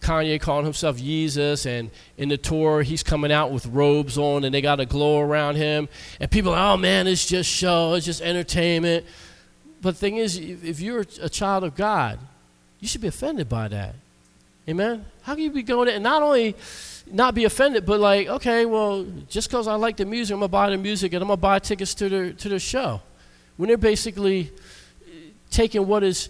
Kanye 0.03 0.39
calling 0.39 0.65
himself 0.65 0.97
Jesus, 0.97 1.65
and 1.65 1.89
in 2.17 2.29
the 2.29 2.37
tour, 2.37 2.83
he's 2.83 3.01
coming 3.01 3.31
out 3.31 3.51
with 3.51 3.65
robes 3.67 4.17
on, 4.17 4.43
and 4.43 4.53
they 4.53 4.61
got 4.61 4.79
a 4.79 4.85
glow 4.85 5.19
around 5.19 5.55
him. 5.55 5.89
And 6.19 6.29
people 6.29 6.53
are, 6.53 6.73
oh 6.73 6.77
man, 6.77 7.07
it's 7.07 7.25
just 7.25 7.49
show, 7.49 7.93
it's 7.93 8.05
just 8.05 8.21
entertainment. 8.21 9.05
But 9.81 9.95
the 9.95 9.99
thing 9.99 10.17
is, 10.17 10.37
if 10.37 10.79
you're 10.79 11.05
a 11.21 11.29
child 11.29 11.63
of 11.63 11.75
God, 11.75 12.19
you 12.79 12.87
should 12.87 13.01
be 13.01 13.07
offended 13.07 13.49
by 13.49 13.67
that. 13.69 13.95
Amen? 14.67 15.05
How 15.23 15.35
can 15.35 15.43
you 15.43 15.51
be 15.51 15.63
going 15.63 15.89
and 15.89 16.03
not 16.03 16.21
only 16.21 16.55
not 17.11 17.35
be 17.35 17.43
offended, 17.43 17.85
but 17.85 17.99
like, 17.99 18.27
okay, 18.27 18.65
well, 18.65 19.05
just 19.29 19.49
because 19.49 19.67
I 19.67 19.75
like 19.75 19.97
the 19.97 20.05
music, 20.05 20.33
I'm 20.33 20.39
going 20.39 20.49
to 20.49 20.51
buy 20.51 20.69
the 20.69 20.77
music 20.77 21.13
and 21.13 21.21
I'm 21.21 21.27
going 21.27 21.37
to 21.37 21.41
buy 21.41 21.59
tickets 21.59 21.93
to 21.95 22.09
the, 22.09 22.33
to 22.33 22.49
the 22.49 22.59
show. 22.59 23.01
When 23.57 23.67
they're 23.67 23.77
basically 23.77 24.51
taking 25.51 25.85
what 25.85 26.03
is 26.03 26.29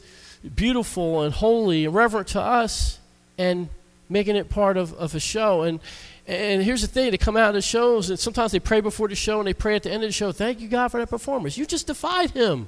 beautiful 0.55 1.21
and 1.21 1.33
holy 1.33 1.85
and 1.85 1.93
reverent 1.93 2.29
to 2.29 2.41
us 2.41 2.99
and 3.37 3.69
making 4.09 4.35
it 4.35 4.49
part 4.49 4.77
of, 4.77 4.93
of 4.93 5.15
a 5.15 5.19
show. 5.19 5.63
And, 5.63 5.79
and 6.27 6.63
here's 6.63 6.81
the 6.81 6.87
thing 6.87 7.11
they 7.11 7.17
come 7.17 7.37
out 7.37 7.49
of 7.49 7.55
the 7.55 7.61
shows, 7.61 8.09
and 8.09 8.19
sometimes 8.19 8.51
they 8.51 8.59
pray 8.59 8.81
before 8.81 9.07
the 9.07 9.15
show 9.15 9.39
and 9.39 9.47
they 9.47 9.53
pray 9.53 9.75
at 9.75 9.83
the 9.83 9.91
end 9.91 10.03
of 10.03 10.09
the 10.09 10.13
show, 10.13 10.31
Thank 10.31 10.59
you, 10.59 10.67
God, 10.67 10.89
for 10.89 10.99
that 10.99 11.09
performance. 11.09 11.57
You 11.57 11.65
just 11.65 11.87
defied 11.87 12.31
him, 12.31 12.67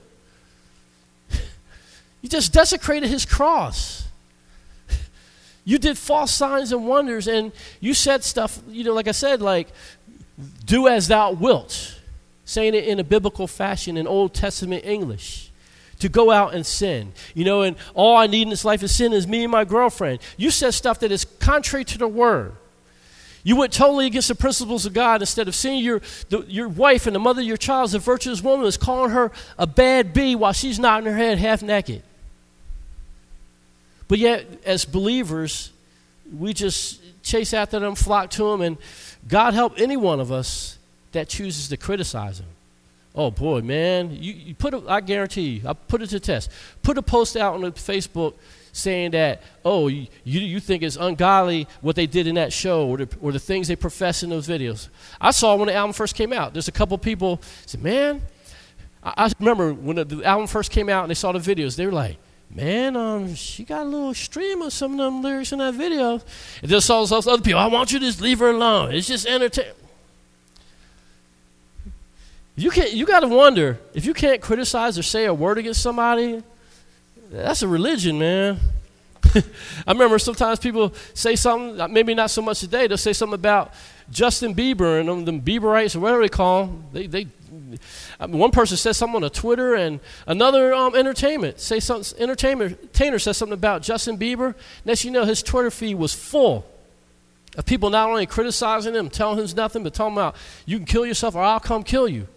you 2.21 2.29
just 2.29 2.51
desecrated 2.53 3.09
his 3.09 3.25
cross. 3.25 4.03
You 5.67 5.79
did 5.79 5.97
false 5.97 6.31
signs 6.31 6.71
and 6.71 6.85
wonders, 6.85 7.27
and 7.27 7.51
you 7.79 7.95
said 7.95 8.23
stuff, 8.23 8.59
you 8.67 8.83
know, 8.83 8.93
like 8.93 9.07
I 9.07 9.13
said, 9.13 9.41
like, 9.41 9.69
do 10.63 10.87
as 10.87 11.07
thou 11.07 11.31
wilt, 11.31 11.99
saying 12.43 12.75
it 12.75 12.85
in 12.85 12.99
a 12.99 13.03
biblical 13.03 13.47
fashion 13.47 13.97
in 13.97 14.05
Old 14.05 14.35
Testament 14.35 14.85
English 14.85 15.44
to 16.05 16.09
go 16.09 16.29
out 16.29 16.53
and 16.53 16.63
sin. 16.63 17.11
You 17.33 17.45
know, 17.45 17.63
and 17.63 17.75
all 17.95 18.15
I 18.15 18.27
need 18.27 18.43
in 18.43 18.49
this 18.49 18.63
life 18.63 18.83
is 18.83 18.95
sin 18.95 19.11
is 19.11 19.27
me 19.27 19.43
and 19.43 19.51
my 19.51 19.65
girlfriend. 19.65 20.19
You 20.37 20.51
said 20.51 20.75
stuff 20.75 20.99
that 20.99 21.11
is 21.11 21.25
contrary 21.39 21.83
to 21.85 21.97
the 21.97 22.07
word. 22.07 22.53
You 23.43 23.55
went 23.55 23.73
totally 23.73 24.05
against 24.05 24.27
the 24.27 24.35
principles 24.35 24.85
of 24.85 24.93
God 24.93 25.21
instead 25.21 25.47
of 25.47 25.55
seeing 25.55 25.83
your, 25.83 26.01
the, 26.29 26.41
your 26.47 26.69
wife 26.69 27.07
and 27.07 27.15
the 27.15 27.19
mother 27.19 27.41
of 27.41 27.47
your 27.47 27.57
child 27.57 27.85
as 27.85 27.93
a 27.95 27.99
virtuous 27.99 28.43
woman, 28.43 28.67
is 28.67 28.77
calling 28.77 29.11
her 29.11 29.31
a 29.57 29.65
bad 29.65 30.13
bee 30.13 30.35
while 30.35 30.53
she's 30.53 30.77
nodding 30.77 31.11
her 31.11 31.17
head 31.17 31.39
half 31.39 31.63
naked. 31.63 32.03
But 34.07 34.19
yet, 34.19 34.45
as 34.63 34.85
believers, 34.85 35.71
we 36.35 36.53
just 36.53 37.01
chase 37.23 37.51
after 37.51 37.79
them, 37.79 37.95
flock 37.95 38.29
to 38.31 38.51
them, 38.51 38.61
and 38.61 38.77
God 39.27 39.55
help 39.55 39.79
any 39.79 39.97
one 39.97 40.19
of 40.19 40.31
us 40.31 40.77
that 41.13 41.29
chooses 41.29 41.67
to 41.69 41.77
criticize 41.77 42.37
them. 42.37 42.47
Oh 43.15 43.31
boy, 43.31 43.61
man, 43.61 44.11
you, 44.11 44.33
you 44.33 44.55
put 44.55 44.73
a, 44.73 44.83
I 44.87 44.99
guarantee 44.99 45.47
you, 45.59 45.69
I 45.69 45.73
put 45.73 46.01
it 46.01 46.07
to 46.07 46.19
test. 46.19 46.51
Put 46.83 46.97
a 46.97 47.01
post 47.01 47.37
out 47.37 47.55
on 47.55 47.61
Facebook 47.71 48.33
saying 48.73 49.11
that, 49.11 49.41
oh, 49.63 49.87
you, 49.87 50.07
you 50.25 50.59
think 50.59 50.83
it's 50.83 50.97
ungodly 50.97 51.65
what 51.79 51.95
they 51.95 52.07
did 52.07 52.27
in 52.27 52.35
that 52.35 52.51
show 52.51 52.87
or 52.89 52.97
the, 52.97 53.17
or 53.21 53.31
the 53.31 53.39
things 53.39 53.69
they 53.69 53.75
profess 53.77 54.21
in 54.21 54.29
those 54.29 54.49
videos. 54.49 54.89
I 55.21 55.31
saw 55.31 55.55
when 55.55 55.67
the 55.67 55.73
album 55.73 55.93
first 55.93 56.13
came 56.13 56.33
out. 56.33 56.51
There's 56.51 56.67
a 56.67 56.73
couple 56.73 56.97
people 56.97 57.41
said, 57.65 57.81
man, 57.81 58.21
I, 59.01 59.13
I 59.15 59.31
remember 59.39 59.73
when 59.73 59.95
the, 59.95 60.03
the 60.03 60.25
album 60.25 60.47
first 60.47 60.71
came 60.71 60.89
out 60.89 61.05
and 61.05 61.09
they 61.09 61.15
saw 61.15 61.31
the 61.31 61.39
videos, 61.39 61.77
they 61.77 61.85
were 61.85 61.93
like, 61.93 62.17
man, 62.49 62.97
um, 62.97 63.33
she 63.33 63.63
got 63.63 63.83
a 63.83 63.89
little 63.89 64.13
stream 64.13 64.61
of 64.61 64.73
some 64.73 64.91
of 64.91 64.97
them 64.97 65.21
lyrics 65.21 65.53
in 65.53 65.59
that 65.59 65.75
video. 65.75 66.21
And 66.61 66.69
then 66.69 66.81
saw 66.81 67.05
those 67.05 67.27
other 67.27 67.41
people, 67.41 67.61
I 67.61 67.67
want 67.67 67.93
you 67.93 67.99
to 67.99 68.05
just 68.05 68.19
leave 68.19 68.39
her 68.39 68.49
alone. 68.49 68.93
It's 68.93 69.07
just 69.07 69.25
entertainment. 69.25 69.77
You 72.55 72.71
can't. 72.71 72.91
You 72.91 73.05
got 73.05 73.19
to 73.21 73.27
wonder 73.27 73.79
if 73.93 74.05
you 74.05 74.13
can't 74.13 74.41
criticize 74.41 74.97
or 74.97 75.03
say 75.03 75.25
a 75.25 75.33
word 75.33 75.57
against 75.57 75.81
somebody. 75.81 76.41
That's 77.29 77.61
a 77.61 77.67
religion, 77.67 78.17
man. 78.19 78.59
I 79.35 79.91
remember 79.91 80.17
sometimes 80.19 80.59
people 80.59 80.93
say 81.13 81.35
something, 81.35 81.91
maybe 81.91 82.13
not 82.13 82.29
so 82.29 82.41
much 82.41 82.59
today. 82.59 82.87
They'll 82.87 82.97
say 82.97 83.13
something 83.13 83.33
about 83.33 83.73
Justin 84.09 84.55
Bieber 84.55 84.99
and 84.99 85.09
them, 85.09 85.25
them 85.25 85.41
Bieberites 85.41 85.95
or 85.95 85.99
whatever 85.99 86.21
they 86.21 86.29
call 86.29 86.67
them. 86.67 86.83
They, 86.93 87.07
they 87.07 87.27
I 88.19 88.27
mean, 88.27 88.37
one 88.37 88.51
person 88.51 88.77
says 88.77 88.97
something 88.97 89.23
on 89.23 89.29
Twitter, 89.31 89.75
and 89.75 89.99
another 90.27 90.73
um, 90.73 90.95
entertainment 90.95 91.59
say 91.59 91.79
something. 91.79 92.17
Entertainer 92.21 93.19
says 93.19 93.37
something 93.37 93.53
about 93.53 93.81
Justin 93.81 94.17
Bieber. 94.17 94.55
Next, 94.85 95.03
you 95.03 95.11
know, 95.11 95.25
his 95.25 95.43
Twitter 95.43 95.71
feed 95.71 95.95
was 95.95 96.13
full 96.13 96.65
of 97.57 97.65
people 97.65 97.89
not 97.89 98.09
only 98.09 98.25
criticizing 98.25 98.93
him, 98.93 99.09
telling 99.09 99.39
him 99.39 99.55
nothing, 99.55 99.83
but 99.83 99.93
talking 99.93 100.15
about 100.15 100.35
you 100.65 100.77
can 100.77 100.85
kill 100.85 101.05
yourself 101.05 101.35
or 101.35 101.41
I'll 101.41 101.59
come 101.59 101.83
kill 101.83 102.07
you. 102.07 102.27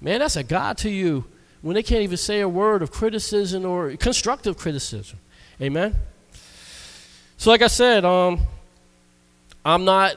Man, 0.00 0.20
that's 0.20 0.36
a 0.36 0.42
God 0.42 0.78
to 0.78 0.90
you 0.90 1.24
when 1.62 1.74
they 1.74 1.82
can't 1.82 2.02
even 2.02 2.16
say 2.16 2.40
a 2.40 2.48
word 2.48 2.82
of 2.82 2.90
criticism 2.90 3.64
or 3.64 3.96
constructive 3.96 4.56
criticism. 4.56 5.18
Amen. 5.60 5.94
So, 7.38 7.50
like 7.50 7.62
I 7.62 7.66
said, 7.66 8.04
um, 8.04 8.40
I'm 9.64 9.84
not 9.84 10.16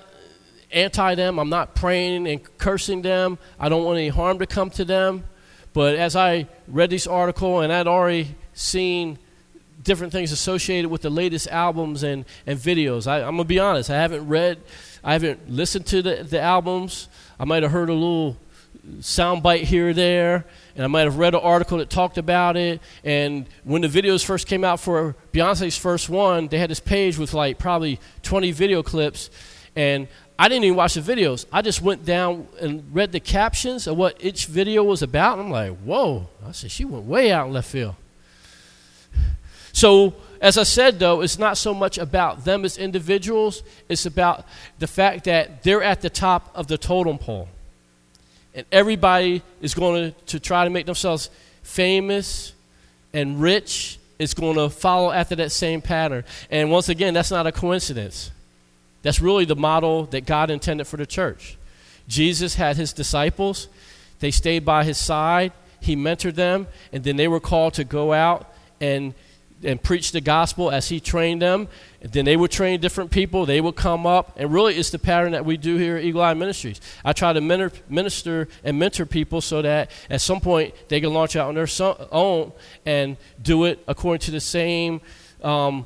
anti 0.71 1.15
them. 1.15 1.39
I'm 1.39 1.49
not 1.49 1.75
praying 1.75 2.27
and 2.27 2.57
cursing 2.57 3.01
them. 3.01 3.37
I 3.59 3.69
don't 3.69 3.83
want 3.83 3.97
any 3.97 4.09
harm 4.09 4.39
to 4.39 4.45
come 4.45 4.69
to 4.71 4.85
them. 4.85 5.23
But 5.73 5.95
as 5.95 6.15
I 6.15 6.47
read 6.67 6.89
this 6.89 7.07
article 7.07 7.61
and 7.61 7.71
I'd 7.71 7.87
already 7.87 8.35
seen 8.53 9.17
different 9.83 10.11
things 10.11 10.31
associated 10.31 10.89
with 10.89 11.01
the 11.01 11.09
latest 11.09 11.47
albums 11.47 12.03
and, 12.03 12.25
and 12.45 12.59
videos, 12.59 13.07
I, 13.07 13.19
am 13.19 13.35
going 13.35 13.37
to 13.37 13.43
be 13.45 13.59
honest. 13.59 13.89
I 13.89 13.95
haven't 13.95 14.27
read, 14.27 14.59
I 15.03 15.13
haven't 15.13 15.49
listened 15.49 15.85
to 15.87 16.01
the, 16.01 16.23
the 16.23 16.41
albums. 16.41 17.07
I 17.39 17.45
might 17.45 17.63
have 17.63 17.71
heard 17.71 17.89
a 17.89 17.93
little 17.93 18.37
soundbite 18.99 19.63
here 19.63 19.89
or 19.89 19.93
there, 19.93 20.45
and 20.75 20.83
I 20.83 20.87
might 20.87 21.01
have 21.01 21.17
read 21.17 21.33
an 21.33 21.41
article 21.41 21.77
that 21.79 21.89
talked 21.89 22.17
about 22.17 22.57
it. 22.57 22.81
And 23.03 23.47
when 23.63 23.81
the 23.81 23.87
videos 23.87 24.23
first 24.23 24.47
came 24.47 24.63
out 24.63 24.79
for 24.79 25.15
Beyonce's 25.31 25.77
first 25.77 26.09
one, 26.09 26.47
they 26.47 26.57
had 26.57 26.69
this 26.69 26.79
page 26.79 27.17
with 27.17 27.33
like 27.33 27.57
probably 27.57 27.99
20 28.23 28.51
video 28.51 28.83
clips, 28.83 29.29
and 29.75 30.07
I 30.39 30.47
didn't 30.47 30.63
even 30.63 30.77
watch 30.77 30.93
the 30.93 31.01
videos. 31.01 31.45
I 31.51 31.61
just 31.61 31.81
went 31.81 32.05
down 32.05 32.47
and 32.61 32.83
read 32.95 33.11
the 33.11 33.19
captions 33.19 33.87
of 33.87 33.97
what 33.97 34.23
each 34.23 34.45
video 34.45 34.85
was 34.85 35.01
about. 35.01 35.37
And 35.37 35.47
I'm 35.47 35.51
like, 35.51 35.77
whoa. 35.79 36.29
I 36.47 36.53
said, 36.53 36.71
she 36.71 36.85
went 36.85 37.03
way 37.03 37.29
out 37.29 37.47
in 37.47 37.53
left 37.53 37.69
field. 37.69 37.95
So, 39.73 40.15
as 40.41 40.57
I 40.57 40.63
said, 40.63 40.97
though, 40.97 41.19
it's 41.19 41.37
not 41.37 41.57
so 41.57 41.73
much 41.73 41.97
about 41.97 42.45
them 42.45 42.63
as 42.63 42.77
individuals, 42.77 43.63
it's 43.89 44.05
about 44.05 44.45
the 44.79 44.87
fact 44.87 45.25
that 45.25 45.63
they're 45.63 45.83
at 45.83 45.99
the 45.99 46.09
top 46.09 46.49
of 46.55 46.67
the 46.67 46.77
totem 46.77 47.17
pole. 47.17 47.49
And 48.53 48.65
everybody 48.71 49.41
is 49.61 49.73
going 49.73 50.11
to, 50.11 50.19
to 50.27 50.39
try 50.39 50.63
to 50.63 50.69
make 50.69 50.85
themselves 50.85 51.29
famous 51.63 52.53
and 53.13 53.41
rich, 53.41 53.99
is 54.17 54.33
going 54.33 54.55
to 54.55 54.69
follow 54.69 55.11
after 55.11 55.35
that 55.35 55.51
same 55.51 55.81
pattern. 55.81 56.23
And 56.51 56.69
once 56.69 56.89
again, 56.89 57.13
that's 57.13 57.31
not 57.31 57.47
a 57.47 57.51
coincidence. 57.51 58.31
That's 59.01 59.21
really 59.21 59.45
the 59.45 59.55
model 59.55 60.05
that 60.07 60.25
God 60.25 60.49
intended 60.49 60.87
for 60.87 60.97
the 60.97 61.05
church. 61.05 61.57
Jesus 62.07 62.55
had 62.55 62.75
his 62.75 62.91
disciples, 62.91 63.67
they 64.19 64.31
stayed 64.31 64.65
by 64.65 64.83
his 64.83 64.97
side, 64.97 65.53
he 65.79 65.95
mentored 65.95 66.35
them, 66.35 66.67
and 66.91 67.03
then 67.03 67.15
they 67.15 67.27
were 67.27 67.39
called 67.39 67.75
to 67.75 67.83
go 67.83 68.11
out 68.11 68.53
and 68.81 69.13
and 69.63 69.81
preach 69.81 70.11
the 70.11 70.21
gospel 70.21 70.71
as 70.71 70.89
he 70.89 70.99
trained 70.99 71.41
them. 71.41 71.67
Then 72.01 72.25
they 72.25 72.37
would 72.37 72.51
train 72.51 72.79
different 72.79 73.11
people. 73.11 73.45
They 73.45 73.59
would 73.59 73.75
come 73.75 74.05
up. 74.05 74.33
And 74.37 74.53
really, 74.53 74.75
it's 74.75 74.89
the 74.89 74.99
pattern 74.99 75.33
that 75.33 75.45
we 75.45 75.57
do 75.57 75.75
here 75.75 75.97
at 75.97 76.03
Eagle 76.03 76.21
Eye 76.21 76.33
Ministries. 76.33 76.79
I 77.03 77.13
try 77.13 77.33
to 77.33 77.41
minister 77.41 78.47
and 78.63 78.79
mentor 78.79 79.05
people 79.05 79.41
so 79.41 79.61
that 79.61 79.91
at 80.09 80.21
some 80.21 80.39
point 80.39 80.73
they 80.87 81.01
can 81.01 81.13
launch 81.13 81.35
out 81.35 81.49
on 81.49 81.55
their 81.55 81.67
own 82.11 82.51
and 82.85 83.17
do 83.41 83.65
it 83.65 83.83
according 83.87 84.21
to 84.21 84.31
the 84.31 84.39
same 84.39 85.01
um, 85.43 85.85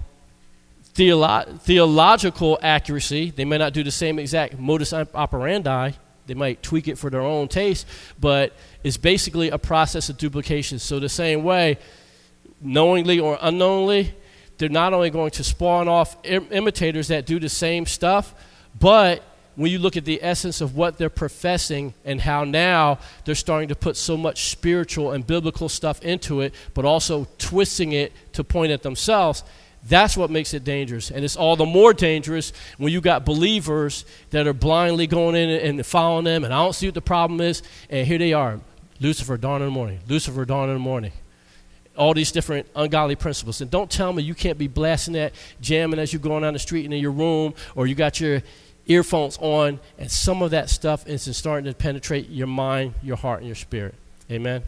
theolo- 0.93 1.59
theological 1.61 2.59
accuracy. 2.61 3.31
They 3.31 3.45
may 3.45 3.57
not 3.57 3.73
do 3.73 3.83
the 3.83 3.91
same 3.91 4.19
exact 4.19 4.59
modus 4.59 4.93
operandi. 4.93 5.91
They 6.25 6.33
might 6.35 6.63
tweak 6.63 6.87
it 6.87 6.97
for 6.97 7.09
their 7.09 7.21
own 7.21 7.47
taste, 7.47 7.85
but 8.19 8.53
it's 8.83 8.97
basically 8.97 9.49
a 9.49 9.57
process 9.57 10.09
of 10.09 10.17
duplication. 10.17 10.79
So, 10.79 10.99
the 10.99 11.09
same 11.09 11.43
way, 11.43 11.77
knowingly 12.63 13.19
or 13.19 13.37
unknowingly, 13.41 14.13
they're 14.57 14.69
not 14.69 14.93
only 14.93 15.09
going 15.09 15.31
to 15.31 15.43
spawn 15.43 15.87
off 15.87 16.15
Im- 16.23 16.47
imitators 16.51 17.09
that 17.09 17.25
do 17.25 17.39
the 17.39 17.49
same 17.49 17.85
stuff, 17.85 18.33
but 18.79 19.23
when 19.55 19.71
you 19.71 19.77
look 19.77 19.97
at 19.97 20.05
the 20.05 20.23
essence 20.23 20.61
of 20.61 20.75
what 20.75 20.97
they're 20.97 21.09
professing 21.09 21.93
and 22.05 22.19
how 22.21 22.43
now 22.43 22.97
they're 23.25 23.35
starting 23.35 23.69
to 23.69 23.75
put 23.75 23.95
so 23.95 24.17
much 24.17 24.49
spiritual 24.49 25.11
and 25.11 25.27
biblical 25.27 25.69
stuff 25.69 26.01
into 26.01 26.41
it, 26.41 26.53
but 26.73 26.85
also 26.85 27.27
twisting 27.37 27.91
it 27.91 28.11
to 28.33 28.43
point 28.43 28.71
at 28.71 28.81
themselves, 28.81 29.43
that's 29.87 30.15
what 30.15 30.31
makes 30.31 30.53
it 30.53 30.63
dangerous. 30.63 31.11
And 31.11 31.23
it's 31.23 31.35
all 31.35 31.55
the 31.55 31.65
more 31.65 31.93
dangerous 31.93 32.53
when 32.77 32.91
you 32.91 33.01
got 33.01 33.25
believers 33.25 34.05
that 34.31 34.47
are 34.47 34.53
blindly 34.53 35.07
going 35.07 35.35
in 35.35 35.49
and 35.49 35.85
following 35.85 36.25
them, 36.25 36.43
and 36.43 36.53
I 36.53 36.57
don't 36.63 36.73
see 36.73 36.87
what 36.87 36.95
the 36.95 37.01
problem 37.01 37.41
is, 37.41 37.61
and 37.89 38.07
here 38.07 38.17
they 38.17 38.33
are. 38.33 38.59
Lucifer, 38.99 39.37
dawn 39.37 39.61
in 39.61 39.67
the 39.67 39.71
morning. 39.71 39.99
Lucifer, 40.07 40.45
dawn 40.45 40.69
in 40.69 40.75
the 40.75 40.79
morning. 40.79 41.11
All 41.95 42.13
these 42.13 42.31
different 42.31 42.67
ungodly 42.75 43.15
principles. 43.15 43.61
And 43.61 43.69
don't 43.69 43.89
tell 43.89 44.11
me 44.13 44.23
you 44.23 44.33
can't 44.33 44.57
be 44.57 44.67
blasting 44.67 45.13
that, 45.13 45.33
jamming 45.61 45.99
as 45.99 46.11
you're 46.11 46.21
going 46.21 46.41
down 46.41 46.53
the 46.53 46.59
street 46.59 46.85
and 46.85 46.93
in 46.93 46.99
your 46.99 47.11
room, 47.11 47.53
or 47.75 47.85
you 47.85 47.95
got 47.95 48.19
your 48.19 48.41
earphones 48.87 49.37
on, 49.39 49.79
and 49.97 50.11
some 50.11 50.41
of 50.41 50.51
that 50.51 50.69
stuff 50.69 51.07
is 51.07 51.23
starting 51.37 51.71
to 51.71 51.77
penetrate 51.77 52.29
your 52.29 52.47
mind, 52.47 52.95
your 53.03 53.15
heart, 53.15 53.39
and 53.39 53.47
your 53.47 53.55
spirit. 53.55 53.95
Amen? 54.31 54.63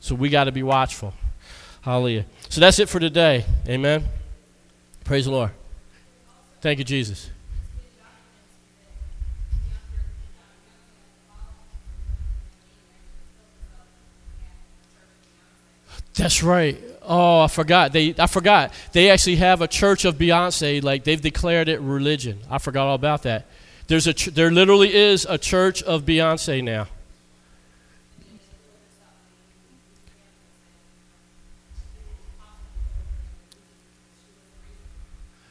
So 0.00 0.14
we 0.14 0.28
got 0.28 0.44
to 0.44 0.52
be 0.52 0.62
watchful. 0.62 1.12
Hallelujah. 1.82 2.24
So 2.48 2.60
that's 2.60 2.78
it 2.78 2.88
for 2.88 3.00
today. 3.00 3.44
Amen. 3.68 4.04
Praise 5.04 5.26
the 5.26 5.30
Lord. 5.30 5.50
Thank 6.60 6.78
you, 6.78 6.84
Jesus. 6.84 7.30
That's 16.16 16.42
right. 16.42 16.82
Oh, 17.02 17.42
I 17.42 17.48
forgot. 17.48 17.92
They 17.92 18.14
I 18.18 18.26
forgot. 18.26 18.72
They 18.92 19.10
actually 19.10 19.36
have 19.36 19.60
a 19.60 19.68
church 19.68 20.04
of 20.04 20.16
Beyonce. 20.16 20.82
Like 20.82 21.04
they've 21.04 21.20
declared 21.20 21.68
it 21.68 21.80
religion. 21.80 22.40
I 22.50 22.58
forgot 22.58 22.86
all 22.88 22.94
about 22.94 23.22
that. 23.22 23.46
There's 23.86 24.06
a 24.06 24.14
ch- 24.14 24.26
there 24.26 24.50
literally 24.50 24.92
is 24.92 25.26
a 25.28 25.38
church 25.38 25.82
of 25.82 26.04
Beyonce 26.04 26.64
now. 26.64 26.88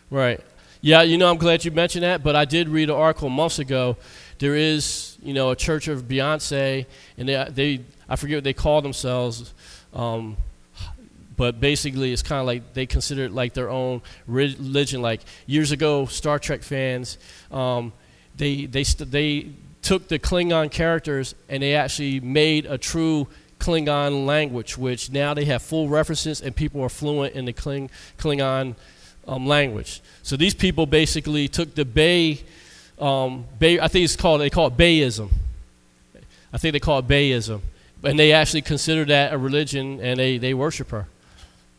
Right. 0.09 0.39
Yeah, 0.81 1.01
you 1.01 1.17
know, 1.17 1.29
I'm 1.29 1.37
glad 1.37 1.65
you 1.65 1.71
mentioned 1.71 2.03
that, 2.03 2.23
but 2.23 2.35
I 2.35 2.45
did 2.45 2.69
read 2.69 2.89
an 2.89 2.95
article 2.95 3.29
months 3.29 3.59
ago. 3.59 3.97
There 4.37 4.55
is, 4.55 5.17
you 5.23 5.33
know, 5.33 5.49
a 5.49 5.55
church 5.55 5.87
of 5.87 6.03
Beyonce, 6.03 6.85
and 7.17 7.27
they, 7.27 7.47
they 7.49 7.81
I 8.07 8.15
forget 8.15 8.37
what 8.37 8.43
they 8.43 8.53
call 8.53 8.81
themselves. 8.81 9.53
Um, 9.93 10.37
but 11.37 11.59
basically 11.59 12.13
it's 12.13 12.21
kind 12.21 12.39
of 12.39 12.45
like 12.45 12.73
they 12.73 12.85
consider 12.85 13.25
it 13.25 13.31
like 13.31 13.53
their 13.53 13.69
own 13.69 14.01
religion. 14.27 15.01
Like 15.01 15.21
years 15.45 15.71
ago, 15.71 16.05
Star 16.05 16.39
Trek 16.39 16.63
fans, 16.63 17.17
um, 17.51 17.93
they 18.37 18.65
they 18.65 18.83
st- 18.83 19.11
they 19.11 19.49
took 19.81 20.07
the 20.07 20.17
Klingon 20.17 20.71
characters 20.71 21.35
and 21.47 21.61
they 21.61 21.75
actually 21.75 22.19
made 22.19 22.65
a 22.65 22.77
true 22.77 23.27
Klingon 23.59 24.25
language, 24.25 24.77
which 24.77 25.11
now 25.11 25.33
they 25.33 25.45
have 25.45 25.61
full 25.61 25.87
references 25.87 26.41
and 26.41 26.55
people 26.55 26.81
are 26.81 26.89
fluent 26.89 27.35
in 27.35 27.45
the 27.45 27.53
Kling- 27.53 27.89
Klingon 28.17 28.75
um, 29.27 29.45
language. 29.45 30.01
So 30.23 30.37
these 30.37 30.53
people 30.53 30.85
basically 30.85 31.47
took 31.47 31.75
the 31.75 31.85
Bay, 31.85 32.41
um, 32.99 33.45
Bay, 33.59 33.79
I 33.79 33.87
think 33.87 34.05
it's 34.05 34.15
called 34.15 34.41
they 34.41 34.49
call 34.49 34.67
it 34.67 34.77
Beyism. 34.77 35.29
I 36.53 36.57
think 36.57 36.73
they 36.73 36.79
call 36.79 36.99
it 36.99 37.07
Beyism, 37.07 37.59
and 38.03 38.17
they 38.17 38.31
actually 38.31 38.61
consider 38.61 39.03
that 39.05 39.33
a 39.33 39.37
religion 39.37 39.99
and 39.99 40.19
they 40.19 40.37
they 40.37 40.53
worship 40.53 40.89
her. 40.89 41.07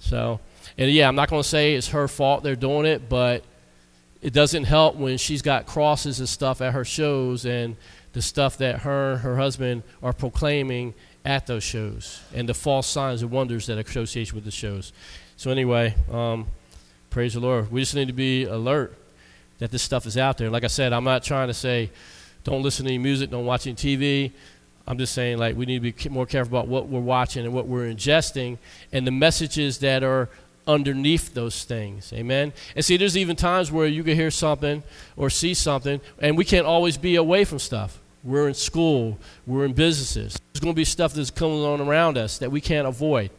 So, 0.09 0.41
and 0.79 0.91
yeah, 0.91 1.09
I'm 1.09 1.17
not 1.17 1.29
going 1.29 1.43
to 1.43 1.49
say 1.49 1.75
it's 1.75 1.89
her 1.89 2.09
fault 2.09 2.43
they're 2.43 2.57
doing 2.57 2.87
it, 2.87 3.09
but 3.09 3.45
it 4.23 4.33
doesn't 4.33 4.65
help 4.65 4.97
when 4.97 5.19
she's 5.19 5.43
got 5.43 5.67
crosses 5.67 6.21
and 6.21 6.29
stuff 6.29 6.61
at 6.61 6.73
her 6.73 6.85
shows 6.85 7.45
and 7.45 7.77
the 8.13 8.23
stuff 8.23 8.57
that 8.59 8.81
her 8.81 9.19
her 9.19 9.37
husband 9.37 9.83
are 10.03 10.13
proclaiming 10.13 10.95
at 11.25 11.47
those 11.47 11.65
shows 11.65 12.21
and 12.35 12.49
the 12.49 12.55
false 12.55 12.87
signs 12.87 13.23
and 13.23 13.31
wonders 13.31 13.67
that 13.67 13.79
are 13.79 13.83
associated 13.83 14.33
with 14.33 14.45
the 14.45 14.51
shows. 14.51 14.93
So, 15.37 15.51
anyway, 15.51 15.95
um, 16.11 16.47
praise 17.11 17.35
the 17.35 17.41
Lord. 17.41 17.71
We 17.71 17.81
just 17.81 17.95
need 17.95 18.07
to 18.07 18.15
be 18.15 18.45
alert 18.45 18.97
that 19.59 19.71
this 19.71 19.83
stuff 19.83 20.07
is 20.07 20.17
out 20.17 20.39
there. 20.39 20.51
Like 20.51 20.65
I 20.65 20.69
said, 20.69 20.93
I'm 20.93 21.05
not 21.05 21.25
trying 21.25 21.49
to 21.49 21.55
say 21.55 21.91
don't 22.45 22.63
listen 22.63 22.85
to 22.85 22.93
any 22.93 22.99
music, 22.99 23.31
don't 23.31 23.45
watch 23.45 23.67
any 23.67 23.75
TV. 23.75 24.33
I'm 24.87 24.99
just 24.99 25.15
saying, 25.15 25.39
like, 25.39 25.57
we 25.57 25.67
need 25.67 25.83
to 25.83 25.93
be 25.93 26.09
more 26.09 26.27
careful 26.27 26.57
about 26.57 26.69
what 26.69 26.89
we're 26.89 27.01
watching 27.01 27.45
and 27.45 27.53
what 27.53 27.67
we're 27.67 27.93
ingesting 27.93 28.59
and 28.93 29.07
the 29.07 29.11
messages 29.11 29.79
that 29.79 30.05
are 30.05 30.29
underneath 30.67 31.35
those 31.35 31.65
things. 31.65 32.13
Amen. 32.13 32.53
And 32.75 32.85
see, 32.85 32.97
there's 32.97 33.17
even 33.17 33.37
times 33.37 33.73
where 33.73 33.87
you 33.87 34.05
can 34.05 34.15
hear 34.15 34.31
something 34.31 34.83
or 35.17 35.31
see 35.31 35.55
something, 35.55 36.01
and 36.21 36.37
we 36.37 36.45
can't 36.45 36.67
always 36.67 36.97
be 36.97 37.17
away 37.17 37.45
from 37.45 37.59
stuff. 37.59 37.99
We're 38.23 38.49
in 38.49 38.55
school, 38.55 39.19
we're 39.47 39.65
in 39.65 39.73
businesses. 39.73 40.41
There's 40.53 40.61
going 40.61 40.75
to 40.75 40.77
be 40.77 40.85
stuff 40.85 41.15
that's 41.15 41.31
coming 41.31 41.65
on 41.65 41.81
around 41.81 42.19
us 42.19 42.39
that 42.39 42.51
we 42.51 42.61
can't 42.61 42.87
avoid. 42.87 43.31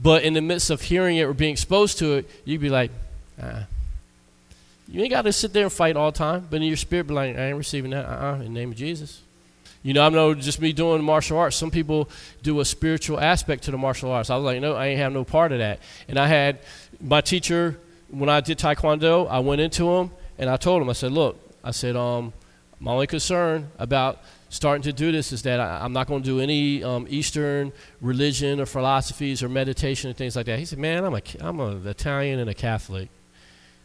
But 0.00 0.22
in 0.22 0.34
the 0.34 0.42
midst 0.42 0.70
of 0.70 0.82
hearing 0.82 1.16
it 1.16 1.22
or 1.22 1.34
being 1.34 1.52
exposed 1.52 1.98
to 1.98 2.14
it, 2.14 2.30
you'd 2.44 2.60
be 2.60 2.70
like, 2.70 2.90
ah. 3.42 3.66
You 4.86 5.00
ain't 5.00 5.10
got 5.10 5.22
to 5.22 5.32
sit 5.32 5.52
there 5.52 5.64
and 5.64 5.72
fight 5.72 5.96
all 5.96 6.12
the 6.12 6.18
time, 6.18 6.46
but 6.50 6.56
in 6.56 6.64
your 6.64 6.76
spirit, 6.76 7.06
be 7.06 7.14
like, 7.14 7.36
I 7.36 7.46
ain't 7.46 7.56
receiving 7.56 7.92
that. 7.92 8.04
Uh-uh, 8.04 8.34
in 8.34 8.40
the 8.42 8.48
name 8.50 8.70
of 8.70 8.76
Jesus. 8.76 9.22
You 9.84 9.92
know, 9.92 10.06
I 10.06 10.08
know 10.08 10.32
just 10.32 10.62
me 10.62 10.72
doing 10.72 11.04
martial 11.04 11.36
arts. 11.36 11.56
Some 11.56 11.70
people 11.70 12.08
do 12.42 12.60
a 12.60 12.64
spiritual 12.64 13.20
aspect 13.20 13.64
to 13.64 13.70
the 13.70 13.76
martial 13.76 14.10
arts. 14.10 14.30
I 14.30 14.36
was 14.36 14.44
like, 14.44 14.62
no, 14.62 14.74
I 14.74 14.86
ain't 14.86 14.98
have 14.98 15.12
no 15.12 15.24
part 15.24 15.52
of 15.52 15.58
that. 15.58 15.78
And 16.08 16.18
I 16.18 16.26
had 16.26 16.60
my 17.02 17.20
teacher 17.20 17.78
when 18.08 18.30
I 18.30 18.40
did 18.40 18.58
Taekwondo. 18.58 19.28
I 19.28 19.40
went 19.40 19.60
into 19.60 19.90
him 19.90 20.10
and 20.38 20.48
I 20.48 20.56
told 20.56 20.80
him, 20.80 20.88
I 20.88 20.94
said, 20.94 21.12
look, 21.12 21.38
I 21.62 21.70
said, 21.70 21.96
um, 21.96 22.32
my 22.80 22.92
only 22.92 23.06
concern 23.06 23.70
about 23.78 24.22
starting 24.48 24.82
to 24.84 24.92
do 24.92 25.12
this 25.12 25.32
is 25.32 25.42
that 25.42 25.60
I, 25.60 25.84
am 25.84 25.92
not 25.92 26.06
going 26.06 26.22
to 26.22 26.26
do 26.26 26.40
any 26.40 26.82
um, 26.82 27.06
Eastern 27.10 27.70
religion 28.00 28.60
or 28.60 28.66
philosophies 28.66 29.42
or 29.42 29.50
meditation 29.50 30.08
and 30.08 30.16
things 30.16 30.34
like 30.34 30.46
that. 30.46 30.58
He 30.58 30.64
said, 30.64 30.78
man, 30.78 31.04
I'm 31.04 31.14
a, 31.14 31.22
I'm 31.40 31.60
an 31.60 31.86
Italian 31.86 32.38
and 32.38 32.48
a 32.48 32.54
Catholic. 32.54 33.10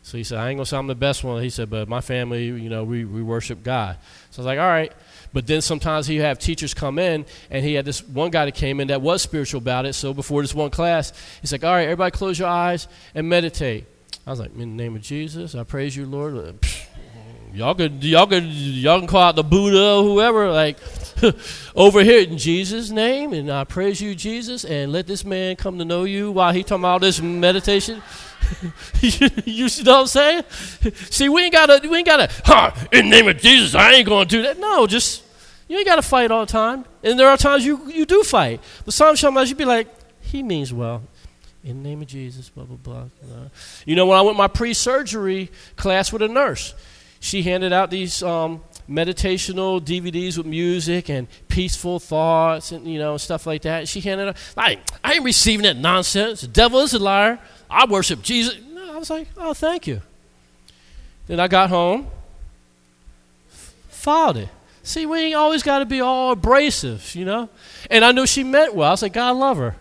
So 0.04 0.18
he 0.18 0.24
said, 0.24 0.40
I 0.40 0.50
ain't 0.50 0.60
to 0.60 0.66
say 0.66 0.78
I'm 0.78 0.88
the 0.88 0.96
best 0.96 1.26
one. 1.26 1.44
He 1.44 1.50
said, 1.50 1.70
but 1.70 1.90
my 1.90 2.00
family, 2.00 2.46
you 2.46 2.70
know, 2.70 2.86
we, 2.86 3.04
we 3.04 3.22
worship 3.22 3.64
God. 3.64 3.98
So 4.32 4.40
I 4.40 4.42
was 4.42 4.46
like, 4.46 4.60
all 4.60 4.68
right. 4.68 4.94
But 5.32 5.48
then 5.48 5.62
sometimes 5.62 6.08
he 6.08 6.18
have 6.18 6.40
teachers 6.40 6.74
come 6.74 6.98
in, 7.00 7.26
and 7.52 7.64
he 7.64 7.76
had 7.76 7.86
this 7.86 8.02
one 8.08 8.32
guy 8.32 8.46
that 8.46 8.56
came 8.56 8.80
in 8.80 8.88
that 8.88 9.02
was 9.02 9.22
spiritual 9.22 9.60
about 9.60 9.86
it. 9.86 9.94
So 9.94 10.14
before 10.14 10.42
this 10.42 10.56
one 10.56 10.72
class, 10.72 11.14
he's 11.42 11.52
like, 11.52 11.64
"All 11.64 11.74
right, 11.74 11.84
everybody, 11.84 12.12
close 12.12 12.40
your 12.40 12.48
eyes 12.48 12.88
and 13.14 13.30
meditate." 13.30 13.86
I 14.26 14.32
was 14.32 14.40
like, 14.40 14.52
"In 14.54 14.60
the 14.60 14.66
name 14.84 14.96
of 14.96 15.02
Jesus, 15.02 15.56
I 15.56 15.64
praise 15.64 15.96
you, 15.96 16.06
Lord." 16.06 16.62
Psh, 16.62 16.84
y'all 17.54 17.76
could, 17.76 18.04
y'all 18.04 18.28
could, 18.28 18.44
y'all 18.44 19.00
can 19.00 19.08
call 19.08 19.22
out 19.22 19.36
the 19.36 19.44
Buddha 19.44 19.96
or 19.96 20.04
whoever, 20.04 20.52
like 20.52 20.78
over 21.76 22.04
here 22.04 22.22
in 22.22 22.38
Jesus' 22.38 22.90
name, 22.90 23.34
and 23.34 23.52
I 23.52 23.64
praise 23.64 24.02
you, 24.02 24.16
Jesus, 24.16 24.64
and 24.64 24.92
let 24.92 25.08
this 25.08 25.26
man 25.26 25.56
come 25.56 25.78
to 25.80 25.86
know 25.86 26.04
you 26.04 26.32
while 26.32 26.54
he 26.54 26.64
talking 26.64 26.82
about 26.82 27.02
this 27.02 27.22
meditation. 27.22 28.02
you, 29.02 29.68
know 29.84 29.92
what 29.94 30.02
I'm 30.02 30.08
saying? 30.08 30.44
See, 31.10 31.30
we 31.30 31.44
ain't 31.44 31.54
gotta, 31.54 31.88
we 31.88 31.98
ain't 31.98 32.08
gotta, 32.08 32.30
huh, 32.46 32.72
in 32.92 33.06
the 33.06 33.12
name 33.12 33.28
of 33.28 33.38
Jesus, 33.38 33.76
I 33.76 33.94
ain't 33.94 34.08
gonna 34.08 34.26
do 34.26 34.42
that. 34.44 34.60
No, 34.60 34.88
just, 34.88 35.24
you 35.68 35.78
ain't 35.78 35.88
gotta 35.88 36.02
fight 36.02 36.32
all 36.32 36.46
the 36.46 36.52
time. 36.52 36.86
And 37.04 37.20
there 37.20 37.30
are 37.30 37.38
times 37.38 37.66
you, 37.66 37.90
you 37.90 38.06
do 38.06 38.24
fight. 38.24 38.62
But 38.86 38.94
sometimes 38.94 39.50
you 39.50 39.56
be 39.56 39.66
like, 39.66 39.88
he 40.22 40.44
means 40.44 40.74
well. 40.74 41.04
In 41.64 41.84
the 41.84 41.90
name 41.90 42.02
of 42.02 42.08
Jesus, 42.08 42.50
blah, 42.50 42.64
blah, 42.64 42.78
blah. 42.78 43.06
You 43.86 43.96
know, 43.96 44.06
when 44.06 44.18
I 44.18 44.22
went 44.22 44.38
my 44.38 44.48
pre 44.48 44.74
surgery 44.74 45.52
class 45.76 46.12
with 46.14 46.22
a 46.22 46.28
nurse, 46.28 46.74
she 47.20 47.44
handed 47.44 47.74
out 47.74 47.92
these 47.92 48.24
um, 48.24 48.62
meditational 48.90 49.82
DVDs 49.82 50.38
with 50.38 50.46
music 50.48 51.10
and 51.10 51.28
peaceful 51.48 52.00
thoughts 52.00 52.72
and, 52.72 52.88
you 52.88 52.98
know, 52.98 53.18
stuff 53.18 53.46
like 53.46 53.62
that. 53.64 53.88
She 53.88 54.00
handed 54.00 54.30
out, 54.30 54.38
I, 54.58 54.80
I 55.04 55.14
ain't 55.14 55.24
receiving 55.24 55.64
that 55.64 55.78
nonsense. 55.78 56.42
The 56.42 56.48
devil 56.48 56.80
is 56.80 56.94
a 56.94 57.00
liar. 57.00 57.40
I 57.70 57.86
worship 57.86 58.22
Jesus. 58.22 58.58
No, 58.72 58.96
I 58.96 58.98
was 58.98 59.10
like, 59.10 59.28
oh, 59.38 59.54
thank 59.54 59.86
you. 59.86 60.02
Then 61.28 61.40
I 61.40 61.48
got 61.48 61.70
home, 61.70 62.08
filed 63.90 64.38
it. 64.38 64.50
See, 64.82 65.06
we 65.06 65.20
ain't 65.20 65.36
always 65.36 65.62
got 65.62 65.80
to 65.80 65.86
be 65.86 66.02
all 66.02 66.32
abrasive, 66.32 67.14
you 67.14 67.26
know? 67.26 67.50
And 67.92 68.04
I 68.04 68.12
knew 68.12 68.26
she 68.26 68.44
meant 68.44 68.74
well. 68.74 68.88
I 68.88 68.92
was 68.92 69.04
like, 69.04 69.14
God 69.14 69.36
love 69.38 69.58
her. 69.58 69.76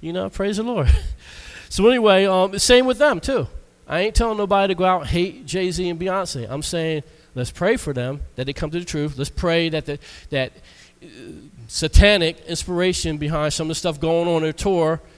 You 0.00 0.12
know, 0.12 0.28
praise 0.30 0.56
the 0.56 0.64
Lord. 0.64 0.88
so 1.68 1.86
anyway, 1.86 2.24
um, 2.24 2.58
same 2.58 2.86
with 2.86 2.98
them, 2.98 3.20
too. 3.20 3.46
I 3.88 4.00
ain't 4.00 4.14
telling 4.14 4.36
nobody 4.36 4.74
to 4.74 4.78
go 4.78 4.84
out 4.84 5.00
and 5.02 5.10
hate 5.10 5.46
Jay-Z 5.46 5.88
and 5.88 5.98
Beyonce. 5.98 6.46
I'm 6.48 6.62
saying 6.62 7.02
let's 7.34 7.50
pray 7.50 7.76
for 7.76 7.92
them, 7.92 8.20
that 8.36 8.44
they 8.44 8.52
come 8.52 8.70
to 8.70 8.78
the 8.78 8.84
truth. 8.84 9.16
Let's 9.16 9.30
pray 9.30 9.68
that 9.70 9.86
the, 9.86 9.98
that 10.30 10.52
uh, 11.02 11.06
satanic 11.68 12.38
inspiration 12.46 13.16
behind 13.16 13.52
some 13.52 13.66
of 13.66 13.68
the 13.68 13.74
stuff 13.76 13.98
going 13.98 14.28
on 14.28 14.42
their 14.42 14.52
tour– 14.52 15.00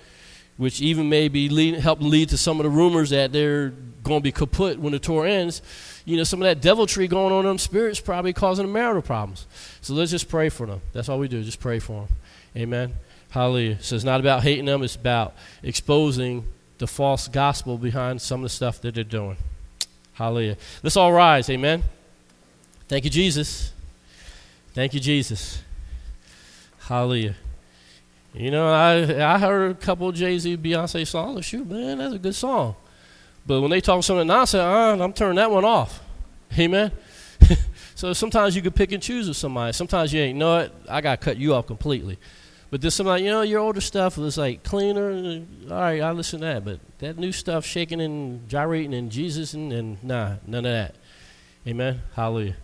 which 0.61 0.83
even 0.83 1.09
maybe 1.09 1.49
lead, 1.49 1.73
help 1.77 2.03
lead 2.03 2.29
to 2.29 2.37
some 2.37 2.61
of 2.61 2.65
the 2.65 2.69
rumors 2.69 3.09
that 3.09 3.33
they're 3.33 3.71
going 4.03 4.21
to 4.21 4.23
be 4.23 4.31
kaput 4.31 4.79
when 4.79 4.93
the 4.93 4.99
tour 4.99 5.25
ends. 5.25 5.63
You 6.05 6.19
know, 6.19 6.23
some 6.23 6.43
of 6.43 6.45
that 6.45 6.61
deviltry 6.61 7.09
going 7.09 7.33
on 7.33 7.41
in 7.41 7.47
them 7.47 7.57
spirits 7.57 7.99
probably 7.99 8.35
causing 8.35 8.67
them 8.67 8.75
marital 8.75 9.01
problems. 9.01 9.47
So 9.81 9.95
let's 9.95 10.11
just 10.11 10.29
pray 10.29 10.51
for 10.51 10.67
them. 10.67 10.83
That's 10.93 11.09
all 11.09 11.19
we 11.19 11.29
do, 11.29 11.43
just 11.43 11.61
pray 11.61 11.79
for 11.79 12.05
them. 12.05 12.17
Amen. 12.55 12.93
Hallelujah. 13.31 13.79
So 13.81 13.95
it's 13.95 14.05
not 14.05 14.21
about 14.21 14.43
hating 14.43 14.67
them, 14.67 14.83
it's 14.83 14.97
about 14.97 15.35
exposing 15.63 16.45
the 16.81 16.87
false 16.87 17.29
gospel 17.29 17.77
behind 17.77 18.21
some 18.21 18.41
of 18.41 18.45
the 18.45 18.49
stuff 18.49 18.81
that 18.81 18.95
they're 18.95 19.05
doing. 19.05 19.37
Hallelujah. 20.15 20.57
Let's 20.83 20.97
all 20.97 21.13
rise. 21.13 21.49
Amen. 21.51 21.83
Thank 22.89 23.05
you, 23.05 23.11
Jesus. 23.11 23.73
Thank 24.73 24.95
you, 24.95 25.01
Jesus. 25.01 25.63
Hallelujah. 26.81 27.37
You 28.33 28.51
know, 28.51 28.73
I 28.73 29.35
I 29.35 29.39
heard 29.39 29.73
a 29.73 29.75
couple 29.75 30.11
Jay 30.11 30.39
Z, 30.39 30.57
Beyonce 30.57 31.07
songs. 31.07 31.45
Shoot, 31.45 31.69
man, 31.69 31.99
that's 31.99 32.15
a 32.15 32.19
good 32.19 32.35
song. 32.35 32.75
But 33.47 33.61
when 33.61 33.71
they 33.71 33.81
talk 33.81 34.03
something 34.03 34.27
nonsense, 34.27 34.61
uh, 34.61 35.05
I'm 35.05 35.13
turning 35.13 35.37
that 35.37 35.51
one 35.51 35.65
off. 35.65 36.01
Amen. 36.59 36.93
so 37.95 38.13
sometimes 38.13 38.57
you 38.57 38.63
can 38.63 38.73
pick 38.73 38.93
and 38.93 39.03
choose 39.03 39.29
with 39.29 39.37
somebody. 39.37 39.73
Sometimes 39.73 40.13
you 40.13 40.21
ain't 40.21 40.39
know 40.39 40.61
it. 40.61 40.73
I 40.89 41.01
got 41.01 41.21
to 41.21 41.25
cut 41.25 41.37
you 41.37 41.55
off 41.55 41.67
completely. 41.67 42.19
But 42.71 42.81
then 42.81 42.91
somebody, 42.93 43.25
you 43.25 43.31
know, 43.31 43.43
your 43.43 43.59
older 43.61 43.81
stuff 43.81 44.17
was 44.17 44.39
like 44.39 44.63
cleaner. 44.63 45.43
All 45.71 45.77
right, 45.77 46.01
I 46.01 46.13
listen 46.13 46.41
to 46.41 46.47
that. 46.47 46.65
But 46.65 46.79
that 46.99 47.19
new 47.19 47.33
stuff, 47.33 47.67
shaking 47.67 48.01
and 48.01 48.49
gyrating 48.49 48.95
and 48.95 49.11
Jesus 49.11 49.55
and, 49.55 49.73
and 49.73 50.03
nah, 50.05 50.35
none 50.47 50.65
of 50.65 50.73
that. 50.73 50.95
Amen. 51.67 52.03
Hallelujah. 52.15 52.57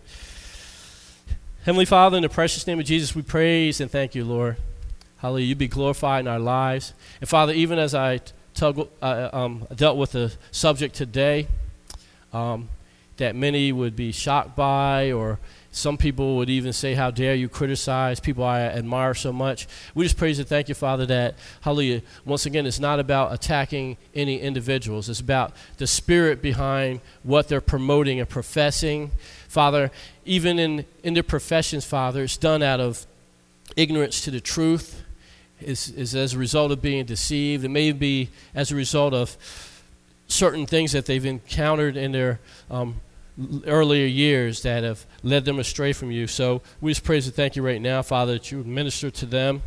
Heavenly 1.65 1.85
Father, 1.85 2.15
in 2.15 2.23
the 2.23 2.29
precious 2.29 2.65
name 2.65 2.79
of 2.79 2.85
Jesus, 2.85 3.13
we 3.13 3.21
praise 3.21 3.81
and 3.81 3.91
thank 3.91 4.15
you, 4.15 4.23
Lord. 4.23 4.55
Hallelujah. 5.17 5.47
You 5.47 5.55
be 5.55 5.67
glorified 5.67 6.21
in 6.21 6.27
our 6.27 6.39
lives. 6.39 6.93
And 7.19 7.29
Father, 7.29 7.51
even 7.51 7.77
as 7.77 7.93
I 7.93 8.21
tug, 8.53 8.87
uh, 9.01 9.29
um, 9.33 9.67
dealt 9.75 9.97
with 9.97 10.13
the 10.13 10.33
subject 10.51 10.95
today 10.95 11.47
um, 12.31 12.69
that 13.17 13.35
many 13.35 13.71
would 13.71 13.95
be 13.95 14.11
shocked 14.11 14.55
by, 14.55 15.11
or 15.11 15.39
some 15.77 15.97
people 15.97 16.37
would 16.37 16.49
even 16.49 16.73
say, 16.73 16.95
How 16.95 17.11
dare 17.11 17.35
you 17.35 17.47
criticize 17.47 18.19
people 18.19 18.43
I 18.43 18.61
admire 18.61 19.13
so 19.13 19.31
much. 19.31 19.67
We 19.93 20.05
just 20.05 20.17
praise 20.17 20.39
and 20.39 20.47
thank 20.47 20.69
you, 20.69 20.75
Father, 20.75 21.05
that, 21.05 21.35
hallelujah, 21.61 22.01
once 22.25 22.45
again, 22.45 22.65
it's 22.65 22.79
not 22.79 22.99
about 22.99 23.33
attacking 23.33 23.97
any 24.15 24.39
individuals, 24.39 25.07
it's 25.07 25.19
about 25.19 25.53
the 25.77 25.87
spirit 25.87 26.41
behind 26.41 27.01
what 27.23 27.47
they're 27.47 27.61
promoting 27.61 28.19
and 28.19 28.27
professing. 28.27 29.11
Father, 29.47 29.91
even 30.25 30.59
in, 30.59 30.85
in 31.03 31.13
their 31.13 31.23
professions, 31.23 31.85
Father, 31.85 32.23
it's 32.23 32.37
done 32.37 32.63
out 32.63 32.79
of 32.79 33.05
ignorance 33.75 34.21
to 34.21 34.31
the 34.31 34.41
truth, 34.41 35.03
is, 35.61 35.89
is 35.91 36.15
as 36.15 36.33
a 36.33 36.37
result 36.37 36.71
of 36.71 36.81
being 36.81 37.05
deceived. 37.05 37.63
It 37.63 37.69
may 37.69 37.91
be 37.91 38.29
as 38.53 38.71
a 38.71 38.75
result 38.75 39.13
of 39.13 39.37
certain 40.27 40.65
things 40.65 40.91
that 40.91 41.05
they've 41.05 41.25
encountered 41.25 41.95
in 41.95 42.11
their 42.11 42.39
um, 42.69 42.95
earlier 43.65 44.05
years 44.05 44.63
that 44.63 44.83
have 44.83 45.05
led 45.23 45.45
them 45.45 45.59
astray 45.59 45.93
from 45.93 46.11
you. 46.11 46.27
So 46.27 46.61
we 46.81 46.91
just 46.91 47.03
praise 47.03 47.27
and 47.27 47.35
thank 47.35 47.55
you 47.55 47.63
right 47.63 47.81
now, 47.81 48.01
Father, 48.01 48.33
that 48.33 48.51
you 48.51 48.59
would 48.59 48.67
minister 48.67 49.11
to 49.11 49.25
them, 49.25 49.61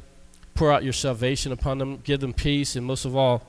pour 0.54 0.72
out 0.72 0.82
your 0.82 0.92
salvation 0.92 1.52
upon 1.52 1.78
them, 1.78 1.98
give 2.04 2.20
them 2.20 2.32
peace, 2.32 2.76
and 2.76 2.84
most 2.84 3.04
of 3.04 3.16
all, 3.16 3.46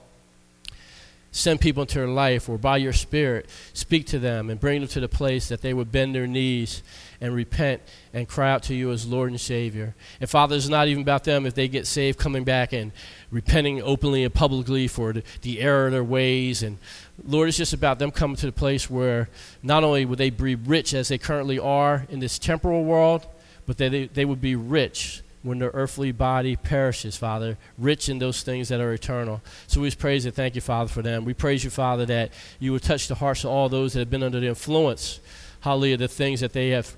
send 1.31 1.61
people 1.61 1.81
into 1.81 1.95
their 1.95 2.07
life 2.07 2.49
or 2.49 2.57
by 2.57 2.75
your 2.75 2.91
spirit 2.91 3.49
speak 3.73 4.05
to 4.05 4.19
them 4.19 4.49
and 4.49 4.59
bring 4.59 4.81
them 4.81 4.87
to 4.87 4.99
the 4.99 5.07
place 5.07 5.47
that 5.47 5.61
they 5.61 5.73
would 5.73 5.89
bend 5.89 6.13
their 6.13 6.27
knees 6.27 6.83
and 7.21 7.33
repent 7.33 7.81
and 8.13 8.27
cry 8.27 8.51
out 8.51 8.63
to 8.63 8.75
you 8.75 8.91
as 8.91 9.07
lord 9.07 9.31
and 9.31 9.39
savior 9.39 9.95
and 10.19 10.29
father 10.29 10.57
it's 10.57 10.67
not 10.67 10.89
even 10.89 11.01
about 11.01 11.23
them 11.23 11.45
if 11.45 11.55
they 11.55 11.69
get 11.69 11.87
saved 11.87 12.19
coming 12.19 12.43
back 12.43 12.73
and 12.73 12.91
repenting 13.31 13.81
openly 13.81 14.25
and 14.25 14.33
publicly 14.33 14.89
for 14.89 15.13
the, 15.13 15.23
the 15.41 15.61
error 15.61 15.85
of 15.85 15.93
their 15.93 16.03
ways 16.03 16.61
and 16.61 16.77
lord 17.25 17.47
it's 17.47 17.57
just 17.57 17.73
about 17.73 17.99
them 17.99 18.11
coming 18.11 18.35
to 18.35 18.45
the 18.45 18.51
place 18.51 18.89
where 18.89 19.29
not 19.61 19.83
only 19.83 20.05
would 20.05 20.17
they 20.17 20.29
be 20.29 20.55
rich 20.55 20.93
as 20.93 21.07
they 21.07 21.17
currently 21.17 21.59
are 21.59 22.05
in 22.09 22.19
this 22.19 22.39
temporal 22.39 22.83
world 22.83 23.25
but 23.65 23.77
they, 23.77 24.07
they 24.07 24.25
would 24.25 24.41
be 24.41 24.55
rich 24.55 25.21
when 25.43 25.59
their 25.59 25.71
earthly 25.73 26.11
body 26.11 26.55
perishes, 26.55 27.17
Father, 27.17 27.57
rich 27.77 28.09
in 28.09 28.19
those 28.19 28.43
things 28.43 28.69
that 28.69 28.79
are 28.79 28.93
eternal. 28.93 29.41
So 29.67 29.81
we 29.81 29.87
just 29.87 29.99
praise 29.99 30.25
and 30.25 30.33
thank 30.33 30.55
you, 30.55 30.61
Father, 30.61 30.89
for 30.89 31.01
them. 31.01 31.25
We 31.25 31.33
praise 31.33 31.63
you, 31.63 31.69
Father, 31.69 32.05
that 32.05 32.31
you 32.59 32.71
would 32.73 32.83
touch 32.83 33.07
the 33.07 33.15
hearts 33.15 33.43
of 33.43 33.49
all 33.49 33.67
those 33.67 33.93
that 33.93 33.99
have 33.99 34.09
been 34.09 34.23
under 34.23 34.39
the 34.39 34.47
influence, 34.47 35.19
hallelujah, 35.61 35.97
the 35.97 36.07
things 36.07 36.41
that 36.41 36.53
they 36.53 36.69
have 36.69 36.95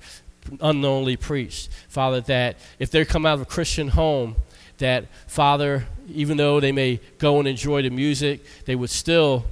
unknowingly 0.60 1.16
preached. 1.16 1.70
Father, 1.88 2.20
that 2.22 2.56
if 2.78 2.90
they 2.90 3.04
come 3.04 3.24
out 3.24 3.34
of 3.34 3.42
a 3.42 3.46
Christian 3.46 3.88
home, 3.88 4.36
that, 4.78 5.06
Father, 5.26 5.86
even 6.08 6.36
though 6.36 6.60
they 6.60 6.72
may 6.72 7.00
go 7.18 7.38
and 7.38 7.48
enjoy 7.48 7.80
the 7.80 7.90
music, 7.90 8.44
they 8.66 8.74
would 8.74 8.90
still 8.90 9.44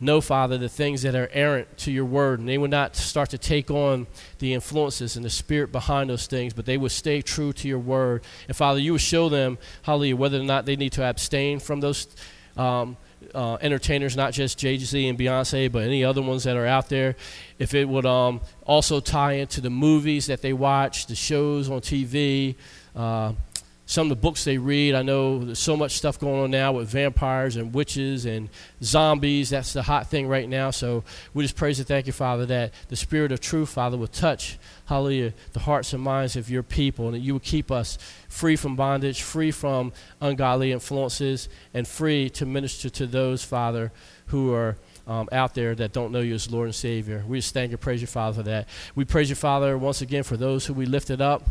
know, 0.00 0.20
Father, 0.20 0.56
the 0.56 0.68
things 0.68 1.02
that 1.02 1.14
are 1.14 1.28
errant 1.32 1.76
to 1.78 1.92
your 1.92 2.04
word. 2.04 2.40
And 2.40 2.48
they 2.48 2.58
would 2.58 2.70
not 2.70 2.96
start 2.96 3.30
to 3.30 3.38
take 3.38 3.70
on 3.70 4.06
the 4.38 4.54
influences 4.54 5.16
and 5.16 5.24
the 5.24 5.30
spirit 5.30 5.70
behind 5.70 6.10
those 6.10 6.26
things, 6.26 6.54
but 6.54 6.64
they 6.64 6.78
would 6.78 6.92
stay 6.92 7.20
true 7.20 7.52
to 7.52 7.68
your 7.68 7.78
word. 7.78 8.24
And 8.48 8.56
Father, 8.56 8.80
you 8.80 8.92
would 8.92 9.00
show 9.00 9.28
them, 9.28 9.58
hallelujah, 9.82 10.16
whether 10.16 10.40
or 10.40 10.44
not 10.44 10.64
they 10.64 10.76
need 10.76 10.92
to 10.92 11.04
abstain 11.04 11.60
from 11.60 11.80
those. 11.80 12.08
Um, 12.56 12.96
uh, 13.34 13.58
entertainers, 13.60 14.16
not 14.16 14.32
just 14.32 14.58
Jay 14.58 14.76
Z 14.78 15.08
and 15.08 15.18
Beyonce, 15.18 15.70
but 15.70 15.82
any 15.82 16.02
other 16.02 16.22
ones 16.22 16.44
that 16.44 16.56
are 16.56 16.66
out 16.66 16.88
there. 16.88 17.16
If 17.58 17.74
it 17.74 17.88
would 17.88 18.06
um, 18.06 18.40
also 18.64 18.98
tie 18.98 19.34
into 19.34 19.60
the 19.60 19.70
movies 19.70 20.26
that 20.26 20.42
they 20.42 20.52
watch, 20.52 21.06
the 21.06 21.14
shows 21.14 21.70
on 21.70 21.80
TV, 21.80 22.56
uh, 22.96 23.34
some 23.90 24.06
of 24.06 24.10
the 24.10 24.22
books 24.22 24.44
they 24.44 24.56
read. 24.56 24.94
I 24.94 25.02
know 25.02 25.40
there's 25.40 25.58
so 25.58 25.76
much 25.76 25.96
stuff 25.96 26.16
going 26.16 26.40
on 26.44 26.52
now 26.52 26.70
with 26.70 26.88
vampires 26.88 27.56
and 27.56 27.74
witches 27.74 28.24
and 28.24 28.48
zombies. 28.80 29.50
That's 29.50 29.72
the 29.72 29.82
hot 29.82 30.06
thing 30.06 30.28
right 30.28 30.48
now. 30.48 30.70
So 30.70 31.02
we 31.34 31.42
just 31.42 31.56
praise 31.56 31.80
and 31.80 31.88
thank 31.88 32.06
you, 32.06 32.12
Father, 32.12 32.46
that 32.46 32.72
the 32.86 32.94
Spirit 32.94 33.32
of 33.32 33.40
truth, 33.40 33.70
Father, 33.70 33.96
will 33.96 34.06
touch, 34.06 34.60
hallelujah, 34.86 35.34
the 35.54 35.58
hearts 35.58 35.92
and 35.92 36.00
minds 36.04 36.36
of 36.36 36.48
your 36.48 36.62
people, 36.62 37.06
and 37.06 37.16
that 37.16 37.18
you 37.18 37.32
will 37.32 37.40
keep 37.40 37.72
us 37.72 37.98
free 38.28 38.54
from 38.54 38.76
bondage, 38.76 39.22
free 39.22 39.50
from 39.50 39.92
ungodly 40.20 40.70
influences, 40.70 41.48
and 41.74 41.88
free 41.88 42.30
to 42.30 42.46
minister 42.46 42.88
to 42.90 43.08
those, 43.08 43.42
Father, 43.42 43.90
who 44.26 44.54
are. 44.54 44.76
Um, 45.06 45.28
out 45.32 45.54
there 45.54 45.74
that 45.74 45.92
don't 45.92 46.12
know 46.12 46.20
you 46.20 46.34
as 46.34 46.52
Lord 46.52 46.66
and 46.66 46.74
Savior. 46.74 47.24
We 47.26 47.38
just 47.38 47.52
thank 47.52 47.72
you, 47.72 47.76
praise 47.76 48.00
you, 48.00 48.06
Father, 48.06 48.36
for 48.36 48.42
that. 48.44 48.68
We 48.94 49.04
praise 49.04 49.28
you, 49.28 49.34
Father, 49.34 49.76
once 49.76 50.02
again 50.02 50.22
for 50.22 50.36
those 50.36 50.66
who 50.66 50.74
we 50.74 50.86
lifted 50.86 51.20
up 51.20 51.42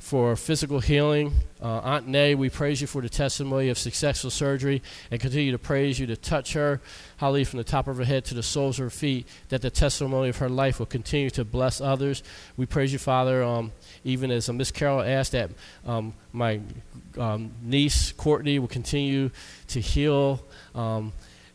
for 0.00 0.34
physical 0.34 0.80
healing. 0.80 1.30
Uh, 1.62 1.78
Aunt 1.80 2.08
Nay, 2.08 2.34
we 2.34 2.48
praise 2.48 2.80
you 2.80 2.86
for 2.86 3.02
the 3.02 3.08
testimony 3.08 3.68
of 3.68 3.78
successful 3.78 4.30
surgery 4.30 4.82
and 5.10 5.20
continue 5.20 5.52
to 5.52 5.58
praise 5.58 6.00
you 6.00 6.06
to 6.06 6.16
touch 6.16 6.54
her, 6.54 6.80
Holly, 7.18 7.44
from 7.44 7.58
the 7.58 7.64
top 7.64 7.86
of 7.86 7.98
her 7.98 8.04
head 8.04 8.24
to 8.24 8.34
the 8.34 8.42
soles 8.42 8.78
of 8.78 8.84
her 8.84 8.90
feet, 8.90 9.28
that 9.50 9.60
the 9.60 9.70
testimony 9.70 10.30
of 10.30 10.38
her 10.38 10.48
life 10.48 10.78
will 10.78 10.86
continue 10.86 11.28
to 11.30 11.44
bless 11.44 11.82
others. 11.82 12.22
We 12.56 12.64
praise 12.64 12.94
you, 12.94 12.98
Father, 12.98 13.44
um, 13.44 13.72
even 14.02 14.30
as 14.30 14.48
uh, 14.48 14.54
Miss 14.54 14.70
Carol 14.70 15.02
asked 15.02 15.32
that 15.32 15.50
um, 15.86 16.14
my 16.32 16.60
um, 17.18 17.52
niece, 17.62 18.12
Courtney, 18.12 18.58
will 18.58 18.68
continue 18.68 19.30
to 19.68 19.80
heal. 19.80 20.42
Um, 20.74 21.12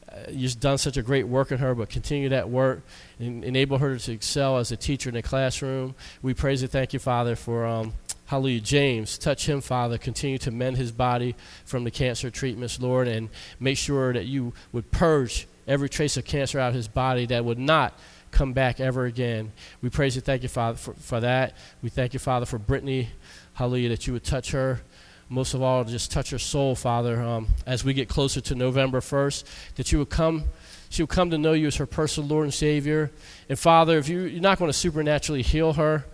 uh, 0.08 0.30
you've 0.30 0.60
done 0.60 0.78
such 0.78 0.98
a 0.98 1.02
great 1.02 1.28
work 1.28 1.52
in 1.52 1.58
her, 1.58 1.74
but 1.74 1.90
continue 1.90 2.30
that 2.30 2.48
work 2.48 2.84
and 3.20 3.44
enable 3.44 3.80
her 3.80 3.98
to 3.98 4.12
excel 4.12 4.58
as 4.58 4.72
a 4.72 4.78
teacher 4.78 5.10
in 5.10 5.16
the 5.16 5.24
classroom. 5.24 5.96
We 6.22 6.36
praise 6.36 6.62
and 6.62 6.72
thank 6.72 6.94
you, 6.94 7.00
Father, 7.00 7.36
for 7.36 7.66
um, 7.66 7.94
Hallelujah. 8.28 8.62
James, 8.62 9.18
touch 9.20 9.48
him, 9.48 9.62
Father. 9.62 9.98
Continue 9.98 10.40
to 10.40 10.52
mend 10.52 10.78
his 10.78 10.92
body 10.92 11.36
from 11.64 11.84
the 11.84 11.92
cancer 11.92 12.32
treatments, 12.32 12.80
Lord, 12.80 13.08
and 13.08 13.30
make 13.60 13.78
sure 13.78 14.14
that 14.14 14.26
you 14.26 14.54
would 14.72 14.90
purge 14.92 15.48
every 15.68 15.90
trace 15.90 16.18
of 16.18 16.26
cancer 16.26 16.60
out 16.60 16.70
of 16.70 16.76
his 16.76 16.88
body 16.88 17.28
that 17.28 17.46
would 17.46 17.60
not 17.60 17.94
come 18.32 18.54
back 18.54 18.80
ever 18.80 19.06
again. 19.06 19.52
We 19.82 19.90
praise 19.90 20.16
you, 20.16 20.22
thank 20.22 20.42
you, 20.42 20.50
Father, 20.50 20.78
for, 20.78 20.94
for 20.96 21.20
that. 21.20 21.56
We 21.84 21.90
thank 21.90 22.14
you, 22.14 22.20
Father, 22.20 22.46
for 22.46 22.58
Brittany. 22.58 23.10
Hallelujah, 23.54 23.90
that 23.90 24.08
you 24.08 24.14
would 24.14 24.24
touch 24.24 24.52
her. 24.52 24.82
Most 25.30 25.54
of 25.54 25.62
all, 25.62 25.84
just 25.84 26.12
touch 26.12 26.32
her 26.32 26.40
soul, 26.40 26.76
Father, 26.76 27.22
um, 27.22 27.48
as 27.66 27.84
we 27.84 27.94
get 27.94 28.10
closer 28.10 28.42
to 28.42 28.56
November 28.56 29.00
1st, 29.00 29.44
that 29.76 29.92
you 29.92 30.00
would 30.00 30.10
come 30.10 30.46
she 30.90 31.02
would 31.04 31.10
come 31.10 31.32
to 31.32 31.38
know 31.38 31.54
you 31.54 31.68
as 31.68 31.76
her 31.76 31.86
personal 31.86 32.30
Lord 32.30 32.46
and 32.46 32.54
Savior. 32.54 33.12
And 33.50 33.60
Father, 33.60 33.98
if 33.98 34.08
you, 34.08 34.22
you're 34.22 34.42
not 34.42 34.60
going 34.60 34.70
to 34.70 34.78
supernaturally 34.78 35.42
heal 35.42 35.74
her, 35.74 36.06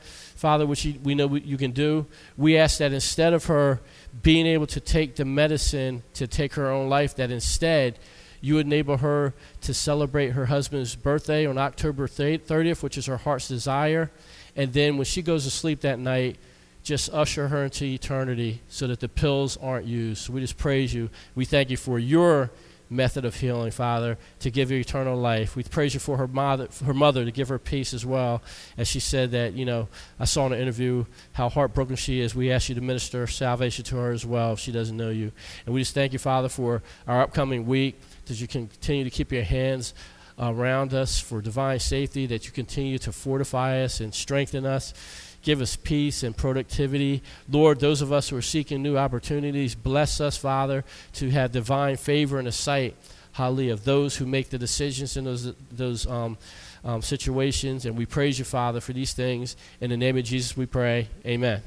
Father, 0.41 0.65
which 0.65 0.87
we 1.03 1.13
know 1.13 1.35
you 1.35 1.55
can 1.55 1.69
do, 1.69 2.07
we 2.35 2.57
ask 2.57 2.79
that 2.79 2.91
instead 2.91 3.31
of 3.31 3.45
her 3.45 3.79
being 4.23 4.47
able 4.47 4.65
to 4.65 4.79
take 4.79 5.15
the 5.15 5.23
medicine 5.23 6.01
to 6.15 6.25
take 6.25 6.55
her 6.55 6.71
own 6.71 6.89
life, 6.89 7.15
that 7.17 7.29
instead 7.29 7.99
you 8.41 8.55
would 8.55 8.65
enable 8.65 8.97
her 8.97 9.35
to 9.61 9.71
celebrate 9.71 10.29
her 10.29 10.47
husband's 10.47 10.95
birthday 10.95 11.45
on 11.45 11.59
October 11.59 12.07
30th, 12.07 12.81
which 12.81 12.97
is 12.97 13.05
her 13.05 13.17
heart's 13.17 13.47
desire. 13.47 14.09
And 14.55 14.73
then 14.73 14.97
when 14.97 15.05
she 15.05 15.21
goes 15.21 15.43
to 15.43 15.51
sleep 15.51 15.81
that 15.81 15.99
night, 15.99 16.37
just 16.81 17.13
usher 17.13 17.49
her 17.49 17.65
into 17.65 17.85
eternity 17.85 18.61
so 18.67 18.87
that 18.87 18.99
the 18.99 19.09
pills 19.09 19.57
aren't 19.57 19.85
used. 19.85 20.23
So 20.23 20.33
we 20.33 20.41
just 20.41 20.57
praise 20.57 20.91
you. 20.91 21.11
We 21.35 21.45
thank 21.45 21.69
you 21.69 21.77
for 21.77 21.99
your 21.99 22.49
method 22.91 23.23
of 23.23 23.35
healing, 23.35 23.71
Father, 23.71 24.17
to 24.39 24.51
give 24.51 24.69
her 24.69 24.75
eternal 24.75 25.17
life. 25.17 25.55
We 25.55 25.63
praise 25.63 25.93
you 25.93 25.99
for 25.99 26.17
her 26.17 26.27
mother, 26.27 26.67
for 26.67 26.85
her 26.85 26.93
mother 26.93 27.23
to 27.23 27.31
give 27.31 27.47
her 27.47 27.57
peace 27.57 27.93
as 27.93 28.05
well. 28.05 28.41
As 28.77 28.87
she 28.87 28.99
said 28.99 29.31
that, 29.31 29.53
you 29.53 29.65
know, 29.65 29.87
I 30.19 30.25
saw 30.25 30.45
in 30.45 30.53
an 30.53 30.59
interview 30.59 31.05
how 31.31 31.49
heartbroken 31.49 31.95
she 31.95 32.19
is. 32.19 32.35
We 32.35 32.51
ask 32.51 32.69
you 32.69 32.75
to 32.75 32.81
minister 32.81 33.25
salvation 33.27 33.85
to 33.85 33.95
her 33.95 34.11
as 34.11 34.25
well 34.25 34.53
if 34.53 34.59
she 34.59 34.71
doesn't 34.71 34.97
know 34.97 35.09
you. 35.09 35.31
And 35.65 35.73
we 35.73 35.81
just 35.81 35.93
thank 35.93 36.13
you, 36.13 36.19
Father, 36.19 36.49
for 36.49 36.83
our 37.07 37.21
upcoming 37.21 37.65
week, 37.65 37.99
that 38.25 38.39
you 38.41 38.47
continue 38.47 39.05
to 39.05 39.09
keep 39.09 39.31
your 39.31 39.43
hands 39.43 39.93
around 40.37 40.93
us 40.93 41.19
for 41.19 41.41
divine 41.41 41.79
safety, 41.79 42.25
that 42.25 42.45
you 42.45 42.51
continue 42.51 42.97
to 42.97 43.11
fortify 43.11 43.83
us 43.83 43.99
and 43.99 44.13
strengthen 44.13 44.65
us 44.65 44.93
Give 45.41 45.61
us 45.61 45.75
peace 45.75 46.23
and 46.23 46.37
productivity. 46.37 47.23
Lord, 47.49 47.79
those 47.79 48.01
of 48.01 48.11
us 48.13 48.29
who 48.29 48.37
are 48.37 48.43
seeking 48.43 48.83
new 48.83 48.97
opportunities, 48.97 49.73
bless 49.73 50.21
us, 50.21 50.37
Father, 50.37 50.83
to 51.13 51.29
have 51.31 51.51
divine 51.51 51.97
favor 51.97 52.37
in 52.37 52.45
the 52.45 52.51
sight, 52.51 52.95
hallelujah, 53.33 53.73
of 53.73 53.83
those 53.83 54.17
who 54.17 54.25
make 54.25 54.49
the 54.49 54.59
decisions 54.59 55.17
in 55.17 55.25
those, 55.25 55.53
those 55.71 56.05
um, 56.05 56.37
um, 56.83 57.01
situations. 57.01 57.85
And 57.85 57.97
we 57.97 58.05
praise 58.05 58.37
you, 58.37 58.45
Father, 58.45 58.81
for 58.81 58.93
these 58.93 59.13
things. 59.13 59.55
In 59.79 59.89
the 59.89 59.97
name 59.97 60.17
of 60.17 60.23
Jesus, 60.23 60.55
we 60.55 60.67
pray. 60.67 61.07
Amen. 61.25 61.61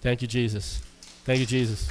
Thank 0.00 0.22
you, 0.22 0.28
Jesus. 0.28 0.82
Thank 1.24 1.40
you, 1.40 1.46
Jesus. 1.46 1.88